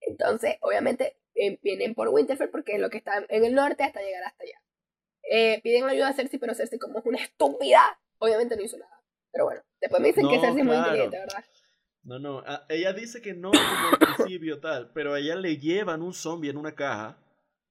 entonces, 0.01 0.57
obviamente, 0.61 1.17
eh, 1.35 1.59
vienen 1.61 1.95
por 1.95 2.09
Winterfell 2.09 2.49
porque 2.49 2.75
es 2.75 2.79
lo 2.79 2.89
que 2.89 2.97
está 2.97 3.25
en 3.27 3.45
el 3.45 3.53
norte 3.53 3.83
hasta 3.83 4.01
llegar 4.01 4.23
hasta 4.23 4.43
allá. 4.43 4.61
Eh, 5.29 5.61
piden 5.61 5.85
ayuda 5.85 6.09
a 6.09 6.13
Cersei, 6.13 6.39
pero 6.39 6.53
Cersei, 6.53 6.79
como 6.79 6.99
es 6.99 7.05
una 7.05 7.21
estúpida, 7.21 7.99
obviamente 8.19 8.55
no 8.55 8.63
hizo 8.63 8.77
nada. 8.77 9.01
Pero 9.31 9.45
bueno, 9.45 9.61
después 9.81 10.01
me 10.01 10.09
dicen 10.09 10.29
que 10.29 10.39
Cersei 10.39 10.61
es 10.61 10.65
muy 10.65 10.77
inteligente, 10.77 11.19
¿verdad? 11.19 11.43
No, 12.03 12.19
no, 12.19 12.43
ah, 12.45 12.65
ella 12.69 12.93
dice 12.93 13.21
que 13.21 13.33
no 13.33 13.51
al 13.51 13.97
principio 13.97 14.59
tal, 14.61 14.91
pero 14.93 15.13
a 15.13 15.19
ella 15.19 15.35
le 15.35 15.57
llevan 15.57 16.03
un 16.03 16.13
zombie 16.13 16.51
en 16.51 16.57
una 16.57 16.75
caja 16.75 17.17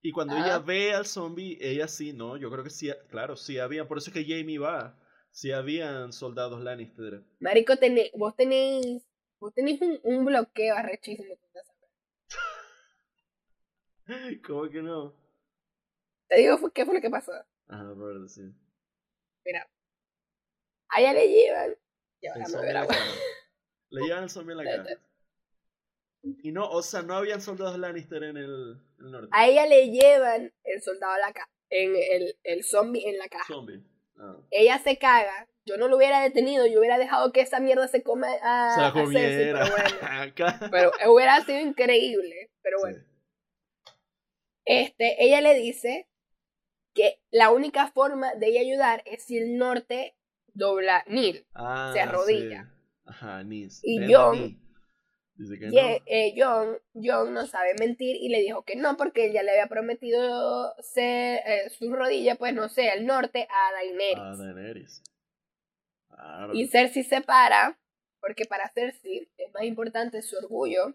y 0.03 0.11
cuando 0.13 0.37
ella 0.37 0.59
ve 0.59 0.93
al 0.93 1.07
zombie, 1.07 1.57
ella 1.61 1.89
sí, 1.89 2.13
no, 2.13 2.37
yo 2.37 2.51
creo 2.51 2.65
que 2.65 2.71
sí, 2.71 2.91
claro, 3.09 3.37
sí 3.37 3.59
había, 3.59 3.87
por 3.89 3.99
eso 3.99 4.11
es 4.11 4.15
que 4.15 4.25
Jamie 4.25 4.59
va, 4.59 4.99
sí 5.31 5.53
habían 5.53 6.13
soldados 6.13 6.61
Lannister. 6.61 7.23
Marico, 7.39 7.75
vos 8.15 8.37
tenéis, 8.37 9.07
vos 9.39 9.55
tenéis 9.55 9.81
un, 9.81 10.01
un 10.03 10.25
bloqueo 10.25 10.75
arrechísimo 10.75 11.37
¿Cómo 14.47 14.69
que 14.69 14.83
no? 14.83 15.15
Te 16.29 16.39
digo 16.39 16.59
qué 16.73 16.85
fue 16.85 16.95
lo 16.95 17.01
que 17.01 17.11
pasó. 17.11 17.33
Ajá, 17.69 17.95
por 17.95 18.29
sí. 18.29 18.43
Mira. 19.45 19.69
Allá 20.89 21.13
le 21.13 21.29
llevan. 21.29 21.77
Le 22.21 22.31
llevan 24.03 24.23
el 24.25 24.31
zombie 24.31 24.53
en 24.53 24.59
la 24.59 24.65
cara. 24.77 25.01
Y 26.23 26.53
no, 26.53 26.71
o 26.71 26.83
sea, 26.83 27.03
no 27.03 27.15
habían 27.15 27.43
soldados 27.43 27.79
Lannister 27.79 28.23
en 28.25 28.39
el, 28.39 28.81
norte. 28.99 29.29
A 29.33 29.47
ella 29.47 29.67
le 29.67 29.91
llevan 29.91 30.53
el 30.65 30.83
soldado 30.83 31.13
a 31.13 31.19
la 31.19 31.33
ca 31.35 31.49
en 31.69 31.95
el, 31.97 32.37
el 32.45 32.65
zombie 32.65 33.09
en 33.09 33.19
la 33.19 33.29
caja. 33.29 33.45
Zombie. 33.47 33.83
Ah. 34.19 34.37
Ella 34.51 34.79
se 34.79 34.97
caga. 34.99 35.49
Yo 35.67 35.77
no 35.77 35.89
lo 35.89 35.97
hubiera 35.97 36.23
detenido, 36.23 36.67
yo 36.67 36.79
hubiera 36.79 36.99
dejado 36.99 37.33
que 37.33 37.41
esa 37.41 37.59
mierda 37.59 37.89
se 37.89 38.03
coma 38.03 38.29
a, 38.43 38.75
se 38.75 38.81
la 38.81 38.93
comiera. 38.93 39.65
pero, 39.65 40.51
bueno. 40.71 40.71
pero 40.71 41.13
hubiera 41.13 41.43
sido 41.45 41.61
increíble. 41.61 42.51
Pero 42.63 42.79
bueno. 42.81 43.03
Este, 44.65 45.23
ella 45.25 45.41
le 45.41 45.55
dice 45.55 46.09
que 46.95 47.21
la 47.31 47.51
única 47.51 47.89
forma 47.89 48.35
de 48.35 48.49
ella 48.49 48.61
ayudar 48.61 49.03
es 49.07 49.25
si 49.25 49.37
el 49.37 49.57
norte 49.59 50.17
dobla 50.55 51.05
Nil, 51.09 51.47
ah, 51.55 51.91
se 51.93 52.01
arrodilla. 52.01 52.73
Ajá, 53.05 53.43
Nis. 53.43 53.81
Y 53.83 54.13
John, 54.13 54.59
Dice 55.37 55.59
que 55.59 55.67
no. 55.67 55.73
Eh, 55.75 56.35
John, 56.37 56.79
John, 56.95 57.35
no 57.35 57.47
sabe 57.47 57.75
mentir 57.79 58.17
y 58.17 58.29
le 58.29 58.41
dijo 58.41 58.63
que 58.63 58.77
no 58.77 58.97
porque 58.97 59.27
ella 59.27 59.43
le 59.43 59.51
había 59.51 59.67
prometido 59.67 60.75
ser, 60.79 61.41
eh, 61.45 61.71
su 61.71 61.93
rodilla, 61.93 62.37
pues 62.37 62.55
no 62.55 62.69
sé, 62.69 62.89
al 62.89 63.05
norte 63.05 63.49
a 63.51 63.73
Daenerys. 63.73 64.19
A 64.19 64.37
Daenerys. 64.37 65.03
Y 66.53 66.69
Cersei 66.69 67.03
se 67.03 67.21
para 67.21 67.79
porque 68.21 68.45
para 68.47 68.71
Cersei 68.71 69.29
es 69.37 69.53
más 69.53 69.65
importante 69.65 70.23
su 70.23 70.37
orgullo 70.37 70.95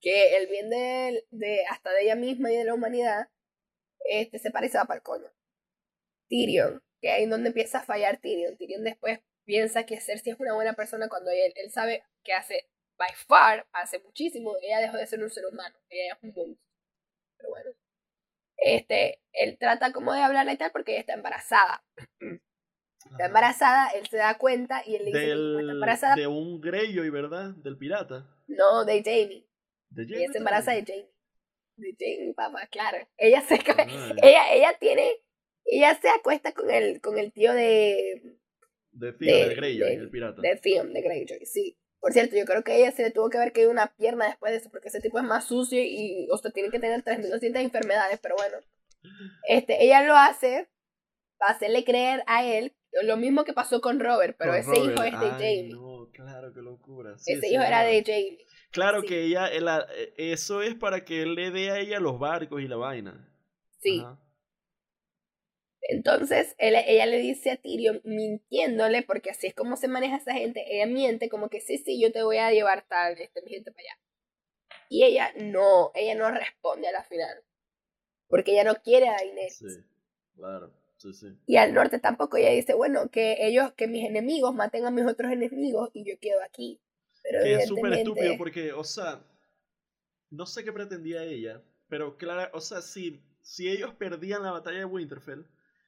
que 0.00 0.36
el 0.36 0.46
bien 0.48 0.70
de, 0.70 1.26
de, 1.30 1.64
hasta 1.66 1.90
de 1.92 2.02
ella 2.02 2.16
misma 2.16 2.52
y 2.52 2.56
de 2.56 2.64
la 2.64 2.74
humanidad 2.74 3.28
este, 4.08 4.38
se 4.38 4.50
parece 4.50 4.78
a 4.78 4.84
para 4.84 4.98
el 4.98 5.02
coño. 5.02 5.30
Tyrion, 6.28 6.82
que 7.00 7.10
ahí 7.10 7.24
es 7.24 7.30
donde 7.30 7.48
empieza 7.48 7.78
a 7.78 7.84
fallar 7.84 8.18
Tyrion. 8.20 8.56
Tyrion 8.56 8.84
después 8.84 9.20
piensa 9.44 9.86
que 9.86 10.00
Cersei 10.00 10.32
es 10.32 10.40
una 10.40 10.54
buena 10.54 10.74
persona 10.74 11.08
cuando 11.08 11.30
él, 11.30 11.52
él 11.54 11.70
sabe 11.70 12.04
que 12.22 12.32
hace, 12.32 12.68
by 12.96 13.12
far, 13.26 13.66
hace 13.72 13.98
muchísimo, 14.00 14.54
ella 14.62 14.80
dejó 14.80 14.96
de 14.96 15.06
ser 15.06 15.22
un 15.22 15.30
ser 15.30 15.46
humano, 15.46 15.76
ella 15.88 16.14
es 16.14 16.22
un 16.22 16.34
monstruo. 16.34 16.58
Pero 17.36 17.50
bueno. 17.50 17.70
Este, 18.60 19.22
él 19.32 19.56
trata 19.58 19.92
como 19.92 20.12
de 20.12 20.20
hablarle 20.20 20.52
y 20.52 20.56
tal 20.56 20.72
porque 20.72 20.92
ella 20.92 21.00
está 21.00 21.14
embarazada. 21.14 21.84
Está 23.10 23.26
embarazada, 23.26 23.88
él 23.90 24.06
se 24.08 24.16
da 24.16 24.36
cuenta 24.36 24.82
y 24.84 24.96
él 24.96 25.04
le 25.04 25.12
dice 25.12 25.24
que 25.24 25.60
está 25.60 25.72
embarazada. 25.72 26.14
De 26.16 26.26
un 26.26 26.60
Greyjoy, 26.60 27.08
¿verdad? 27.10 27.54
Del 27.56 27.78
pirata. 27.78 28.26
No, 28.48 28.84
de 28.84 29.02
Jamie. 29.02 29.47
Ella 29.96 30.32
se 30.32 30.38
embaraza 30.38 30.72
de 30.72 30.84
Jamie. 30.84 31.10
De 31.76 31.96
Jamie, 31.98 32.34
papá, 32.34 32.66
claro. 32.70 32.98
Ella 33.16 33.40
se 33.42 33.54
ella, 34.22 34.52
ella 34.52 34.76
tiene, 34.78 35.10
ella 35.64 35.98
se 36.00 36.08
acuesta 36.08 36.52
con 36.52 36.70
el, 36.70 37.00
con 37.00 37.18
el 37.18 37.32
tío 37.32 37.52
de... 37.52 38.36
De 38.90 39.12
Theon, 39.12 39.48
de, 39.48 39.54
Greyjoy, 39.54 39.92
el 39.94 40.10
pirata. 40.10 40.40
De 40.40 40.56
Theon, 40.56 40.92
de 40.92 41.02
Greyjoy, 41.02 41.46
sí. 41.46 41.78
Por 42.00 42.12
cierto, 42.12 42.36
yo 42.36 42.44
creo 42.44 42.62
que 42.62 42.76
ella 42.76 42.92
se 42.92 43.02
le 43.02 43.10
tuvo 43.10 43.28
que 43.28 43.38
haber 43.38 43.52
caído 43.52 43.70
una 43.70 43.94
pierna 43.96 44.26
después 44.26 44.52
de 44.52 44.58
eso, 44.58 44.70
porque 44.70 44.88
ese 44.88 45.00
tipo 45.00 45.18
es 45.18 45.24
más 45.24 45.46
sucio 45.46 45.80
y, 45.80 46.28
o 46.30 46.38
sea, 46.38 46.50
tiene 46.50 46.70
que 46.70 46.78
tener 46.78 47.02
3.200 47.02 47.60
enfermedades, 47.60 48.18
pero 48.20 48.36
bueno. 48.36 48.58
Este, 49.48 49.84
ella 49.84 50.02
lo 50.04 50.16
hace 50.16 50.68
para 51.38 51.52
hacerle 51.52 51.84
creer 51.84 52.22
a 52.26 52.44
él 52.44 52.74
lo 53.02 53.16
mismo 53.16 53.44
que 53.44 53.52
pasó 53.52 53.80
con 53.80 54.00
Robert, 54.00 54.36
pero 54.38 54.54
ese 54.54 54.78
hijo 54.78 55.02
es 55.02 55.20
de 55.20 55.30
Jamie. 55.30 55.68
No, 55.70 56.08
claro, 56.12 56.52
qué 56.52 56.60
locura. 56.60 57.14
ese 57.14 57.48
hijo 57.48 57.62
era 57.62 57.82
de 57.82 58.02
Jamie. 58.04 58.46
Claro 58.70 59.02
que 59.02 59.22
ella, 59.22 59.48
eh, 59.50 60.12
eso 60.16 60.62
es 60.62 60.74
para 60.74 61.04
que 61.04 61.22
él 61.22 61.34
le 61.34 61.50
dé 61.50 61.70
a 61.70 61.78
ella 61.78 62.00
los 62.00 62.18
barcos 62.18 62.60
y 62.60 62.68
la 62.68 62.76
vaina. 62.76 63.28
Sí. 63.80 64.04
Entonces, 65.80 66.54
ella 66.58 67.06
le 67.06 67.18
dice 67.18 67.50
a 67.50 67.56
Tyrion, 67.56 68.02
mintiéndole, 68.04 69.02
porque 69.02 69.30
así 69.30 69.46
es 69.46 69.54
como 69.54 69.76
se 69.76 69.88
maneja 69.88 70.16
esa 70.16 70.34
gente, 70.34 70.62
ella 70.68 70.86
miente 70.86 71.30
como 71.30 71.48
que 71.48 71.60
sí, 71.60 71.78
sí, 71.78 71.98
yo 72.00 72.12
te 72.12 72.22
voy 72.22 72.36
a 72.36 72.50
llevar 72.50 72.84
tal, 72.86 73.18
este, 73.18 73.40
mi 73.42 73.52
gente 73.52 73.72
para 73.72 73.82
allá. 73.82 73.98
Y 74.90 75.04
ella 75.04 75.32
no, 75.36 75.90
ella 75.94 76.14
no 76.14 76.30
responde 76.30 76.88
a 76.88 76.92
la 76.92 77.04
final. 77.04 77.42
Porque 78.28 78.52
ella 78.52 78.64
no 78.64 78.74
quiere 78.82 79.08
a 79.08 79.12
Daenerys. 79.12 79.58
Sí, 79.58 79.84
claro. 80.34 80.74
Sí, 80.98 81.14
sí. 81.14 81.28
Y 81.46 81.56
al 81.56 81.72
norte 81.72 81.98
tampoco. 81.98 82.36
Ella 82.36 82.50
dice, 82.50 82.74
bueno, 82.74 83.08
que 83.10 83.46
ellos, 83.46 83.72
que 83.72 83.86
mis 83.86 84.04
enemigos 84.04 84.54
maten 84.54 84.84
a 84.84 84.90
mis 84.90 85.06
otros 85.06 85.32
enemigos 85.32 85.90
y 85.94 86.04
yo 86.04 86.18
quedo 86.18 86.42
aquí 86.42 86.80
que 87.30 87.54
es 87.54 87.68
súper 87.68 87.92
estúpido 87.92 88.36
porque, 88.36 88.72
o 88.72 88.84
sea, 88.84 89.22
no 90.30 90.46
sé 90.46 90.64
qué 90.64 90.72
pretendía 90.72 91.22
ella, 91.24 91.62
pero 91.88 92.16
claro, 92.16 92.50
o 92.54 92.60
sea, 92.60 92.82
si, 92.82 93.22
si 93.40 93.68
ellos 93.68 93.94
perdían 93.94 94.42
la 94.42 94.52
batalla 94.52 94.78
de 94.78 94.84
Winterfell, 94.84 95.46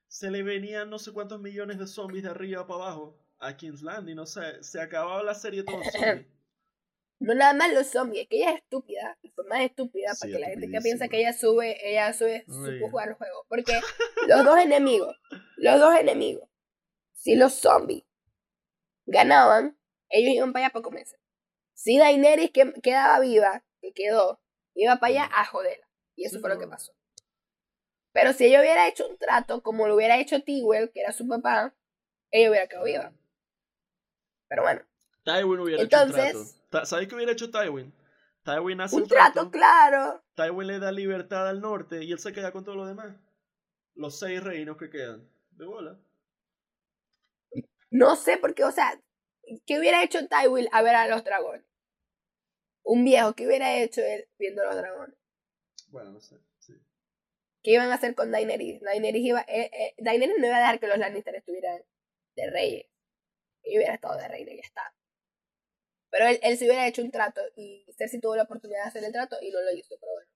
se 0.08 0.30
le 0.30 0.42
venían 0.42 0.90
no 0.90 0.98
sé 0.98 1.12
cuántos 1.12 1.40
millones 1.40 1.78
de 1.78 1.86
zombies 1.86 2.24
de 2.24 2.30
arriba 2.30 2.66
para 2.66 2.82
abajo 2.82 3.18
a 3.38 3.56
King's 3.56 3.82
Landing, 3.82 4.18
o 4.18 4.26
sea, 4.26 4.62
se 4.62 4.80
acababa 4.80 5.22
la 5.22 5.34
serie 5.34 5.62
todo 5.62 5.80
zombies. 5.92 6.26
No 7.20 7.34
nada 7.34 7.52
más 7.52 7.70
los 7.74 7.86
zombies, 7.86 8.26
que 8.28 8.38
ella 8.38 8.52
es 8.52 8.62
estúpida, 8.62 9.18
fue 9.34 9.44
más 9.44 9.60
estúpida 9.60 10.12
para 10.18 10.32
que 10.32 10.38
la 10.38 10.46
gente 10.48 10.70
que 10.70 10.80
piensa 10.80 11.06
que 11.06 11.20
ella 11.20 11.34
sube, 11.34 11.76
ella 11.86 12.14
sube, 12.14 12.46
supo 12.46 12.88
jugar 12.88 13.10
el 13.10 13.14
juego. 13.14 13.44
Porque 13.46 13.78
los 14.26 14.42
dos 14.42 14.58
enemigos, 14.58 15.14
los 15.58 15.78
dos 15.78 15.94
enemigos, 16.00 16.48
si 17.12 17.36
los 17.36 17.52
zombies 17.52 18.04
ganaban, 19.04 19.76
ellos 20.08 20.34
iban 20.34 20.54
para 20.54 20.64
allá 20.64 20.72
para 20.72 20.82
comerse. 20.82 21.19
Si 21.82 21.96
Daenerys 21.96 22.50
que 22.50 22.74
quedaba 22.82 23.20
viva, 23.20 23.64
que 23.80 23.94
quedó, 23.94 24.38
iba 24.74 24.96
para 24.96 25.12
allá 25.12 25.30
a 25.32 25.46
joderla. 25.46 25.88
Y 26.14 26.26
eso 26.26 26.38
fue 26.38 26.50
lo 26.50 26.58
que 26.58 26.68
pasó. 26.68 26.92
Pero 28.12 28.34
si 28.34 28.44
ella 28.44 28.60
hubiera 28.60 28.86
hecho 28.86 29.08
un 29.08 29.16
trato 29.16 29.62
como 29.62 29.88
lo 29.88 29.94
hubiera 29.94 30.18
hecho 30.18 30.42
Tywell, 30.42 30.90
que 30.92 31.00
era 31.00 31.12
su 31.12 31.26
papá, 31.26 31.74
ella 32.30 32.50
hubiera 32.50 32.66
quedado 32.66 32.84
viva. 32.84 33.12
Pero 34.48 34.62
bueno. 34.62 34.82
Tywin 35.24 35.60
hubiera 35.60 35.82
hecho 35.82 36.04
un 36.04 36.12
trato. 36.12 36.84
¿Sabes 36.84 37.08
qué 37.08 37.14
hubiera 37.14 37.32
hecho 37.32 37.50
Tywin? 37.50 37.94
Tywin 38.44 38.80
hace 38.82 38.96
un, 38.96 39.08
trato, 39.08 39.50
claro. 39.50 40.22
Tywin 40.34 40.66
le 40.66 40.80
da 40.80 40.92
libertad 40.92 41.48
al 41.48 41.62
norte 41.62 42.04
y 42.04 42.12
él 42.12 42.18
se 42.18 42.34
queda 42.34 42.52
con 42.52 42.62
todo 42.62 42.74
lo 42.76 42.84
demás. 42.84 43.16
Los 43.94 44.18
seis 44.18 44.44
reinos 44.44 44.76
que 44.76 44.90
quedan. 44.90 45.26
De 45.52 45.64
bola. 45.64 45.98
No 47.90 48.16
sé, 48.16 48.36
porque, 48.36 48.64
o 48.64 48.70
sea, 48.70 49.00
¿qué 49.64 49.78
hubiera 49.78 50.02
hecho 50.02 50.28
Tywin 50.28 50.68
a 50.72 50.82
ver 50.82 50.94
a 50.94 51.08
los 51.08 51.24
dragones? 51.24 51.69
Un 52.90 53.04
viejo, 53.04 53.34
¿qué 53.34 53.46
hubiera 53.46 53.78
hecho 53.78 54.00
él 54.02 54.28
viendo 54.36 54.64
los 54.64 54.74
dragones? 54.74 55.16
Bueno, 55.88 56.10
no 56.10 56.20
sé, 56.20 56.36
sí. 56.58 56.74
¿Qué 57.62 57.72
iban 57.72 57.90
a 57.90 57.94
hacer 57.94 58.16
con 58.16 58.32
Daenerys? 58.32 58.80
Daenerys, 58.80 59.24
iba, 59.24 59.42
eh, 59.42 59.70
eh, 59.72 59.94
Daenerys 59.98 60.38
no 60.40 60.46
iba 60.46 60.56
a 60.56 60.60
dejar 60.60 60.80
que 60.80 60.88
los 60.88 60.98
Lannister 60.98 61.36
estuvieran 61.36 61.82
de 62.34 62.50
reyes. 62.50 62.86
Y 63.62 63.76
hubiera 63.76 63.94
estado 63.94 64.18
de 64.18 64.26
rey 64.26 64.42
y 64.42 64.56
ya 64.56 64.62
está. 64.62 64.92
Pero 66.10 66.26
él, 66.26 66.40
él 66.42 66.58
se 66.58 66.64
hubiera 66.64 66.88
hecho 66.88 67.02
un 67.02 67.12
trato 67.12 67.40
y 67.54 67.86
Cersei 67.96 68.20
tuvo 68.20 68.34
la 68.34 68.42
oportunidad 68.42 68.82
de 68.82 68.88
hacer 68.88 69.04
el 69.04 69.12
trato 69.12 69.36
y 69.40 69.50
no 69.50 69.60
lo 69.60 69.70
hizo, 69.72 69.94
pero 70.00 70.12
bueno. 70.12 70.30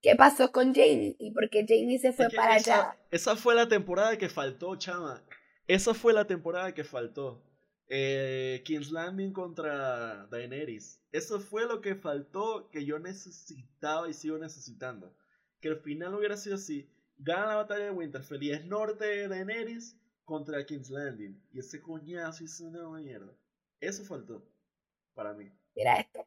¿Qué 0.00 0.14
pasó 0.14 0.52
con 0.52 0.74
Jamie? 0.74 1.16
¿Y 1.18 1.32
por 1.32 1.50
qué 1.50 1.64
Jamie 1.66 1.98
se 1.98 2.12
fue 2.12 2.26
Es 2.26 2.30
que 2.30 2.36
para 2.36 2.56
esa, 2.56 2.90
allá? 2.90 2.98
Esa 3.10 3.34
fue 3.34 3.56
la 3.56 3.66
temporada 3.66 4.16
que 4.16 4.28
faltó, 4.28 4.76
chama. 4.76 5.24
Esa 5.66 5.92
fue 5.94 6.12
la 6.12 6.26
temporada 6.26 6.72
que 6.72 6.84
faltó. 6.84 7.42
Eh, 7.88 8.62
King's 8.64 8.90
Landing 8.90 9.32
contra 9.32 10.26
Daenerys. 10.26 11.00
Eso 11.12 11.38
fue 11.40 11.66
lo 11.66 11.80
que 11.80 11.94
faltó 11.94 12.70
que 12.70 12.84
yo 12.84 12.98
necesitaba 12.98 14.08
y 14.08 14.14
sigo 14.14 14.38
necesitando. 14.38 15.14
Que 15.60 15.68
el 15.68 15.76
final 15.76 16.14
hubiera 16.14 16.36
sido 16.36 16.56
así. 16.56 16.90
Gana 17.18 17.46
la 17.46 17.56
batalla 17.56 17.84
de 17.84 17.90
Winterfell 17.90 18.42
y 18.42 18.50
es 18.50 18.64
norte 18.64 19.04
de 19.04 19.28
Daenerys 19.28 19.96
contra 20.24 20.64
King's 20.64 20.90
Landing. 20.90 21.40
Y 21.52 21.58
ese 21.60 21.80
coñazo 21.80 22.42
hizo 22.42 22.64
una 22.64 22.88
mierda. 22.98 23.32
Eso 23.80 24.04
faltó. 24.04 24.42
Para 25.14 25.32
mí. 25.34 25.50
Mira 25.76 25.96
esto. 26.00 26.26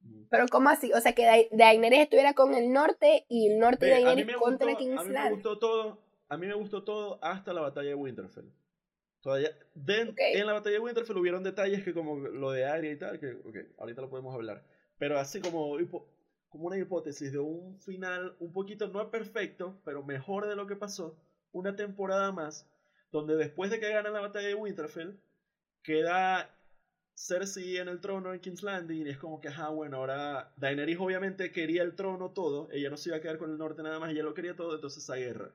Mm. 0.00 0.24
Pero 0.30 0.46
¿cómo 0.50 0.70
así? 0.70 0.92
O 0.92 1.00
sea, 1.00 1.14
que 1.14 1.48
Daenerys 1.52 2.00
estuviera 2.00 2.34
con 2.34 2.54
el 2.54 2.72
norte 2.72 3.26
y 3.28 3.52
el 3.52 3.58
norte 3.58 3.86
de 3.86 3.92
Ve, 3.92 4.02
a 4.02 4.04
Daenerys 4.06 4.36
contra 4.36 4.66
gustó, 4.66 4.76
a 4.76 4.78
King's 4.78 5.02
mí 5.02 5.08
me 5.08 5.14
Landing. 5.14 5.34
gustó 5.34 5.58
todo, 5.58 6.02
a 6.28 6.36
mí 6.36 6.46
me 6.46 6.54
gustó 6.54 6.82
todo 6.82 7.22
hasta 7.22 7.52
la 7.52 7.60
batalla 7.60 7.90
de 7.90 7.94
Winterfell. 7.94 8.50
Todavía. 9.20 9.50
En 9.86 10.46
la 10.46 10.52
batalla 10.54 10.74
de 10.74 10.80
Winterfell 10.80 11.16
hubieron 11.18 11.42
detalles 11.42 11.84
que 11.84 11.92
como 11.92 12.16
lo 12.16 12.50
de 12.52 12.64
Arya 12.64 12.90
y 12.90 12.98
tal, 12.98 13.20
que 13.20 13.36
ahorita 13.78 14.02
lo 14.02 14.10
podemos 14.10 14.34
hablar. 14.34 14.64
Pero 14.98 15.18
así 15.18 15.40
como, 15.40 15.76
como 16.48 16.66
una 16.66 16.78
hipótesis 16.78 17.32
de 17.32 17.38
un 17.38 17.78
final 17.80 18.36
un 18.38 18.52
poquito, 18.52 18.88
no 18.88 19.10
perfecto, 19.10 19.80
pero 19.84 20.02
mejor 20.02 20.46
de 20.46 20.56
lo 20.56 20.66
que 20.66 20.76
pasó, 20.76 21.16
una 21.52 21.76
temporada 21.76 22.32
más, 22.32 22.68
donde 23.12 23.36
después 23.36 23.70
de 23.70 23.80
que 23.80 23.90
ganan 23.90 24.12
la 24.12 24.20
batalla 24.20 24.48
de 24.48 24.54
Winterfell, 24.54 25.18
queda 25.82 26.54
Cersei 27.14 27.76
en 27.76 27.88
el 27.88 28.00
trono 28.00 28.32
en 28.32 28.40
King's 28.40 28.62
Landing 28.62 29.06
y 29.06 29.10
es 29.10 29.18
como 29.18 29.40
que, 29.40 29.48
ajá, 29.48 29.68
bueno, 29.68 29.98
ahora 29.98 30.52
Daenerys 30.56 30.98
obviamente 30.98 31.52
quería 31.52 31.82
el 31.82 31.94
trono 31.94 32.30
todo, 32.30 32.68
ella 32.72 32.90
no 32.90 32.96
se 32.96 33.10
iba 33.10 33.18
a 33.18 33.20
quedar 33.20 33.38
con 33.38 33.50
el 33.50 33.58
norte 33.58 33.82
nada 33.82 33.98
más, 33.98 34.10
ella 34.10 34.22
lo 34.22 34.34
quería 34.34 34.56
todo, 34.56 34.74
entonces 34.74 35.02
esa 35.02 35.16
guerra. 35.16 35.52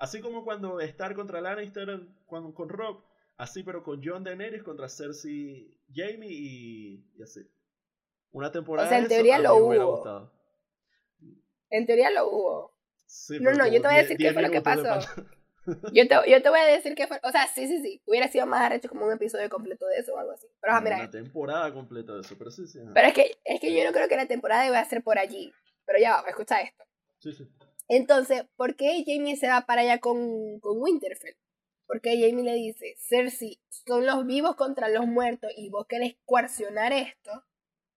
Así 0.00 0.22
como 0.22 0.44
cuando 0.44 0.80
Stark 0.80 1.14
contra 1.14 1.42
Lannister 1.42 2.00
con, 2.24 2.52
con 2.52 2.70
Rob, 2.70 3.04
así 3.36 3.62
pero 3.62 3.82
con 3.82 4.02
Jon 4.02 4.24
Daenerys 4.24 4.62
contra 4.62 4.88
Cersei, 4.88 5.78
Jamie 5.94 6.30
y, 6.32 7.04
y 7.14 7.22
así. 7.22 7.42
Una 8.32 8.50
temporada 8.50 8.88
O 8.88 8.88
sea, 8.88 8.98
en 8.98 9.04
eso, 9.04 9.14
teoría 9.14 9.38
lo 9.38 9.56
hubo. 9.56 10.32
En 11.68 11.86
teoría 11.86 12.10
lo 12.10 12.30
hubo. 12.30 12.74
Sí, 13.04 13.38
No, 13.40 13.52
no, 13.52 13.66
yo 13.66 13.82
te 13.82 13.88
voy 13.88 13.96
a 13.96 13.98
decir 13.98 14.16
qué 14.16 14.24
10 14.24 14.32
fue 14.32 14.42
lo 14.42 14.50
que 14.50 14.62
pasó. 14.62 15.00
Yo 15.92 16.08
te, 16.08 16.14
yo 16.28 16.42
te 16.42 16.48
voy 16.48 16.58
a 16.58 16.64
decir 16.64 16.94
que 16.94 17.06
fue. 17.06 17.20
O 17.22 17.30
sea, 17.30 17.46
sí, 17.46 17.68
sí, 17.68 17.80
sí. 17.82 18.02
Hubiera 18.06 18.26
sido 18.28 18.46
más 18.46 18.62
arrecho 18.62 18.88
como 18.88 19.04
un 19.04 19.12
episodio 19.12 19.48
completo 19.50 19.86
de 19.86 19.98
eso 19.98 20.14
o 20.14 20.18
algo 20.18 20.32
así. 20.32 20.48
Pero 20.58 20.72
ajá, 20.72 20.80
mira. 20.80 20.96
Una 20.96 21.10
temporada 21.10 21.72
completa 21.72 22.14
de 22.14 22.22
eso, 22.22 22.34
pero 22.36 22.50
sí, 22.50 22.66
sí. 22.66 22.80
ajá. 22.80 22.90
Pero 22.94 23.08
es 23.08 23.14
que, 23.14 23.38
es 23.44 23.60
que 23.60 23.76
yo 23.76 23.84
no 23.84 23.92
creo 23.92 24.08
que 24.08 24.16
la 24.16 24.26
temporada 24.26 24.66
iba 24.66 24.80
a 24.80 24.84
ser 24.86 25.04
por 25.04 25.18
allí. 25.18 25.52
Pero 25.84 25.98
ya 26.00 26.22
va, 26.22 26.28
escucha 26.28 26.60
esto. 26.62 26.82
Sí, 27.18 27.32
sí. 27.34 27.46
Entonces, 27.92 28.44
¿por 28.56 28.76
qué 28.76 29.02
Jamie 29.04 29.36
se 29.36 29.48
va 29.48 29.62
para 29.66 29.82
allá 29.82 29.98
con, 29.98 30.60
con 30.60 30.80
Winterfell? 30.80 31.34
Porque 31.88 32.10
Jamie 32.20 32.44
le 32.44 32.54
dice, 32.54 32.94
Cersei, 33.00 33.60
son 33.68 34.06
los 34.06 34.24
vivos 34.26 34.54
contra 34.54 34.88
los 34.88 35.08
muertos 35.08 35.50
y 35.56 35.70
vos 35.70 35.86
querés 35.88 36.14
coercionar 36.24 36.92
esto 36.92 37.44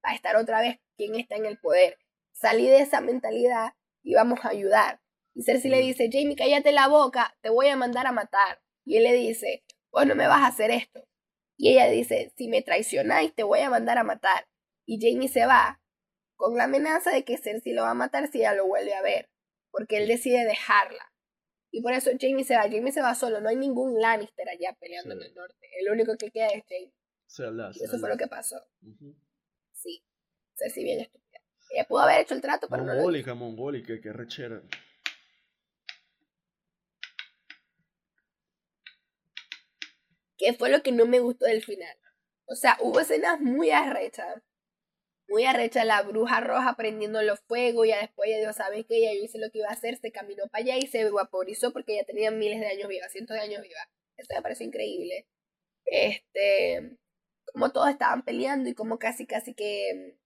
para 0.02 0.16
estar 0.16 0.36
otra 0.36 0.62
vez 0.62 0.80
quien 0.98 1.14
está 1.14 1.36
en 1.36 1.46
el 1.46 1.60
poder. 1.60 2.00
Salí 2.32 2.66
de 2.68 2.80
esa 2.80 3.02
mentalidad 3.02 3.74
y 4.02 4.16
vamos 4.16 4.40
a 4.44 4.50
ayudar. 4.50 5.00
Y 5.36 5.44
Cersei 5.44 5.70
le 5.70 5.78
Mm. 5.78 5.86
dice, 5.86 6.10
Jamie, 6.12 6.36
cállate 6.36 6.72
la 6.72 6.88
boca, 6.88 7.38
te 7.42 7.52
voy 7.52 7.68
a 7.68 7.76
mandar 7.76 8.08
a 8.08 8.12
matar. 8.12 8.64
Y 8.86 8.98
él 8.98 9.04
le 9.04 9.14
dice, 9.14 9.64
vos 9.92 10.08
no 10.08 10.16
me 10.16 10.26
vas 10.26 10.42
a 10.42 10.48
hacer 10.48 10.72
esto. 10.72 11.08
Y 11.56 11.70
ella 11.70 11.88
dice, 11.88 12.34
si 12.36 12.48
me 12.48 12.64
traicionáis, 12.64 13.36
te 13.36 13.44
voy 13.44 13.60
a 13.60 13.70
mandar 13.70 14.00
a 14.00 14.04
matar. 14.04 14.48
Y 14.88 15.00
Jamie 15.00 15.30
se 15.30 15.46
va 15.46 15.80
con 16.36 16.58
la 16.58 16.64
amenaza 16.64 17.12
de 17.12 17.24
que 17.24 17.38
Cersei 17.38 17.74
lo 17.74 17.84
va 17.84 17.92
a 17.92 17.94
matar 17.94 18.28
si 18.32 18.40
ella 18.40 18.56
lo 18.56 18.66
vuelve 18.66 18.96
a 18.96 19.04
ver. 19.04 19.30
Porque 19.74 19.98
él 19.98 20.08
decide 20.08 20.46
dejarla. 20.46 21.12
Y 21.72 21.82
por 21.82 21.94
eso 21.94 22.12
Jamie 22.20 22.44
se 22.46 22.56
va. 22.56 22.62
Jamie 22.62 22.92
se 22.92 23.02
va 23.02 23.16
solo. 23.16 23.42
No 23.42 23.50
hay 23.50 23.56
ningún 23.56 24.00
Lannister 24.00 24.48
allá 24.48 24.78
peleando 24.80 25.16
Sí. 25.16 25.18
en 25.20 25.24
el 25.28 25.34
norte. 25.34 25.68
El 25.82 25.92
único 25.92 26.16
que 26.16 26.30
queda 26.30 26.48
es 26.50 26.64
Jamie. 26.70 26.94
Se 27.26 27.44
habla, 27.44 27.72
Y 27.74 27.80
se 27.80 27.86
eso 27.86 27.98
fue 27.98 28.10
lo 28.10 28.16
que 28.18 28.28
pasó. 28.28 28.58
Ujú. 28.84 29.16
Sí. 29.72 30.04
Cersei 30.56 30.84
bien 30.84 31.00
estúpida. 31.02 31.42
Ella 31.72 31.86
pudo 31.88 32.02
haber 32.02 32.22
hecho 32.22 32.36
el 32.36 32.42
trato, 32.42 32.68
pero 32.70 32.84
no 32.84 32.90
lo 32.90 32.94
hizo. 32.94 33.02
Mongólica, 33.02 33.34
mongólica, 33.34 34.00
qué 34.00 34.14
rechera. 34.14 34.62
¿Qué 40.38 40.54
fue 40.54 40.70
lo 40.70 40.82
que 40.82 40.92
no 40.92 41.06
me 41.06 41.20
gustó 41.20 41.46
del 41.46 41.64
final? 41.64 41.96
O 42.46 42.56
sea, 42.56 42.78
hubo 42.82 43.00
escenas 43.00 43.40
muy 43.40 43.72
arrechas. 43.72 44.42
Muy 45.28 45.46
arrecha 45.46 45.86
la 45.86 46.02
bruja 46.04 46.42
roja 46.42 46.76
prendiendo 46.76 47.22
los 47.22 47.40
fuegos. 47.42 47.88
Ya 47.88 48.00
después 48.00 48.30
ella 48.30 48.40
dijo, 48.40 48.54
¿sabes 48.54 48.86
qué? 48.88 49.02
Ya 49.02 49.14
yo 49.14 49.24
hice 49.24 49.40
lo 49.40 49.50
que 49.52 49.60
iba 49.60 49.70
a 49.70 49.74
hacer. 49.74 49.98
Se 49.98 50.12
caminó 50.12 50.48
para 50.48 50.64
allá 50.64 50.78
y 50.78 50.88
se 50.88 51.10
vaporizó 51.10 51.72
porque 51.74 51.94
ella 51.94 52.06
tenía 52.06 52.32
miles 52.32 52.60
de 52.60 52.68
años 52.68 52.88
viva, 52.90 53.08
cientos 53.10 53.36
de 53.36 53.42
años 53.42 53.62
viva. 53.62 53.90
Eso 54.18 54.34
me 54.36 54.42
pareció 54.42 54.66
increíble. 54.66 55.28
Este, 55.86 56.98
como 57.52 57.72
todos 57.72 57.90
estaban 57.90 58.24
peleando 58.24 58.70
y 58.70 58.74
como 58.76 59.00
casi, 59.00 59.26
casi 59.26 59.54
que, 59.54 60.18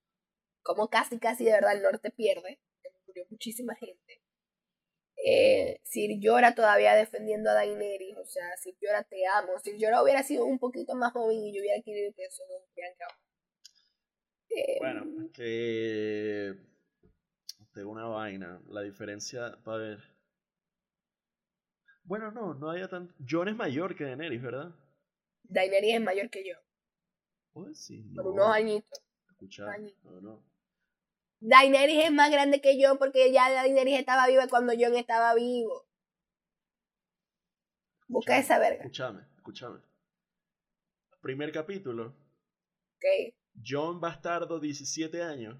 como 0.62 0.88
casi, 0.88 1.18
casi 1.18 1.44
de 1.44 1.52
verdad 1.52 1.76
el 1.76 1.82
norte 1.82 2.10
pierde. 2.10 2.60
Murió 3.06 3.24
muchísima 3.30 3.74
gente. 3.76 4.20
Eh, 5.24 5.80
Sir 5.82 6.20
Llora 6.20 6.54
todavía 6.54 6.94
defendiendo 6.94 7.50
a 7.50 7.54
Daenerys, 7.54 8.16
o 8.18 8.24
sea, 8.24 8.56
Sir 8.56 8.76
Llora 8.80 9.02
te 9.04 9.26
amo. 9.26 9.58
Sir 9.62 9.76
Llora 9.76 10.02
hubiera 10.02 10.22
sido 10.22 10.44
un 10.44 10.58
poquito 10.58 10.94
más 10.94 11.12
joven 11.12 11.38
y 11.38 11.54
yo 11.54 11.60
hubiera 11.60 11.82
querido 11.82 12.12
que 12.14 12.24
eso 12.24 12.42
no 12.48 12.56
hubieran 12.72 12.94
quedado. 12.96 13.14
Eh, 14.50 14.76
Bueno, 14.80 15.04
es 15.24 15.30
que. 15.32 16.54
Tengo 17.72 17.90
una 17.90 18.06
vaina. 18.06 18.60
La 18.68 18.82
diferencia. 18.82 19.56
Para 19.64 19.78
ver. 19.78 19.98
Bueno, 22.04 22.30
no, 22.32 22.54
no 22.54 22.70
haya 22.70 22.88
tan. 22.88 23.14
Jon 23.28 23.48
es 23.48 23.56
mayor 23.56 23.94
que 23.94 24.04
Daenerys, 24.04 24.42
¿verdad? 24.42 24.74
Daenerys 25.44 25.94
es 25.96 26.00
mayor 26.02 26.30
que 26.30 26.46
yo, 26.46 26.54
Pues 27.52 27.78
sí. 27.84 28.02
por 28.14 28.24
no. 28.26 28.32
unos 28.32 28.48
añitos. 28.54 29.02
Escucha. 29.30 29.66
No, 30.04 30.20
no. 30.20 30.42
Daenerys 31.40 32.04
es 32.06 32.12
más 32.12 32.30
grande 32.30 32.60
que 32.60 32.80
yo 32.80 32.98
porque 32.98 33.30
ya 33.32 33.50
Daenerys 33.52 33.98
estaba 33.98 34.26
viva 34.26 34.48
cuando 34.48 34.72
Jon 34.78 34.96
estaba 34.96 35.34
vivo. 35.34 35.86
Busca 38.08 38.38
esa 38.38 38.58
verga, 38.58 38.78
Escúchame, 38.84 39.22
escúchame. 39.36 39.80
Primer 41.20 41.52
capítulo. 41.52 42.14
¿ok? 42.96 43.34
Jon 43.64 44.00
Bastardo, 44.00 44.58
17 44.58 45.22
años. 45.22 45.56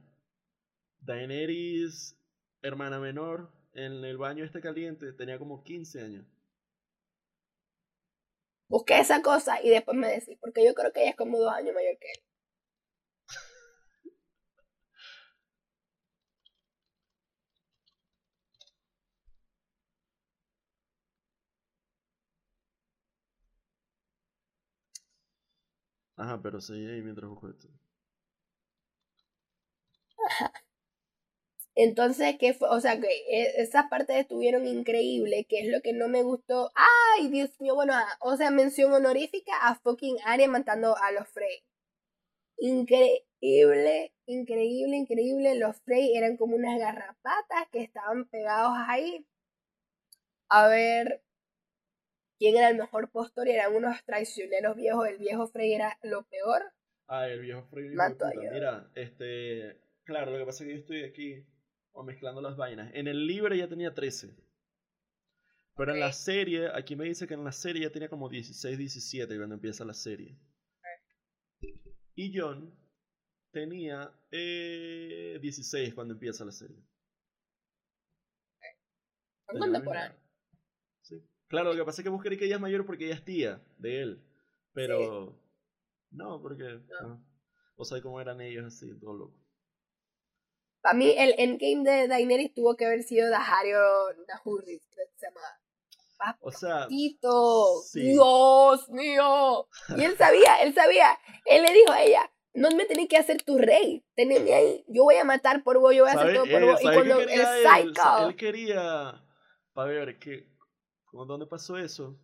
Daenerys, 1.00 2.16
hermana 2.62 3.00
menor, 3.00 3.50
en 3.74 4.04
el 4.04 4.16
baño 4.16 4.44
este 4.44 4.60
caliente, 4.60 5.12
tenía 5.12 5.38
como 5.38 5.62
15 5.64 6.00
años. 6.02 6.24
Busca 8.66 8.98
esa 8.98 9.20
cosa 9.20 9.62
y 9.62 9.68
después 9.68 9.94
me 9.98 10.08
decís, 10.08 10.38
porque 10.40 10.64
yo 10.64 10.72
creo 10.74 10.90
que 10.92 11.00
ella 11.02 11.10
es 11.10 11.16
como 11.16 11.38
dos 11.38 11.52
años 11.52 11.74
mayor 11.74 11.98
que 11.98 12.10
él. 12.12 12.22
Ajá, 26.16 26.42
pero 26.42 26.60
seguí 26.60 26.86
ahí 26.86 27.00
mientras 27.02 27.30
busco 27.30 27.48
esto. 27.48 27.68
Entonces, 31.80 32.36
¿qué 32.40 32.54
fue? 32.54 32.68
O 32.70 32.80
sea, 32.80 32.98
que 33.00 33.06
e- 33.06 33.62
esas 33.62 33.88
partes 33.88 34.16
estuvieron 34.16 34.66
increíbles, 34.66 35.46
que 35.48 35.60
es 35.60 35.68
lo 35.68 35.80
que 35.80 35.92
no 35.92 36.08
me 36.08 36.22
gustó. 36.22 36.72
Ay, 36.74 37.28
Dios 37.28 37.50
mío, 37.60 37.76
bueno, 37.76 37.92
ah, 37.94 38.16
o 38.20 38.36
sea, 38.36 38.50
mención 38.50 38.92
honorífica 38.92 39.52
a 39.62 39.76
fucking 39.76 40.16
Arya 40.24 40.48
matando 40.48 40.96
a 40.96 41.12
los 41.12 41.28
Frey. 41.28 41.62
Increíble, 42.56 44.12
increíble, 44.26 44.96
increíble. 44.96 45.54
Los 45.54 45.80
Frey 45.82 46.16
eran 46.16 46.36
como 46.36 46.56
unas 46.56 46.80
garrapatas 46.80 47.68
que 47.70 47.82
estaban 47.82 48.24
pegados 48.24 48.72
ahí. 48.88 49.24
A 50.48 50.66
ver 50.66 51.22
quién 52.40 52.56
era 52.56 52.70
el 52.70 52.76
mejor 52.76 53.08
postor 53.10 53.46
y 53.46 53.52
eran 53.52 53.76
unos 53.76 54.02
traicioneros 54.04 54.74
viejos. 54.74 55.06
El 55.06 55.18
viejo 55.18 55.46
Frey 55.46 55.74
era 55.74 55.96
lo 56.02 56.24
peor. 56.24 56.72
Ah, 57.06 57.28
el 57.28 57.40
viejo 57.40 57.62
Frey. 57.70 57.90
Mato 57.90 58.26
a. 58.26 58.32
Mira, 58.52 58.90
este. 58.96 59.78
Claro, 60.08 60.30
lo 60.30 60.38
que 60.38 60.46
pasa 60.46 60.64
es 60.64 60.68
que 60.68 60.74
yo 60.74 60.80
estoy 60.80 61.02
aquí 61.04 61.46
o 61.92 62.02
mezclando 62.02 62.40
las 62.40 62.56
vainas. 62.56 62.90
En 62.94 63.08
el 63.08 63.26
libro 63.26 63.54
ya 63.54 63.68
tenía 63.68 63.92
13. 63.92 64.34
Pero 65.76 65.92
en 65.92 66.00
la 66.00 66.14
serie, 66.14 66.70
aquí 66.74 66.96
me 66.96 67.04
dice 67.04 67.26
que 67.26 67.34
en 67.34 67.44
la 67.44 67.52
serie 67.52 67.82
ya 67.82 67.92
tenía 67.92 68.08
como 68.08 68.30
16, 68.30 68.78
17 68.78 69.36
cuando 69.36 69.56
empieza 69.56 69.84
la 69.84 69.92
serie. 69.92 70.34
Y 72.14 72.32
John 72.34 72.74
tenía 73.50 74.10
eh, 74.30 75.38
16 75.42 75.92
cuando 75.92 76.14
empieza 76.14 76.42
la 76.46 76.52
serie. 76.52 76.82
Son 79.46 79.58
contemporáneos. 79.58 80.22
Sí. 81.02 81.22
Claro, 81.48 81.74
lo 81.74 81.78
que 81.78 81.84
pasa 81.84 82.00
es 82.00 82.04
que 82.04 82.10
vos 82.10 82.22
querés 82.22 82.38
que 82.38 82.46
ella 82.46 82.54
es 82.54 82.62
mayor 82.62 82.86
porque 82.86 83.04
ella 83.04 83.16
es 83.16 83.24
tía 83.26 83.62
de 83.76 84.00
él. 84.00 84.24
Pero. 84.72 85.38
No, 86.12 86.40
porque. 86.40 86.80
No. 87.02 87.22
Vos 87.76 87.90
sabés 87.90 88.02
cómo 88.02 88.22
eran 88.22 88.40
ellos 88.40 88.64
así, 88.64 88.98
todo 88.98 89.12
loco. 89.12 89.47
Para 90.88 90.96
mí, 90.96 91.14
el 91.18 91.34
endgame 91.36 91.84
de 91.84 92.08
Daenerys 92.08 92.54
tuvo 92.54 92.74
que 92.74 92.86
haber 92.86 93.02
sido 93.02 93.28
Dahario 93.28 93.78
Nahurri, 94.26 94.80
se 94.88 95.26
llama. 95.26 96.38
O 96.40 96.50
sea, 96.50 96.88
sí. 96.88 98.00
Dios 98.00 98.88
mío. 98.88 99.68
Y 99.98 100.04
él 100.04 100.16
sabía, 100.16 100.62
él 100.62 100.72
sabía. 100.72 101.18
Él 101.44 101.60
le 101.60 101.74
dijo 101.74 101.92
a 101.92 102.02
ella, 102.02 102.32
no 102.54 102.70
me 102.70 102.86
tenés 102.86 103.06
que 103.06 103.18
hacer 103.18 103.42
tu 103.42 103.58
rey. 103.58 104.02
Teneme 104.14 104.54
ahí. 104.54 104.84
Yo 104.88 105.04
voy 105.04 105.16
a 105.16 105.24
matar 105.24 105.62
por 105.62 105.78
vos, 105.78 105.94
yo 105.94 106.04
voy 106.04 106.12
a 106.12 106.14
hacer 106.14 106.32
todo 106.32 106.46
por 106.46 106.64
vos. 106.64 106.80
Y 106.80 106.84
cuando 106.84 107.20
el 107.20 107.28
psycho. 107.28 108.28
Él, 108.28 108.36
quería. 108.36 109.22
Para 109.74 109.90
ver, 109.90 110.18
que, 110.18 110.48
¿dónde 111.12 111.44
pasó 111.44 111.76
eso? 111.76 112.18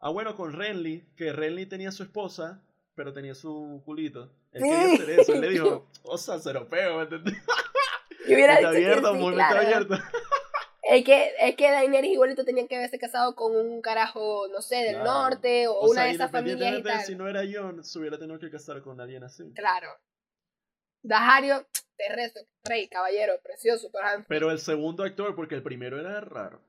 Ah, 0.00 0.10
bueno, 0.10 0.34
con 0.34 0.52
Renly, 0.52 1.06
que 1.16 1.32
Renly 1.32 1.66
tenía 1.66 1.92
su 1.92 2.02
esposa, 2.02 2.60
pero 2.96 3.12
tenía 3.12 3.36
su 3.36 3.80
culito. 3.84 4.32
Él 4.50 4.62
quería 4.64 4.94
hacer 4.94 5.10
eso. 5.10 5.32
Él 5.34 5.40
le 5.42 5.48
dijo, 5.50 5.88
o 6.02 6.18
sea, 6.18 6.40
seropeo, 6.40 6.96
¿me 6.96 7.02
entendés? 7.04 7.36
Yo 8.26 8.34
hubiera 8.34 8.56
dicho 8.56 8.68
abierto, 8.68 9.12
que 9.12 9.18
sí, 9.18 9.40
abierto. 9.40 9.94
Es 10.82 11.04
que, 11.04 11.34
es 11.38 11.54
que 11.54 11.70
Daenerys 11.70 12.10
igualito 12.10 12.44
tenía 12.44 12.66
que 12.66 12.74
haberse 12.74 12.98
casado 12.98 13.36
con 13.36 13.54
un 13.54 13.80
carajo, 13.80 14.48
no 14.48 14.60
sé, 14.60 14.76
del 14.76 15.04
norte 15.04 15.68
o, 15.68 15.88
una 15.88 16.04
de 16.04 16.10
esas 16.10 16.32
familias 16.32 16.80
y 16.80 16.82
tal. 16.82 17.00
Si 17.02 17.14
no 17.14 17.28
era 17.28 17.42
Jon, 17.42 17.84
se 17.84 17.98
hubiera 18.00 18.18
tenido 18.18 18.40
que 18.40 18.50
casar 18.50 18.82
con 18.82 19.00
alguien 19.00 19.22
así. 19.22 19.52
Claro. 19.52 19.88
Dahario, 21.02 21.64
terrestre, 21.96 22.48
rey, 22.64 22.88
caballero, 22.88 23.34
precioso, 23.40 23.90
Pero 24.26 24.50
el 24.50 24.58
segundo 24.58 25.04
actor, 25.04 25.36
porque 25.36 25.54
el 25.54 25.62
primero 25.62 26.00
era 26.00 26.20
raro. 26.22 26.60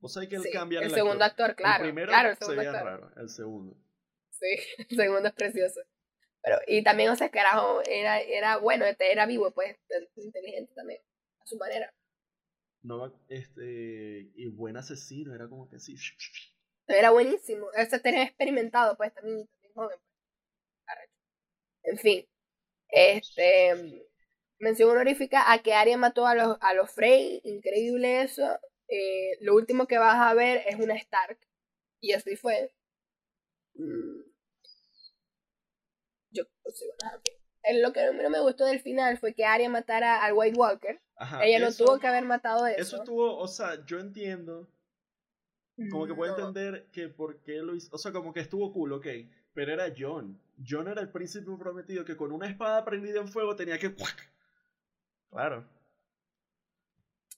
O 0.00 0.08
sea, 0.08 0.28
que 0.28 0.36
él 0.36 0.42
cambia 0.52 0.80
el, 0.80 0.86
el 0.86 0.90
segundo 0.92 1.24
actor, 1.24 1.54
claro. 1.54 1.84
El 1.84 1.90
primero 1.90 2.08
claro, 2.08 2.30
el 2.30 2.36
segundo 2.36 2.62
se 2.62 2.68
veía 2.68 2.82
raro, 2.82 3.10
el 3.16 3.28
segundo. 3.30 3.76
Sí, 4.30 4.58
el 4.90 4.96
segundo 4.96 5.28
es 5.28 5.34
precioso. 5.34 5.80
Pero, 6.42 6.58
y 6.66 6.82
también, 6.82 7.10
o 7.10 7.16
sea, 7.16 7.28
que 7.28 7.38
era, 7.38 8.20
era 8.20 8.56
bueno, 8.58 8.84
este, 8.84 9.12
era 9.12 9.26
vivo, 9.26 9.50
pues, 9.52 9.76
inteligente 10.16 10.72
también, 10.74 11.00
a 11.40 11.46
su 11.46 11.56
manera. 11.56 11.94
No, 12.82 13.14
este, 13.28 14.30
y 14.34 14.48
buen 14.48 14.76
asesino, 14.76 15.34
era 15.34 15.48
como 15.48 15.68
que 15.68 15.78
sí. 15.78 15.96
Era 16.88 17.10
buenísimo, 17.10 17.68
ese 17.74 18.00
tenía 18.00 18.24
experimentado, 18.24 18.96
pues, 18.96 19.14
también, 19.14 19.46
también 19.46 19.72
joven. 19.72 19.98
Pues. 20.84 21.08
En 21.84 21.98
fin, 21.98 22.26
este, 22.88 24.04
mención 24.58 24.90
honorífica 24.90 25.52
a 25.52 25.62
que 25.62 25.74
Arya 25.74 25.96
mató 25.96 26.26
a 26.26 26.34
los, 26.34 26.58
a 26.60 26.74
los 26.74 26.90
Frey, 26.90 27.40
increíble 27.44 28.22
eso. 28.22 28.58
Eh, 28.88 29.38
lo 29.40 29.54
último 29.54 29.86
que 29.86 29.98
vas 29.98 30.16
a 30.16 30.34
ver 30.34 30.64
es 30.66 30.76
una 30.76 30.94
Stark, 30.96 31.38
y 32.00 32.12
así 32.12 32.36
fue. 32.36 32.72
Mm, 33.74 34.21
yo, 36.32 36.44
lo 37.80 37.92
que 37.92 38.12
no 38.12 38.30
me 38.30 38.40
gustó 38.40 38.64
del 38.64 38.80
final 38.80 39.18
fue 39.18 39.34
que 39.34 39.44
Arya 39.44 39.68
matara 39.68 40.22
al 40.24 40.32
White 40.34 40.58
Walker. 40.58 41.00
Ella 41.42 41.60
no 41.60 41.72
tuvo 41.72 41.98
que 41.98 42.06
haber 42.08 42.24
matado 42.24 42.66
eso. 42.66 42.80
Eso 42.80 42.96
estuvo, 42.96 43.36
o 43.38 43.46
sea, 43.46 43.84
yo 43.86 44.00
entiendo. 44.00 44.68
Como 45.90 46.06
que 46.06 46.14
puedo 46.14 46.36
entender 46.36 46.88
que 46.92 47.08
por 47.08 47.40
qué 47.42 47.54
lo 47.54 47.74
hizo. 47.74 47.88
O 47.94 47.98
sea, 47.98 48.12
como 48.12 48.32
que 48.32 48.40
estuvo 48.40 48.72
cool, 48.72 48.92
ok. 48.92 49.06
Pero 49.54 49.72
era 49.72 49.92
John. 49.96 50.40
John 50.66 50.88
era 50.88 51.00
el 51.00 51.10
príncipe 51.10 51.50
prometido 51.58 52.04
que 52.04 52.16
con 52.16 52.32
una 52.32 52.48
espada 52.48 52.84
prendida 52.84 53.20
en 53.20 53.28
fuego 53.28 53.56
tenía 53.56 53.78
que. 53.78 53.94
Claro. 55.30 55.66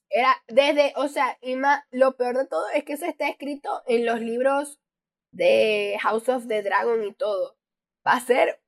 Era 0.09 0.35
desde, 0.47 0.93
o 0.97 1.07
sea, 1.07 1.37
y 1.41 1.55
más, 1.55 1.83
lo 1.91 2.15
peor 2.17 2.37
de 2.37 2.45
todo 2.45 2.67
es 2.69 2.83
que 2.83 2.93
eso 2.93 3.05
está 3.05 3.27
escrito 3.29 3.83
en 3.87 4.05
los 4.05 4.19
libros 4.21 4.79
de 5.31 5.97
House 6.01 6.29
of 6.29 6.47
the 6.47 6.61
Dragon 6.61 7.03
y 7.03 7.13
todo. 7.13 7.57
Va 8.05 8.13
a 8.13 8.19
ser 8.19 8.61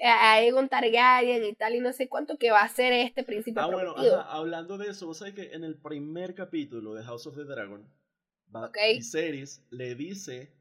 a 0.00 0.32
Aegon 0.34 0.68
Targaryen 0.68 1.44
y 1.44 1.54
tal, 1.54 1.74
y 1.74 1.80
no 1.80 1.92
sé 1.92 2.08
cuánto 2.08 2.36
que 2.36 2.50
va 2.50 2.62
a 2.62 2.68
ser 2.68 2.92
este 2.92 3.24
príncipe 3.24 3.60
ah, 3.60 3.66
Bueno, 3.66 3.94
hablando 3.96 4.78
de 4.78 4.88
eso, 4.88 5.06
vos 5.06 5.18
sabés 5.18 5.34
que 5.34 5.52
en 5.52 5.64
el 5.64 5.76
primer 5.76 6.34
capítulo 6.34 6.94
de 6.94 7.04
House 7.04 7.26
of 7.26 7.36
the 7.36 7.44
Dragon, 7.44 7.86
okay. 8.52 8.96
Viserys 8.96 9.64
le 9.70 9.94
dice 9.94 10.52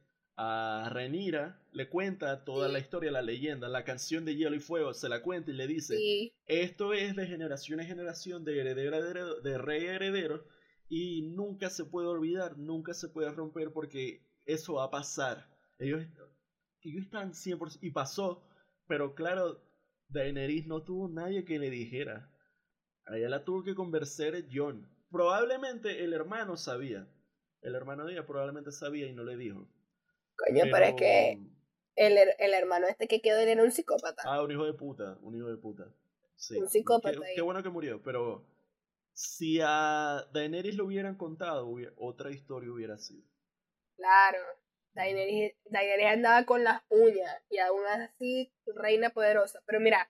a 0.42 0.90
Renira, 0.90 1.62
le 1.74 1.90
cuenta 1.90 2.46
toda 2.46 2.70
la 2.70 2.80
historia, 2.80 3.12
la 3.12 3.22
leyenda, 3.22 3.68
la 3.68 3.84
canción 3.84 4.24
de 4.24 4.38
Hielo 4.38 4.56
y 4.56 4.62
Fuego, 4.62 4.94
se 4.94 5.10
la 5.10 5.22
cuenta 5.22 5.52
y 5.52 5.54
le 5.54 5.68
dice, 5.68 5.98
esto 6.46 6.94
es 6.94 7.16
de 7.18 7.28
generación 7.28 7.82
en 7.82 7.88
generación, 7.88 8.46
de 8.46 8.62
heredero, 8.62 9.42
de 9.42 9.58
rey 9.58 9.86
heredero, 9.88 10.46
y 10.88 11.24
nunca 11.24 11.70
se 11.70 11.84
puede 11.84 12.08
olvidar, 12.08 12.58
nunca 12.58 12.94
se 12.94 13.10
puede 13.10 13.32
romper 13.32 13.74
porque 13.74 14.24
eso 14.46 14.76
va 14.76 14.86
a 14.86 14.92
pasar. 14.92 15.50
Ellos, 15.78 16.06
ellos 16.84 17.04
están 17.04 17.34
100%, 17.34 17.80
y 17.82 17.92
pasó, 17.92 18.42
pero 18.90 19.14
claro, 19.14 19.62
Daenerys 20.08 20.66
no 20.66 20.84
tuvo 20.84 21.08
nadie 21.08 21.46
que 21.46 21.60
le 21.60 21.70
dijera. 21.70 22.28
A 23.06 23.16
ella 23.16 23.30
la 23.30 23.46
tuvo 23.46 23.64
que 23.64 23.76
convencer 23.76 24.48
John. 24.52 24.90
Probablemente 25.12 26.04
el 26.04 26.12
hermano 26.12 26.58
sabía. 26.58 27.08
El 27.62 27.76
hermano 27.76 28.06
de 28.06 28.14
ella 28.14 28.26
probablemente 28.26 28.72
sabía 28.72 29.06
y 29.06 29.14
no 29.14 29.24
le 29.24 29.38
dijo. 29.38 29.70
Coño, 30.36 30.64
pero, 30.72 30.86
es 30.86 30.96
que 30.96 31.40
el, 31.96 32.18
el, 32.18 32.54
hermano 32.56 32.88
este 32.88 33.08
que 33.08 33.22
quedó 33.22 33.38
era 33.38 33.62
un 33.62 33.72
psicópata. 33.72 34.24
Ah, 34.26 34.42
un 34.42 34.52
hijo 34.52 34.66
de 34.66 34.74
puta, 34.74 35.20
un 35.22 35.36
hijo 35.36 35.50
de 35.50 35.58
puta. 35.58 35.86
Sí. 36.36 36.58
Un 36.58 36.68
psicópata. 36.68 37.20
Qué, 37.36 37.42
bueno 37.42 37.62
que 37.62 37.70
murió, 37.70 38.02
pero 38.02 38.48
si 39.14 39.60
a 39.62 40.26
Daenerys 40.34 40.76
lo 40.76 40.86
hubieran 40.86 41.16
contado, 41.16 41.70
otra 41.98 42.32
historia 42.32 42.72
hubiera 42.72 42.98
sido. 42.98 43.24
Claro. 43.98 44.40
Daenerys, 44.94 45.54
andaba 46.12 46.46
con 46.46 46.64
las 46.64 46.82
uñas 46.90 47.36
y 47.50 47.60
aún 47.60 47.86
así 47.86 48.52
reina 48.76 49.10
poderosa. 49.12 49.62
Pero 49.66 49.80
mira, 49.80 50.10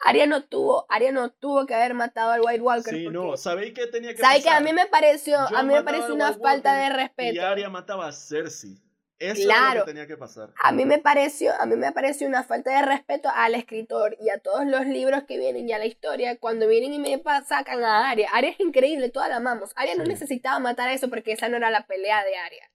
Arya 0.00 0.26
no 0.26 0.44
tuvo, 0.44 0.86
Arya 0.88 1.12
no 1.12 1.30
tuvo 1.30 1.66
que 1.66 1.74
haber 1.74 1.94
matado 1.94 2.32
al 2.32 2.40
White 2.40 2.62
Walker. 2.62 2.94
Sí, 2.94 3.08
no, 3.08 3.36
¿sabéis 3.36 3.74
que 3.74 3.86
tenía 3.86 4.14
que 4.14 4.20
¿Sabéis 4.20 4.44
que 4.44 4.50
a 4.50 4.60
mí 4.60 4.72
me 4.72 4.86
pareció, 4.86 5.38
a 5.38 5.62
mí 5.62 5.74
me 5.74 5.82
pareció 5.82 6.14
una 6.14 6.32
falta 6.34 6.74
de 6.76 6.90
respeto. 6.90 7.34
Y 7.34 7.38
Arya 7.38 7.68
mataba 7.68 8.08
a 8.08 8.12
Cersei. 8.12 8.78
Eso 9.18 9.42
claro, 9.42 9.80
lo 9.80 9.84
que 9.84 9.90
tenía 9.90 10.06
que 10.06 10.16
pasar. 10.16 10.54
A 10.62 10.72
mí 10.72 10.86
me 10.86 10.98
pareció, 10.98 11.52
a 11.60 11.66
mí 11.66 11.76
me 11.76 11.92
pareció 11.92 12.26
una 12.26 12.42
falta 12.42 12.70
de 12.70 12.86
respeto 12.86 13.28
al 13.28 13.54
escritor 13.54 14.16
y 14.18 14.30
a 14.30 14.38
todos 14.38 14.64
los 14.64 14.86
libros 14.86 15.24
que 15.24 15.36
vienen 15.36 15.68
y 15.68 15.72
a 15.74 15.78
la 15.78 15.84
historia 15.84 16.38
cuando 16.38 16.66
vienen 16.66 16.94
y 16.94 16.98
me 16.98 17.22
sacan 17.46 17.84
a 17.84 18.08
Arya. 18.08 18.30
Arya 18.32 18.48
es 18.48 18.60
increíble, 18.60 19.10
toda 19.10 19.28
la 19.28 19.36
amamos. 19.36 19.72
Arya 19.76 19.94
no 19.94 20.04
necesitaba 20.04 20.58
matar 20.58 20.88
a 20.88 20.94
eso 20.94 21.10
porque 21.10 21.32
esa 21.32 21.50
no 21.50 21.58
era 21.58 21.70
la 21.70 21.86
pelea 21.86 22.24
de 22.24 22.34
Arya. 22.34 22.70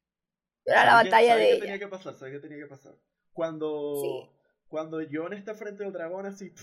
Era 0.65 0.85
la 0.85 0.93
batalla 1.03 1.35
de 1.35 1.49
qué 1.51 1.59
tenía 1.61 1.79
que 1.79 1.87
pasar? 1.87 2.15
¿Sabes 2.15 2.33
qué 2.33 2.39
tenía 2.39 2.63
que 2.63 2.69
pasar? 2.69 2.93
Cuando, 3.33 4.33
cuando 4.67 4.99
John 5.11 5.33
está 5.33 5.53
frente 5.53 5.85
al 5.85 5.93
dragón 5.93 6.25
así, 6.25 6.53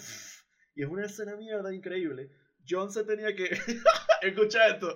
y 0.74 0.82
es 0.82 0.88
una 0.88 1.06
escena 1.06 1.36
mierda 1.36 1.72
increíble, 1.72 2.30
John 2.68 2.90
se 2.90 3.04
tenía 3.04 3.34
que... 3.34 3.44
Escucha 4.22 4.68
esto. 4.68 4.94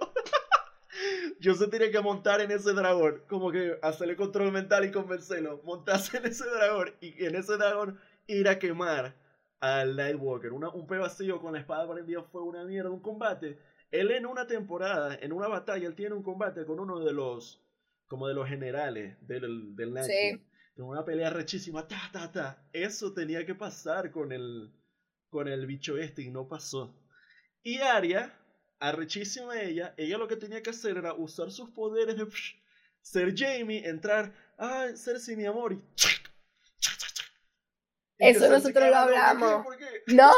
John 1.43 1.57
se 1.57 1.69
tenía 1.69 1.91
que 1.91 2.01
montar 2.01 2.41
en 2.41 2.51
ese 2.51 2.73
dragón, 2.73 3.23
como 3.29 3.53
que 3.53 3.79
hacerle 3.83 4.17
control 4.17 4.53
mental 4.53 4.85
y 4.85 4.91
convencerlo, 4.91 5.61
montarse 5.65 6.17
en 6.19 6.27
ese 6.27 6.49
dragón 6.49 6.95
y 7.01 7.25
en 7.25 7.37
ese 7.37 7.57
dragón 7.57 8.01
ir 8.27 8.49
a 8.49 8.59
quemar 8.59 9.15
al 9.61 9.97
Nightwalker. 9.97 10.53
Una, 10.53 10.71
un 10.71 10.87
vacío 10.87 11.41
con 11.41 11.53
la 11.53 11.61
espada 11.61 11.91
prendida 11.91 12.23
fue 12.23 12.43
una 12.43 12.65
mierda, 12.65 12.91
un 12.91 13.01
combate. 13.01 13.59
Él 13.91 14.11
en 14.11 14.27
una 14.27 14.47
temporada, 14.47 15.15
en 15.21 15.33
una 15.33 15.49
batalla, 15.49 15.87
él 15.87 15.95
tiene 15.95 16.15
un 16.15 16.23
combate 16.23 16.65
con 16.65 16.81
uno 16.81 17.01
de 17.01 17.13
los 17.13 17.63
como 18.07 18.29
de 18.29 18.35
los 18.35 18.49
generales 18.49 19.17
del, 19.21 19.75
del 19.77 20.05
sí. 20.05 20.41
una 20.77 21.05
pelea 21.05 21.31
rechísima, 21.31 21.87
ta, 21.87 22.11
ta, 22.13 22.31
ta. 22.31 22.69
Eso 22.73 23.13
tenía 23.13 23.45
que 23.45 23.55
pasar 23.55 24.11
con 24.11 24.33
el, 24.33 24.73
con 25.31 25.49
el 25.49 25.67
bicho 25.67 25.97
este 25.97 26.23
y 26.23 26.31
no 26.31 26.49
pasó. 26.49 26.95
Y 27.63 27.79
Arya, 27.79 28.33
arrechísima 28.79 29.61
ella, 29.61 29.95
ella 29.97 30.19
lo 30.19 30.29
que 30.29 30.37
tenía 30.37 30.63
que 30.63 30.71
hacer 30.71 30.97
era 30.97 31.15
usar 31.15 31.51
sus 31.51 31.71
poderes 31.71 32.17
de 32.17 32.27
ser 33.03 33.35
Jamie, 33.37 33.87
entrar, 33.87 34.35
ah, 34.59 34.89
Cersei 34.95 35.37
mi 35.37 35.47
amor, 35.47 35.73
y... 35.73 35.83
Eso 38.19 38.49
nosotros 38.49 38.89
lo 38.89 38.97
hablamos. 38.97 39.67
No, 40.07 40.33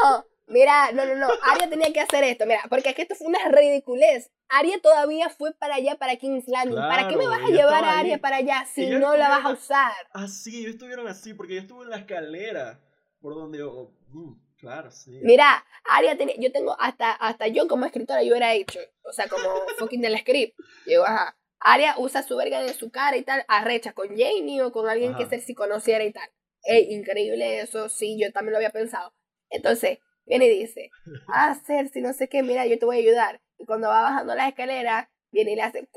Mira, 0.49 0.93
no, 0.93 1.05
no, 1.05 1.15
no. 1.15 1.29
Aria 1.43 1.69
tenía 1.69 1.93
que 1.93 2.01
hacer 2.01 2.25
esto. 2.25 2.47
Mira, 2.47 2.63
porque 2.69 2.91
es 2.91 2.95
que 2.95 3.03
esto 3.03 3.15
fue 3.15 3.27
una 3.27 3.39
ridiculez. 3.51 4.31
Aria 4.49 4.81
todavía 4.81 5.29
fue 5.29 5.53
para 5.53 5.77
allá, 5.77 5.97
para 5.97 6.17
King's 6.17 6.49
Landing. 6.49 6.77
¿Para 6.77 7.09
qué 7.09 7.17
me 7.17 7.27
vas 7.27 7.41
a 7.43 7.49
llevar 7.49 7.85
a 7.85 7.99
Aria 7.99 8.19
para 8.19 8.37
allá 8.37 8.65
si 8.73 8.87
no 8.87 9.17
la 9.17 9.29
vas 9.29 9.45
a 9.45 9.51
usar? 9.51 9.93
Así, 10.13 10.61
ellos 10.61 10.73
estuvieron 10.73 11.07
así, 11.07 11.35
porque 11.35 11.55
yo 11.55 11.61
estuve 11.61 11.85
en 11.85 11.91
la 11.91 11.99
escalera 11.99 12.81
por 13.21 13.35
donde. 13.35 13.63
Oh, 13.63 13.93
mm, 14.11 14.33
claro, 14.57 14.91
sí. 14.91 15.21
Mira, 15.23 15.65
Aria 15.85 16.17
tenía. 16.17 16.35
Yo 16.39 16.51
tengo 16.51 16.77
hasta, 16.81 17.13
hasta 17.13 17.49
yo 17.49 17.69
como 17.69 17.85
escritora, 17.85 18.23
yo 18.23 18.31
hubiera 18.31 18.55
hecho. 18.55 18.81
O 19.03 19.13
sea, 19.13 19.29
como 19.29 19.49
fucking 19.79 20.01
del 20.01 20.19
script. 20.19 20.59
Digo, 20.87 21.05
ajá. 21.05 21.37
Aria 21.61 21.95
usa 21.99 22.23
su 22.23 22.37
verga 22.37 22.63
de 22.63 22.73
su 22.73 22.91
cara 22.91 23.17
y 23.17 23.23
tal, 23.23 23.45
arrecha 23.49 23.93
con 23.93 24.09
Jamie 24.11 24.63
o 24.63 24.73
con 24.73 24.89
alguien 24.89 25.17
que 25.17 25.29
que 25.29 25.41
si 25.41 25.55
conociera 25.55 26.05
y 26.05 26.13
tal. 26.13 26.29
Ey, 26.63 26.95
increíble 26.95 27.61
eso, 27.61 27.89
sí, 27.89 28.19
yo 28.21 28.33
también 28.33 28.53
lo 28.53 28.59
había 28.59 28.71
pensado. 28.71 29.13
Entonces, 29.51 29.99
viene 30.25 30.47
y 30.47 30.61
dice, 30.61 30.91
ah, 31.29 31.59
Cersei, 31.67 32.03
no 32.03 32.13
sé 32.13 32.29
qué, 32.29 32.43
mira, 32.43 32.67
yo 32.67 32.79
te 32.79 32.85
voy 32.85 32.97
a 32.97 33.01
ayudar. 33.01 33.41
Y 33.59 33.67
cuando 33.67 33.89
va 33.89 34.03
bajando 34.03 34.35
las 34.35 34.49
escaleras, 34.49 35.09
viene 35.31 35.53
y 35.53 35.57
le 35.57 35.63
hace 35.63 35.89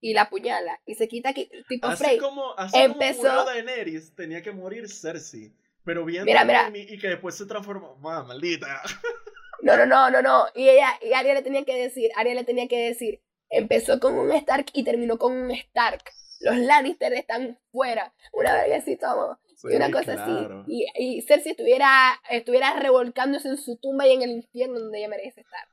y 0.00 0.14
la 0.14 0.22
apuñala 0.22 0.80
y 0.86 0.94
se 0.94 1.08
quita 1.08 1.30
aquí, 1.30 1.50
tipo 1.68 1.88
así 1.88 2.04
Frey. 2.04 2.18
Como, 2.18 2.54
así 2.56 2.78
empezó- 2.78 3.22
como 3.22 3.32
murió 3.32 3.44
Daenerys, 3.44 4.14
tenía 4.14 4.42
que 4.42 4.52
morir 4.52 4.88
Cersei. 4.88 5.52
Pero 5.84 6.04
viendo 6.04 6.26
Mira, 6.26 6.70
y 6.74 6.98
que 6.98 7.08
después 7.08 7.34
se 7.36 7.46
transformó. 7.46 7.96
¡Mamá, 7.96 8.24
maldita! 8.24 8.82
No, 9.60 9.76
no, 9.76 9.86
no, 9.86 10.08
no, 10.08 10.22
no. 10.22 10.46
Y 10.54 10.68
ella, 10.68 10.88
y 11.02 11.12
Arya 11.12 11.34
le 11.34 11.42
tenía 11.42 11.64
que 11.64 11.74
decir, 11.76 12.12
Arya 12.14 12.32
le 12.34 12.44
tenía 12.44 12.68
que 12.68 12.78
decir, 12.78 13.20
empezó 13.50 13.98
con 13.98 14.16
un 14.16 14.30
Stark 14.30 14.66
y 14.72 14.84
terminó 14.84 15.18
con 15.18 15.32
un 15.32 15.50
Stark. 15.50 16.04
Los 16.40 16.56
Lannister 16.58 17.12
están 17.14 17.58
fuera. 17.72 18.14
Una 18.32 18.54
verga 18.54 18.76
así, 18.76 18.96
toma. 18.96 19.40
y 19.64 19.74
una 19.74 19.86
Sí, 19.86 19.92
cosa 19.92 20.14
claro. 20.14 20.60
así. 20.62 20.84
Y, 20.94 21.16
y 21.18 21.22
Cersei 21.22 21.50
estuviera, 21.52 22.20
estuviera 22.30 22.78
revolcándose 22.78 23.48
en 23.48 23.56
su 23.56 23.76
tumba 23.78 24.06
y 24.06 24.12
en 24.12 24.22
el 24.22 24.30
infierno 24.30 24.78
donde 24.78 24.98
ella 24.98 25.08
merece 25.08 25.40
estar. 25.40 25.66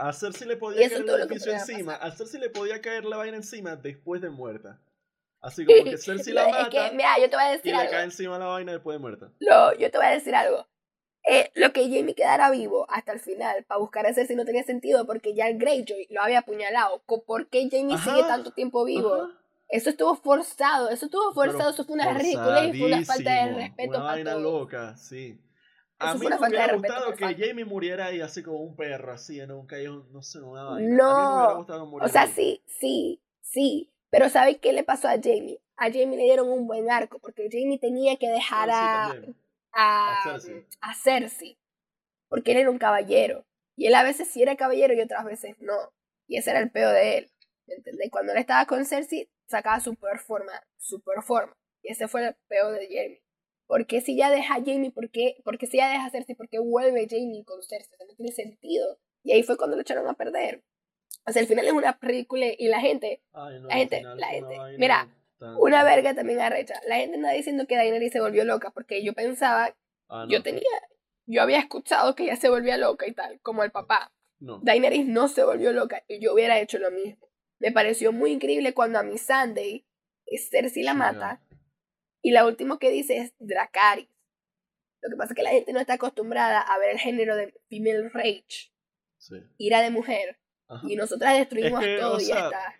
A 0.00 0.12
Cersei 0.12 0.48
le 0.48 0.54
Y 0.54 0.56
podía 0.56 0.88
caer 0.88 0.92
es 0.92 0.98
el 1.00 1.08
edificio 1.20 1.52
encima. 1.52 1.94
A 1.94 2.10
Cersei 2.10 2.40
le 2.40 2.50
podía 2.50 2.80
caer 2.80 3.04
la 3.04 3.16
vaina 3.18 3.36
encima 3.36 3.76
después 3.76 4.20
de 4.20 4.30
muerta. 4.30 4.80
Así 5.40 5.64
como 5.64 5.84
que 5.84 5.96
Cersei 5.98 6.32
la 6.32 6.46
es 6.46 6.52
mata 6.52 6.70
que, 6.70 6.96
mira, 6.96 7.18
yo 7.18 7.28
te 7.30 7.36
voy 7.36 7.44
a 7.44 7.48
y 7.48 7.56
decir 7.56 7.72
le 7.72 7.78
algo. 7.80 7.90
cae 7.92 8.04
encima 8.04 8.38
la 8.38 8.46
vaina 8.46 8.72
después 8.72 8.94
de 8.94 8.98
muerta. 8.98 9.30
Lo, 9.40 9.72
yo 9.74 9.90
te 9.90 9.98
voy 9.98 10.06
a 10.06 10.10
decir 10.10 10.34
algo. 10.34 10.66
Eh, 11.28 11.50
lo 11.54 11.72
que 11.72 11.82
Jamie 11.82 12.14
quedara 12.14 12.50
vivo 12.50 12.86
hasta 12.90 13.12
el 13.12 13.20
final 13.20 13.62
para 13.64 13.78
buscar 13.78 14.06
a 14.06 14.14
Cersei 14.14 14.36
no 14.36 14.44
tenía 14.46 14.62
sentido 14.64 15.06
porque 15.06 15.34
ya 15.34 15.48
el 15.48 15.58
Greyjoy 15.58 16.06
lo 16.10 16.22
había 16.22 16.40
apuñalado. 16.40 17.02
¿Por 17.06 17.48
qué 17.48 17.68
Jamie 17.70 17.94
Ajá, 17.94 18.10
sigue 18.10 18.22
tanto 18.26 18.52
tiempo 18.52 18.84
vivo? 18.84 19.14
Ajá. 19.14 19.36
Eso 19.68 19.90
estuvo 19.90 20.16
forzado, 20.16 20.88
eso 20.90 21.04
estuvo 21.06 21.32
Pero 21.34 21.52
forzado, 21.52 21.70
eso 21.70 21.84
fue 21.84 21.94
una 21.94 22.12
ridiculez 22.12 22.74
y 22.74 22.78
fue 22.78 22.86
una 22.88 23.04
falta 23.04 23.30
de 23.46 23.54
respeto 23.54 23.90
Una 23.90 23.98
para 23.98 24.12
vaina 24.12 24.30
todos. 24.32 24.42
loca, 24.42 24.96
sí. 24.96 25.40
A 26.00 26.14
mí 26.14 26.26
me 26.26 26.36
hubiera 26.48 26.74
gustado 26.74 27.14
que. 27.14 27.34
Jamie 27.34 27.64
muriera 27.64 28.06
ahí 28.06 28.20
así 28.20 28.42
como 28.42 28.58
un 28.58 28.74
perro, 28.76 29.12
así 29.12 29.38
en 29.40 29.50
un 29.52 29.66
callejón, 29.66 30.10
no 30.12 30.22
sé, 30.22 30.40
una 30.40 30.64
vaina. 30.64 30.96
No, 30.96 31.10
A 31.10 31.14
mí 31.14 31.26
me 31.28 31.36
hubiera 31.36 31.54
gustado 31.54 31.86
morir 31.86 32.08
O 32.08 32.08
sea, 32.10 32.22
ahí. 32.22 32.32
sí, 32.34 32.62
sí, 32.66 33.20
sí. 33.42 33.90
Pero 34.10 34.28
¿sabes 34.28 34.58
qué 34.58 34.72
le 34.72 34.82
pasó 34.82 35.08
a 35.08 35.12
Jamie? 35.12 35.60
A 35.76 35.84
Jamie 35.86 36.16
le 36.16 36.24
dieron 36.24 36.48
un 36.48 36.66
buen 36.66 36.90
arco 36.90 37.18
porque 37.20 37.48
Jamie 37.50 37.78
tenía 37.78 38.16
que 38.16 38.28
dejar 38.28 38.68
Ah, 38.72 39.12
sí, 39.20 39.34
a, 39.72 39.82
a, 40.08 40.20
A 40.20 40.22
Cersei. 40.24 40.66
a 40.80 40.94
Cersei. 40.94 41.58
Porque 42.28 42.52
él 42.52 42.58
era 42.58 42.70
un 42.70 42.78
caballero. 42.78 43.44
Y 43.76 43.86
él 43.86 43.94
a 43.94 44.02
veces 44.02 44.28
sí 44.28 44.42
era 44.42 44.56
caballero 44.56 44.94
y 44.94 45.00
otras 45.00 45.24
veces 45.24 45.56
no. 45.60 45.92
Y 46.26 46.36
ese 46.38 46.50
era 46.50 46.60
el 46.60 46.70
peo 46.70 46.90
de 46.90 47.18
él. 47.18 47.30
¿Me 47.66 47.74
entendés? 47.76 48.10
Cuando 48.10 48.32
él 48.32 48.38
estaba 48.38 48.66
con 48.66 48.84
Cersei, 48.84 49.28
sacaba 49.46 49.80
su 49.80 49.94
peor 49.94 50.18
forma. 50.18 50.52
Su 50.76 51.00
peor 51.00 51.22
forma. 51.22 51.56
Y 51.82 51.92
ese 51.92 52.08
fue 52.08 52.26
el 52.26 52.34
peo 52.48 52.70
de 52.72 52.86
Jamie. 52.86 53.22
¿Por 53.70 53.86
qué 53.86 54.00
si 54.00 54.16
ya 54.16 54.30
deja 54.32 54.54
a 54.56 54.64
Jamie? 54.64 54.90
¿Por 54.90 55.10
qué, 55.10 55.36
porque 55.44 55.68
si 55.68 55.76
ya 55.76 55.88
deja 55.92 56.06
a 56.06 56.10
Cersei? 56.10 56.34
¿Por 56.34 56.48
qué 56.48 56.58
vuelve 56.58 57.06
Jamie 57.08 57.44
con 57.44 57.62
Cersei? 57.62 57.94
O 57.94 57.96
sea, 57.98 58.06
no 58.08 58.14
tiene 58.16 58.32
sentido. 58.32 58.98
Y 59.22 59.30
ahí 59.30 59.44
fue 59.44 59.56
cuando 59.56 59.76
lo 59.76 59.82
echaron 59.82 60.08
a 60.08 60.14
perder. 60.14 60.64
O 61.24 61.30
sea, 61.32 61.40
al 61.42 61.46
final 61.46 61.64
es 61.66 61.72
una 61.72 61.96
película 62.00 62.46
y 62.58 62.66
la 62.66 62.80
gente, 62.80 63.22
Ay, 63.32 63.60
no, 63.60 63.68
la 63.68 63.76
gente- 63.76 64.02
la 64.02 64.26
gente- 64.26 64.58
mira, 64.76 65.08
tan- 65.38 65.54
una 65.56 65.84
verga 65.84 66.14
también 66.14 66.40
arrecha. 66.40 66.80
La 66.88 66.96
gente 66.96 67.14
anda 67.16 67.30
diciendo 67.30 67.66
que 67.68 67.76
Daenerys 67.76 68.10
se 68.12 68.20
volvió 68.20 68.44
loca 68.44 68.70
porque 68.72 69.04
yo 69.04 69.12
pensaba, 69.12 69.76
Ah, 70.08 70.24
no, 70.24 70.30
yo 70.32 70.42
tenía, 70.42 70.62
yo 71.26 71.40
había 71.40 71.60
escuchado 71.60 72.16
que 72.16 72.24
ella 72.24 72.34
se 72.36 72.48
volvía 72.48 72.76
loca 72.76 73.06
y 73.06 73.12
tal, 73.12 73.38
como 73.40 73.62
el 73.62 73.70
papá. 73.70 74.12
no. 74.40 74.58
Daenerys 74.64 75.06
no 75.06 75.28
se 75.28 75.44
volvió 75.44 75.72
loca 75.72 76.02
y 76.08 76.18
yo 76.18 76.32
hubiera 76.34 76.58
hecho 76.58 76.78
lo 76.78 76.90
mismo. 76.90 77.28
Me 77.60 77.70
pareció 77.70 78.10
muy 78.10 78.32
increíble 78.32 78.74
cuando 78.74 78.98
a 78.98 79.02
mi 79.04 79.16
Sunday 79.16 79.86
Cersei 80.50 80.82
la 80.82 80.94
mata 80.94 81.40
y 82.22 82.30
la 82.32 82.46
última 82.46 82.78
que 82.78 82.90
dice 82.90 83.16
es 83.18 83.34
Dracarys. 83.38 84.08
Lo 85.02 85.10
que 85.10 85.16
pasa 85.16 85.32
es 85.32 85.36
que 85.36 85.42
la 85.42 85.50
gente 85.50 85.72
no 85.72 85.80
está 85.80 85.94
acostumbrada 85.94 86.60
a 86.60 86.78
ver 86.78 86.90
el 86.90 86.98
género 86.98 87.34
de 87.36 87.54
female 87.68 88.08
rage, 88.10 88.70
Sí. 89.18 89.36
ira 89.58 89.80
de 89.80 89.90
mujer, 89.90 90.38
Ajá. 90.68 90.86
y 90.88 90.96
nosotras 90.96 91.38
destruimos 91.38 91.80
Es 91.82 91.86
que, 91.86 91.98
todo 91.98 92.16
o 92.16 92.20
y 92.20 92.26
ya 92.26 92.44
está. 92.46 92.74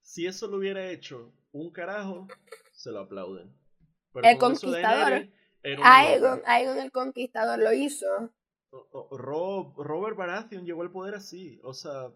Si 0.00 0.26
eso 0.26 0.46
lo 0.46 0.58
hubiera 0.58 0.86
hecho 0.90 1.32
un 1.52 1.72
carajo, 1.72 2.28
se 2.72 2.90
lo 2.90 3.00
aplauden. 3.00 3.52
El 4.22 4.38
con 4.38 4.52
eso 4.52 4.66
conquistador. 4.66 5.28
Aegon. 5.82 6.42
Aegon 6.44 6.78
el 6.78 6.92
Conquistador 6.92 7.58
lo 7.58 7.72
hizo. 7.72 8.06
O- 8.70 8.88
o- 8.92 9.16
Rob- 9.18 9.74
Robert 9.82 10.16
Baratheon 10.16 10.64
llegó 10.66 10.82
al 10.82 10.92
poder 10.92 11.14
así. 11.14 11.58
O 11.64 11.72
sea, 11.72 12.12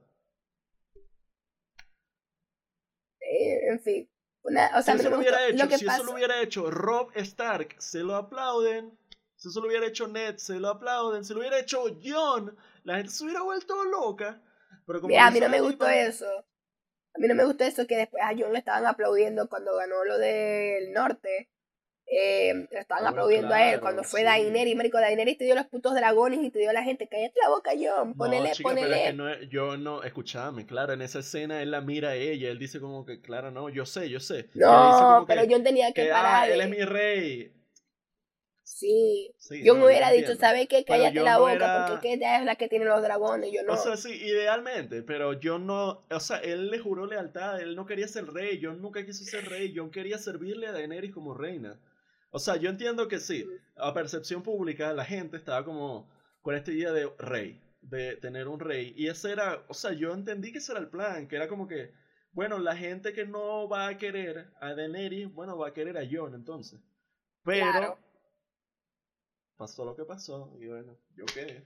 en 3.20 3.80
fin. 3.80 4.08
Una, 4.48 4.70
o 4.78 4.82
sea, 4.82 4.94
si 4.94 5.00
eso 5.00 5.10
lo 5.10 5.18
hubiera 5.18 5.46
hecho, 5.46 5.64
Lo 5.66 5.78
si 5.78 5.84
pasa, 5.84 5.96
eso 5.98 6.04
lo 6.06 6.12
hubiera 6.12 6.40
hecho 6.40 6.70
Rob 6.70 7.10
Stark, 7.14 7.76
se 7.78 8.00
lo 8.00 8.16
aplauden. 8.16 8.98
Si 9.36 9.48
eso 9.48 9.60
lo 9.60 9.68
hubiera 9.68 9.86
hecho 9.86 10.08
Ned, 10.08 10.36
se 10.36 10.58
lo 10.58 10.68
aplauden. 10.68 11.24
Si 11.24 11.32
lo 11.32 11.40
hubiera 11.40 11.58
hecho 11.58 11.84
John, 12.02 12.56
la 12.84 12.96
gente 12.96 13.10
se 13.12 13.24
hubiera 13.24 13.42
vuelto 13.42 13.84
loca. 13.84 14.42
Pero 14.86 15.00
como 15.00 15.08
mira, 15.10 15.26
a 15.26 15.30
mí 15.30 15.38
no 15.40 15.48
me 15.48 15.60
gustó 15.60 15.84
tipa- 15.84 15.96
eso. 15.96 16.26
A 17.14 17.18
mí 17.18 17.28
no 17.28 17.34
me 17.34 17.44
gustó 17.44 17.64
eso 17.64 17.86
que 17.86 17.96
después 17.96 18.22
a 18.22 18.32
John 18.36 18.52
le 18.52 18.58
estaban 18.58 18.86
aplaudiendo 18.86 19.48
cuando 19.48 19.76
ganó 19.76 20.04
lo 20.04 20.18
del 20.18 20.92
norte. 20.92 21.48
Eh, 22.10 22.66
le 22.70 22.78
estaban 22.80 23.04
Ah, 23.04 23.10
bueno, 23.10 23.22
aplaudiendo 23.22 23.54
a 23.54 23.70
él 23.70 23.80
cuando 23.80 24.02
fue 24.04 24.22
sí. 24.22 24.24
Daenerys, 24.24 24.76
marico, 24.76 24.98
Daenerys 24.98 25.38
te 25.38 25.44
dio 25.44 25.54
los 25.54 25.66
putos 25.66 25.94
dragones 25.94 26.40
y 26.42 26.50
te 26.50 26.58
dio 26.60 26.70
a 26.70 26.72
la 26.72 26.82
gente, 26.82 27.08
cállate 27.08 27.38
la 27.42 27.50
boca, 27.50 27.70
John, 27.78 28.14
ponele, 28.14 28.50
no, 28.50 28.50
chica, 28.50 28.76
pero 28.78 28.94
ponele. 28.94 28.96
es 28.96 29.02
que 29.02 29.12
no 29.12 29.42
yo 29.44 29.76
no, 29.76 30.02
escúchame, 30.02 30.66
claro, 30.66 30.92
en 30.92 31.02
esa 31.02 31.20
escena 31.20 31.62
él 31.62 31.70
la 31.70 31.80
mira 31.80 32.10
a 32.10 32.14
ella, 32.16 32.50
él 32.50 32.58
dice 32.58 32.80
como 32.80 33.04
que, 33.06 33.20
claro, 33.20 33.50
no, 33.50 33.68
yo 33.68 33.86
sé, 33.86 34.08
yo 34.10 34.20
sé. 34.20 34.48
No, 34.54 35.24
pero 35.26 35.42
que, 35.42 35.48
John 35.48 35.62
tenía 35.64 35.92
que, 35.94 36.02
que, 36.04 36.12
ah, 36.12 36.14
parar. 36.22 36.50
él 36.50 36.60
es 36.60 36.68
mi 36.70 36.82
rey. 36.84 37.52
Sí, 38.62 39.34
Sí, 39.36 39.64
yo 39.64 39.74
no, 39.74 39.80
me 39.80 39.86
hubiera 39.86 40.14
yo 40.14 40.14
dicho. 40.14 40.36
¿sabes 40.36 40.68
qué? 40.68 40.84
Cállate 40.84 41.14
yo 41.14 41.24
la 41.24 41.34
no 41.34 41.40
boca, 41.40 41.54
era- 41.54 41.86
porque 41.86 42.12
ella 42.12 42.38
es 42.38 42.44
la 42.44 42.54
que 42.56 42.68
tiene 42.68 42.84
los 42.84 43.02
dragones, 43.02 43.50
yo 43.52 43.62
no. 43.64 43.72
O 43.72 43.76
sea, 43.76 43.96
sí, 43.96 44.10
idealmente, 44.14 45.02
pero 45.02 45.34
yo 45.34 45.58
no, 45.58 46.02
o 46.10 46.20
sea, 46.20 46.38
él 46.38 46.70
le 46.70 46.78
juró 46.78 47.06
lealtad, 47.06 47.60
él 47.60 47.76
no 47.76 47.84
quería 47.86 48.08
ser 48.08 48.26
rey, 48.32 48.58
yo 48.58 48.72
nunca 48.74 49.04
quiso 49.04 49.24
ser 49.24 49.46
rey, 49.48 49.72
yo 49.72 49.90
quería 49.90 50.18
servirle 50.18 50.66
a 50.68 50.72
Daenerys 50.72 51.12
como 51.12 51.34
reina. 51.34 51.78
O 52.30 52.38
sea, 52.38 52.56
yo 52.56 52.70
entiendo 52.70 53.08
que 53.08 53.18
sí, 53.20 53.46
a 53.76 53.92
percepción 53.94 54.42
pública 54.42 54.92
la 54.92 55.04
gente 55.04 55.36
estaba 55.36 55.64
como 55.64 56.08
con 56.42 56.54
esta 56.54 56.72
idea 56.72 56.92
de 56.92 57.08
rey, 57.18 57.60
de 57.80 58.16
tener 58.16 58.48
un 58.48 58.60
rey, 58.60 58.92
y 58.96 59.08
ese 59.08 59.32
era, 59.32 59.64
o 59.68 59.74
sea, 59.74 59.92
yo 59.92 60.12
entendí 60.12 60.52
que 60.52 60.58
ese 60.58 60.72
era 60.72 60.80
el 60.80 60.88
plan, 60.88 61.26
que 61.28 61.36
era 61.36 61.48
como 61.48 61.66
que, 61.68 61.92
bueno, 62.32 62.58
la 62.58 62.76
gente 62.76 63.12
que 63.12 63.26
no 63.26 63.68
va 63.68 63.88
a 63.88 63.98
querer 63.98 64.50
a 64.60 64.74
Daenerys, 64.74 65.32
bueno, 65.32 65.56
va 65.58 65.68
a 65.68 65.72
querer 65.74 65.96
a 65.98 66.02
Jon 66.10 66.34
entonces. 66.34 66.80
Pero 67.44 67.70
Claro. 67.72 67.98
pasó 69.56 69.84
lo 69.84 69.94
que 69.94 70.04
pasó, 70.04 70.52
y 70.60 70.66
bueno, 70.66 70.96
yo 71.16 71.24
qué. 71.26 71.62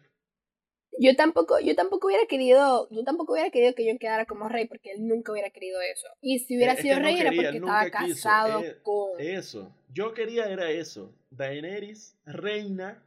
Yo 0.98 1.16
tampoco, 1.16 1.58
yo 1.60 1.74
tampoco 1.74 2.08
hubiera 2.08 2.26
querido, 2.26 2.88
yo 2.90 3.02
tampoco 3.04 3.32
hubiera 3.32 3.50
querido 3.50 3.74
que 3.74 3.86
John 3.88 3.98
quedara 3.98 4.26
como 4.26 4.48
rey, 4.48 4.66
porque 4.66 4.92
él 4.92 5.06
nunca 5.06 5.32
hubiera 5.32 5.50
querido 5.50 5.80
eso. 5.80 6.06
Y 6.20 6.40
si 6.40 6.56
hubiera 6.56 6.72
Es 6.72 6.78
que 6.78 6.82
sido 6.82 6.96
no 6.96 7.04
rey 7.04 7.18
era 7.18 7.30
porque 7.30 7.56
estaba 7.56 7.84
quiso. 7.84 8.14
casado 8.14 8.62
Eh, 8.62 8.78
con. 8.82 9.20
Eso. 9.20 9.74
Yo 9.88 10.12
quería 10.12 10.46
era 10.46 10.70
eso. 10.70 11.14
Daenerys, 11.30 12.18
reina, 12.26 13.02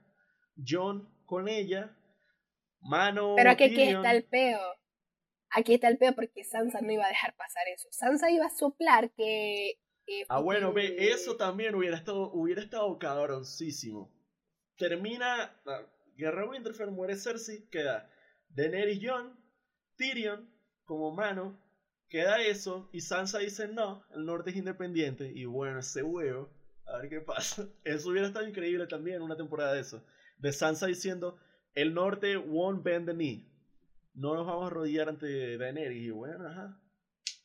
John 0.67 1.07
con 1.25 1.47
ella, 1.47 1.95
mano. 2.81 3.33
Pero 3.35 3.51
aquí, 3.51 3.65
está 3.65 4.11
el 4.11 4.23
peo. 4.23 4.59
Aquí 5.51 5.75
está 5.75 5.87
el 5.87 5.97
peo 5.97 6.13
porque 6.15 6.43
Sansa 6.43 6.81
no 6.81 6.91
iba 6.91 7.05
a 7.05 7.09
dejar 7.09 7.35
pasar 7.35 7.67
eso. 7.67 7.87
Sansa 7.91 8.31
iba 8.31 8.45
a 8.45 8.49
soplar 8.49 9.11
que. 9.11 9.79
Ah, 10.27 10.39
bueno, 10.39 10.73
ve, 10.73 10.95
eso 10.99 11.35
también 11.35 11.73
hubiera 11.75 11.97
estado, 11.97 12.31
hubiera 12.31 12.61
estado 12.61 12.97
cabroncísimo. 12.99 14.11
Termina 14.77 15.59
la 15.65 15.87
Guerra 16.15 16.47
Winterfell, 16.49 16.91
muere 16.91 17.15
Cersei, 17.15 17.67
queda 17.69 18.09
Daenerys 18.49 18.99
John, 19.01 19.37
Tyrion 19.97 20.49
como 20.85 21.11
mano, 21.11 21.59
queda 22.09 22.41
eso, 22.41 22.89
y 22.93 23.01
Sansa 23.01 23.39
dice 23.39 23.67
no, 23.67 24.05
el 24.13 24.25
norte 24.25 24.51
es 24.51 24.55
independiente, 24.55 25.31
y 25.33 25.45
bueno, 25.45 25.79
ese 25.79 26.03
huevo, 26.03 26.49
a 26.85 26.97
ver 26.99 27.09
qué 27.09 27.21
pasa. 27.21 27.67
Eso 27.83 28.09
hubiera 28.09 28.27
estado 28.27 28.47
increíble 28.47 28.85
también, 28.87 29.21
una 29.21 29.35
temporada 29.35 29.73
de 29.73 29.81
eso. 29.81 30.05
De 30.37 30.53
Sansa 30.53 30.85
diciendo, 30.85 31.39
el 31.73 31.93
norte 31.93 32.37
won't 32.37 32.83
bend 32.83 33.07
the 33.07 33.13
knee. 33.13 33.51
No 34.13 34.35
nos 34.35 34.45
vamos 34.45 34.65
a 34.65 34.67
arrodillar 34.67 35.09
ante 35.09 35.57
Daenerys, 35.57 36.03
y 36.03 36.11
bueno, 36.11 36.47
ajá. 36.47 36.79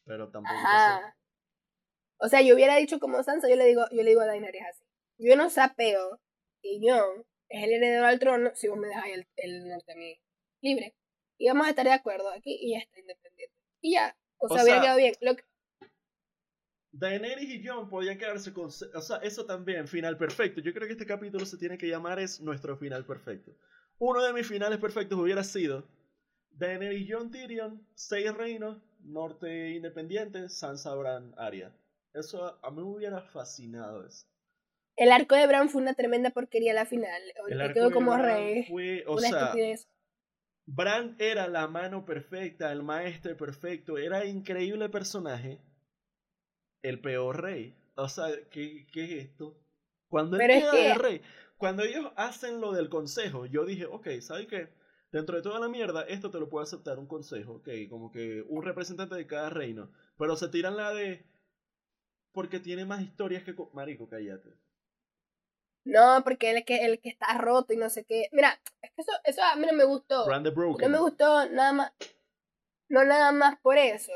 Pero 0.05 0.31
tampoco. 0.31 0.55
Ajá. 0.55 1.17
O 2.19 2.29
sea, 2.29 2.43
yo 2.43 2.55
hubiera 2.55 2.77
dicho 2.77 3.01
como 3.01 3.23
Sansa, 3.23 3.49
yo 3.49 3.57
le 3.57 3.65
digo, 3.65 3.83
yo 3.91 4.03
le 4.03 4.11
digo 4.11 4.21
a 4.21 4.27
Daenerys 4.27 4.63
así. 4.69 4.85
Yo 5.19 5.37
no 5.37 5.49
sapeo 5.49 6.21
que 6.61 6.79
Jon 6.83 7.25
es 7.51 7.64
el 7.64 7.72
heredero 7.74 8.06
al 8.06 8.18
trono 8.18 8.51
si 8.55 8.68
vos 8.68 8.78
me 8.78 8.89
dejáis 8.89 9.14
el, 9.16 9.28
el 9.36 9.68
norte 9.68 9.93
a 9.93 9.97
mí 9.97 10.18
libre. 10.62 10.94
Y 11.39 11.48
vamos 11.48 11.66
a 11.66 11.70
estar 11.70 11.85
de 11.86 11.93
acuerdo 11.93 12.31
aquí 12.31 12.59
y 12.60 12.72
ya 12.72 12.78
está 12.81 13.01
independiente. 13.01 13.55
Y 13.82 13.93
ya. 13.94 14.16
O 14.39 14.48
sea, 14.48 14.62
O 14.62 14.64
hubiera 14.64 14.78
sea, 14.78 14.82
quedado 14.82 14.98
bien. 14.98 15.14
Lo 15.20 15.36
que- 15.36 15.44
Daenerys 16.93 17.48
y 17.51 17.66
Jon 17.66 17.89
podían 17.89 18.18
quedarse 18.18 18.52
con... 18.52 18.66
O 18.66 18.70
sea, 19.02 19.18
eso 19.18 19.47
también, 19.47 19.86
final 19.89 20.16
perfecto. 20.18 20.60
Yo 20.60 20.72
creo 20.74 20.86
que 20.86 20.93
este 20.94 21.06
capítulo 21.06 21.47
se 21.47 21.56
tiene 21.59 21.78
que 21.78 21.89
llamar 21.89 22.18
es 22.18 22.40
nuestro 22.40 22.77
final 22.77 23.05
perfecto. 23.06 23.52
Uno 23.98 24.22
de 24.22 24.32
mis 24.32 24.47
finales 24.47 24.78
perfectos 24.78 25.18
hubiera 25.18 25.44
sido 25.44 25.89
Daenerys, 26.51 27.06
Jon, 27.10 27.31
Tyrion, 27.31 27.86
seis 27.94 28.35
reinos, 28.35 28.82
norte 29.01 29.70
independiente, 29.70 30.48
Sansa, 30.48 30.94
Bran, 30.94 31.32
Arya. 31.36 31.74
Eso 32.12 32.44
a, 32.44 32.59
a 32.62 32.70
mí 32.70 32.78
me 32.78 32.82
hubiera 32.94 33.22
fascinado 33.22 34.05
eso. 34.06 34.27
El 35.01 35.12
arco 35.12 35.35
de 35.35 35.47
Bran 35.47 35.68
fue 35.68 35.82
una 35.82 35.94
tremenda 35.94 36.31
porquería 36.31 36.72
a 36.72 36.74
la 36.74 36.86
final. 36.86 37.22
El 37.48 37.60
arco 37.60 37.74
quedó 37.74 37.89
de 37.89 37.94
Bran 37.97 38.64
fue, 38.68 39.05
o 39.06 39.12
una 39.12 39.28
sea, 39.28 39.40
estupidez. 39.47 39.89
Bran 40.66 41.16
era 41.18 41.48
la 41.48 41.66
mano 41.68 42.05
perfecta, 42.05 42.70
el 42.72 42.82
maestro 42.82 43.36
perfecto, 43.36 43.98
era 43.98 44.24
increíble 44.24 44.89
personaje, 44.89 45.59
el 46.82 47.01
peor 47.01 47.43
rey. 47.43 47.74
O 47.97 48.09
sea, 48.09 48.27
¿qué, 48.51 48.86
qué 48.93 49.05
es 49.05 49.10
esto? 49.27 49.56
Cuando 50.09 50.36
él 50.36 50.47
queda 50.48 50.72
de 50.72 50.94
rey, 50.94 51.22
cuando 51.59 51.82
ellos 51.82 52.12
hacen 52.16 52.60
lo 52.60 52.72
del 52.72 52.89
consejo, 52.89 53.47
yo 53.47 53.64
dije, 53.64 53.86
ok, 53.86 54.09
¿sabes 54.20 54.47
qué? 54.47 54.68
Dentro 55.12 55.36
de 55.36 55.43
toda 55.43 55.59
la 55.60 55.68
mierda, 55.68 56.02
esto 56.02 56.31
te 56.31 56.39
lo 56.39 56.48
puedo 56.48 56.62
aceptar 56.62 56.98
un 56.98 57.06
consejo, 57.06 57.55
ok, 57.55 57.68
como 57.89 58.10
que 58.12 58.43
un 58.48 58.62
representante 58.62 59.14
de 59.16 59.27
cada 59.27 59.51
reino. 59.51 59.90
Pero 60.18 60.36
se 60.36 60.48
tiran 60.48 60.77
la 60.77 60.93
de... 60.94 61.27
Porque 62.32 62.60
tiene 62.60 62.85
más 62.85 63.02
historias 63.02 63.43
que... 63.44 63.55
co- 63.55 63.70
Marico, 63.74 64.09
cállate. 64.09 64.51
No, 65.85 66.23
porque 66.24 66.51
él 66.51 66.59
es 66.59 66.65
que, 66.65 66.85
el 66.85 67.01
que 67.01 67.09
está 67.09 67.27
roto 67.39 67.73
y 67.73 67.77
no 67.77 67.89
sé 67.90 68.05
qué. 68.05 68.28
Mira, 68.32 68.61
es 68.82 68.90
que 68.93 69.02
eso, 69.02 69.12
eso 69.24 69.43
a 69.43 69.57
mí 69.57 69.66
no 69.66 69.73
me 69.73 69.85
gustó. 69.85 70.27
No 70.86 70.89
me 70.90 70.98
gustó 70.98 71.48
nada 71.51 71.73
más, 71.73 71.93
no 72.89 73.05
nada 73.05 73.32
más 73.32 73.59
por 73.61 73.78
eso, 73.78 74.12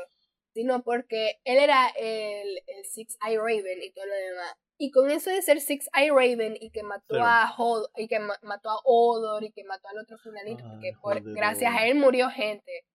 sino 0.53 0.83
porque 0.83 1.39
él 1.43 1.57
era 1.57 1.87
el, 1.97 2.61
el 2.67 2.85
Six 2.85 3.17
Eye 3.25 3.37
Raven 3.37 3.81
y 3.81 3.91
todo 3.91 4.05
lo 4.05 4.13
demás. 4.15 4.55
Y 4.77 4.91
con 4.91 5.09
eso 5.09 5.29
de 5.29 5.41
ser 5.41 5.61
Six 5.61 5.89
Eye 5.93 6.09
Raven 6.11 6.57
y 6.59 6.69
que 6.69 6.83
mató 6.83 7.15
a 7.23 7.49
Hod 7.57 7.87
y 7.95 8.07
que 8.09 8.19
ma- 8.19 8.37
mató 8.43 8.69
a 8.69 8.79
Odor 8.83 9.43
y 9.43 9.51
que 9.51 9.63
mató 9.63 9.87
al 9.87 9.99
otro 9.99 10.17
fulanito, 10.17 10.63
Ay, 10.65 10.69
porque 10.71 10.91
por, 11.01 11.19
joder, 11.19 11.35
gracias 11.35 11.73
a 11.73 11.87
él 11.87 11.95
murió 11.95 12.29
gente. 12.29 12.85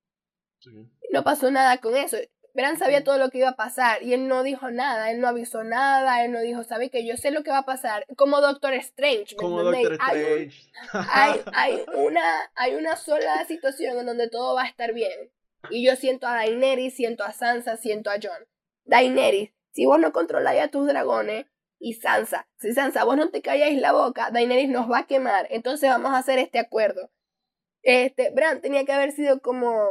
Sí. 0.59 0.71
No 1.11 1.25
pasó 1.25 1.51
nada 1.51 1.79
con 1.79 1.97
eso. 1.97 2.19
Bran 2.55 2.79
sabía 2.79 3.05
todo 3.05 3.19
lo 3.19 3.31
que 3.31 3.39
iba 3.39 3.51
a 3.51 3.57
pasar 3.57 4.03
y 4.03 4.13
él 4.13 4.27
no 4.29 4.43
dijo 4.43 4.71
nada, 4.71 5.11
él 5.11 5.21
no 5.21 5.29
avisó 5.29 5.63
nada, 5.65 6.25
él 6.25 6.33
no 6.33 6.41
dijo, 6.41 6.65
¿sabe 6.65 6.91
que 6.91 7.07
yo 7.07 7.17
sé 7.17 7.31
lo 7.31 7.43
que 7.43 7.51
va 7.51 7.59
a 7.59 7.65
pasar? 7.65 8.05
Como 8.17 8.41
Doctor 8.41 8.75
Strange, 8.75 9.35
¿me 9.35 9.37
Como? 9.37 9.63
Doctor 9.63 9.99
Hay 10.01 10.17
un- 10.19 10.23
Strange. 10.51 10.71
hay, 10.93 11.41
hay, 11.55 11.85
una, 11.95 12.51
hay 12.55 12.75
una 12.75 12.97
sola 12.97 13.45
situación 13.47 13.99
en 13.99 14.07
donde 14.07 14.29
todo 14.29 14.55
va 14.55 14.63
a 14.63 14.69
estar 14.69 14.93
bien. 14.93 15.31
Y 15.71 15.85
yo 15.87 15.95
siento 15.97 16.27
a 16.27 16.35
Daenerys, 16.35 16.95
siento 16.95 17.23
a 17.23 17.33
Sansa, 17.33 17.77
siento 17.77 18.11
a 18.11 18.15
Jon. 18.15 18.47
Daenerys, 18.85 19.51
si 19.73 19.85
vos 19.87 19.99
no 20.01 20.13
controláis 20.13 20.63
a 20.63 20.69
tus 20.69 20.87
dragones, 20.87 21.47
y 21.79 21.95
Sansa, 21.95 22.47
si 22.59 22.73
Sansa 22.75 23.05
vos 23.05 23.17
no 23.17 23.31
te 23.31 23.41
calláis 23.43 23.81
la 23.81 23.93
boca, 23.93 24.31
Daenerys 24.31 24.69
nos 24.69 24.91
va 24.91 24.99
a 24.99 25.07
quemar. 25.07 25.47
Entonces 25.51 25.89
vamos 25.89 26.13
a 26.13 26.19
hacer 26.19 26.39
este 26.39 26.59
acuerdo. 26.59 27.11
Este, 27.83 28.31
Bran 28.31 28.61
tenía 28.61 28.85
que 28.85 28.93
haber 28.93 29.13
sido 29.13 29.41
como 29.41 29.89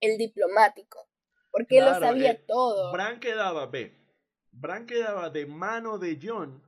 el 0.00 0.18
diplomático. 0.18 1.06
Porque 1.52 1.78
él 1.78 1.84
lo 1.84 1.90
Claro, 1.90 2.06
sabía 2.06 2.32
eh, 2.32 2.44
todo. 2.48 2.92
Bran 2.92 3.20
quedaba, 3.20 3.66
ve. 3.66 3.94
Bran 4.50 4.86
quedaba 4.86 5.30
de 5.30 5.46
mano 5.46 5.98
de 5.98 6.18
John. 6.20 6.60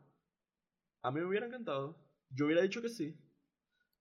A 1.02 1.11
mí 1.11 1.20
me 1.20 1.27
hubiera 1.27 1.47
encantado. 1.47 1.97
Yo 2.31 2.47
hubiera 2.47 2.62
dicho 2.62 2.81
que 2.82 2.89
sí. 2.89 3.16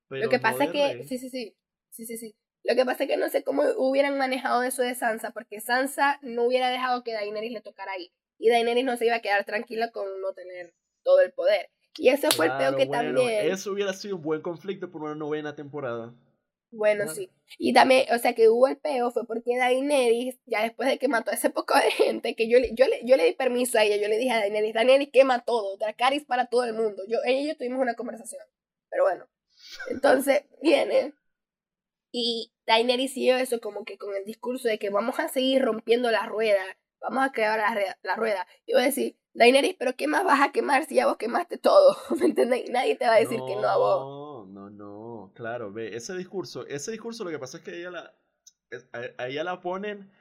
Pero 0.10 0.26
Lo 0.26 0.30
que 0.30 0.38
no 0.38 0.44
pasa 0.44 0.66
es 0.66 0.72
que, 0.72 0.94
rey. 0.94 1.08
sí, 1.08 1.18
sí, 1.18 1.30
sí, 1.30 1.56
sí, 1.90 2.06
sí, 2.06 2.18
sí. 2.18 2.36
Lo 2.64 2.76
que 2.76 2.86
pasa 2.86 3.04
es 3.04 3.10
que 3.10 3.18
no 3.18 3.28
sé 3.30 3.44
cómo 3.44 3.64
hubieran 3.78 4.18
manejado 4.18 4.64
eso 4.64 4.82
de 4.84 4.96
Sansa, 4.96 5.32
porque 5.32 5.60
Sansa 5.60 6.20
no 6.22 6.44
hubiera 6.44 6.70
dejado 6.70 7.04
que 7.04 7.14
Daenerys 7.14 7.52
le 7.52 7.62
tocara 7.62 7.92
ahí. 7.94 8.12
Y 8.38 8.50
Daenerys 8.50 8.86
no 8.86 8.96
se 8.98 9.06
iba 9.06 9.16
a 9.16 9.22
quedar 9.22 9.44
tranquila 9.46 9.92
con 9.92 10.06
no 10.22 10.34
tener 10.34 10.74
todo 11.04 11.22
el 11.22 11.32
poder. 11.34 11.70
Y 11.98 12.10
ese 12.10 12.32
fue 12.32 12.46
el 12.46 12.52
Claro, 12.54 12.76
peo 12.76 12.78
que 12.78 12.86
bueno, 12.88 13.16
también... 13.16 13.52
Eso 13.52 13.72
hubiera 13.72 13.94
sido 13.94 14.16
un 14.16 14.22
buen 14.22 14.42
conflicto 14.42 14.90
por 14.90 15.04
una 15.04 15.16
novena 15.16 15.56
temporada. 15.56 16.14
Bueno, 16.76 17.08
sí. 17.08 17.30
Y 17.60 17.72
también, 17.74 18.08
o 18.12 18.18
sea, 18.18 18.34
que 18.34 18.50
hubo 18.50 18.68
el 18.68 18.78
peo 18.78 19.12
fue 19.12 19.28
porque 19.28 19.56
Daenerys, 19.58 20.40
ya 20.46 20.64
después 20.64 20.90
de 20.90 20.98
que 20.98 21.08
mató 21.08 21.30
a 21.30 21.36
ese 21.36 21.52
poco 21.52 21.76
de 21.76 21.92
gente, 21.92 22.36
que 22.36 22.50
yo, 22.50 22.58
le- 22.60 22.74
yo, 22.74 22.88
le, 22.88 23.02
yo 23.06 23.16
le 23.16 23.26
di 23.26 23.34
permiso 23.34 23.78
a 23.78 23.84
ella, 23.84 23.98
yo 23.98 24.08
le 24.08 24.18
dije 24.18 24.32
a 24.32 24.40
Daenerys, 24.40 24.74
Daenerys 24.74 25.10
quema 25.14 25.46
todo, 25.46 25.78
Dracarys 25.78 26.26
para 26.26 26.48
todo 26.48 26.64
el 26.66 26.74
mundo. 26.74 27.04
Yo, 27.08 27.20
ella 27.26 27.42
y 27.42 27.48
yo 27.50 27.56
tuvimos 27.58 27.80
una 27.80 27.94
conversación. 27.94 28.42
Pero 28.90 29.04
bueno, 29.04 29.28
entonces 29.90 30.46
viene 30.62 31.14
y 32.12 32.52
Daenerys 32.68 33.14
siguió 33.14 33.38
eso 33.38 33.60
como 33.60 33.86
que 33.86 33.98
con 33.98 34.16
el 34.16 34.26
discurso 34.26 34.68
de 34.68 34.80
que 34.80 34.90
vamos 34.90 35.20
a 35.20 35.28
seguir 35.28 35.62
rompiendo 35.64 36.12
la 36.12 36.26
rueda, 36.26 36.64
vamos 37.04 37.24
a 37.26 37.32
crear 37.32 37.60
la, 37.60 37.98
la 38.02 38.16
rueda. 38.16 38.48
Y 38.66 38.74
voy 38.74 38.82
a 38.82 38.86
decir, 38.86 39.16
Daenerys, 39.34 39.76
pero 39.78 39.96
¿qué 39.96 40.08
más 40.08 40.24
vas 40.24 40.42
a 40.42 40.52
quemar 40.52 40.86
si 40.86 40.96
ya 40.96 41.06
vos 41.08 41.18
quemaste 41.18 41.58
todo? 41.58 41.96
¿Me 42.20 42.26
entendéis? 42.26 42.70
Nadie 42.72 42.96
te 42.96 43.06
va 43.06 43.14
a 43.14 43.20
decir 43.20 43.40
que 43.46 43.56
no 43.56 43.68
a 43.68 43.78
vos. 43.78 44.00
No, 44.00 44.46
no, 44.48 44.70
no. 44.70 45.32
Claro, 45.36 45.72
ve, 45.72 45.96
ese 45.96 46.16
discurso, 46.16 46.66
ese 46.68 46.92
discurso 46.92 47.24
lo 47.24 47.30
que 47.32 47.40
pasa 47.40 47.58
es 47.58 47.64
que 47.64 47.78
ella 47.80 47.92
la, 47.92 48.14
a, 48.94 49.24
a 49.24 49.28
ella 49.28 49.44
la 49.44 49.62
ponen 49.62 50.12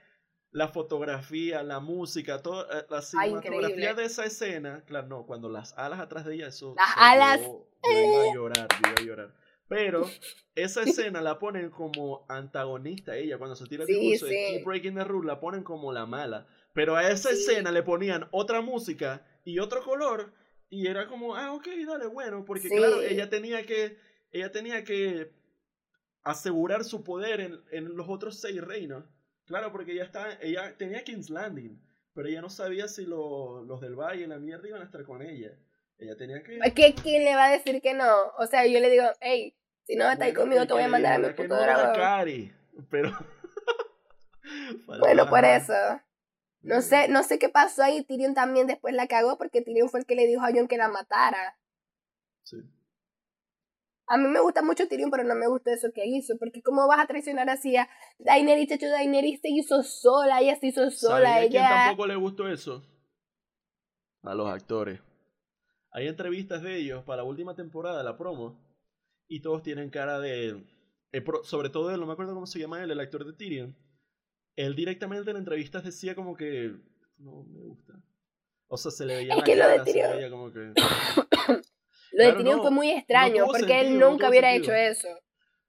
la 0.50 0.68
fotografía, 0.68 1.62
la 1.62 1.80
música, 1.80 2.42
toda 2.42 2.66
eh, 2.80 2.84
la 2.90 3.00
cinematografía 3.02 3.68
increíble. 3.70 3.94
de 3.94 4.04
esa 4.04 4.24
escena. 4.24 4.84
Claro, 4.86 5.06
no, 5.08 5.26
cuando 5.26 5.48
las 5.48 5.76
alas 5.78 6.00
atrás 6.00 6.24
de 6.26 6.34
ella, 6.34 6.48
eso. 6.48 6.74
Las 6.76 6.90
alas. 6.96 7.40
Yo, 7.40 7.66
yo 7.84 7.90
iba 7.90 8.22
a 8.30 8.34
llorar, 8.34 8.68
yo 8.82 8.90
iba 8.90 9.00
a 9.00 9.04
llorar. 9.04 9.34
Pero 9.68 10.04
esa 10.54 10.82
escena 10.82 11.22
la 11.22 11.38
ponen 11.38 11.70
como 11.70 12.26
antagonista 12.28 13.12
a 13.12 13.16
ella. 13.16 13.38
Cuando 13.38 13.56
se 13.56 13.66
tira 13.66 13.84
el 13.84 13.86
Sí, 13.88 13.94
discurso 13.98 14.26
de 14.26 14.32
sí. 14.32 14.52
Keep 14.56 14.64
Breaking 14.66 14.94
the 14.96 15.04
Rule, 15.04 15.26
la 15.26 15.40
ponen 15.40 15.62
como 15.64 15.90
la 15.92 16.04
mala. 16.04 16.46
Pero 16.74 16.96
a 16.96 17.08
esa 17.10 17.30
Sí. 17.30 17.34
escena 17.36 17.70
le 17.70 17.82
ponían 17.82 18.28
otra 18.30 18.60
música 18.60 19.24
y 19.44 19.58
otro 19.58 19.82
color. 19.82 20.32
Y 20.70 20.86
era 20.86 21.06
como, 21.06 21.36
ah, 21.36 21.52
ok, 21.52 21.66
dale, 21.86 22.06
bueno. 22.06 22.44
Porque 22.44 22.68
claro, 22.68 23.02
ella 23.02 23.28
tenía 23.28 23.64
que. 23.66 23.98
Ella 24.30 24.50
tenía 24.50 24.82
que 24.84 25.30
asegurar 26.24 26.84
su 26.84 27.02
poder 27.04 27.40
en, 27.40 27.60
en 27.70 27.96
los 27.96 28.08
otros 28.08 28.40
seis 28.40 28.60
reinos. 28.62 29.04
Claro, 29.44 29.72
porque 29.72 29.92
ella 29.92 30.04
está, 30.04 30.38
ella 30.40 30.74
tenía 30.78 31.02
King's 31.04 31.28
Landing, 31.28 31.78
pero 32.14 32.28
ella 32.28 32.40
no 32.40 32.48
sabía 32.48 32.88
si 32.88 33.04
lo- 33.04 33.62
los 33.64 33.80
del 33.80 33.96
Valle, 33.96 34.26
la 34.26 34.38
mierda, 34.38 34.68
iban 34.68 34.80
a 34.80 34.84
estar 34.84 35.04
con 35.04 35.20
ella. 35.20 35.50
Ella 35.98 36.16
tenía 36.16 36.42
que. 36.42 36.58
Que 36.74 36.94
¿quién 36.94 37.24
le 37.24 37.34
va 37.34 37.46
a 37.46 37.50
decir 37.52 37.82
que 37.82 37.92
no? 37.92 38.28
O 38.38 38.46
sea, 38.46 38.64
yo 38.66 38.80
le 38.80 38.88
digo, 38.88 39.04
hey, 39.20 39.54
si 39.84 39.96
no 39.96 40.04
estás 40.04 40.28
Bueno, 40.28 40.40
conmigo 40.40 40.66
te 40.66 40.72
voy 40.72 40.82
a 40.84 40.88
mandar 40.88 41.12
a 41.14 41.18
mi 41.18 41.28
puto 41.34 41.48
no 41.48 41.60
dragón. 41.60 41.94
Cari, 41.94 42.52
pero. 42.88 43.12
Bueno, 44.86 45.28
por 45.28 45.44
eso. 45.44 45.72
No 46.62 46.80
sé, 46.80 47.08
no 47.08 47.22
sé 47.22 47.38
qué 47.38 47.48
pasó 47.48 47.82
ahí. 47.82 48.04
Tyrion 48.04 48.34
también 48.34 48.66
después 48.66 48.94
la 48.94 49.06
cagó 49.08 49.36
porque 49.36 49.62
Tyrion 49.62 49.88
fue 49.88 50.00
el 50.00 50.06
que 50.06 50.14
le 50.14 50.26
dijo 50.26 50.42
a 50.42 50.52
Jon 50.52 50.68
que 50.68 50.76
la 50.76 50.88
matara. 50.88 51.58
Sí. 52.44 52.56
A 54.06 54.16
mí 54.16 54.28
me 54.28 54.40
gusta 54.40 54.62
mucho 54.62 54.86
Tyrion, 54.88 55.10
pero 55.10 55.24
no 55.24 55.34
me 55.34 55.48
gusta 55.48 55.72
eso 55.72 55.88
que 55.92 56.06
hizo. 56.06 56.38
Porque 56.38 56.62
cómo 56.62 56.86
vas 56.86 57.00
a 57.00 57.06
traicionar 57.06 57.50
así 57.50 57.76
a 57.76 57.88
Daenerys, 58.18 58.68
chacho, 58.68 58.88
Daenerys 58.88 59.40
se 59.40 59.48
hizo 59.50 59.82
sola, 59.82 60.40
ella 60.40 60.56
se 60.56 60.68
hizo 60.68 60.90
sola, 60.90 61.34
¿Sabía 61.34 61.46
a 61.46 61.48
quién 61.50 61.62
ella... 61.64 61.84
tampoco 61.86 62.06
le 62.06 62.16
gustó 62.16 62.48
eso? 62.48 62.84
A 64.22 64.34
los 64.34 64.48
actores. 64.48 65.00
Hay 65.90 66.06
entrevistas 66.06 66.62
de 66.62 66.76
ellos 66.76 67.02
para 67.04 67.18
la 67.18 67.28
última 67.28 67.54
temporada, 67.54 68.02
la 68.02 68.16
promo, 68.16 68.58
y 69.28 69.40
todos 69.40 69.62
tienen 69.62 69.90
cara 69.90 70.20
de... 70.20 70.64
eh, 71.12 71.24
sobre 71.42 71.70
todo 71.70 71.90
él, 71.90 72.00
no 72.00 72.06
me 72.06 72.12
acuerdo 72.12 72.34
cómo 72.34 72.46
se 72.46 72.58
llama 72.58 72.82
él, 72.82 72.90
el 72.90 73.00
actor 73.00 73.24
de 73.24 73.32
Tyrion. 73.32 73.76
Él 74.56 74.74
directamente 74.74 75.30
en 75.30 75.36
entrevistas 75.36 75.84
decía 75.84 76.14
como 76.14 76.36
que... 76.36 76.72
No 77.18 77.44
me 77.44 77.60
gusta. 77.60 77.94
O 78.68 78.76
sea, 78.76 78.90
se 78.90 79.06
le 79.06 79.16
veía 79.16 79.32
Es 79.34 79.38
la 79.38 79.44
que 79.44 79.56
lo 79.56 79.64
se 79.64 79.70
le 79.70 79.84
Tyrion- 79.84 80.16
veía 80.16 80.30
como 80.30 80.52
que... 80.52 80.72
Lo 82.14 82.24
de 82.24 82.34
Claro, 82.34 82.42
no, 82.42 82.62
fue 82.62 82.70
muy 82.70 82.90
extraño, 82.90 83.46
porque 83.46 83.80
él 83.80 83.86
sentido, 83.86 84.10
nunca 84.10 84.28
hubiera 84.28 84.52
sentido. 84.52 84.74
hecho 84.74 84.92
eso. 84.92 85.08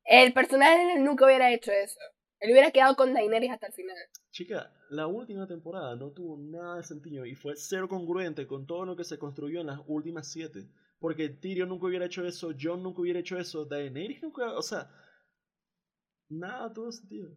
El 0.03 0.33
personaje 0.33 0.77
de 0.85 0.93
él 0.95 1.03
nunca 1.05 1.25
hubiera 1.25 1.53
hecho 1.53 1.71
eso. 1.71 1.99
Él 2.39 2.51
hubiera 2.51 2.71
quedado 2.71 2.97
con 2.97 3.13
Daenerys 3.13 3.51
hasta 3.51 3.67
el 3.67 3.73
final. 3.73 3.95
Chica, 4.31 4.73
la 4.89 5.07
última 5.07 5.47
temporada 5.47 5.95
no 5.95 6.11
tuvo 6.11 6.37
nada 6.37 6.75
de 6.77 6.83
sentido 6.83 7.25
y 7.25 7.35
fue 7.35 7.53
cero 7.55 7.87
congruente 7.87 8.45
con 8.45 8.65
todo 8.67 8.85
lo 8.85 8.97
que 8.97 9.05
se 9.05 9.17
construyó 9.17 9.61
en 9.61 9.67
las 9.67 9.79
últimas 9.87 10.27
siete. 10.29 10.67
Porque 10.99 11.29
Tyrion 11.29 11.69
nunca 11.69 11.85
hubiera 11.87 12.05
hecho 12.05 12.25
eso, 12.25 12.51
Jon 12.59 12.83
nunca 12.83 12.99
hubiera 13.01 13.19
hecho 13.19 13.37
eso, 13.37 13.63
Daenerys 13.63 14.21
nunca, 14.21 14.51
o 14.57 14.61
sea, 14.61 14.89
nada 16.29 16.73
tuvo 16.73 16.91
sentido. 16.91 17.33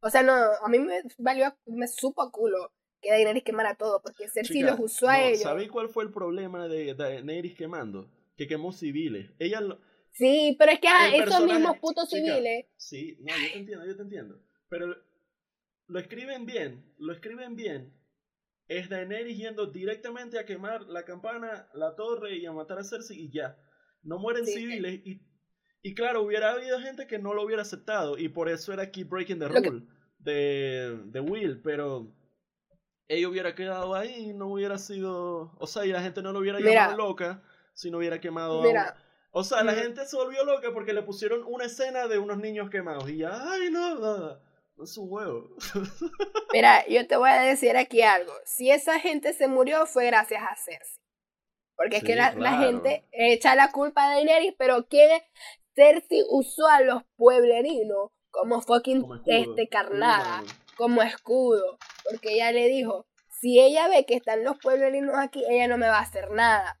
O 0.00 0.10
sea, 0.10 0.22
no, 0.22 0.32
a 0.32 0.68
mí 0.68 0.78
me 0.78 1.02
valió, 1.18 1.54
me 1.66 1.86
supo 1.88 2.22
a 2.22 2.30
culo 2.30 2.72
que 3.00 3.10
Daenerys 3.10 3.44
quemara 3.44 3.74
todo, 3.76 4.02
porque 4.02 4.28
Cersei 4.28 4.58
Chica, 4.58 4.70
los 4.72 4.80
usó 4.80 5.08
a 5.08 5.18
no, 5.18 5.24
ellos. 5.26 5.42
¿Sabéis 5.42 5.70
cuál 5.70 5.88
fue 5.88 6.04
el 6.04 6.10
problema 6.10 6.68
de 6.68 6.94
Daenerys 6.94 7.54
quemando? 7.54 8.10
Que 8.36 8.46
quemó 8.46 8.72
civiles. 8.72 9.30
Ella 9.38 9.60
lo- 9.60 9.80
Sí, 10.12 10.56
pero 10.58 10.72
es 10.72 10.80
que 10.80 10.88
ah, 10.88 11.14
esos 11.14 11.44
mismos 11.44 11.78
putos 11.78 12.08
chica, 12.08 12.34
civiles. 12.34 12.66
Sí, 12.76 13.16
no, 13.20 13.28
yo 13.28 13.52
te 13.52 13.58
entiendo, 13.58 13.86
yo 13.86 13.96
te 13.96 14.02
entiendo. 14.02 14.42
Pero 14.68 14.96
lo 15.86 15.98
escriben 15.98 16.46
bien, 16.46 16.94
lo 16.98 17.12
escriben 17.12 17.56
bien. 17.56 17.94
Es 18.68 18.88
Daenerys 18.88 19.36
yendo 19.36 19.66
directamente 19.66 20.38
a 20.38 20.44
quemar 20.44 20.82
la 20.82 21.04
campana, 21.04 21.68
la 21.74 21.94
torre 21.96 22.36
y 22.36 22.46
a 22.46 22.52
matar 22.52 22.78
a 22.78 22.84
Cersei 22.84 23.18
y 23.18 23.30
ya. 23.30 23.58
No 24.02 24.18
mueren 24.18 24.46
Sí, 24.46 24.52
civiles 24.52 25.00
y, 25.04 25.22
y 25.82 25.94
claro, 25.94 26.22
hubiera 26.22 26.52
habido 26.52 26.80
gente 26.80 27.06
que 27.06 27.18
no 27.18 27.34
lo 27.34 27.42
hubiera 27.42 27.62
aceptado 27.62 28.18
y 28.18 28.28
por 28.28 28.48
eso 28.48 28.72
era 28.72 28.90
Keep 28.90 29.08
Breaking 29.08 29.38
the 29.38 29.48
Rule 29.48 29.82
de, 30.18 30.98
de 31.06 31.20
Will, 31.20 31.60
pero 31.62 32.12
ella 33.08 33.28
hubiera 33.28 33.54
quedado 33.54 33.94
ahí 33.94 34.30
y 34.30 34.32
no 34.34 34.48
hubiera 34.48 34.78
sido... 34.78 35.52
O 35.58 35.66
sea, 35.66 35.84
y 35.86 35.88
la 35.92 36.02
gente 36.02 36.22
no 36.22 36.32
lo 36.32 36.40
hubiera 36.40 36.58
Mira. 36.58 36.72
llamado 36.88 36.96
loca 36.96 37.42
si 37.72 37.90
no 37.90 37.98
hubiera 37.98 38.20
quemado 38.20 38.60
a 38.62 38.66
Mira, 38.66 38.96
o 39.32 39.42
sea, 39.44 39.62
la 39.62 39.72
Mm. 39.72 39.76
gente 39.76 40.06
se 40.06 40.16
volvió 40.16 40.44
loca 40.44 40.70
porque 40.72 40.92
le 40.92 41.02
pusieron 41.02 41.44
una 41.46 41.64
escena 41.64 42.08
de 42.08 42.18
unos 42.18 42.38
niños 42.38 42.68
quemados. 42.68 43.08
Y 43.08 43.18
ya, 43.18 43.30
ay, 43.52 43.70
no, 43.70 43.94
no, 43.94 44.40
no 44.76 44.84
es 44.84 44.96
un 44.98 45.06
huevo. 45.10 45.56
mira, 46.52 46.86
yo 46.88 47.06
te 47.06 47.16
voy 47.16 47.30
a 47.30 47.40
decir 47.40 47.76
aquí 47.76 48.02
algo. 48.02 48.32
Si 48.44 48.70
esa 48.70 48.98
gente 49.00 49.32
se 49.32 49.48
murió 49.48 49.86
fue 49.86 50.06
gracias 50.06 50.42
a 50.42 50.56
Cersei. 50.56 51.00
Porque 51.76 51.96
es 51.98 52.04
que 52.04 52.14
la, 52.16 52.32
la 52.34 52.58
gente 52.58 53.06
echa 53.10 53.54
la 53.54 53.72
culpa 53.72 54.04
a 54.04 54.10
Daenerys, 54.14 54.54
pero 54.58 54.86
quiere 54.86 55.22
Cersei 55.74 56.24
usó 56.28 56.66
a 56.66 56.80
los 56.82 57.02
pueblerinos 57.16 58.10
como 58.30 58.60
fucking 58.60 59.02
Como 59.02 59.16
escudo. 59.16 59.34
este 59.56 59.68
carnada, 59.68 60.42
como 60.76 61.02
escudo. 61.02 61.78
Porque 62.08 62.34
ella 62.34 62.52
le 62.52 62.68
dijo, 62.68 63.06
si 63.40 63.58
ella 63.60 63.88
ve 63.88 64.04
que 64.06 64.14
están 64.14 64.44
los 64.44 64.58
pueblerinos 64.58 65.14
aquí, 65.16 65.44
ella 65.48 65.68
no 65.68 65.78
me 65.78 65.88
va 65.88 65.98
a 65.98 66.02
hacer 66.02 66.30
nada. 66.30 66.80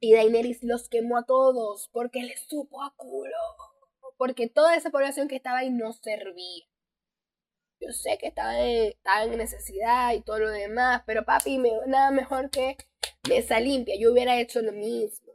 Y 0.00 0.12
Daenerys 0.12 0.58
los 0.62 0.88
quemó 0.88 1.18
a 1.18 1.24
todos 1.24 1.88
porque 1.92 2.22
les 2.22 2.46
supo 2.48 2.82
a 2.82 2.92
culo. 2.96 3.32
Porque 4.18 4.48
toda 4.48 4.76
esa 4.76 4.90
población 4.90 5.28
que 5.28 5.36
estaba 5.36 5.58
ahí 5.58 5.70
no 5.70 5.92
servía. 5.92 6.64
Yo 7.80 7.92
sé 7.92 8.16
que 8.18 8.28
en, 8.28 8.34
estaban 8.92 9.32
en 9.32 9.38
necesidad 9.38 10.14
y 10.14 10.22
todo 10.22 10.38
lo 10.38 10.50
demás, 10.50 11.02
pero 11.06 11.24
papi, 11.24 11.58
me- 11.58 11.70
nada 11.86 12.10
mejor 12.10 12.50
que 12.50 12.76
mesa 13.28 13.60
limpia. 13.60 13.94
Yo 13.98 14.12
hubiera 14.12 14.38
hecho 14.40 14.62
lo 14.62 14.72
mismo. 14.72 15.32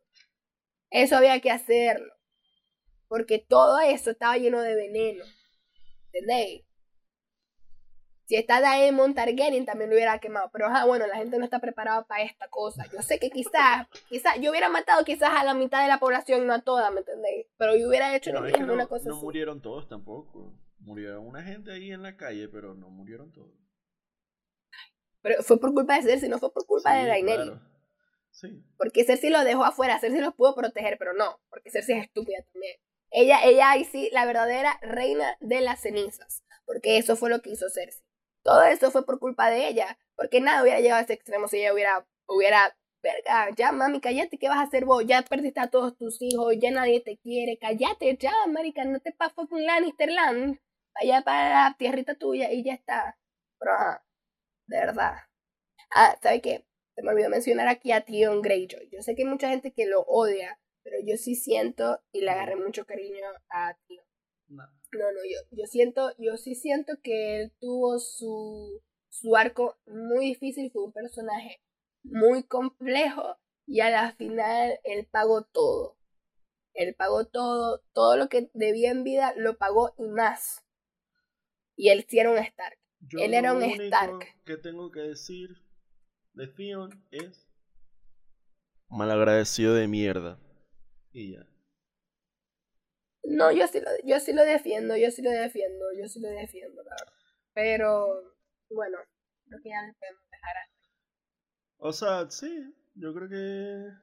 Eso 0.90 1.16
había 1.18 1.40
que 1.40 1.52
hacerlo. 1.52 2.12
Porque 3.12 3.40
todo 3.40 3.82
eso 3.82 4.12
estaba 4.12 4.38
lleno 4.38 4.62
de 4.62 4.74
veneno. 4.74 5.26
¿Entendéis? 6.14 6.64
Si 8.24 8.38
está 8.38 8.62
Daemon 8.62 9.14
Targaryen 9.14 9.66
también 9.66 9.90
lo 9.90 9.98
hubiera 9.98 10.18
quemado. 10.20 10.50
Pero 10.54 10.68
ajá, 10.68 10.86
bueno, 10.86 11.06
la 11.08 11.18
gente 11.18 11.38
no 11.38 11.44
está 11.44 11.60
preparada 11.60 12.06
para 12.08 12.24
esta 12.24 12.48
cosa. 12.48 12.86
Yo 12.94 13.02
sé 13.02 13.20
que 13.20 13.30
quizás, 13.30 13.86
quizás, 14.08 14.40
yo 14.40 14.50
hubiera 14.50 14.70
matado 14.70 15.04
quizás 15.04 15.32
a 15.36 15.44
la 15.44 15.54
mitad 15.54 15.82
de 15.82 15.90
la 15.90 16.00
población, 16.00 16.48
no 16.48 16.54
a 16.54 16.62
toda, 16.62 16.90
¿me 16.90 17.00
entendéis? 17.00 17.48
Pero 17.58 17.76
yo 17.76 17.90
hubiera 17.90 18.16
hecho 18.16 18.32
lo 18.32 18.44
mismo, 18.44 18.66
no, 18.66 18.74
una 18.76 18.88
cosa 18.88 19.10
no 19.10 19.16
así. 19.16 19.26
murieron 19.26 19.62
todos 19.62 19.90
tampoco. 19.90 20.54
Murieron 20.80 21.28
una 21.28 21.44
gente 21.44 21.74
ahí 21.74 21.92
en 21.92 22.04
la 22.04 22.16
calle, 22.16 22.48
pero 22.48 22.76
no 22.76 22.90
murieron 22.90 23.34
todos. 23.34 23.52
Pero 25.22 25.44
fue 25.44 25.60
por 25.60 25.74
culpa 25.74 25.98
de 25.98 26.04
Cersei, 26.04 26.30
no 26.30 26.40
fue 26.40 26.54
por 26.54 26.66
culpa 26.66 26.94
de 26.94 27.08
Daenerys. 27.08 27.48
claro. 27.48 27.62
Sí. 28.30 28.64
Porque 28.78 29.04
Cersei 29.04 29.32
lo 29.32 29.44
dejó 29.44 29.66
afuera, 29.66 30.00
Cersei 30.00 30.22
los 30.22 30.34
pudo 30.34 30.56
proteger, 30.56 30.96
pero 30.98 31.14
no, 31.14 31.42
porque 31.50 31.72
Cersei 31.72 31.98
es 31.98 32.06
estúpida 32.06 32.38
también. 32.54 32.78
Ella, 33.12 33.44
ella 33.44 33.72
ahí 33.72 33.84
sí, 33.84 34.10
la 34.14 34.26
verdadera 34.26 34.80
reina 34.82 35.38
de 35.42 35.62
las 35.62 35.82
cenizas, 35.82 36.44
porque 36.66 36.98
eso 36.98 37.16
fue 37.18 37.30
lo 37.30 37.42
que 37.42 37.52
hizo 37.52 37.70
Cersei. 37.70 38.04
Todo 38.44 38.64
eso 38.64 38.90
fue 38.90 39.06
por 39.06 39.20
culpa 39.20 39.50
de 39.50 39.68
ella, 39.68 40.00
porque 40.16 40.42
nada 40.42 40.64
hubiera 40.64 40.80
llegado 40.80 41.02
a 41.02 41.04
ese 41.04 41.14
extremo 41.14 41.48
si 41.48 41.58
ella 41.60 41.74
hubiera, 41.74 42.08
hubiera, 42.28 42.76
verga, 43.04 43.50
ya 43.56 43.72
mami, 43.72 44.00
cállate, 44.00 44.38
¿qué 44.38 44.48
vas 44.48 44.60
a 44.60 44.64
hacer 44.64 44.86
vos? 44.86 45.04
Ya 45.06 45.22
perdiste 45.24 45.60
a 45.60 45.70
todos 45.70 45.98
tus 45.98 46.22
hijos, 46.22 46.56
ya 46.60 46.72
nadie 46.72 47.02
te 47.02 47.18
quiere, 47.18 47.58
cállate, 47.60 48.18
ya, 48.18 48.32
marica, 48.48 48.86
no 48.86 49.00
te 49.00 49.12
pa' 49.12 49.30
fucking 49.30 49.66
Lannisterland, 49.66 50.60
vaya 50.96 51.22
para 51.22 51.70
la 51.70 51.76
tierrita 51.78 52.16
tuya 52.16 52.52
y 52.52 52.64
ya 52.64 52.74
está. 52.74 53.18
Pero 53.60 53.74
ajá, 53.74 54.06
de 54.68 54.78
verdad. 54.80 55.16
Ah, 55.92 56.18
¿sabe 56.22 56.42
qué? 56.42 56.66
Se 56.96 57.04
me 57.04 57.12
olvidó 57.12 57.30
mencionar 57.30 57.68
aquí 57.68 57.92
a 57.92 58.02
Theon 58.02 58.42
Greyjoy. 58.42 58.90
Yo 58.92 59.02
sé 59.02 59.16
que 59.16 59.24
hay 59.24 59.28
mucha 59.30 59.50
gente 59.50 59.74
que 59.74 59.86
lo 59.86 60.02
odia, 60.02 60.60
pero 60.84 60.98
yo 61.06 61.18
sí 61.18 61.36
siento 61.36 62.00
y 62.12 62.22
le 62.22 62.32
agarré 62.32 62.56
mucho 62.56 62.86
cariño 62.86 63.26
a 63.50 63.78
Theon. 63.88 64.06
No. 64.48 64.64
No, 64.64 65.12
no, 65.12 65.20
yo, 65.24 65.40
yo 65.52 65.66
siento, 65.66 66.12
yo 66.18 66.36
sí 66.38 66.56
siento 66.56 66.94
que 67.02 67.42
él 67.42 67.54
tuvo 67.60 68.00
su, 68.00 68.82
su 69.10 69.36
arco 69.36 69.78
muy 69.86 70.26
difícil, 70.26 70.72
fue 70.72 70.84
un 70.84 70.92
personaje 70.92 71.62
muy 72.04 72.44
complejo 72.44 73.38
y 73.66 73.80
a 73.80 73.90
la 73.90 74.14
final 74.14 74.80
él 74.84 75.08
pagó 75.10 75.44
todo. 75.44 75.98
Él 76.74 76.96
pagó 76.96 77.26
todo, 77.28 77.84
todo 77.94 78.18
lo 78.18 78.28
que 78.30 78.50
debía 78.54 78.92
en 78.92 79.04
vida 79.04 79.34
lo 79.38 79.58
pagó 79.58 79.94
y 79.98 80.04
más. 80.08 80.64
Y 81.76 81.90
él 81.90 82.06
sí 82.08 82.20
era 82.20 82.32
un 82.32 82.38
Stark. 82.38 82.78
Yo 83.00 83.20
Él 83.20 83.34
era 83.34 83.54
un 83.54 83.64
único 83.64 83.84
Stark. 83.84 84.20
que 84.46 84.58
tengo 84.58 84.92
que 84.92 85.00
decir 85.02 85.50
de 86.34 86.48
Theon 86.48 87.04
es 87.12 87.48
malagradecido 88.90 89.74
de 89.74 89.88
mierda. 89.88 90.40
Y 91.14 91.34
ya. 91.34 91.46
No, 93.24 93.52
yo 93.52 93.68
sí, 93.68 93.80
lo, 93.80 93.90
yo 94.04 94.20
sí 94.20 94.34
lo 94.34 94.44
defiendo, 94.44 94.98
yo 94.98 95.12
sí 95.12 95.22
lo 95.22 95.30
defiendo, 95.30 95.86
yo 95.98 96.08
sí 96.08 96.20
lo 96.20 96.30
defiendo, 96.30 96.84
la 96.84 96.92
verdad. 96.92 97.14
Pero, 97.54 98.36
bueno, 98.70 98.98
creo 99.48 99.62
que 99.62 99.70
ya 99.70 99.82
le 99.84 99.94
podemos 99.94 100.24
dejar 100.32 100.58
así. 100.58 100.90
O 101.78 101.94
sea, 101.94 102.30
sí, 102.30 102.74
yo 102.96 103.14
creo 103.14 103.30
que 103.30 103.94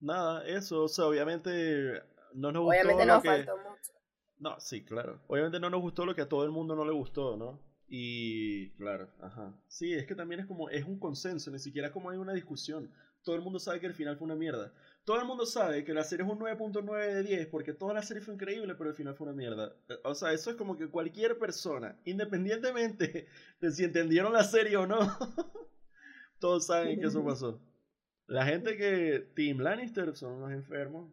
nada, 0.00 0.46
eso, 0.46 0.84
o 0.84 0.88
sea, 0.88 1.06
obviamente 1.06 2.02
no 2.34 2.52
nos 2.52 2.62
gustó 2.62 2.80
Obviamente 2.80 3.06
lo 3.06 3.14
nos 3.14 3.22
que 3.22 3.28
faltó 3.28 3.56
mucho. 3.58 3.92
No, 4.38 4.58
sí, 4.60 4.84
claro. 4.84 5.20
Obviamente 5.28 5.60
no 5.60 5.70
nos 5.70 5.80
gustó 5.80 6.04
lo 6.04 6.14
que 6.14 6.22
a 6.22 6.28
todo 6.28 6.44
el 6.44 6.50
mundo 6.50 6.74
no 6.74 6.84
le 6.84 6.92
gustó, 6.92 7.36
¿no? 7.36 7.60
Y 7.86 8.70
claro, 8.70 9.08
ajá. 9.20 9.54
Sí, 9.68 9.92
es 9.92 10.06
que 10.06 10.14
también 10.14 10.40
es 10.40 10.46
como, 10.46 10.68
es 10.70 10.84
un 10.84 10.98
consenso, 10.98 11.50
ni 11.50 11.58
siquiera 11.58 11.92
como 11.92 12.10
hay 12.10 12.18
una 12.18 12.32
discusión. 12.32 12.90
Todo 13.22 13.36
el 13.36 13.42
mundo 13.42 13.58
sabe 13.58 13.80
que 13.80 13.86
el 13.86 13.94
final 13.94 14.16
fue 14.16 14.24
una 14.24 14.34
mierda. 14.34 14.72
Todo 15.04 15.18
el 15.20 15.26
mundo 15.26 15.46
sabe 15.46 15.84
que 15.84 15.92
la 15.94 16.04
serie 16.04 16.24
es 16.24 16.30
un 16.30 16.38
9.9 16.38 17.12
de 17.14 17.22
10 17.24 17.46
porque 17.48 17.72
toda 17.72 17.92
la 17.94 18.02
serie 18.02 18.22
fue 18.22 18.34
increíble, 18.34 18.74
pero 18.76 18.90
el 18.90 18.94
final 18.96 19.14
fue 19.16 19.26
una 19.26 19.36
mierda. 19.36 19.74
Eh, 19.88 19.94
O 20.04 20.14
sea, 20.14 20.32
eso 20.32 20.50
es 20.50 20.56
como 20.56 20.76
que 20.78 20.88
cualquier 20.88 21.38
persona, 21.38 21.98
independientemente 22.04 23.26
de 23.60 23.70
si 23.72 23.82
entendieron 23.84 24.32
la 24.32 24.44
serie 24.44 24.76
o 24.76 24.86
no, 24.86 24.98
todos 26.38 26.66
saben 26.66 27.00
que 27.00 27.06
eso 27.06 27.24
pasó. 27.24 27.60
La 28.26 28.46
gente 28.46 28.76
que 28.76 29.28
Team 29.34 29.58
Lannister 29.58 30.14
son 30.16 30.34
unos 30.34 30.52
enfermos. 30.52 31.10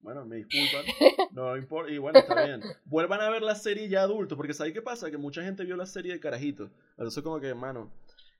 Bueno, 0.00 0.24
me 0.24 0.36
disculpan. 0.36 0.84
No 1.32 1.56
importa. 1.56 1.90
Y 1.92 1.98
bueno, 1.98 2.18
está 2.20 2.44
bien. 2.44 2.60
Vuelvan 2.84 3.20
a 3.20 3.30
ver 3.30 3.42
la 3.42 3.54
serie 3.54 3.88
ya 3.88 4.02
adulto. 4.02 4.36
Porque 4.36 4.54
¿sabes 4.54 4.72
qué 4.72 4.82
pasa? 4.82 5.10
Que 5.10 5.16
mucha 5.16 5.42
gente 5.42 5.64
vio 5.64 5.76
la 5.76 5.86
serie 5.86 6.12
de 6.12 6.20
carajito. 6.20 6.70
Entonces, 6.92 7.22
como 7.22 7.40
que, 7.40 7.54
mano. 7.54 7.92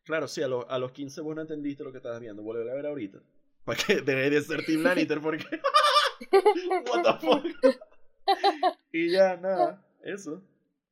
Claro, 0.04 0.28
sí, 0.28 0.42
a, 0.42 0.48
lo- 0.48 0.68
a 0.70 0.78
los 0.78 0.92
15 0.92 1.20
vos 1.20 1.34
no 1.34 1.42
entendiste 1.42 1.82
lo 1.84 1.90
que 1.90 1.98
estabas 1.98 2.20
viendo. 2.20 2.42
Vuelve 2.42 2.70
a 2.70 2.74
ver 2.74 2.86
ahorita. 2.86 3.18
Para 3.68 3.84
que 3.84 4.00
de 4.00 4.42
ser 4.42 4.64
Team 4.64 4.82
Lannister. 4.82 5.20
Porque. 5.20 5.44
What 6.90 7.02
the 7.02 7.26
fuck. 7.26 7.44
y 8.92 9.10
ya, 9.10 9.36
nada. 9.36 9.84
Eso. 10.02 10.42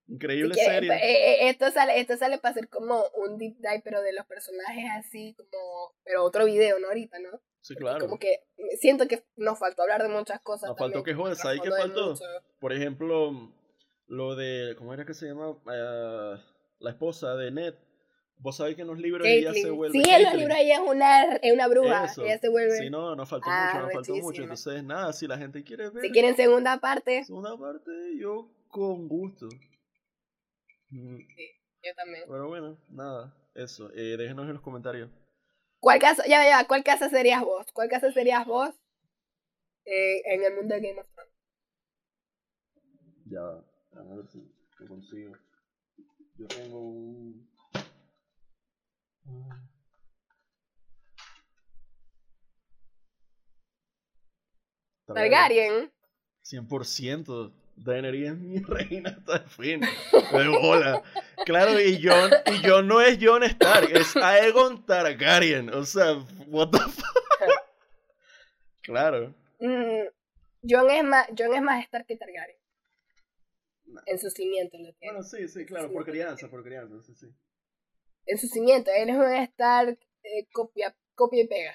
Increíble 0.08 0.54
serie. 0.54 0.90
pues, 0.90 1.02
eh, 1.02 1.46
eh, 1.46 1.48
esto 1.48 1.70
sale, 1.70 1.98
esto 1.98 2.16
sale 2.18 2.38
para 2.38 2.52
hacer 2.52 2.68
como 2.68 3.02
un 3.14 3.38
deep 3.38 3.56
dive, 3.56 3.80
pero 3.82 4.02
de 4.02 4.12
los 4.12 4.26
personajes 4.26 4.84
así, 4.94 5.34
como, 5.34 5.94
pero 6.04 6.22
otro 6.22 6.44
video, 6.44 6.78
¿no? 6.78 6.88
Ahorita, 6.88 7.18
¿no? 7.18 7.40
Sí, 7.62 7.74
Porque 7.74 7.84
claro. 7.84 7.98
Como 8.00 8.18
que 8.18 8.44
siento 8.78 9.08
que 9.08 9.24
nos 9.36 9.58
faltó 9.58 9.82
hablar 9.82 10.02
de 10.02 10.08
muchas 10.10 10.40
cosas. 10.42 10.68
Nos 10.68 10.78
faltó 10.78 11.02
que 11.02 11.14
joder. 11.14 11.34
como 11.34 11.42
¿Sabes 11.42 11.60
qué 11.62 11.70
trasfondo 11.70 12.10
de 12.12 12.16
faltó? 12.18 12.44
Por 12.60 12.72
ejemplo, 12.74 13.52
lo 14.06 14.36
de. 14.36 14.76
¿Cómo 14.76 14.92
era 14.92 15.06
que 15.06 15.14
se 15.14 15.26
llama? 15.26 15.56
Eh, 15.72 16.36
la 16.78 16.90
esposa 16.90 17.34
de 17.36 17.50
Ned. 17.50 17.74
Vos 18.38 18.56
sabés 18.56 18.76
que 18.76 18.82
en 18.82 18.88
los 18.88 18.98
libros 18.98 19.26
ella 19.26 19.48
se 19.52 19.60
Caitlyn. 19.62 19.76
vuelve. 19.76 19.92
Sí, 19.92 19.98
en 19.98 20.04
los 20.04 20.30
Caitlyn. 20.30 20.38
libros 20.40 20.58
ella 20.60 20.74
es 20.74 20.80
una, 20.80 21.22
es 21.36 21.52
una 21.52 21.68
bruja. 21.68 22.04
Eso. 22.04 22.24
Ella 22.24 22.38
se 22.38 22.48
vuelve. 22.48 22.78
Sí, 22.78 22.90
no, 22.90 23.16
nos 23.16 23.28
faltó 23.28 23.46
Ah, 23.50 23.70
mucho, 23.72 23.82
nos 23.84 23.92
faltó 23.92 24.14
mucho. 24.16 24.42
Entonces, 24.42 24.84
nada, 24.84 25.12
si 25.12 25.26
la 25.26 25.38
gente 25.38 25.64
quiere 25.64 25.88
ver 25.90 26.02
Si 26.04 26.10
quieren 26.10 26.36
segunda 26.36 26.78
parte, 26.78 27.24
segunda 27.24 27.56
parte, 27.56 27.90
yo 28.18 28.48
con 28.68 29.08
gusto. 29.08 29.48
Mm, 30.90 31.16
yo 31.18 31.94
también. 31.96 32.24
Pero 32.28 32.48
bueno, 32.48 32.78
nada, 32.90 33.34
eso. 33.54 33.90
Eh, 33.94 34.16
déjenos 34.16 34.46
en 34.46 34.52
los 34.54 34.62
comentarios. 34.62 35.10
¿Cuál 35.80 35.98
casa, 35.98 36.22
ya, 36.26 36.44
ya, 36.44 36.66
¿cuál 36.66 36.84
casa 36.84 37.08
serías 37.08 37.42
vos? 37.42 37.66
¿Cuál 37.72 37.88
casa 37.88 38.12
serías 38.12 38.46
vos 38.46 38.70
eh, 39.84 40.20
en 40.26 40.44
el 40.44 40.54
mundo 40.56 40.74
de 40.74 40.80
Game 40.80 41.00
of 41.00 41.06
Thrones? 41.14 41.32
Ya, 43.26 43.40
a 43.40 44.14
ver 44.14 44.26
si 44.28 44.38
lo 44.78 44.86
consigo. 44.88 45.32
Yo 46.38 46.46
tengo 46.48 46.78
un. 46.80 47.48
Targaryen. 55.06 55.92
100%. 56.44 57.52
Daenerys 57.76 58.30
es 58.30 58.38
mi 58.38 58.58
reina 58.66 59.10
hasta 59.10 59.36
el 59.36 59.48
fin. 59.50 59.80
Pero 60.32 60.60
hola. 60.60 61.02
Claro, 61.44 61.78
y 61.78 62.02
Jon, 62.02 62.30
y 62.46 62.66
Jon 62.66 62.88
no 62.88 63.00
es 63.00 63.18
Jon 63.20 63.42
Stark, 63.42 63.90
es 63.92 64.16
Aegon 64.16 64.84
Targaryen. 64.86 65.68
O 65.70 65.84
sea, 65.84 66.14
what 66.46 66.70
the 66.70 66.78
fuck. 66.78 67.06
Claro. 68.82 69.34
Mm, 69.58 70.06
Jon 70.68 70.90
es 70.90 71.04
más, 71.04 71.26
Jon 71.36 71.54
es 71.54 71.62
más 71.62 71.84
Stark 71.84 72.06
que 72.06 72.16
Targaryen. 72.16 72.56
En 74.06 74.18
sus 74.18 74.32
cimientos 74.32 74.80
lo 74.80 74.92
tiene. 74.94 75.14
Bueno, 75.14 75.22
sí, 75.22 75.46
sí, 75.48 75.64
claro, 75.64 75.92
por 75.92 76.04
crianza, 76.04 76.48
por 76.48 76.62
crianza, 76.64 77.00
sí, 77.02 77.14
sí. 77.14 77.26
En 78.26 78.38
sus 78.38 78.50
cimientos, 78.50 78.92
él 78.96 79.08
es 79.08 79.16
un 79.16 79.32
Stark 79.32 79.98
eh, 80.22 80.46
copia, 80.52 80.96
copia 81.14 81.42
y 81.42 81.46
pega. 81.46 81.74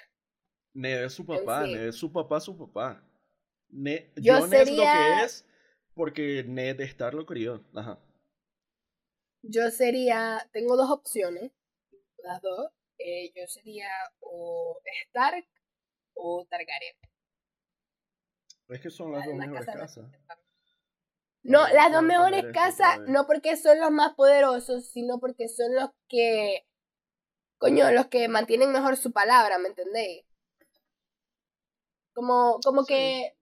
Ned 0.74 1.06
es 1.06 1.14
su 1.14 1.26
papá, 1.26 1.66
sí. 1.66 1.74
Ned 1.74 1.88
es 1.88 1.96
su 1.96 2.12
papá, 2.12 2.40
su 2.40 2.58
papá. 2.58 3.04
Ned, 3.70 4.10
Yo 4.18 4.38
es 4.38 4.72
lo 4.72 4.84
que 4.84 5.24
es 5.24 5.48
porque 5.94 6.44
Ned 6.46 6.80
Stark 6.82 7.16
lo 7.16 7.26
crió. 7.26 7.64
Ajá. 7.74 8.00
Yo 9.44 9.72
sería, 9.72 10.48
tengo 10.52 10.76
dos 10.76 10.92
opciones, 10.92 11.52
las 12.18 12.42
dos. 12.42 12.72
Eh, 12.98 13.32
yo 13.36 13.48
sería 13.48 13.90
o 14.20 14.80
Stark 15.08 15.48
o 16.14 16.46
Targaryen. 16.48 16.96
Es 18.68 18.80
que 18.80 18.90
son 18.92 19.12
las 19.12 19.26
dos 19.26 19.36
Las 19.36 19.48
mejores 19.48 19.66
casas 19.66 19.98
casas. 19.98 20.12
No, 21.44 21.68
las 21.70 21.92
dos 21.92 22.04
mejores 22.04 22.46
casas, 22.54 23.00
no 23.08 23.26
porque 23.26 23.58
son 23.58 23.80
los 23.80 23.90
más 23.92 24.14
poderosos, 24.14 24.86
sino 24.90 25.20
porque 25.20 25.48
son 25.50 25.74
los 25.74 25.90
que, 26.08 26.68
coño, 27.58 27.92
los 27.92 28.08
que 28.08 28.28
mantienen 28.28 28.72
mejor 28.72 28.96
su 28.96 29.12
palabra, 29.12 29.58
¿me 29.58 29.70
entendéis? 29.70 30.24
Como, 32.14 32.60
como 32.64 32.84
Sí. 32.84 32.94
que 32.94 33.36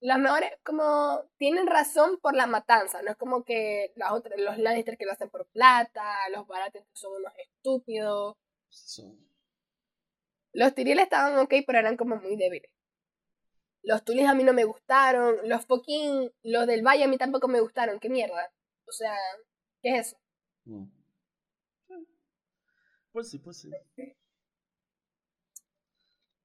las 0.00 0.18
mejores, 0.18 0.50
como 0.64 1.24
tienen 1.36 1.66
razón 1.66 2.18
por 2.22 2.34
la 2.34 2.46
matanza, 2.46 3.02
no 3.02 3.10
es 3.10 3.16
como 3.18 3.44
que 3.44 3.92
las 3.96 4.12
otras, 4.12 4.40
los 4.40 4.56
Lannister 4.56 4.96
que 4.96 5.04
lo 5.04 5.12
hacen 5.12 5.28
por 5.28 5.46
plata, 5.48 6.26
los 6.30 6.46
Baratheon 6.46 6.84
que 6.84 6.90
son 6.96 7.12
unos 7.16 7.32
estúpidos. 7.36 8.36
Son- 8.70 9.28
Los 10.52 10.74
Tyrion 10.74 10.98
estaban 11.00 11.38
ok, 11.38 11.52
pero 11.66 11.78
eran 11.80 11.96
como 11.98 12.16
muy 12.16 12.36
débiles. 12.36 12.70
Los 13.82 14.04
Tulis 14.04 14.26
a 14.26 14.34
mí 14.34 14.44
no 14.44 14.52
me 14.52 14.64
gustaron, 14.64 15.36
los 15.48 15.64
fucking, 15.66 16.30
los 16.42 16.66
del 16.66 16.82
Valle 16.82 17.04
a 17.04 17.08
mí 17.08 17.16
tampoco 17.16 17.48
me 17.48 17.60
gustaron, 17.60 17.98
qué 17.98 18.10
mierda. 18.10 18.52
O 18.86 18.92
sea, 18.92 19.16
¿qué 19.82 19.96
es 19.96 20.08
eso? 20.08 20.16
Mm. 20.64 21.00
Pues 23.12 23.30
sí, 23.30 23.38
pues 23.38 23.58
sí. 23.58 23.70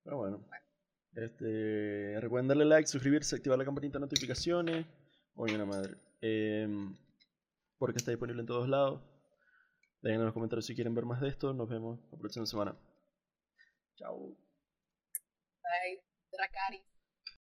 Pero 0.03 0.18
bueno. 0.18 0.45
Este, 1.14 2.20
recuerden 2.20 2.49
darle 2.49 2.66
like, 2.66 2.88
suscribirse, 2.88 3.36
activar 3.36 3.57
la 3.57 3.66
campanita 3.66 3.98
de 3.98 4.06
notificaciones. 4.06 4.86
Oye, 5.36 5.56
una 5.56 5.66
madre. 5.66 5.95
Em, 6.22 6.95
porque 7.78 7.98
está 7.98 8.12
disponible 8.12 8.41
en 8.41 8.48
todos 8.48 8.68
lados. 8.68 9.02
Dejen 10.02 10.20
en 10.20 10.26
los 10.26 10.34
comentarios 10.34 10.66
si 10.66 10.76
quieren 10.76 10.94
ver 10.94 11.06
más 11.06 11.22
de 11.22 11.30
esto. 11.30 11.53
Nos 11.53 11.70
vemos 11.70 11.99
la 12.12 12.18
próxima 12.18 12.45
semana. 12.45 12.78
Chao. 13.95 14.38
Ay, 15.64 15.99
Dracarys. 16.32 16.95